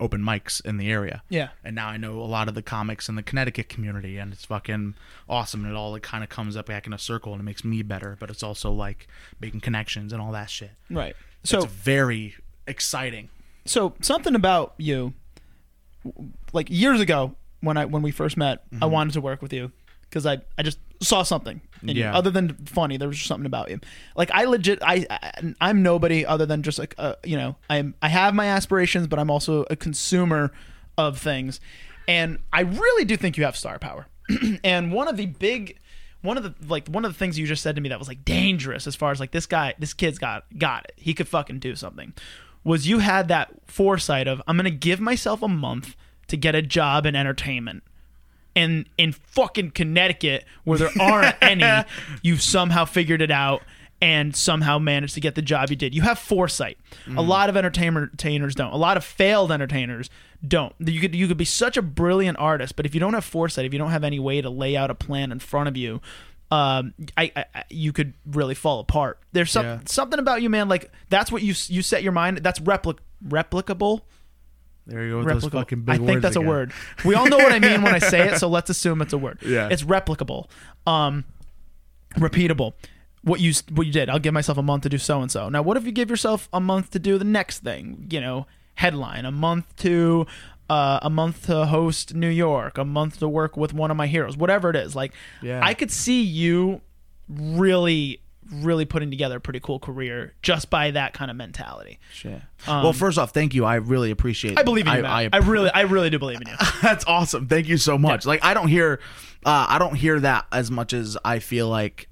open 0.00 0.20
mics 0.20 0.64
in 0.64 0.76
the 0.76 0.90
area. 0.90 1.22
Yeah. 1.28 1.50
And 1.62 1.74
now 1.74 1.88
I 1.88 1.96
know 1.96 2.20
a 2.20 2.24
lot 2.24 2.48
of 2.48 2.54
the 2.54 2.62
comics 2.62 3.08
in 3.08 3.14
the 3.14 3.22
Connecticut 3.22 3.68
community 3.68 4.18
and 4.18 4.32
it's 4.32 4.44
fucking 4.44 4.94
awesome 5.28 5.64
and 5.64 5.72
it 5.72 5.76
all 5.76 5.92
like 5.92 6.02
kind 6.02 6.24
of 6.24 6.30
comes 6.30 6.56
up 6.56 6.66
back 6.66 6.86
in 6.86 6.92
a 6.92 6.98
circle 6.98 7.32
and 7.32 7.40
it 7.40 7.44
makes 7.44 7.64
me 7.64 7.82
better, 7.82 8.16
but 8.18 8.30
it's 8.30 8.42
also 8.42 8.72
like 8.72 9.06
making 9.40 9.60
connections 9.60 10.12
and 10.12 10.20
all 10.20 10.32
that 10.32 10.50
shit. 10.50 10.72
Right. 10.90 11.14
So 11.44 11.58
it's 11.58 11.72
very 11.72 12.34
exciting. 12.66 13.28
so 13.64 13.94
something 14.00 14.34
about 14.34 14.74
you 14.78 15.12
like 16.52 16.68
years 16.70 17.00
ago 17.00 17.36
when 17.60 17.76
I 17.76 17.84
when 17.84 18.02
we 18.02 18.10
first 18.10 18.36
met, 18.36 18.64
I 18.72 18.76
mm-hmm. 18.76 18.90
wanted 18.90 19.14
to 19.14 19.20
work 19.20 19.40
with 19.40 19.52
you 19.52 19.72
because 20.14 20.26
I 20.26 20.38
I 20.56 20.62
just 20.62 20.78
saw 21.02 21.24
something 21.24 21.60
in 21.82 21.88
you. 21.88 22.02
Yeah. 22.02 22.16
Other 22.16 22.30
than 22.30 22.54
funny, 22.66 22.96
there 22.96 23.08
was 23.08 23.16
just 23.16 23.28
something 23.28 23.46
about 23.46 23.68
you. 23.68 23.80
Like 24.14 24.30
I 24.32 24.44
legit 24.44 24.78
I, 24.80 25.06
I 25.10 25.54
I'm 25.60 25.82
nobody 25.82 26.24
other 26.24 26.46
than 26.46 26.62
just 26.62 26.78
like 26.78 26.94
uh, 26.98 27.16
you 27.24 27.36
know 27.36 27.56
I'm 27.68 27.94
I 28.00 28.08
have 28.08 28.32
my 28.32 28.46
aspirations, 28.46 29.08
but 29.08 29.18
I'm 29.18 29.30
also 29.30 29.66
a 29.70 29.76
consumer 29.76 30.52
of 30.96 31.18
things, 31.18 31.60
and 32.06 32.38
I 32.52 32.60
really 32.60 33.04
do 33.04 33.16
think 33.16 33.36
you 33.36 33.44
have 33.44 33.56
star 33.56 33.80
power. 33.80 34.06
and 34.64 34.92
one 34.92 35.08
of 35.08 35.16
the 35.16 35.26
big 35.26 35.80
one 36.22 36.36
of 36.36 36.44
the 36.44 36.54
like 36.66 36.86
one 36.88 37.04
of 37.04 37.12
the 37.12 37.18
things 37.18 37.38
you 37.38 37.46
just 37.46 37.62
said 37.62 37.74
to 37.74 37.80
me 37.80 37.88
that 37.88 37.98
was 37.98 38.08
like 38.08 38.24
dangerous 38.24 38.86
as 38.86 38.94
far 38.94 39.10
as 39.10 39.18
like 39.18 39.32
this 39.32 39.46
guy 39.46 39.74
this 39.78 39.92
kid's 39.92 40.18
got 40.18 40.44
got 40.56 40.84
it 40.84 40.92
he 40.96 41.12
could 41.12 41.28
fucking 41.28 41.58
do 41.58 41.76
something 41.76 42.14
was 42.62 42.88
you 42.88 43.00
had 43.00 43.28
that 43.28 43.52
foresight 43.66 44.26
of 44.26 44.40
i'm 44.46 44.56
gonna 44.56 44.70
give 44.70 45.00
myself 45.00 45.42
a 45.42 45.48
month 45.48 45.94
to 46.26 46.38
get 46.38 46.54
a 46.54 46.62
job 46.62 47.04
in 47.04 47.14
entertainment 47.14 47.82
and 48.56 48.86
in 48.98 49.12
fucking 49.12 49.70
connecticut 49.70 50.44
where 50.64 50.78
there 50.78 50.90
aren't 51.00 51.36
any 51.42 51.84
you've 52.22 52.42
somehow 52.42 52.84
figured 52.84 53.20
it 53.22 53.30
out 53.30 53.62
and 54.02 54.34
somehow 54.36 54.78
managed 54.78 55.14
to 55.14 55.20
get 55.20 55.34
the 55.34 55.42
job 55.42 55.70
you 55.70 55.76
did 55.76 55.94
you 55.94 56.02
have 56.02 56.18
foresight 56.18 56.76
a 57.16 57.22
lot 57.22 57.48
of 57.48 57.56
entertainers 57.56 58.54
don't 58.54 58.72
a 58.72 58.76
lot 58.76 58.96
of 58.96 59.04
failed 59.04 59.50
entertainers 59.52 60.10
don't 60.46 60.74
you 60.78 61.00
could 61.00 61.14
you 61.14 61.26
could 61.26 61.36
be 61.38 61.44
such 61.44 61.76
a 61.76 61.82
brilliant 61.82 62.38
artist 62.38 62.76
but 62.76 62.84
if 62.86 62.92
you 62.94 63.00
don't 63.00 63.14
have 63.14 63.24
foresight 63.24 63.64
if 63.64 63.72
you 63.72 63.78
don't 63.78 63.90
have 63.92 64.04
any 64.04 64.18
way 64.18 64.40
to 64.42 64.50
lay 64.50 64.76
out 64.76 64.90
a 64.90 64.94
plan 64.94 65.32
in 65.32 65.38
front 65.38 65.68
of 65.68 65.76
you 65.76 66.00
um, 66.50 66.94
I, 67.16 67.32
I, 67.34 67.44
I 67.54 67.64
you 67.70 67.92
could 67.92 68.12
really 68.30 68.54
fall 68.54 68.78
apart. 68.78 69.18
There's 69.32 69.50
some, 69.50 69.64
Yeah. 69.64 69.78
something 69.86 70.20
about 70.20 70.40
you, 70.40 70.48
man. 70.50 70.68
Like 70.68 70.92
that's 71.08 71.32
what 71.32 71.42
you 71.42 71.54
you 71.66 71.82
set 71.82 72.04
your 72.04 72.12
mind. 72.12 72.38
That's 72.38 72.60
replic 72.60 72.98
replicable. 73.26 74.02
There 74.86 75.04
you 75.04 75.10
go 75.12 75.18
with 75.18 75.28
those 75.28 75.44
Replicable. 75.44 75.52
fucking 75.52 75.80
big 75.82 75.94
I 75.94 75.96
think 75.98 76.08
words 76.10 76.22
that's 76.22 76.36
again. 76.36 76.46
a 76.46 76.50
word. 76.50 76.72
We 77.04 77.14
all 77.14 77.26
know 77.26 77.38
what 77.38 77.52
I 77.52 77.58
mean 77.58 77.82
when 77.82 77.94
I 77.94 77.98
say 77.98 78.28
it, 78.28 78.38
so 78.38 78.48
let's 78.48 78.68
assume 78.70 79.00
it's 79.02 79.12
a 79.14 79.18
word. 79.18 79.38
Yeah. 79.42 79.68
it's 79.70 79.82
replicable. 79.82 80.48
Um, 80.86 81.24
repeatable. 82.16 82.74
What 83.22 83.40
you 83.40 83.52
what 83.72 83.86
you 83.86 83.92
did? 83.92 84.10
I'll 84.10 84.18
give 84.18 84.34
myself 84.34 84.58
a 84.58 84.62
month 84.62 84.82
to 84.82 84.88
do 84.90 84.98
so 84.98 85.22
and 85.22 85.30
so. 85.30 85.48
Now, 85.48 85.62
what 85.62 85.78
if 85.78 85.86
you 85.86 85.92
give 85.92 86.10
yourself 86.10 86.48
a 86.52 86.60
month 86.60 86.90
to 86.90 86.98
do 86.98 87.16
the 87.16 87.24
next 87.24 87.60
thing? 87.60 88.06
You 88.10 88.20
know, 88.20 88.46
headline. 88.74 89.24
A 89.24 89.32
month 89.32 89.74
to 89.76 90.26
uh, 90.68 90.98
a 91.00 91.08
month 91.08 91.46
to 91.46 91.64
host 91.64 92.14
New 92.14 92.28
York. 92.28 92.76
A 92.76 92.84
month 92.84 93.18
to 93.20 93.28
work 93.28 93.56
with 93.56 93.72
one 93.72 93.90
of 93.90 93.96
my 93.96 94.06
heroes. 94.06 94.36
Whatever 94.36 94.68
it 94.68 94.76
is. 94.76 94.94
Like, 94.94 95.14
Yeah. 95.40 95.60
I 95.64 95.72
could 95.72 95.90
see 95.90 96.20
you 96.22 96.82
really, 97.28 98.20
really 98.52 98.84
putting 98.84 99.10
together 99.10 99.36
a 99.36 99.40
pretty 99.40 99.60
cool 99.60 99.78
career 99.78 100.34
just 100.42 100.70
by 100.70 100.90
that 100.92 101.12
kind 101.14 101.30
of 101.30 101.36
mentality. 101.36 101.98
Shit. 102.12 102.40
Um, 102.66 102.82
well, 102.82 102.92
first 102.92 103.18
off, 103.18 103.32
thank 103.32 103.54
you. 103.54 103.64
I 103.64 103.76
really 103.76 104.10
appreciate. 104.10 104.58
I 104.58 104.62
believe 104.62 104.86
in 104.86 104.94
you, 104.94 105.04
I. 105.04 105.24
I, 105.24 105.28
I, 105.32 105.36
really, 105.38 105.70
I 105.70 105.82
really 105.82 106.10
do 106.10 106.18
believe 106.18 106.40
in 106.40 106.48
you. 106.48 106.54
that's 106.82 107.04
awesome. 107.06 107.46
Thank 107.48 107.68
you 107.68 107.76
so 107.76 107.96
much. 107.98 108.26
Like 108.26 108.44
I 108.44 108.54
don't 108.54 108.68
hear, 108.68 109.00
uh, 109.44 109.66
I 109.68 109.78
don't 109.78 109.94
hear 109.94 110.20
that 110.20 110.46
as 110.52 110.70
much 110.70 110.92
as 110.92 111.16
I 111.24 111.38
feel 111.38 111.68
like 111.68 112.08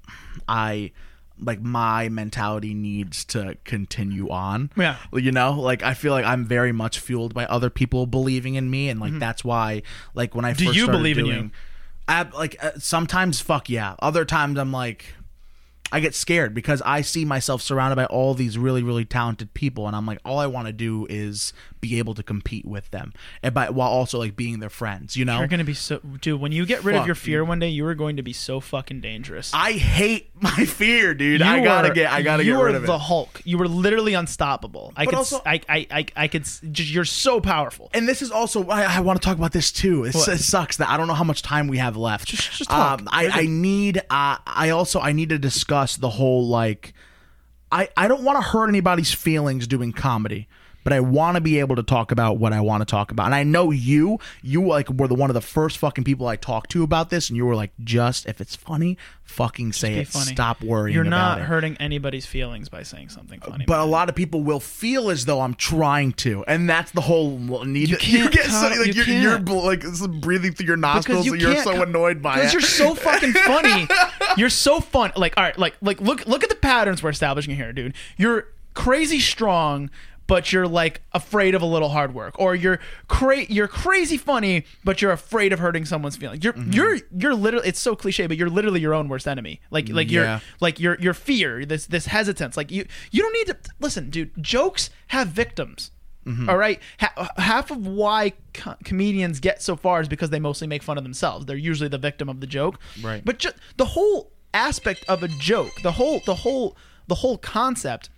I, 0.47 0.91
like 1.39 1.61
my 1.61 2.09
mentality 2.09 2.73
needs 2.73 3.25
to 3.25 3.57
continue 3.63 4.29
on. 4.29 4.71
Yeah. 4.77 4.97
You 5.11 5.31
know, 5.31 5.53
like 5.59 5.83
I 5.83 5.93
feel 5.93 6.13
like 6.13 6.25
I'm 6.25 6.45
very 6.45 6.71
much 6.71 6.99
fueled 6.99 7.33
by 7.33 7.45
other 7.45 7.69
people 7.69 8.05
believing 8.05 8.55
in 8.55 8.69
me, 8.69 8.89
and 8.89 8.99
like 8.99 9.17
that's 9.19 9.43
why, 9.43 9.81
like 10.13 10.35
when 10.35 10.45
I 10.45 10.53
Mm-hmm. 10.53 10.71
Do 10.71 10.77
you 10.77 10.87
believe 10.87 11.17
in 11.17 11.25
you? 11.25 11.33
doing, 11.33 11.51
ab- 12.07 12.33
like 12.33 12.63
uh, 12.63 12.71
sometimes 12.77 13.41
fuck 13.41 13.69
yeah. 13.69 13.95
Other 13.99 14.25
times 14.25 14.57
I'm 14.57 14.71
like. 14.71 15.15
I 15.93 15.99
get 15.99 16.15
scared 16.15 16.55
because 16.55 16.81
I 16.81 17.01
see 17.01 17.23
myself 17.23 17.61
surrounded 17.61 17.97
by 17.97 18.05
all 18.05 18.33
these 18.33 18.57
really, 18.57 18.81
really 18.81 19.05
talented 19.05 19.53
people, 19.53 19.85
and 19.85 19.95
I'm 19.95 20.07
like, 20.07 20.17
all 20.25 20.39
I 20.39 20.47
want 20.47 20.65
to 20.65 20.73
do 20.73 21.05
is 21.07 21.53
be 21.83 21.99
able 21.99 22.13
to 22.15 22.23
compete 22.23 22.65
with 22.65 22.89
them, 22.91 23.13
and 23.43 23.53
by 23.53 23.69
while 23.69 23.89
also 23.89 24.17
like 24.17 24.35
being 24.35 24.59
their 24.59 24.69
friends. 24.69 25.15
You 25.17 25.25
know, 25.25 25.37
You're 25.37 25.47
gonna 25.47 25.63
be 25.65 25.73
so, 25.73 25.99
dude. 26.21 26.39
When 26.39 26.51
you 26.53 26.65
get 26.65 26.83
rid 26.83 26.95
of 26.95 27.05
your 27.05 27.13
fear 27.15 27.43
one 27.43 27.59
day, 27.59 27.67
you 27.69 27.85
are 27.85 27.93
going 27.93 28.15
to 28.15 28.23
be 28.23 28.31
so 28.33 28.59
fucking 28.59 29.01
dangerous. 29.01 29.51
I 29.53 29.73
hate 29.73 30.31
my 30.41 30.65
fear, 30.65 31.13
dude. 31.13 31.41
I 31.41 31.63
gotta 31.63 31.89
are- 31.91 31.93
get, 31.93 32.11
I 32.11 32.21
gotta 32.21 32.43
you 32.45 32.53
get 32.53 32.61
rid 32.63 32.75
of 32.75 32.85
the 32.87 32.93
it. 32.95 32.99
Hulk. 33.01 33.41
You 33.43 33.57
were 33.57 33.67
literally 33.67 34.13
unstoppable. 34.13 34.93
I 34.95 35.03
But 35.05 35.09
could, 35.11 35.17
also- 35.17 35.41
I, 35.45 35.59
I, 35.67 35.87
I, 35.91 36.05
I 36.15 36.27
could. 36.29 36.43
s- 36.43 36.61
Just, 36.71 36.89
you're 36.89 37.03
so 37.05 37.41
powerful. 37.41 37.89
and 37.93 38.07
this 38.07 38.21
is 38.21 38.31
also 38.31 38.65
I, 38.69 38.83
I 38.97 38.99
want 39.01 39.21
to 39.21 39.25
talk 39.25 39.37
about 39.37 39.51
this 39.51 39.71
too. 39.71 40.05
It's, 40.05 40.27
it 40.27 40.39
sucks 40.39 40.77
that 40.77 40.87
I 40.89 40.95
don't 40.97 41.07
know 41.07 41.13
how 41.13 41.23
much 41.25 41.41
time 41.41 41.67
we 41.67 41.77
have 41.79 41.97
left. 41.97 42.27
Just- 42.29 42.51
just 42.53 42.69
talk. 42.69 43.01
Um, 43.01 43.09
I, 43.11 43.27
I 43.41 43.45
need. 43.47 43.97
Uh, 44.09 44.37
I 44.47 44.69
also 44.69 44.99
I 45.01 45.11
need 45.11 45.29
to 45.29 45.37
discuss 45.37 45.97
the 45.97 46.09
whole 46.09 46.47
like. 46.47 46.93
I 47.71 47.89
I 47.97 48.07
don't 48.07 48.23
want 48.23 48.37
to 48.37 48.41
hurt 48.41 48.67
anybody's 48.69 49.11
feelings 49.13 49.65
doing 49.67 49.91
comedy. 49.91 50.47
But 50.83 50.93
I 50.93 50.99
want 50.99 51.35
to 51.35 51.41
be 51.41 51.59
able 51.59 51.75
to 51.75 51.83
talk 51.83 52.11
about 52.11 52.37
what 52.37 52.53
I 52.53 52.61
want 52.61 52.81
to 52.81 52.85
talk 52.85 53.11
about, 53.11 53.27
and 53.27 53.35
I 53.35 53.43
know 53.43 53.71
you, 53.71 54.19
you 54.41 54.65
like 54.65 54.89
were 54.89 55.07
the 55.07 55.15
one 55.15 55.29
of 55.29 55.33
the 55.33 55.41
first 55.41 55.77
fucking 55.77 56.03
people 56.03 56.27
I 56.27 56.35
talked 56.35 56.71
to 56.71 56.83
about 56.83 57.09
this, 57.09 57.29
and 57.29 57.37
you 57.37 57.45
were 57.45 57.55
like, 57.55 57.71
"Just 57.83 58.25
if 58.25 58.41
it's 58.41 58.55
funny, 58.55 58.97
fucking 59.23 59.73
say 59.73 59.95
it. 59.99 60.07
funny. 60.07 60.33
Stop 60.33 60.61
worrying." 60.61 60.93
You're 60.95 61.03
not 61.03 61.39
it. 61.39 61.43
hurting 61.45 61.77
anybody's 61.77 62.25
feelings 62.25 62.69
by 62.69 62.83
saying 62.83 63.09
something 63.09 63.39
funny. 63.39 63.65
but 63.65 63.79
a 63.79 63.85
lot 63.85 64.09
of 64.09 64.15
people 64.15 64.43
will 64.43 64.59
feel 64.59 65.09
as 65.09 65.25
though 65.25 65.41
I'm 65.41 65.53
trying 65.53 66.13
to, 66.13 66.43
and 66.47 66.69
that's 66.69 66.91
the 66.91 67.01
whole 67.01 67.37
need. 67.65 67.89
You 67.89 67.97
can't 67.97 68.31
get 68.31 68.45
so, 68.45 68.67
like 68.67 68.87
you 68.87 69.03
you're, 69.03 69.21
you're 69.21 69.37
can't. 69.39 69.49
like 69.63 70.21
breathing 70.21 70.53
through 70.53 70.67
your 70.67 70.77
nostrils, 70.77 71.25
you 71.25 71.39
so 71.39 71.47
you're 71.47 71.63
so 71.63 71.81
annoyed 71.81 72.21
by 72.21 72.33
it. 72.33 72.37
because 72.37 72.53
you're 72.53 72.61
so 72.61 72.95
fucking 73.03 73.33
funny. 73.33 73.87
you're 74.37 74.49
so 74.49 74.79
fun. 74.79 75.11
Like, 75.15 75.35
all 75.37 75.43
right, 75.43 75.57
like, 75.57 75.75
like, 75.81 76.01
look, 76.01 76.25
look 76.27 76.43
at 76.43 76.49
the 76.49 76.55
patterns 76.55 77.01
we're 77.03 77.09
establishing 77.09 77.55
here, 77.55 77.71
dude. 77.73 77.93
You're 78.17 78.47
crazy 78.73 79.19
strong, 79.19 79.89
but 80.27 80.53
you're 80.53 80.67
like 80.67 81.01
afraid 81.11 81.53
of 81.55 81.61
a 81.61 81.65
little 81.65 81.89
hard 81.89 82.13
work, 82.13 82.35
or 82.39 82.55
you're 82.55 82.79
cra- 83.07 83.45
you're 83.51 83.67
crazy 83.67 84.17
funny, 84.17 84.65
but 84.83 85.01
you're 85.01 85.11
afraid 85.11 85.51
of 85.53 85.59
hurting 85.59 85.85
someone's 85.85 86.15
feelings. 86.15 86.43
You're 86.43 86.57
you're 86.57 86.97
you're 87.17 87.35
literally 87.35 87.67
it's 87.67 87.79
so 87.79 87.95
cliche, 87.95 88.27
but 88.27 88.37
you're 88.37 88.49
literally 88.49 88.79
your 88.79 88.93
own 88.93 89.09
worst 89.09 89.27
enemy. 89.27 89.59
Like 89.69 89.89
like 89.89 90.09
Yeah. 90.09 90.21
you're 90.21 90.41
like 90.59 90.79
your 90.79 90.97
your 90.99 91.13
fear, 91.13 91.65
this 91.65 91.85
this 91.87 92.05
hesitance. 92.07 92.55
Like 92.57 92.71
you 92.71 92.85
you 93.11 93.21
don't 93.21 93.33
need 93.33 93.47
to 93.47 93.57
listen, 93.79 94.09
dude. 94.09 94.31
Jokes 94.41 94.89
have 95.07 95.27
victims. 95.29 95.91
Mm-hmm. 96.25 96.49
All 96.49 96.55
right, 96.57 96.79
ha- 97.01 97.29
half 97.35 97.69
of 97.69 97.85
why 97.85 98.31
co- 98.53 98.75
comedians 98.85 99.41
get 99.41 99.61
so 99.61 99.75
far 99.75 99.99
is 99.99 100.07
because 100.07 100.29
they 100.29 100.39
mostly 100.39 100.67
make 100.67 100.81
fun 100.81 100.97
of 100.97 101.03
themselves. 101.03 101.45
They're 101.47 101.57
usually 101.57 101.89
the 101.89 101.97
victim 101.97 102.29
of 102.29 102.39
the 102.39 102.47
joke. 102.47 102.79
Right. 103.01 103.21
But 103.25 103.39
ju- 103.39 103.51
the 103.75 103.83
whole 103.83 104.31
aspect 104.53 105.03
of 105.09 105.21
a 105.21 105.27
joke, 105.27 105.73
the 105.83 105.91
whole 105.91 106.21
the 106.25 106.35
whole 106.35 106.77
the 107.07 107.15
whole 107.15 107.37
concept 107.37 108.09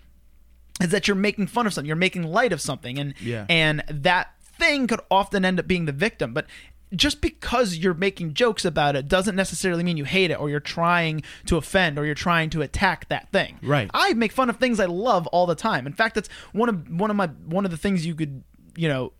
is 0.81 0.89
that 0.89 1.07
you're 1.07 1.15
making 1.15 1.47
fun 1.47 1.65
of 1.67 1.73
something, 1.73 1.87
you're 1.87 1.95
making 1.95 2.23
light 2.23 2.51
of 2.53 2.61
something, 2.61 2.97
and 2.99 3.13
Yeah. 3.21 3.45
and 3.49 3.83
that 3.89 4.31
thing 4.57 4.87
could 4.87 5.01
often 5.11 5.45
end 5.45 5.59
up 5.59 5.67
being 5.67 5.85
the 5.85 5.91
victim. 5.91 6.33
But 6.33 6.45
just 6.93 7.19
because 7.19 7.77
you're 7.77 7.93
making 7.93 8.33
jokes 8.33 8.63
about 8.63 8.95
it 8.95 9.07
doesn't 9.07 9.35
necessarily 9.35 9.83
mean 9.83 9.97
you 9.97 10.05
hate 10.05 10.31
it 10.31 10.39
or 10.39 10.49
you're 10.49 10.59
trying 10.59 11.23
to 11.45 11.57
offend 11.57 11.97
or 11.97 12.05
you're 12.05 12.13
trying 12.15 12.49
to 12.51 12.61
attack 12.61 13.09
that 13.09 13.29
thing. 13.31 13.57
Right. 13.61 13.89
I 13.93 14.13
make 14.13 14.31
fun 14.31 14.49
of 14.49 14.57
things 14.57 14.79
I 14.79 14.85
love 14.85 15.27
all 15.27 15.45
the 15.45 15.55
time. 15.55 15.87
In 15.87 15.93
fact, 15.93 16.15
that's 16.15 16.29
one 16.53 16.69
of 16.69 16.89
one 16.89 17.09
of 17.09 17.15
my 17.17 17.27
one 17.27 17.65
of 17.65 17.71
the 17.71 17.77
things 17.77 18.05
you 18.05 18.15
could 18.15 18.43
you 18.77 18.87
know 18.87 19.13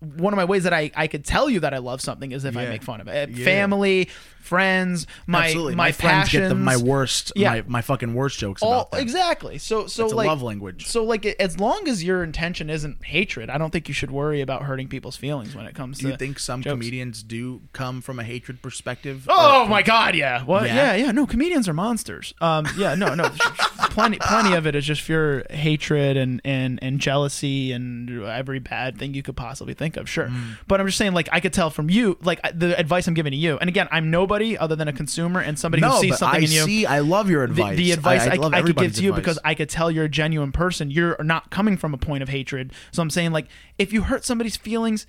one 0.00 0.32
of 0.32 0.36
my 0.36 0.44
ways 0.44 0.62
that 0.62 0.72
I, 0.72 0.92
I 0.94 1.08
could 1.08 1.24
tell 1.24 1.50
you 1.50 1.58
that 1.60 1.74
I 1.74 1.78
love 1.78 2.00
something 2.00 2.30
is 2.30 2.44
if 2.44 2.56
I 2.56 2.66
make 2.66 2.84
fun 2.84 3.00
of 3.00 3.08
it. 3.08 3.30
Yeah. 3.30 3.44
Family, 3.44 4.08
friends, 4.48 5.06
my 5.26 5.44
Absolutely. 5.44 5.74
my, 5.74 5.92
friends 5.92 6.30
get 6.30 6.48
the, 6.48 6.54
my 6.54 6.76
worst, 6.76 7.32
Yeah. 7.36 7.50
my, 7.50 7.64
my 7.66 7.82
fucking 7.82 8.14
worst 8.14 8.38
jokes 8.38 8.62
All, 8.62 8.72
about 8.72 8.90
them. 8.92 9.00
exactly. 9.00 9.58
So 9.58 9.86
so 9.86 10.04
It's 10.04 10.12
a 10.12 10.16
like 10.16 10.26
love 10.26 10.42
language. 10.42 10.86
So 10.86 11.04
like 11.04 11.26
as 11.26 11.60
long 11.60 11.86
as 11.86 12.02
your 12.02 12.24
intention 12.24 12.70
isn't 12.70 13.04
hatred, 13.04 13.50
I 13.50 13.58
don't 13.58 13.70
think 13.70 13.88
you 13.88 13.94
should 13.94 14.10
worry 14.10 14.40
about 14.40 14.62
hurting 14.62 14.88
people's 14.88 15.16
feelings 15.16 15.54
when 15.54 15.66
it 15.66 15.74
comes 15.74 15.98
Do 15.98 16.06
to 16.06 16.10
you 16.12 16.16
think 16.16 16.38
some 16.38 16.62
jokes. 16.62 16.72
comedians 16.72 17.22
do 17.22 17.60
come 17.72 18.00
from 18.00 18.18
a 18.18 18.24
hatred 18.24 18.62
perspective? 18.62 19.26
Oh 19.28 19.62
Or- 19.64 19.68
my 19.68 19.82
god, 19.82 20.14
yeah. 20.14 20.42
What? 20.44 20.64
Yeah? 20.66 20.74
Yeah. 20.94 20.94
yeah, 21.06 21.12
No, 21.12 21.26
comedians 21.26 21.68
are 21.68 21.74
monsters. 21.74 22.32
Um, 22.40 22.66
yeah, 22.76 22.94
no, 22.94 23.14
no. 23.14 23.28
plenty, 23.90 24.18
plenty 24.18 24.54
of 24.54 24.66
it 24.66 24.74
is 24.74 24.84
just 24.86 25.04
pure 25.04 25.44
hatred 25.50 26.16
and 26.16 26.40
and 26.44 26.78
and 26.82 27.00
jealousy 27.00 27.72
and 27.72 28.24
every 28.24 28.58
bad 28.60 28.96
thing 28.98 29.12
you 29.14 29.22
could 29.22 29.36
possibly 29.36 29.74
think 29.74 29.96
of. 29.96 30.08
Sure, 30.08 30.28
Mm. 30.28 30.58
but 30.66 30.80
I'm 30.80 30.86
just 30.86 30.98
saying, 30.98 31.12
like, 31.12 31.28
I 31.32 31.40
could 31.40 31.52
tell 31.52 31.70
from 31.70 31.90
you, 31.90 32.16
like, 32.22 32.40
the 32.54 32.78
advice 32.78 33.06
I'm 33.08 33.14
giving 33.14 33.32
to 33.32 33.36
you. 33.36 33.58
And 33.58 33.68
again, 33.68 33.88
I'm 33.90 34.10
nobody 34.10 34.37
other 34.58 34.76
than 34.76 34.88
a 34.88 34.92
consumer 34.92 35.40
and 35.40 35.58
somebody 35.58 35.80
No, 35.80 35.90
who 35.92 36.00
sees 36.00 36.18
something 36.18 36.40
I 36.40 36.44
in 36.44 36.50
you. 36.50 36.64
see. 36.64 36.86
I 36.86 37.00
love 37.00 37.28
your 37.28 37.42
advice. 37.44 37.76
the 37.76 37.92
advice 37.92 38.22
I, 38.22 38.34
love 38.34 38.54
I, 38.54 38.62
could 38.62 38.76
give 38.76 38.94
to 38.94 39.02
you 39.02 39.10
advice. 39.10 39.20
because 39.22 39.38
I 39.44 39.54
could 39.54 39.68
tell 39.68 39.90
you're 39.90 40.04
a 40.04 40.08
genuine 40.08 40.52
person. 40.52 40.90
You're 40.90 41.16
not 41.22 41.50
coming 41.50 41.76
from 41.76 41.92
a 41.94 41.98
point 41.98 42.22
of 42.22 42.28
hatred. 42.28 42.72
So 42.92 43.02
I'm 43.02 43.10
saying, 43.10 43.32
like, 43.32 43.48
if 43.78 43.92
you 43.92 44.02
hurt 44.02 44.24
somebody's 44.24 44.56
feelings, 44.56 45.06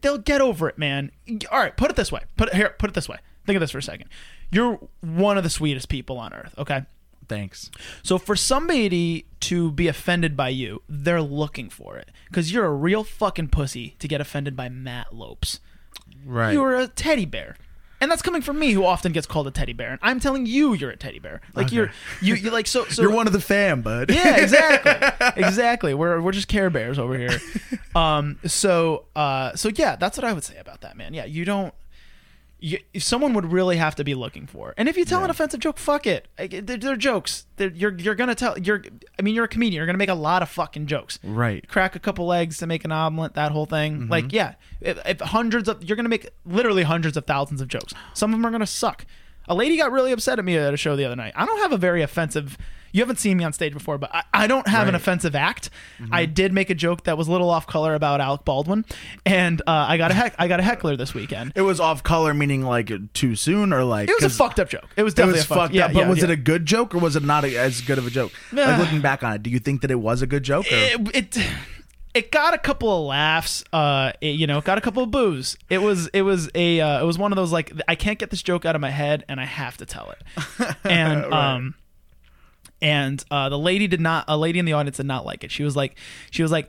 they'll 0.00 0.18
get 0.18 0.40
over 0.40 0.68
it, 0.68 0.78
man. 0.78 1.10
All 1.50 1.58
right, 1.58 1.76
put 1.76 1.90
it 1.90 1.96
this 1.96 2.10
way. 2.10 2.22
Put 2.36 2.48
it 2.48 2.54
here. 2.54 2.74
Put 2.78 2.90
it 2.90 2.94
this 2.94 3.08
way. 3.08 3.18
Think 3.46 3.56
of 3.56 3.60
this 3.60 3.70
for 3.70 3.78
a 3.78 3.82
second. 3.82 4.08
You're 4.50 4.80
one 5.00 5.36
of 5.38 5.44
the 5.44 5.50
sweetest 5.50 5.88
people 5.88 6.18
on 6.18 6.32
earth. 6.32 6.54
Okay. 6.58 6.84
Thanks. 7.28 7.72
So 8.04 8.18
for 8.18 8.36
somebody 8.36 9.26
to 9.40 9.72
be 9.72 9.88
offended 9.88 10.36
by 10.36 10.50
you, 10.50 10.82
they're 10.88 11.20
looking 11.22 11.68
for 11.70 11.96
it 11.96 12.10
because 12.28 12.52
you're 12.52 12.66
a 12.66 12.72
real 12.72 13.02
fucking 13.02 13.48
pussy 13.48 13.96
to 13.98 14.06
get 14.06 14.20
offended 14.20 14.54
by 14.56 14.68
Matt 14.68 15.12
Lopes. 15.12 15.58
Right. 16.24 16.52
You're 16.52 16.76
a 16.76 16.86
teddy 16.86 17.24
bear. 17.24 17.56
And 18.00 18.10
that's 18.10 18.22
coming 18.22 18.42
from 18.42 18.58
me, 18.58 18.72
who 18.72 18.84
often 18.84 19.12
gets 19.12 19.26
called 19.26 19.46
a 19.46 19.50
teddy 19.50 19.72
bear. 19.72 19.90
And 19.92 19.98
I'm 20.02 20.20
telling 20.20 20.44
you, 20.46 20.74
you're 20.74 20.90
a 20.90 20.96
teddy 20.96 21.18
bear. 21.18 21.40
Like 21.54 21.72
you're, 21.72 21.90
you, 22.20 22.34
you 22.34 22.50
like 22.50 22.66
so. 22.66 22.84
so 22.90 23.00
You're 23.02 23.10
one 23.12 23.26
of 23.26 23.32
the 23.32 23.40
fam, 23.40 23.80
bud. 23.82 24.10
yeah, 24.10 24.36
exactly, 24.36 24.92
exactly. 25.42 25.94
We're 25.94 26.20
we're 26.20 26.32
just 26.32 26.48
Care 26.48 26.70
Bears 26.70 26.98
over 26.98 27.16
here. 27.16 27.40
Um, 27.96 28.38
so 28.44 29.06
uh, 29.16 29.56
so 29.56 29.70
yeah, 29.74 29.96
that's 29.96 30.18
what 30.18 30.24
I 30.26 30.34
would 30.34 30.44
say 30.44 30.58
about 30.58 30.82
that, 30.82 30.98
man. 30.98 31.14
Yeah, 31.14 31.24
you 31.24 31.46
don't. 31.46 31.72
You, 32.58 32.78
if 32.94 33.02
someone 33.02 33.34
would 33.34 33.52
really 33.52 33.76
have 33.76 33.94
to 33.96 34.04
be 34.04 34.14
looking 34.14 34.46
for, 34.46 34.72
and 34.78 34.88
if 34.88 34.96
you 34.96 35.04
tell 35.04 35.22
an 35.22 35.28
offensive 35.28 35.60
joke, 35.60 35.76
fuck 35.76 36.06
it. 36.06 36.26
Like, 36.38 36.66
They're, 36.66 36.78
they're 36.78 36.96
jokes. 36.96 37.44
They're, 37.56 37.68
you're 37.68 37.94
you're 37.98 38.14
gonna 38.14 38.34
tell. 38.34 38.58
You're. 38.58 38.82
I 39.18 39.22
mean, 39.22 39.34
you're 39.34 39.44
a 39.44 39.48
comedian. 39.48 39.76
You're 39.76 39.86
gonna 39.86 39.98
make 39.98 40.08
a 40.08 40.14
lot 40.14 40.40
of 40.42 40.48
fucking 40.48 40.86
jokes. 40.86 41.18
Right. 41.22 41.66
Crack 41.68 41.96
a 41.96 41.98
couple 41.98 42.32
eggs 42.32 42.56
to 42.58 42.66
make 42.66 42.86
an 42.86 42.92
omelet. 42.92 43.34
That 43.34 43.52
whole 43.52 43.66
thing. 43.66 44.00
Mm-hmm. 44.00 44.10
Like, 44.10 44.32
yeah. 44.32 44.54
If, 44.80 44.98
if 45.06 45.20
hundreds 45.20 45.68
of 45.68 45.84
you're 45.84 45.96
gonna 45.96 46.08
make 46.08 46.30
literally 46.46 46.84
hundreds 46.84 47.18
of 47.18 47.26
thousands 47.26 47.60
of 47.60 47.68
jokes. 47.68 47.92
Some 48.14 48.32
of 48.32 48.38
them 48.38 48.46
are 48.46 48.50
gonna 48.50 48.66
suck. 48.66 49.04
A 49.48 49.54
lady 49.54 49.76
got 49.76 49.92
really 49.92 50.12
upset 50.12 50.38
at 50.38 50.44
me 50.44 50.56
at 50.56 50.72
a 50.72 50.78
show 50.78 50.96
the 50.96 51.04
other 51.04 51.16
night. 51.16 51.34
I 51.36 51.44
don't 51.44 51.58
have 51.58 51.72
a 51.72 51.78
very 51.78 52.02
offensive. 52.02 52.56
You 52.96 53.02
haven't 53.02 53.18
seen 53.18 53.36
me 53.36 53.44
on 53.44 53.52
stage 53.52 53.74
before, 53.74 53.98
but 53.98 54.08
I, 54.14 54.22
I 54.32 54.46
don't 54.46 54.66
have 54.66 54.88
an 54.88 54.94
offensive 54.94 55.34
act. 55.34 55.68
I 56.10 56.24
did 56.24 56.54
make 56.54 56.70
a 56.70 56.74
joke 56.74 57.04
that 57.04 57.18
was 57.18 57.28
a 57.28 57.30
little 57.30 57.50
off 57.50 57.66
color 57.66 57.94
about 57.94 58.22
Alec 58.22 58.46
Baldwin, 58.46 58.86
and 59.26 59.60
uh, 59.66 59.84
I 59.86 59.98
got 59.98 60.12
a 60.12 60.14
heck, 60.14 60.34
I 60.38 60.48
got 60.48 60.60
a 60.60 60.62
heckler 60.62 60.96
this 60.96 61.12
weekend. 61.12 61.52
It 61.54 61.60
was 61.60 61.78
off 61.78 62.02
color, 62.02 62.32
meaning 62.32 62.62
like 62.62 62.90
too 63.12 63.36
soon, 63.36 63.74
or 63.74 63.84
like 63.84 64.08
It 64.08 64.14
was 64.14 64.24
a 64.24 64.34
fucked 64.34 64.58
up 64.58 64.70
joke. 64.70 64.88
It 64.96 65.02
was 65.02 65.12
It 65.12 65.16
definitely 65.18 65.40
was 65.40 65.44
a 65.44 65.48
fucked, 65.48 65.60
fucked 65.60 65.74
yeah, 65.74 65.84
up, 65.84 65.92
but 65.92 66.00
yeah, 66.00 66.08
was 66.08 66.18
yeah. 66.20 66.24
it 66.24 66.30
a 66.30 66.36
good 66.36 66.64
joke 66.64 66.94
or 66.94 66.98
was 66.98 67.16
it 67.16 67.22
not 67.22 67.44
a, 67.44 67.54
as 67.58 67.82
good 67.82 67.98
of 67.98 68.06
a 68.06 68.10
joke? 68.10 68.32
like 68.50 68.66
Nah. 68.66 68.78
looking 68.78 69.02
back 69.02 69.22
on 69.22 69.34
it, 69.34 69.42
do 69.42 69.50
you 69.50 69.58
think 69.58 69.82
that 69.82 69.90
it 69.90 70.00
was 70.00 70.22
a 70.22 70.26
good 70.26 70.42
joke? 70.42 70.64
It, 70.70 71.14
it 71.14 71.46
it 72.14 72.30
got 72.32 72.54
a 72.54 72.58
couple 72.58 72.88
of 72.98 73.04
laughs 73.04 73.62
uh 73.74 74.10
it, 74.22 74.28
you 74.36 74.46
know 74.46 74.62
got 74.62 74.78
a 74.78 74.80
couple 74.80 75.02
of 75.02 75.10
boos 75.10 75.58
it 75.68 75.78
was 75.78 76.06
it 76.14 76.22
was 76.22 76.48
a 76.54 76.80
uh, 76.80 77.02
it 77.02 77.04
was 77.04 77.18
one 77.18 77.30
of 77.30 77.36
those 77.36 77.52
like 77.52 77.70
i 77.88 77.94
can't 77.94 78.18
get 78.18 78.30
this 78.30 78.42
joke 78.42 78.64
out 78.64 78.74
of 78.74 78.80
my 78.80 78.88
head 78.88 79.22
and 79.28 79.38
i 79.38 79.44
have 79.44 79.76
to 79.76 79.84
tell 79.84 80.10
it 80.12 80.76
and 80.84 81.30
um 81.30 81.74
and 82.86 83.24
uh 83.30 83.48
the 83.48 83.58
lady 83.58 83.86
did 83.86 84.00
not 84.00 84.24
a 84.28 84.36
lady 84.36 84.58
in 84.58 84.64
the 84.64 84.72
audience 84.72 84.96
did 84.98 85.06
not 85.06 85.24
like 85.26 85.42
it 85.44 85.50
she 85.50 85.62
was 85.62 85.74
like 85.76 85.96
she 86.30 86.42
was 86.42 86.50
like 86.52 86.68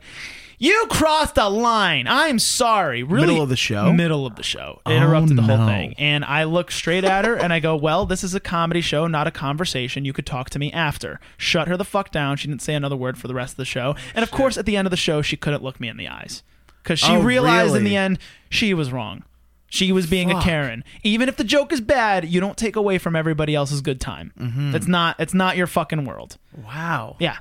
you 0.60 0.86
crossed 0.90 1.38
a 1.38 1.48
line. 1.48 2.08
I'm 2.08 2.40
sorry. 2.40 3.04
Really, 3.04 3.28
Middle 3.28 3.42
of 3.44 3.48
the 3.48 3.54
show? 3.54 3.92
Middle 3.92 4.26
of 4.26 4.34
the 4.34 4.42
show. 4.42 4.80
It 4.86 4.90
interrupted 4.90 5.36
the 5.36 5.42
whole 5.42 5.64
thing. 5.68 5.94
And 5.98 6.24
I 6.24 6.42
look 6.42 6.72
straight 6.72 7.04
at 7.04 7.24
her 7.24 7.36
and 7.36 7.52
I 7.52 7.60
go, 7.60 7.76
Well, 7.76 8.06
this 8.06 8.24
is 8.24 8.34
a 8.34 8.40
comedy 8.40 8.80
show, 8.80 9.06
not 9.06 9.28
a 9.28 9.30
conversation. 9.30 10.04
You 10.04 10.12
could 10.12 10.26
talk 10.26 10.50
to 10.50 10.58
me 10.58 10.72
after. 10.72 11.20
Shut 11.36 11.68
her 11.68 11.76
the 11.76 11.84
fuck 11.84 12.10
down. 12.10 12.38
She 12.38 12.48
didn't 12.48 12.62
say 12.62 12.74
another 12.74 12.96
word 12.96 13.16
for 13.18 13.28
the 13.28 13.34
rest 13.34 13.52
of 13.52 13.56
the 13.58 13.64
show. 13.64 13.94
And 14.16 14.24
of 14.24 14.32
course, 14.32 14.58
at 14.58 14.66
the 14.66 14.76
end 14.76 14.88
of 14.88 14.90
the 14.90 14.96
show, 14.96 15.22
she 15.22 15.36
couldn't 15.36 15.62
look 15.62 15.78
me 15.78 15.86
in 15.86 15.96
the 15.96 16.08
eyes. 16.08 16.42
Because 16.82 16.98
she 16.98 17.12
Oh, 17.12 17.22
realized 17.22 17.68
in 17.68 17.74
really? 17.74 17.90
the 17.90 17.96
end 17.96 18.18
she 18.50 18.74
was 18.74 18.90
wrong. 18.90 19.22
She 19.68 19.92
was 19.92 20.06
being 20.06 20.30
a 20.30 20.40
Karen. 20.42 20.82
Even 21.02 21.28
if 21.28 21.36
the 21.36 21.44
joke 21.44 21.72
is 21.72 21.80
bad, 21.80 22.24
you 22.26 22.40
don't 22.40 22.56
take 22.56 22.74
away 22.76 22.98
from 22.98 23.14
everybody 23.14 23.54
else's 23.54 23.80
good 23.82 24.00
time. 24.00 24.32
Mm-hmm. 24.38 24.74
It's 24.74 24.86
not 24.88 25.16
it's 25.18 25.34
not 25.34 25.56
your 25.56 25.66
fucking 25.66 26.04
world. 26.04 26.38
Wow. 26.64 27.16
Yeah. 27.18 27.36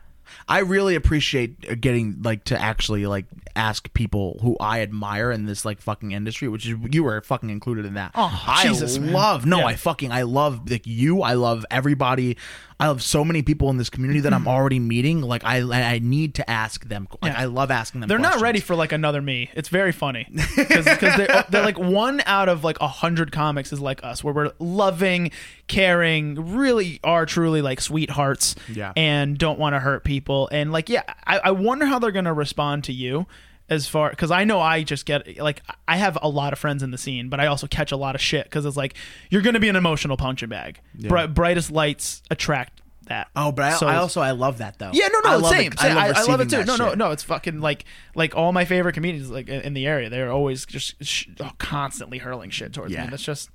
I 0.50 0.60
really 0.60 0.96
appreciate 0.96 1.80
getting 1.82 2.22
like 2.22 2.44
to 2.46 2.60
actually 2.62 3.06
like 3.06 3.26
ask 3.56 3.92
people 3.94 4.40
who 4.42 4.58
I 4.60 4.82
admire 4.82 5.32
in 5.32 5.46
this 5.46 5.64
like 5.64 5.82
fucking 5.82 6.12
industry, 6.12 6.48
which 6.50 6.66
is 6.68 6.76
you 6.92 7.04
were 7.04 7.22
fucking 7.22 7.50
included 7.50 7.86
in 7.86 7.94
that. 7.96 8.12
Oh, 8.14 8.44
I 8.46 8.64
Jesus, 8.68 8.98
man. 8.98 9.14
love 9.14 9.46
no, 9.46 9.60
Yeah. 9.60 9.66
I 9.68 9.76
fucking 9.76 10.12
I 10.12 10.24
love 10.24 10.70
like 10.70 10.86
you. 10.86 11.22
I 11.22 11.34
love 11.34 11.66
everybody. 11.72 12.38
I 12.80 12.86
have 12.86 13.02
so 13.02 13.26
many 13.26 13.42
people 13.42 13.72
in 13.72 13.78
this 13.78 13.90
community 13.90 14.20
that 14.20 14.34
I'm 14.34 14.42
mm-hmm. 14.42 14.50
already 14.50 14.80
meeting. 14.80 15.22
Like 15.22 15.44
I 15.44 15.62
I 15.94 16.00
need 16.00 16.36
to 16.36 16.48
ask 16.50 16.88
them. 16.88 17.08
Like 17.22 17.34
Yeah. 17.34 17.42
I 17.42 17.46
love 17.46 17.72
asking 17.72 18.02
them. 18.02 18.08
They're 18.08 18.20
not 18.20 18.40
ready 18.40 18.60
for 18.60 18.76
like 18.76 18.92
another 18.92 19.22
me. 19.22 19.50
It's 19.56 19.70
very 19.70 19.92
funny 19.92 20.28
because 20.56 20.86
they're, 20.86 21.46
they're 21.50 21.66
like 21.66 21.80
one 21.80 22.22
out 22.26 22.50
of 22.50 22.64
like 22.64 22.80
a 22.80 22.88
hundred 22.88 23.32
comics 23.32 23.74
is 23.74 23.80
like 23.80 24.04
us, 24.04 24.24
where 24.24 24.34
we're 24.34 24.52
loving, 24.60 25.32
caring, 25.68 26.56
really 26.56 27.00
are 27.04 27.26
truly 27.26 27.64
like 27.64 27.82
sweethearts, 27.82 28.56
Yeah. 28.72 28.94
and 28.96 29.38
don't 29.38 29.58
want 29.58 29.74
to 29.74 29.80
hurt 29.80 30.04
people. 30.04 30.48
And 30.52 30.72
like, 30.72 30.88
yeah, 30.88 31.04
I, 31.26 31.40
I 31.40 31.52
wonder 31.52 31.88
how 31.88 31.98
they're 31.98 32.12
gonna 32.12 32.34
respond 32.34 32.84
to 32.86 32.94
you. 32.94 33.26
As 33.70 33.86
far 33.88 34.10
because 34.12 34.32
I 34.32 34.46
know 34.46 34.62
I 34.62 34.84
just 34.84 35.06
get 35.06 35.38
like 35.40 35.62
I 35.90 35.98
have 35.98 36.18
a 36.22 36.30
lot 36.30 36.54
of 36.54 36.60
friends 36.60 36.84
in 36.84 36.92
the 36.92 36.98
scene, 36.98 37.28
but 37.28 37.40
I 37.42 37.48
also 37.48 37.68
catch 37.68 37.92
a 37.92 37.98
lot 37.98 38.16
of 38.16 38.22
shit 38.22 38.46
because 38.46 38.66
it's 38.66 38.78
like 38.78 38.94
you're 39.30 39.42
gonna 39.42 39.60
be 39.60 39.68
an 39.68 39.76
emotional 39.76 40.16
punching 40.16 40.48
bag. 40.48 40.80
Bri- 40.96 41.28
brightest 41.28 41.70
lights 41.70 42.22
attract 42.32 42.82
that. 43.08 43.28
Oh, 43.36 43.52
but 43.52 43.66
I, 43.66 43.74
So- 43.74 43.88
I 43.88 43.98
also 43.98 44.22
I 44.22 44.32
love 44.32 44.60
that 44.60 44.80
though. 44.80 44.92
yeah, 44.94 45.08
no, 45.08 45.20
I 45.26 45.32
no, 45.32 45.38
love 45.40 45.52
same. 45.52 45.74
it. 45.74 45.80
same. 45.80 45.98
I, 45.98 46.10
I 46.16 46.24
love 46.24 46.40
it 46.40 46.50
too. 46.50 46.64
No, 46.64 46.78
no, 46.78 46.90
shit. 46.90 46.98
no. 46.98 47.12
It's 47.12 47.24
fucking 47.24 47.60
like 47.60 47.84
like 48.16 48.36
all 48.38 48.54
my 48.54 48.64
favorite 48.64 48.94
comedians 48.94 49.30
like 49.30 49.50
in 49.50 49.60
in 49.62 49.74
the 49.74 49.86
area. 49.86 50.10
They're 50.10 50.32
always 50.32 50.66
just 50.66 50.96
sh- 51.06 51.28
oh, 51.42 51.52
constantly 51.58 52.20
hurling 52.20 52.50
shit 52.52 52.72
towards 52.72 52.94
Yeah. 52.94 53.04
me. 53.04 53.10
That's 53.10 53.24
just 53.24 53.50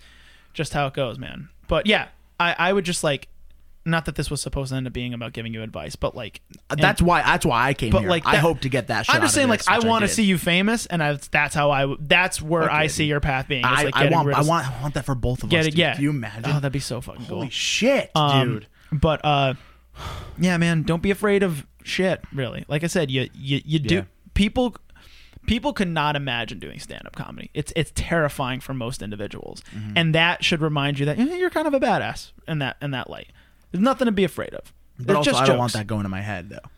just 0.52 0.74
how 0.74 0.86
it 0.88 0.92
goes, 0.92 1.18
man. 1.18 1.48
But 1.68 1.86
yeah, 1.86 2.08
I 2.38 2.54
I 2.58 2.72
would 2.74 2.84
just 2.84 3.02
like 3.02 3.28
not 3.84 4.04
that 4.04 4.14
this 4.14 4.30
was 4.30 4.40
supposed 4.40 4.70
to 4.70 4.76
end 4.76 4.86
up 4.86 4.92
being 4.92 5.12
about 5.12 5.32
giving 5.32 5.52
you 5.52 5.62
advice, 5.62 5.96
but 5.96 6.14
like 6.14 6.40
and- 6.70 6.78
That's 6.80 7.02
why 7.02 7.22
that's 7.22 7.44
why 7.44 7.66
I 7.68 7.74
came 7.74 7.90
but 7.90 8.00
here. 8.02 8.10
like 8.10 8.24
I 8.26 8.36
hope 8.36 8.60
to 8.60 8.68
get 8.68 8.86
that. 8.88 9.06
Shit 9.06 9.14
I'm 9.14 9.22
just 9.22 9.34
saying, 9.34 9.46
of 9.46 9.50
like 9.50 9.68
I 9.68 9.80
want 9.80 10.02
to 10.02 10.08
see 10.08 10.22
you 10.24 10.38
famous, 10.38 10.86
and 10.86 11.02
I, 11.02 11.18
that's 11.30 11.54
how 11.54 11.70
I 11.70 11.94
That's 11.98 12.40
where 12.40 12.70
I 12.70 12.86
see 12.86 13.04
your 13.06 13.20
path 13.20 13.48
being. 13.48 13.64
I, 13.64 13.84
like 13.84 13.96
I 13.96 14.08
want 14.10 14.28
rid 14.28 14.36
I 14.36 14.42
want 14.42 14.68
I 14.70 14.80
want 14.82 14.94
that 14.94 15.04
for 15.04 15.14
both 15.14 15.42
of 15.42 15.50
get 15.50 15.60
us. 15.60 15.66
it. 15.66 15.70
dude. 15.70 15.78
Yeah. 15.78 15.94
Can 15.94 16.02
you 16.04 16.10
imagine? 16.10 16.44
Oh, 16.46 16.54
that'd 16.54 16.72
be 16.72 16.78
so 16.78 17.00
fucking 17.00 17.26
cool. 17.26 17.38
Holy 17.38 17.50
shit, 17.50 18.10
Um, 18.14 18.48
dude. 18.54 18.66
But 18.92 19.20
uh, 19.24 19.54
yeah, 20.38 20.56
man, 20.58 20.82
don't 20.82 21.02
be 21.02 21.10
afraid 21.10 21.42
of 21.42 21.66
shit. 21.82 22.20
Really, 22.32 22.64
like 22.68 22.84
I 22.84 22.88
said, 22.88 23.10
you 23.10 23.28
you 23.34 23.60
you 23.64 23.78
do 23.78 23.94
Yeah. 23.96 24.02
people. 24.34 24.76
People 25.44 25.72
could 25.72 25.88
not 25.88 26.14
imagine 26.14 26.60
doing 26.60 26.78
stand-up 26.78 27.16
comedy. 27.16 27.50
It's 27.52 27.72
it's 27.74 27.90
terrifying 27.96 28.60
for 28.60 28.74
most 28.74 29.02
individuals, 29.02 29.60
Mm-hmm. 29.74 29.92
and 29.96 30.14
that 30.14 30.44
should 30.44 30.60
remind 30.60 31.00
you 31.00 31.06
that 31.06 31.18
eh, 31.18 31.34
you're 31.34 31.50
kind 31.50 31.66
of 31.66 31.74
a 31.74 31.80
badass 31.80 32.30
in 32.46 32.60
that 32.60 32.76
in 32.80 32.92
that 32.92 33.10
light. 33.10 33.26
There's 33.72 33.82
nothing 33.82 34.06
to 34.06 34.12
be 34.12 34.24
afraid 34.24 34.54
of. 34.54 34.72
But 34.98 35.16
also, 35.16 35.30
just 35.30 35.42
I 35.42 35.46
don't 35.46 35.58
want 35.58 35.72
that 35.72 35.86
going 35.86 36.04
in 36.04 36.10
my 36.10 36.20
head 36.20 36.50
though. 36.50 36.68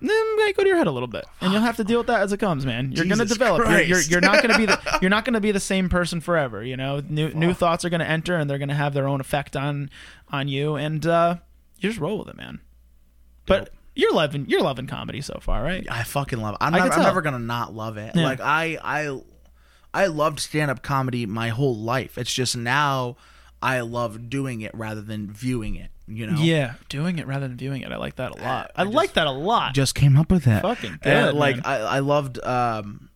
then 0.00 0.36
go 0.52 0.62
to 0.62 0.66
your 0.68 0.76
head 0.76 0.86
a 0.86 0.90
little 0.90 1.06
bit, 1.08 1.24
and 1.40 1.52
you'll 1.52 1.62
have 1.62 1.76
to 1.76 1.84
deal 1.84 1.98
with 1.98 2.08
that 2.08 2.20
as 2.20 2.32
it 2.32 2.38
comes, 2.38 2.66
man. 2.66 2.92
You're 2.92 3.06
gonna 3.06 3.24
develop. 3.24 3.66
You're, 3.68 3.80
you're, 3.80 4.00
you're 4.02 4.20
not 4.20 4.42
gonna 4.42 4.58
be 4.58 4.66
the 4.66 4.98
you're 5.00 5.10
not 5.10 5.24
gonna 5.24 5.40
be 5.40 5.52
the 5.52 5.60
same 5.60 5.88
person 5.88 6.20
forever. 6.20 6.62
You 6.62 6.76
know, 6.76 7.00
new 7.08 7.32
new 7.32 7.54
thoughts 7.54 7.84
are 7.84 7.90
gonna 7.90 8.04
enter, 8.04 8.36
and 8.36 8.50
they're 8.50 8.58
gonna 8.58 8.74
have 8.74 8.92
their 8.92 9.08
own 9.08 9.20
effect 9.20 9.56
on 9.56 9.88
on 10.30 10.48
you, 10.48 10.74
and 10.74 11.06
uh, 11.06 11.36
you 11.78 11.88
just 11.88 12.00
roll 12.00 12.18
with 12.18 12.28
it, 12.28 12.36
man. 12.36 12.60
But 13.46 13.70
you're 13.94 14.12
loving 14.12 14.46
you're 14.48 14.62
loving 14.62 14.86
comedy 14.86 15.20
so 15.20 15.38
far, 15.40 15.62
right? 15.62 15.86
I 15.90 16.02
fucking 16.02 16.40
love 16.40 16.54
it. 16.54 16.58
I'm, 16.60 16.74
I 16.74 16.78
never, 16.80 16.92
I'm 16.94 17.02
never 17.02 17.22
gonna 17.22 17.38
not 17.38 17.72
love 17.72 17.96
it. 17.96 18.16
Yeah. 18.16 18.24
Like 18.24 18.40
I 18.40 18.78
I 18.82 19.20
I 19.94 20.06
loved 20.06 20.40
stand 20.40 20.70
up 20.70 20.82
comedy 20.82 21.24
my 21.26 21.50
whole 21.50 21.76
life. 21.76 22.18
It's 22.18 22.32
just 22.34 22.56
now 22.56 23.16
I 23.64 23.80
love 23.80 24.28
doing 24.28 24.60
it 24.60 24.72
rather 24.74 25.00
than 25.00 25.30
viewing 25.32 25.74
it. 25.74 25.90
You 26.06 26.26
know. 26.26 26.38
Yeah, 26.38 26.74
doing 26.90 27.18
it 27.18 27.26
rather 27.26 27.48
than 27.48 27.56
viewing 27.56 27.80
it. 27.80 27.90
I 27.90 27.96
like 27.96 28.16
that 28.16 28.32
a 28.32 28.42
lot. 28.42 28.70
I, 28.76 28.82
I 28.82 28.84
just- 28.84 28.94
like 28.94 29.14
that 29.14 29.26
a 29.26 29.30
lot. 29.30 29.74
Just 29.74 29.94
came 29.94 30.16
up 30.18 30.30
with 30.30 30.44
that. 30.44 30.60
Fucking 30.62 30.98
And, 31.00 31.00
good, 31.00 31.34
like 31.34 31.56
man. 31.56 31.64
I 31.64 31.76
I 31.80 31.98
loved 32.00 32.38
um 32.44 33.08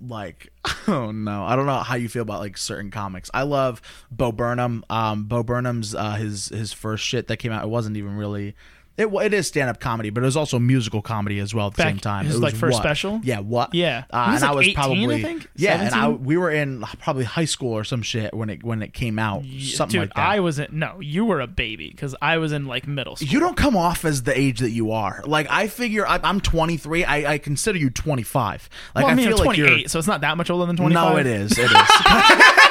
like 0.00 0.52
oh 0.86 1.10
no 1.10 1.42
i 1.44 1.56
don't 1.56 1.66
know 1.66 1.78
how 1.78 1.96
you 1.96 2.08
feel 2.08 2.22
about 2.22 2.38
like 2.38 2.56
certain 2.56 2.88
comics 2.88 3.28
i 3.34 3.42
love 3.42 3.82
bo 4.12 4.30
burnham 4.30 4.84
um 4.88 5.24
bo 5.24 5.42
burnham's 5.42 5.92
uh 5.92 6.12
his 6.12 6.50
his 6.50 6.72
first 6.72 7.04
shit 7.04 7.26
that 7.26 7.38
came 7.38 7.50
out 7.50 7.64
it 7.64 7.68
wasn't 7.68 7.96
even 7.96 8.14
really 8.16 8.54
it, 8.98 9.06
it 9.06 9.32
is 9.32 9.46
stand-up 9.46 9.80
comedy 9.80 10.10
but 10.10 10.22
it 10.22 10.26
was 10.26 10.36
also 10.36 10.58
musical 10.58 11.00
comedy 11.00 11.38
as 11.38 11.54
well 11.54 11.68
at 11.68 11.74
the 11.74 11.78
Back- 11.82 11.88
same 11.88 11.98
time 11.98 12.24
his, 12.26 12.34
it 12.34 12.38
was 12.38 12.42
like, 12.42 12.54
first 12.54 12.74
What? 12.74 12.82
special? 12.82 13.20
yeah 13.22 13.40
what 13.40 13.74
Yeah. 13.74 14.04
uh, 14.10 14.30
was, 14.32 14.42
and 14.42 14.50
i 14.50 14.54
was 14.54 14.66
18, 14.66 14.76
I 14.76 14.82
probably 14.82 15.22
think? 15.22 15.48
yeah 15.56 15.80
and 15.82 15.94
I, 15.94 16.08
we 16.08 16.36
were 16.36 16.50
in 16.50 16.82
probably 17.00 17.24
high 17.24 17.44
school 17.46 17.72
or 17.72 17.84
some 17.84 18.02
shit 18.02 18.34
when 18.34 18.50
it 18.50 18.62
when 18.62 18.82
it 18.82 18.92
came 18.92 19.18
out 19.18 19.44
something 19.60 20.00
Dude, 20.00 20.08
like 20.10 20.14
that 20.14 20.28
I 20.28 20.40
was 20.40 20.58
in 20.58 20.66
no, 20.72 21.00
you 21.00 21.24
were 21.24 21.40
a 21.40 21.46
baby 21.46 21.88
because 21.90 22.14
I 22.20 22.38
was 22.38 22.52
in 22.52 22.66
like 22.66 22.86
middle 22.86 23.16
school. 23.16 23.28
you 23.28 23.40
don't 23.40 23.56
come 23.56 23.76
off 23.76 24.04
as 24.04 24.24
the 24.24 24.38
age 24.38 24.58
that 24.60 24.70
you 24.70 24.90
are. 24.92 25.22
Like 25.24 25.46
I 25.50 25.68
figure 25.68 26.06
I, 26.06 26.20
I'm 26.22 26.40
23. 26.40 27.04
I, 27.04 27.32
I 27.34 27.38
consider 27.38 27.78
you 27.78 27.90
25. 27.90 28.68
Like 28.94 29.02
well, 29.04 29.06
I 29.06 29.12
I, 29.12 29.14
mean, 29.14 29.28
feel 29.28 29.40
I'm 29.40 29.46
like 29.46 29.56
28, 29.56 29.78
you're. 29.80 29.88
so 29.88 29.98
it's 29.98 30.08
not 30.08 30.20
that 30.22 30.36
much 30.36 30.50
older 30.50 30.66
than 30.66 30.76
25. 30.76 31.12
No, 31.12 31.16
it 31.18 31.26
is. 31.26 31.52
It 31.58 31.70
is. 31.70 31.70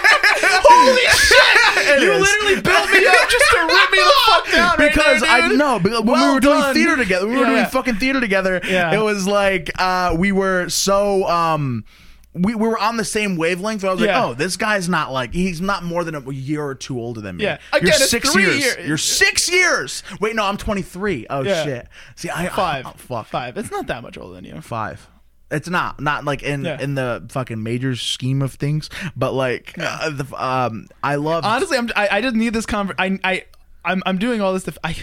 Holy 0.70 1.02
shit! 1.10 2.02
you 2.02 2.12
is. 2.14 2.22
literally 2.22 2.62
built 2.62 2.92
me 2.92 3.06
up 3.08 3.30
just 3.30 3.46
to 3.52 3.60
rip 3.62 3.92
me 3.92 3.98
the 3.98 4.14
fuck 4.28 4.52
down 4.52 4.76
right 4.78 4.90
because 4.94 5.22
there, 5.22 5.30
I 5.32 5.48
know 5.50 5.80
because 5.80 6.00
when 6.02 6.08
we 6.08 6.12
Well 6.14 6.34
were 6.36 6.40
doing 6.40 6.60
done. 6.60 6.74
theater 6.74 6.96
together, 6.98 7.28
we 7.28 7.34
were 7.36 7.42
Yeah, 7.42 7.46
doing 7.48 7.58
yeah. 7.58 7.70
fucking 7.70 7.96
theater 7.96 8.20
together. 8.22 8.62
Yeah. 8.68 8.94
It 9.00 9.02
was 9.04 9.28
like 9.28 9.72
uh, 9.80 10.16
we 10.18 10.32
were 10.32 10.70
so 10.70 11.26
um 11.28 11.86
we, 12.34 12.54
we 12.54 12.68
were 12.68 12.78
on 12.78 12.98
the 12.98 13.06
same 13.06 13.36
wavelength. 13.36 13.84
I 13.84 13.92
was 13.92 14.00
Yeah. 14.02 14.20
like, 14.20 14.30
oh, 14.30 14.34
this 14.36 14.58
guy's 14.58 14.88
not 14.88 15.12
like 15.12 15.34
he's 15.34 15.60
not 15.60 15.84
more 15.84 16.04
than 16.04 16.14
a 16.14 16.32
year 16.32 16.64
or 16.64 16.76
two 16.76 17.00
older 17.00 17.20
than 17.20 17.38
me. 17.38 17.46
Yeah. 17.46 17.58
you're 17.74 17.80
Again, 17.82 17.94
it's 17.96 18.10
six 18.12 18.32
three 18.32 18.44
years. 18.44 18.60
year- 18.60 18.80
You're 18.86 18.98
six 18.98 19.50
years. 19.52 20.04
Wait, 20.20 20.36
no, 20.36 20.44
I'm 20.46 20.58
23. 20.58 21.26
Oh 21.32 21.42
Yeah. 21.42 21.64
shit. 21.64 21.88
See, 22.16 22.30
I 22.30 22.48
Five. 22.50 22.86
Oh, 22.86 22.94
fuck. 22.98 23.26
Five. 23.28 23.58
It's 23.58 23.72
not 23.72 23.88
that 23.88 24.04
much 24.04 24.18
older 24.20 24.36
than 24.36 24.46
you. 24.46 24.62
Five. 24.62 25.08
It's 25.50 25.70
not 25.70 26.00
not 26.02 26.26
like 26.26 26.44
in 26.44 26.66
Yeah. 26.66 26.80
in 26.82 26.96
the 26.96 27.24
fucking 27.30 27.62
major 27.64 27.96
scheme 27.96 28.42
of 28.42 28.54
things, 28.56 28.90
but 29.16 29.32
like 29.34 29.74
uh, 29.80 30.10
the 30.10 30.26
um 30.36 30.88
I 31.02 31.16
love 31.16 31.46
Honestly, 31.46 31.78
I'm, 31.78 31.90
I, 31.96 32.10
I 32.12 32.22
just 32.22 32.36
need 32.36 32.54
this 32.54 32.66
conver- 32.66 32.96
I, 33.00 33.18
I, 33.24 33.46
I'm, 33.86 34.04
I'm 34.06 34.18
doing 34.18 34.42
all 34.42 34.52
this. 34.54 34.64
stuff. 34.64 34.78
I, 34.84 34.98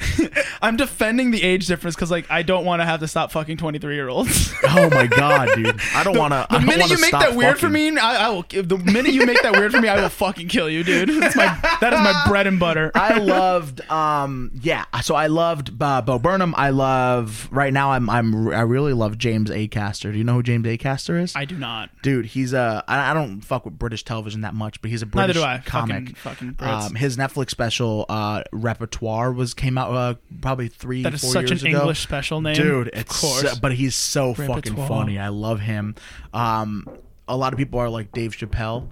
I'm 0.62 0.76
defending 0.76 1.30
the 1.30 1.42
age 1.42 1.66
difference 1.66 1.94
because 1.96 2.10
like 2.10 2.30
I 2.30 2.42
don't 2.42 2.64
want 2.64 2.80
to 2.80 2.86
have 2.86 3.00
to 3.00 3.08
stop 3.08 3.32
fucking 3.32 3.56
23 3.56 3.94
year 3.94 4.08
olds. 4.08 4.52
Oh 4.64 4.88
my 4.90 5.06
god, 5.06 5.48
dude! 5.54 5.80
I 5.94 6.04
don't 6.04 6.16
want 6.16 6.32
to. 6.32 6.46
The 6.50 6.60
minute 6.60 6.90
you 6.90 7.00
make 7.00 7.12
that 7.12 7.34
weird 7.34 7.58
for 7.58 7.68
me, 7.68 7.96
I, 7.98 8.26
I 8.26 8.28
will. 8.30 8.42
The 8.42 8.78
minute 8.78 9.12
you 9.12 9.26
make 9.26 9.42
that 9.42 9.52
weird 9.52 9.72
for 9.72 9.80
me, 9.80 9.88
I 9.88 10.00
will 10.00 10.08
fucking 10.08 10.48
kill 10.48 10.68
you, 10.68 10.84
dude. 10.84 11.08
That's 11.20 11.36
my 11.36 11.46
that 11.80 11.92
is 11.92 12.00
my 12.00 12.24
bread 12.28 12.46
and 12.46 12.58
butter. 12.60 12.90
I 12.94 13.18
loved, 13.18 13.80
um, 13.90 14.50
yeah. 14.60 14.84
So 15.02 15.14
I 15.14 15.26
loved 15.28 15.80
uh, 15.80 16.02
Bo 16.02 16.18
Burnham. 16.18 16.54
I 16.56 16.70
love 16.70 17.48
right 17.50 17.72
now. 17.72 17.92
I'm, 17.92 18.08
I'm, 18.10 18.48
I 18.48 18.60
really 18.62 18.92
love 18.92 19.18
James 19.18 19.50
Acaster. 19.50 20.12
Do 20.12 20.18
you 20.18 20.24
know 20.24 20.34
who 20.34 20.42
James 20.42 20.66
Acaster 20.66 21.20
is? 21.22 21.34
I 21.34 21.44
do 21.44 21.56
not. 21.56 21.90
Dude, 22.02 22.26
he's 22.26 22.52
a. 22.52 22.84
I 22.86 23.10
I 23.10 23.14
don't 23.14 23.40
fuck 23.40 23.64
with 23.64 23.78
British 23.78 24.04
television 24.04 24.42
that 24.42 24.54
much, 24.54 24.80
but 24.80 24.90
he's 24.90 25.02
a 25.02 25.06
Neither 25.06 25.16
British 25.32 25.36
do 25.36 25.42
I. 25.42 25.58
comic. 25.64 26.16
Fucking- 26.18 26.54
fucking 26.54 26.68
um, 26.68 26.94
his 26.94 27.16
Netflix 27.16 27.50
special, 27.50 28.04
uh, 28.08 28.42
repertoire 28.52 29.32
was 29.32 29.54
came 29.54 29.78
out 29.78 29.87
uh, 29.94 30.14
probably 30.40 30.68
three, 30.68 31.02
That 31.02 31.14
is 31.14 31.20
four 31.22 31.32
such 31.32 31.50
years 31.50 31.62
an 31.62 31.68
ago. 31.68 31.80
English 31.80 32.00
special 32.00 32.40
name, 32.40 32.54
dude. 32.56 32.88
Of 32.88 33.00
It's 33.00 33.20
course. 33.20 33.40
so- 33.52 33.58
but 33.60 33.72
he's 33.72 33.94
so 33.94 34.34
fucking 34.34 34.76
funny. 34.76 35.18
I 35.18 35.28
love 35.28 35.60
him. 35.60 35.94
Um, 36.32 36.86
a 37.26 37.36
lot 37.36 37.52
of 37.52 37.58
people 37.58 37.78
are 37.80 37.88
like 37.88 38.12
Dave 38.12 38.32
Chappelle. 38.36 38.88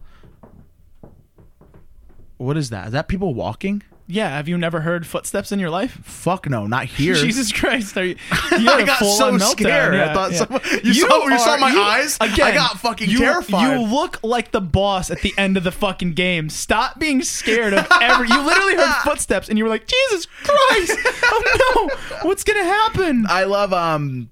What 2.39 2.57
is 2.57 2.71
that? 2.71 2.87
Is 2.89 2.93
that 2.93 3.09
people 3.09 3.33
walking? 3.35 3.83
Yeah. 4.07 4.31
Have 4.31 4.49
you 4.49 4.57
never 4.59 4.81
heard 4.81 5.07
footsteps 5.07 5.53
in 5.53 5.59
your 5.59 5.71
life? 5.71 5.93
Fuck 6.05 6.49
no, 6.49 6.67
not 6.67 6.85
here. 6.87 7.15
Jesus 7.27 7.53
Christ! 7.53 7.97
Are 7.97 8.05
you, 8.05 8.15
you 8.59 8.71
I 8.71 8.85
got 8.85 8.99
so 8.99 9.37
scared. 9.39 9.95
I 9.95 10.13
thought 10.15 10.33
yeah. 10.33 10.39
someone- 10.39 10.63
you 10.85 10.95
saw- 10.95 11.27
you 11.27 11.39
saw 11.39 11.57
my 11.57 11.71
eyes? 11.77 12.17
Again, 12.21 12.47
I 12.47 12.55
got 12.55 12.79
fucking 12.79 13.11
you, 13.11 13.19
terrified. 13.19 13.63
You 13.81 13.87
look 13.87 14.19
like 14.23 14.51
the 14.53 14.61
boss 14.61 15.11
at 15.11 15.21
the 15.23 15.33
end 15.37 15.57
of 15.57 15.65
the 15.65 15.73
fucking 15.73 16.13
game. 16.15 16.49
Stop 16.49 16.99
being 16.99 17.23
scared 17.23 17.75
of 17.75 17.87
every. 18.01 18.29
You 18.29 18.45
literally 18.45 18.77
heard 18.77 18.95
footsteps 19.05 19.49
and 19.49 19.59
you 19.59 19.65
were 19.65 19.71
like, 19.71 19.87
Jesus 19.87 20.27
Christ! 20.27 20.99
Oh 21.25 21.89
no! 22.23 22.29
What's 22.29 22.45
gonna 22.45 22.65
happen? 22.65 23.27
I 23.29 23.45
love 23.45 23.73
um 23.73 24.31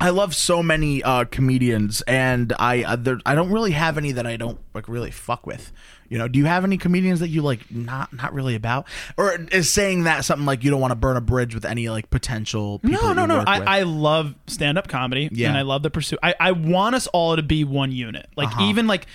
I 0.00 0.10
love 0.10 0.34
so 0.34 0.62
many 0.62 1.02
uh 1.02 1.24
comedians 1.24 2.02
and 2.02 2.52
I 2.58 2.84
uh, 2.84 2.96
there, 2.96 3.18
I 3.26 3.34
don't 3.34 3.50
really 3.50 3.72
have 3.72 3.98
any 3.98 4.12
that 4.12 4.26
I 4.26 4.36
don't 4.36 4.58
like 4.74 4.88
really 4.88 5.10
fuck 5.10 5.46
with. 5.46 5.72
You 6.08 6.16
know, 6.18 6.26
do 6.28 6.38
you 6.38 6.46
have 6.46 6.64
any 6.64 6.78
comedians 6.78 7.20
that 7.20 7.28
you 7.28 7.42
like 7.42 7.70
not 7.70 8.12
not 8.12 8.32
really 8.32 8.54
about? 8.54 8.86
Or 9.16 9.34
is 9.52 9.70
saying 9.70 10.04
that 10.04 10.24
something 10.24 10.46
like 10.46 10.64
you 10.64 10.70
don't 10.70 10.80
want 10.80 10.92
to 10.92 10.96
burn 10.96 11.16
a 11.16 11.20
bridge 11.20 11.54
with 11.54 11.64
any 11.64 11.88
like 11.88 12.08
potential 12.10 12.78
people 12.78 13.02
No, 13.02 13.12
no, 13.12 13.26
no. 13.26 13.44
I? 13.46 13.80
I 13.80 13.82
love 13.82 14.34
stand 14.46 14.78
up 14.78 14.88
comedy 14.88 15.28
Yeah. 15.32 15.48
and 15.48 15.58
I 15.58 15.62
love 15.62 15.82
the 15.82 15.90
pursuit. 15.90 16.18
I, 16.22 16.34
I 16.40 16.52
want 16.52 16.94
us 16.94 17.06
all 17.08 17.36
to 17.36 17.42
be 17.42 17.62
one 17.64 17.92
unit. 17.92 18.26
Like 18.36 18.48
Uh-huh. 18.48 18.64
even 18.64 18.86
like 18.86 19.06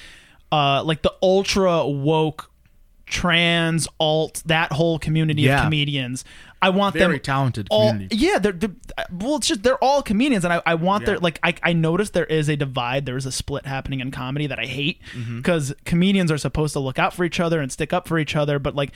uh 0.51 0.83
like 0.83 1.01
the 1.01 1.13
ultra 1.23 1.87
woke 1.87 2.51
trans 3.05 3.87
alt 3.99 4.41
that 4.45 4.71
whole 4.71 4.97
community 4.99 5.43
Yeah. 5.43 5.57
of 5.59 5.63
comedians. 5.65 6.23
I 6.63 6.69
want 6.69 6.93
them 6.93 7.01
Very 7.01 7.17
them 7.17 7.23
talented 7.23 7.67
all, 7.69 7.89
community. 7.91 8.15
Yeah, 8.15 8.39
they're, 8.39 8.51
they're 8.51 8.75
well. 9.11 9.35
It's 9.35 9.47
just 9.47 9.63
they're 9.63 9.77
all 9.83 10.01
comedians, 10.01 10.43
and 10.45 10.53
I, 10.53 10.61
I 10.65 10.75
want 10.75 11.05
their 11.05 11.19
like 11.19 11.39
I 11.43 11.53
I 11.61 11.73
noticed 11.73 12.13
there 12.13 12.25
is 12.25 12.49
a 12.49 12.55
divide. 12.55 13.05
There 13.05 13.17
is 13.17 13.25
a 13.25 13.31
split 13.31 13.65
happening 13.65 13.99
in 13.99 14.11
comedy 14.11 14.47
that 14.47 14.59
I 14.59 14.65
hate 14.65 15.01
Mm-hmm. 15.13 15.37
because 15.37 15.73
comedians 15.85 16.31
are 16.31 16.37
supposed 16.37 16.73
to 16.73 16.79
look 16.79 16.97
out 16.97 17.13
for 17.13 17.23
each 17.25 17.39
other 17.39 17.59
and 17.61 17.71
stick 17.71 17.93
up 17.93 18.07
for 18.07 18.17
each 18.17 18.35
other, 18.35 18.57
but 18.59 18.75
like 18.75 18.91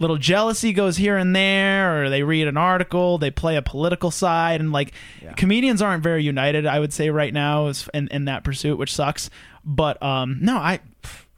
little 0.00 0.16
jealousy 0.16 0.72
goes 0.72 0.96
here 0.96 1.16
and 1.16 1.34
there, 1.34 2.04
or 2.04 2.10
they 2.10 2.22
read 2.22 2.46
an 2.46 2.56
article, 2.56 3.18
they 3.18 3.30
play 3.32 3.56
a 3.56 3.62
political 3.62 4.10
side, 4.10 4.60
and 4.60 4.70
like 4.72 4.92
comedians 5.36 5.82
aren't 5.82 6.02
very 6.02 6.22
united. 6.22 6.66
I 6.66 6.78
would 6.78 6.92
say 6.92 7.10
right 7.10 7.32
now 7.32 7.66
is 7.68 7.88
in 7.94 8.08
in 8.08 8.26
that 8.26 8.44
pursuit, 8.44 8.76
which 8.78 8.94
sucks. 8.94 9.30
But 9.64 10.02
um, 10.02 10.38
no, 10.40 10.56
I. 10.56 10.80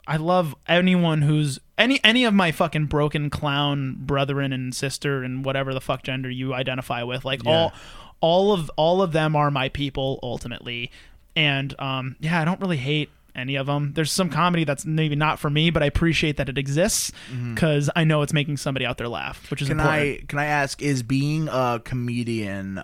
I 0.07 0.17
love 0.17 0.55
anyone 0.67 1.21
who's 1.21 1.59
any 1.81 1.99
any 2.03 2.23
of 2.25 2.33
my 2.33 2.51
fucking 2.51 2.85
broken 2.85 3.29
clown 3.29 3.95
brethren 3.99 4.53
and 4.53 4.73
sister 4.73 5.23
and 5.23 5.43
whatever 5.43 5.73
the 5.73 5.81
fuck 5.81 6.03
gender 6.03 6.29
you 6.29 6.53
identify 6.53 7.03
with. 7.03 7.25
Like 7.25 7.45
all 7.45 7.73
all 8.21 8.53
of 8.53 8.71
all 8.75 9.01
of 9.01 9.11
them 9.11 9.35
are 9.35 9.51
my 9.51 9.69
people 9.69 10.19
ultimately. 10.23 10.91
And 11.35 11.75
um 11.79 12.15
yeah, 12.19 12.41
I 12.41 12.45
don't 12.45 12.61
really 12.61 12.77
hate 12.77 13.09
any 13.35 13.55
of 13.55 13.65
them. 13.65 13.93
There's 13.93 14.11
some 14.11 14.29
comedy 14.29 14.63
that's 14.63 14.85
maybe 14.85 15.15
not 15.15 15.39
for 15.39 15.49
me, 15.49 15.69
but 15.69 15.81
I 15.81 15.85
appreciate 15.85 16.37
that 16.37 16.49
it 16.49 16.57
exists 16.57 17.11
because 17.53 17.89
I 17.95 18.03
know 18.03 18.21
it's 18.21 18.33
making 18.33 18.57
somebody 18.57 18.85
out 18.85 18.97
there 18.97 19.07
laugh, 19.07 19.49
which 19.49 19.61
is 19.61 19.69
can 19.69 19.79
important. 19.79 20.19
I 20.23 20.25
can 20.27 20.39
I 20.39 20.45
ask 20.45 20.81
is 20.81 21.03
being 21.03 21.47
a 21.47 21.81
comedian 21.83 22.83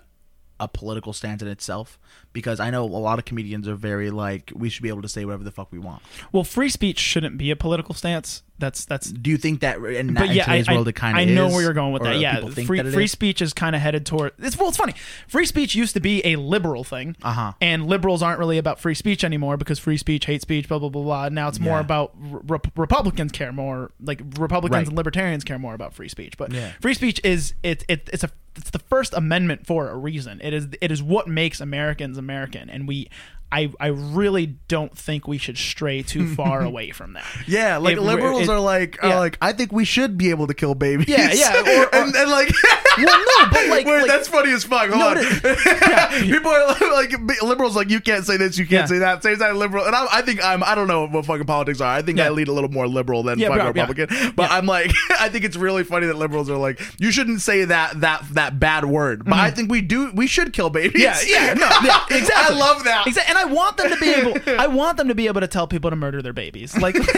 a 0.59 0.67
political 0.67 1.13
stance 1.13 1.41
in 1.41 1.47
itself? 1.47 1.99
Because 2.33 2.59
I 2.59 2.69
know 2.69 2.83
a 2.83 2.85
lot 2.85 3.17
of 3.17 3.25
comedians 3.25 3.67
are 3.67 3.73
very 3.75 4.11
like 4.11 4.51
we 4.55 4.69
should 4.69 4.83
be 4.83 4.89
able 4.89 5.01
to 5.01 5.09
say 5.09 5.25
whatever 5.25 5.43
the 5.43 5.49
fuck 5.51 5.71
we 5.71 5.79
want. 5.79 6.03
well, 6.31 6.43
free 6.43 6.69
speech 6.69 6.99
shouldn't 6.99 7.37
be 7.37 7.49
a 7.49 7.55
political 7.55 7.95
stance. 7.95 8.43
That's 8.59 8.85
that's 8.85 9.11
Do 9.11 9.29
you 9.31 9.37
think 9.37 9.61
that 9.61 9.77
in, 9.77 10.13
but 10.15 10.29
yeah, 10.33 10.43
I, 10.43 10.45
today's 10.57 10.67
I, 10.69 10.73
world 10.73 10.87
it 10.87 10.93
kind 10.93 11.15
of 11.17 11.19
I 11.19 11.23
is? 11.29 11.35
know 11.35 11.47
where 11.47 11.61
you're 11.61 11.73
going 11.73 11.93
with 11.93 12.03
that. 12.03 12.19
Yeah, 12.19 12.47
free 12.49 12.81
that 12.81 12.91
free 12.91 13.05
is? 13.05 13.11
speech 13.11 13.41
is 13.41 13.53
kind 13.53 13.75
of 13.75 13.81
headed 13.81 14.05
toward. 14.05 14.33
It's 14.39 14.57
well, 14.57 14.67
it's 14.67 14.77
funny. 14.77 14.93
Free 15.27 15.45
speech 15.45 15.73
used 15.75 15.93
to 15.95 15.99
be 15.99 16.23
a 16.25 16.35
liberal 16.37 16.83
thing, 16.83 17.15
Uh-huh. 17.23 17.53
and 17.61 17.87
liberals 17.87 18.21
aren't 18.23 18.39
really 18.39 18.57
about 18.59 18.79
free 18.79 18.95
speech 18.95 19.23
anymore 19.23 19.57
because 19.57 19.79
free 19.79 19.97
speech, 19.97 20.25
hate 20.25 20.41
speech, 20.41 20.67
blah 20.67 20.79
blah 20.79 20.89
blah 20.89 21.03
blah. 21.03 21.29
Now 21.29 21.47
it's 21.47 21.59
more 21.59 21.79
about 21.79 22.13
re- 22.19 22.59
Republicans 22.75 23.31
care 23.31 23.51
more, 23.51 23.91
like 24.01 24.21
Republicans 24.37 24.73
Right. 24.77 24.87
and 24.87 24.95
libertarians 24.95 25.43
care 25.43 25.57
more 25.59 25.73
about 25.73 25.93
free 25.93 26.09
speech. 26.09 26.37
But 26.37 26.51
Yeah. 26.51 26.71
free 26.81 26.93
speech 26.93 27.19
is 27.23 27.53
it, 27.63 27.83
it 27.87 28.09
it's 28.13 28.23
a 28.23 28.29
it's 28.55 28.71
the 28.71 28.79
First 28.79 29.13
Amendment 29.13 29.67
for 29.67 29.87
a 29.91 29.95
reason. 29.95 30.41
It 30.43 30.51
is 30.51 30.67
it 30.81 30.91
is 30.91 31.03
what 31.03 31.27
makes 31.27 31.61
Americans 31.61 32.06
American, 32.15 32.69
and 32.69 32.87
we. 32.87 33.09
I 33.51 33.71
I 33.79 33.87
really 33.87 34.57
don't 34.67 34.95
think 34.97 35.27
we 35.27 35.37
should 35.37 35.57
stray 35.57 36.01
too 36.01 36.27
far 36.35 36.61
away 36.63 36.91
from 36.91 37.13
that. 37.13 37.25
Yeah, 37.47 37.77
like 37.77 37.97
It- 37.97 38.01
liberals 38.01 38.43
it- 38.43 38.49
are 38.49 38.59
like 38.59 39.01
are 39.03 39.09
yeah. 39.09 39.19
like 39.19 39.37
I 39.41 39.53
think 39.53 39.71
we 39.71 39.85
should 39.85 40.17
be 40.17 40.29
able 40.31 40.47
to 40.47 40.53
kill 40.53 40.75
babies. 40.75 41.07
Yeah, 41.07 41.31
yeah, 41.31 41.61
or- 41.61 41.85
or- 41.87 41.95
and, 41.95 42.15
and 42.15 42.29
like 42.31 42.51
Well, 42.97 43.05
no, 43.05 43.49
but 43.51 43.67
like, 43.69 43.85
Wait, 43.85 43.99
like- 43.99 44.07
that's 44.07 44.27
funny 44.27 44.51
as 44.51 44.63
fuck. 44.63 44.89
Hold 44.89 44.99
No, 44.99 45.07
on. 45.09 45.17
it 45.19 46.31
People 46.31 46.49
are 46.51 46.67
like, 46.93 47.13
liberals 47.43 47.75
like 47.75 47.89
you 47.91 47.99
can't 47.99 48.25
say 48.25 48.37
this, 48.37 48.57
you 48.57 48.65
can't 48.65 48.81
Yeah. 48.81 48.85
say 48.87 48.97
that. 48.99 49.21
Same 49.23 49.35
side 49.37 49.55
liberal, 49.55 49.85
and 49.85 49.95
I, 49.95 50.07
I 50.11 50.21
think 50.23 50.43
I'm 50.43 50.63
I 50.63 50.73
don't 50.75 50.87
know 50.87 51.07
what 51.07 51.25
fucking 51.25 51.45
politics 51.45 51.79
are. 51.79 51.91
I 51.93 52.01
think 52.01 52.19
I 52.19 52.29
lead 52.29 52.47
a 52.47 52.53
little 52.53 52.71
more 52.71 52.87
liberal 52.87 53.23
than 53.23 53.37
Yeah, 53.39 53.49
fucking 53.49 53.75
yeah. 53.75 53.83
Republican. 53.85 54.33
But 54.35 54.51
I'm 54.51 54.65
like 54.65 54.91
I 55.19 55.29
think 55.29 55.45
it's 55.45 55.55
really 55.57 55.83
funny 55.83 56.07
that 56.07 56.15
liberals 56.17 56.49
are 56.49 56.57
like 56.57 56.81
you 56.99 57.11
shouldn't 57.11 57.41
say 57.41 57.65
that 57.65 58.01
that 58.01 58.25
that 58.33 58.59
bad 58.59 58.85
word. 58.85 59.23
But 59.25 59.33
I 59.35 59.51
think 59.51 59.69
we 59.71 59.81
do 59.81 60.11
we 60.13 60.25
should 60.27 60.51
kill 60.53 60.69
babies. 60.69 61.01
Mm-hmm. 61.03 61.29
Yeah, 61.29 61.45
yeah, 61.47 61.53
no, 61.53 61.69
yeah, 61.83 62.17
exactly. 62.17 62.55
I 62.55 62.59
love 62.59 62.83
that. 62.85 63.05
Exactly, 63.07 63.29
and 63.29 63.36
I 63.37 63.45
want 63.45 63.77
them 63.77 63.89
to 63.89 63.97
be 63.97 64.09
able. 64.13 64.33
I 64.59 64.67
want 64.67 64.97
them 64.97 65.07
to 65.09 65.15
be 65.15 65.27
able 65.27 65.41
to 65.41 65.47
tell 65.47 65.67
people 65.67 65.89
to 65.89 65.95
murder 65.95 66.21
their 66.21 66.33
babies. 66.33 66.75
Like, 66.77 66.95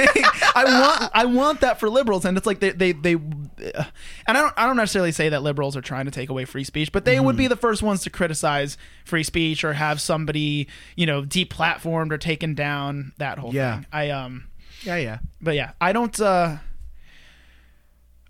I 0.56 0.64
want, 0.66 1.12
I 1.14 1.26
want 1.26 1.62
that 1.62 1.80
for 1.80 1.90
liberals, 1.90 2.26
and 2.26 2.38
it's 2.38 2.46
like 2.46 2.60
they, 2.60 2.72
they, 2.72 2.92
they, 2.92 3.16
uh, 3.16 3.84
and 4.28 4.38
I 4.38 4.42
don't, 4.42 4.54
I 4.58 4.66
don't 4.68 4.76
necessarily 4.78 5.12
say 5.12 5.30
that 5.30 5.42
liberals 5.44 5.76
are 5.78 5.82
trying 5.82 6.06
to 6.06 6.12
take 6.12 6.30
away 6.30 6.46
free 6.46 6.64
speech, 6.64 6.92
but 6.92 7.06
they 7.06 7.20
would 7.20 7.38
be 7.38 7.48
the 7.48 7.56
first 7.56 7.82
ones 7.82 8.04
to 8.04 8.10
criticize 8.10 8.78
free 9.06 9.24
speech 9.24 9.64
or 9.64 9.74
have 9.74 10.00
somebody, 10.02 10.68
you 10.96 11.06
know, 11.06 11.24
deplatformed 11.24 12.12
or 12.12 12.18
taken 12.18 12.54
down. 12.56 13.14
That 13.18 13.38
whole 13.40 13.54
Yeah. 13.54 13.76
thing. 13.78 13.86
I 13.94 14.10
um, 14.10 14.48
Yeah, 14.84 14.98
yeah. 14.98 15.20
but 15.42 15.56
yeah, 15.56 15.72
I 15.82 15.94
don't. 15.94 16.20
uh 16.20 16.58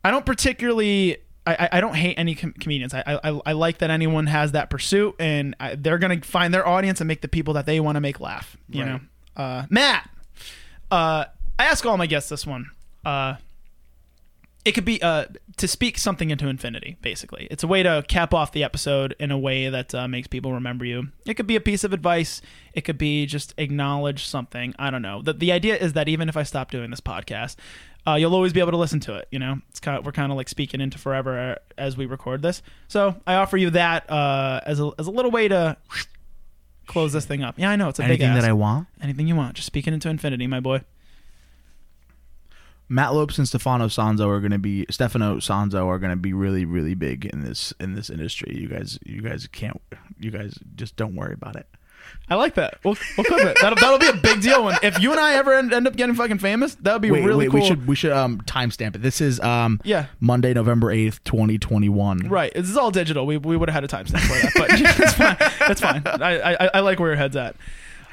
I 0.04 0.12
don't 0.12 0.26
particularly. 0.26 1.18
I, 1.54 1.70
I- 1.74 1.82
don't 1.82 1.96
hate 1.96 2.16
any 2.18 2.36
com- 2.36 2.54
comedians. 2.54 2.94
I, 2.94 3.04
I 3.24 3.42
I 3.46 3.52
like 3.54 3.80
that 3.80 3.90
anyone 3.90 4.28
has 4.28 4.52
that 4.54 4.70
pursuit, 4.70 5.16
and 5.20 5.56
I, 5.60 5.76
they're 5.76 5.98
gonna 5.98 6.22
find 6.22 6.54
their 6.54 6.68
audience 6.68 7.02
and 7.02 7.08
make 7.08 7.22
the 7.22 7.28
people 7.28 7.54
that 7.56 7.66
they 7.66 7.80
want 7.80 7.96
to 7.96 8.02
make 8.02 8.20
laugh. 8.20 8.58
You 8.70 8.84
Right. 8.84 8.90
know, 8.92 9.00
uh, 9.44 9.66
Matt. 9.70 10.10
Uh, 10.92 11.26
I 11.58 11.66
ask 11.66 11.86
all 11.86 11.98
my 11.98 12.08
guests 12.08 12.30
this 12.30 12.46
one. 12.48 12.72
Uh, 13.06 13.36
it 14.66 14.74
could 14.74 14.86
be 14.86 15.02
uh, 15.02 15.26
to 15.58 15.68
speak 15.68 15.98
something 15.98 16.30
into 16.32 16.48
infinity. 16.48 16.98
Basically, 17.02 17.48
it's 17.50 17.64
a 17.64 17.68
way 17.68 17.82
to 17.82 18.04
cap 18.08 18.34
off 18.34 18.52
the 18.52 18.64
episode 18.64 19.16
in 19.20 19.32
a 19.32 19.38
way 19.38 19.70
that 19.70 19.96
uh, 19.96 20.08
makes 20.08 20.28
people 20.28 20.54
remember 20.54 20.84
you. 20.84 21.08
It 21.26 21.36
could 21.36 21.48
be 21.48 21.56
a 21.56 21.62
piece 21.62 21.84
of 21.86 21.94
advice. 21.94 22.42
It 22.74 22.82
could 22.82 22.98
be 22.98 23.26
just 23.26 23.54
acknowledge 23.58 24.26
something. 24.26 24.76
I 24.78 24.90
don't 24.92 25.02
know. 25.02 25.22
The 25.22 25.34
the 25.34 25.52
idea 25.52 25.78
is 25.78 25.94
that 25.94 26.10
even 26.10 26.28
if 26.28 26.36
I 26.36 26.44
stop 26.44 26.72
doing 26.72 26.90
this 26.90 27.00
podcast, 27.02 27.56
uh, 28.08 28.16
you'll 28.16 28.34
always 28.36 28.54
be 28.54 28.60
able 28.60 28.72
to 28.72 28.78
listen 28.78 29.00
to 29.02 29.16
it. 29.16 29.28
You 29.32 29.40
know, 29.40 29.60
it's 29.70 29.80
kind 29.80 29.98
of, 29.98 30.06
we're 30.06 30.12
kind 30.12 30.32
of 30.32 30.38
like 30.38 30.50
speaking 30.50 30.82
into 30.82 30.98
forever 30.98 31.38
uh, 31.38 31.56
as 31.78 31.98
we 31.98 32.06
record 32.06 32.42
this. 32.42 32.62
So 32.88 33.16
I 33.28 33.36
offer 33.36 33.58
you 33.58 33.70
that 33.72 34.10
uh, 34.10 34.62
as 34.66 34.80
a 34.80 34.92
as 34.98 35.08
a 35.08 35.12
little 35.12 35.32
way 35.32 35.48
to 35.48 35.78
close 36.88 37.14
this 37.14 37.26
thing 37.26 37.44
up. 37.44 37.56
Yeah, 37.58 37.70
I 37.70 37.76
know 37.76 37.90
it's 37.90 38.00
a 38.00 38.04
big 38.04 38.22
Anything 38.22 38.34
that 38.36 38.44
I 38.44 38.54
want. 38.54 38.88
Anything 39.02 39.28
you 39.28 39.36
want, 39.36 39.56
just 39.56 39.68
speaking 39.68 39.94
into 39.94 40.10
infinity, 40.10 40.48
my 40.48 40.60
boy. 40.60 40.82
Matt 42.92 43.14
Lopes 43.14 43.38
and 43.38 43.48
Stefano 43.48 43.86
Sanzo 43.86 44.28
are 44.28 44.40
going 44.40 44.52
to 44.52 44.58
be 44.58 44.86
Stefano 44.90 45.38
Sanzo 45.38 45.86
are 45.86 46.00
going 46.00 46.10
to 46.10 46.16
be 46.16 46.34
really 46.34 46.66
really 46.66 46.96
big 46.96 47.26
in 47.26 47.42
this 47.42 47.72
in 47.80 47.94
this 47.94 48.10
industry. 48.10 48.58
You 48.58 48.68
guys 48.68 48.98
you 49.06 49.22
guys 49.22 49.46
can't 49.46 49.80
you 50.20 50.32
guys 50.32 50.58
just 50.76 50.96
don't 50.96 51.16
worry 51.16 51.34
about 51.34 51.56
it. 51.56 51.68
I 52.32 52.36
like 52.36 52.54
that. 52.56 52.76
We'll, 52.84 52.96
we'll 53.18 53.24
clip 53.26 53.44
it. 53.44 53.58
That'll, 53.60 53.76
that'll 53.76 53.98
be 53.98 54.08
a 54.08 54.22
big 54.22 54.42
deal. 54.42 54.64
When 54.64 54.78
if 54.84 55.00
you 55.02 55.10
and 55.12 55.20
I 55.20 55.34
ever 55.34 55.54
end, 55.56 55.74
end 55.74 55.88
up 55.88 55.96
getting 55.96 56.14
fucking 56.14 56.38
famous, 56.38 56.76
that 56.76 56.94
would 56.94 57.02
be 57.02 57.10
Wait, 57.10 57.24
really 57.26 57.48
wait, 57.48 57.52
cool. 57.52 57.60
we 57.62 57.66
should 57.66 57.88
we 57.88 57.96
should 57.96 58.12
um 58.12 58.42
timestamp 58.42 58.96
it. 58.96 59.02
This 59.02 59.20
is 59.20 59.40
um 59.40 59.80
Yeah. 59.84 60.06
Monday, 60.20 60.54
November 60.54 60.92
eighth, 60.92 61.24
twenty 61.24 61.58
twenty 61.58 61.90
one. 61.90 62.30
Right. 62.30 62.54
This 62.54 62.70
is 62.70 62.78
all 62.78 62.92
digital. 62.92 63.26
We, 63.26 63.38
we 63.38 63.58
would 63.58 63.68
have 63.70 63.74
had 63.74 63.84
a 63.84 63.88
timestamp 63.88 64.20
for 64.22 64.34
that, 64.40 64.52
but 64.56 64.70
that's 65.68 65.82
fine. 65.82 65.82
That's 65.82 65.82
fine. 65.82 66.22
I, 66.22 66.54
I, 66.54 66.70
I 66.76 66.80
like 66.82 67.00
where 67.00 67.10
your 67.10 67.18
head's 67.18 67.36
at. 67.36 67.56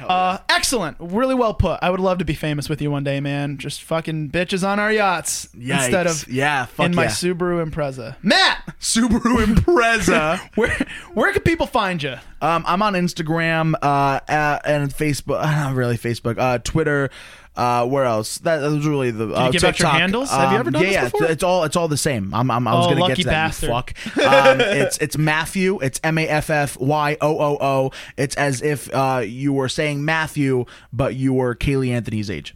Uh, 0.01 0.39
excellent. 0.49 0.97
Really 1.01 1.35
well 1.35 1.55
put. 1.55 1.79
I 1.83 1.91
would 1.91 2.01
love 2.01 2.19
to 2.19 2.25
be 2.25 2.35
famous 2.35 2.69
with 2.69 2.83
you 2.83 2.91
one 2.91 3.05
day, 3.05 3.21
man. 3.21 3.59
Just 3.59 3.83
fucking 3.83 4.31
bitches 4.31 4.67
on 4.67 4.79
our 4.79 4.93
yachts 4.93 5.49
instead 5.55 6.07
of 6.07 6.29
yeah, 6.29 6.67
fuck 6.67 6.87
in 6.87 6.95
my 6.95 7.05
yeah. 7.05 7.09
Subaru 7.09 7.65
Impreza. 7.67 8.17
Matt, 8.23 8.63
Subaru 8.81 9.45
Impreza. 9.47 10.39
where 10.55 10.77
where 11.15 11.33
can 11.33 11.43
people 11.43 11.67
find 11.67 12.03
you? 12.03 12.17
um, 12.43 12.65
I'm 12.67 12.83
on 12.83 12.95
Instagram 12.95 13.75
uh, 13.83 14.21
uh, 14.29 14.59
and 14.65 14.93
Facebook. 14.93 15.43
Not 15.43 15.75
really 15.75 15.97
Facebook. 15.99 16.39
Uh, 16.39 16.59
Twitter. 16.59 17.11
Uh, 17.57 17.87
where 17.87 18.05
else? 18.05 18.39
That, 18.39 18.59
that 18.59 18.71
was 18.71 18.87
really 18.87 19.11
the. 19.11 19.29
uh, 19.31 19.51
give 19.51 19.65
out 19.65 19.79
your 19.79 19.89
TikTok. 19.89 19.93
handles? 19.99 20.31
Have 20.31 20.51
you 20.51 20.57
Um, 20.57 20.61
ever 20.61 20.71
done 20.71 20.83
yeah, 20.83 20.87
this 20.89 20.95
yeah, 20.95 21.05
before? 21.05 21.23
It's, 21.25 21.33
it's 21.33 21.43
all 21.43 21.65
it's 21.65 21.77
all 21.77 21.89
the 21.89 21.97
same. 21.97 22.35
I'm, 22.35 22.51
I'm, 22.51 22.69
I 22.69 22.75
was 22.75 22.87
Oh, 22.87 22.91
gonna 22.95 23.07
get 23.09 23.17
to 23.19 23.25
that. 23.25 23.31
bastard. 23.31 23.69
You 23.71 23.75
fuck. 23.75 23.95
Um, 24.27 24.61
it's 24.61 24.99
it's 24.99 25.17
Matthew. 25.17 25.79
It's 25.81 25.99
M 26.05 26.19
A 26.19 26.29
F 26.29 26.51
F 26.51 26.79
Y 26.79 27.17
O 27.21 27.39
O 27.39 27.57
O. 27.61 27.91
It's 28.19 28.37
as 28.37 28.61
if 28.61 28.93
uh, 28.95 29.23
you 29.25 29.53
were 29.55 29.69
saying 29.71 30.05
Matthew, 30.05 30.67
but 30.93 31.15
you 31.15 31.33
were 31.33 31.55
Caylee 31.55 31.91
Anthony's 31.91 32.31
age. 32.31 32.55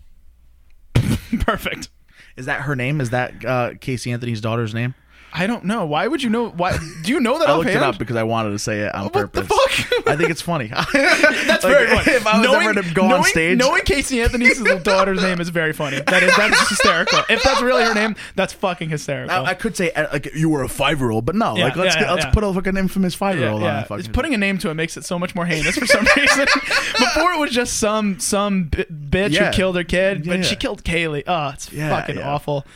Perfect. 1.40 1.88
Is 2.36 2.46
that 2.46 2.62
her 2.62 2.76
name? 2.76 3.00
Is 3.00 3.10
that 3.10 3.44
uh, 3.44 3.72
Casey 3.80 4.12
Anthony's 4.12 4.40
daughter's 4.40 4.74
name? 4.74 4.94
I 5.32 5.46
don't 5.46 5.64
know. 5.64 5.86
Why 5.86 6.08
would 6.08 6.22
you 6.24 6.28
know? 6.28 6.48
Why 6.50 6.76
do 7.02 7.12
you 7.12 7.20
know 7.20 7.38
that 7.38 7.48
I 7.48 7.52
looked 7.54 7.68
offhand? 7.68 7.84
it 7.84 7.88
up 7.88 7.98
because 7.98 8.16
I 8.16 8.24
wanted 8.24 8.50
to 8.50 8.58
say 8.58 8.80
it 8.80 8.94
on 8.94 9.04
What 9.04 9.12
the 9.32 9.42
purpose. 9.42 9.46
fuck? 9.48 10.08
I 10.08 10.16
think 10.16 10.28
it's 10.30 10.42
funny. 10.42 10.66
That's 10.92 10.92
Like, 10.92 11.60
very 11.62 11.86
funny. 11.86 12.12
If 12.16 12.26
I 12.26 12.40
was 12.40 12.48
knowing, 12.50 12.68
ever 12.68 12.82
to 12.82 12.94
go 12.94 13.02
on 13.04 13.08
knowing- 13.10 13.22
stage, 13.24 13.58
knowing 13.58 13.82
Casey 13.82 14.20
Anthony's 14.22 14.60
daughter's 14.82 15.22
name 15.22 15.40
is 15.40 15.48
very 15.50 15.72
funny. 15.72 16.00
That 16.00 16.22
is 16.24 16.36
that's 16.36 16.68
hysterical. 16.68 17.20
If 17.28 17.44
that's 17.44 17.62
really 17.62 17.84
her 17.84 17.94
name, 17.94 18.16
that's 18.34 18.52
fucking 18.54 18.88
hysterical. 18.90 19.30
I, 19.46 19.50
I 19.50 19.54
could 19.54 19.76
say 19.76 19.92
uh, 19.92 20.08
like 20.12 20.34
you 20.34 20.48
were 20.48 20.64
a 20.64 20.68
five 20.68 20.98
year 20.98 21.10
old, 21.12 21.26
but 21.26 21.36
no, 21.36 21.56
Yeah, 21.56 21.64
like 21.64 21.76
let's 21.76 21.94
yeah, 21.94 22.00
get, 22.02 22.10
let's 22.12 22.24
yeah. 22.24 22.30
put 22.32 22.42
a 22.42 22.52
fucking 22.52 22.76
infamous 22.76 23.14
five 23.14 23.38
year 23.38 23.50
old 23.50 23.62
on 23.62 23.84
It's 24.00 24.08
putting 24.08 24.34
a 24.34 24.38
name 24.38 24.58
to 24.58 24.70
it 24.70 24.74
makes 24.74 24.96
it 24.96 25.04
so 25.04 25.16
much 25.16 25.36
more 25.36 25.46
heinous 25.46 25.76
for 25.78 25.86
some 25.86 26.04
reason. 26.16 26.46
Before 26.98 27.32
it 27.34 27.38
was 27.38 27.52
just 27.52 27.76
some 27.78 28.18
some 28.18 28.64
b- 28.64 28.84
bitch 28.90 29.30
Yeah. 29.30 29.46
who 29.46 29.52
killed 29.52 29.76
her 29.76 29.84
kid, 29.84 30.26
Yeah. 30.26 30.36
but 30.38 30.44
she 30.44 30.56
killed 30.56 30.82
Caylee. 30.82 31.22
Oh, 31.28 31.50
it's 31.50 31.72
Yeah, 31.72 31.88
fucking 31.90 32.16
yeah. 32.16 32.28
awful. 32.28 32.66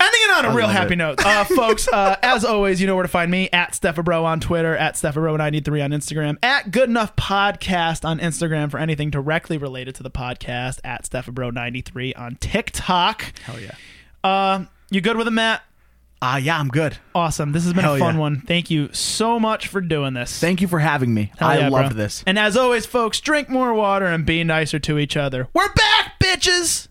Ending 0.00 0.20
it 0.22 0.30
on 0.30 0.44
a 0.46 0.54
real 0.54 0.66
happy 0.66 0.94
it. 0.94 0.96
note, 0.96 1.24
uh, 1.24 1.44
folks. 1.56 1.86
Uh, 1.86 2.16
as 2.22 2.44
always, 2.44 2.80
you 2.80 2.86
know 2.86 2.94
where 2.94 3.02
to 3.02 3.08
find 3.08 3.30
me 3.30 3.50
at 3.52 3.72
Steffabro 3.72 4.24
on 4.24 4.40
Twitter, 4.40 4.74
at 4.74 4.94
Steffabro93 4.94 5.84
on 5.84 5.90
Instagram, 5.90 6.38
at 6.42 6.70
Good 6.70 6.88
Enough 6.88 7.16
Podcast 7.16 8.04
on 8.04 8.18
Instagram 8.18 8.70
for 8.70 8.78
anything 8.78 9.10
directly 9.10 9.58
related 9.58 9.94
to 9.96 10.02
the 10.02 10.10
podcast, 10.10 10.80
at 10.84 11.04
Steffabro93 11.04 12.18
on 12.18 12.36
TikTok. 12.36 13.32
Hell 13.44 13.60
yeah. 13.60 13.74
Uh, 14.24 14.64
you 14.90 15.00
good 15.02 15.18
with 15.18 15.28
it, 15.28 15.32
Matt? 15.32 15.62
Ah, 16.22 16.36
yeah, 16.36 16.58
I'm 16.58 16.68
good. 16.68 16.98
Awesome. 17.14 17.52
This 17.52 17.64
has 17.64 17.72
been 17.72 17.84
Hell 17.84 17.96
a 17.96 17.98
fun 17.98 18.14
yeah. 18.16 18.20
one. 18.20 18.40
Thank 18.42 18.70
you 18.70 18.92
so 18.92 19.40
much 19.40 19.68
for 19.68 19.80
doing 19.80 20.12
this. 20.12 20.38
Thank 20.38 20.60
you 20.60 20.68
for 20.68 20.78
having 20.78 21.14
me. 21.14 21.32
Hell 21.38 21.48
I 21.48 21.58
yeah, 21.58 21.68
loved 21.70 21.90
bro. 21.94 21.96
this. 21.96 22.22
And 22.26 22.38
as 22.38 22.56
always, 22.58 22.84
folks, 22.84 23.20
drink 23.20 23.48
more 23.48 23.72
water 23.72 24.04
and 24.04 24.26
be 24.26 24.44
nicer 24.44 24.78
to 24.80 24.98
each 24.98 25.16
other. 25.16 25.48
We're 25.54 25.72
back, 25.72 26.20
bitches! 26.22 26.88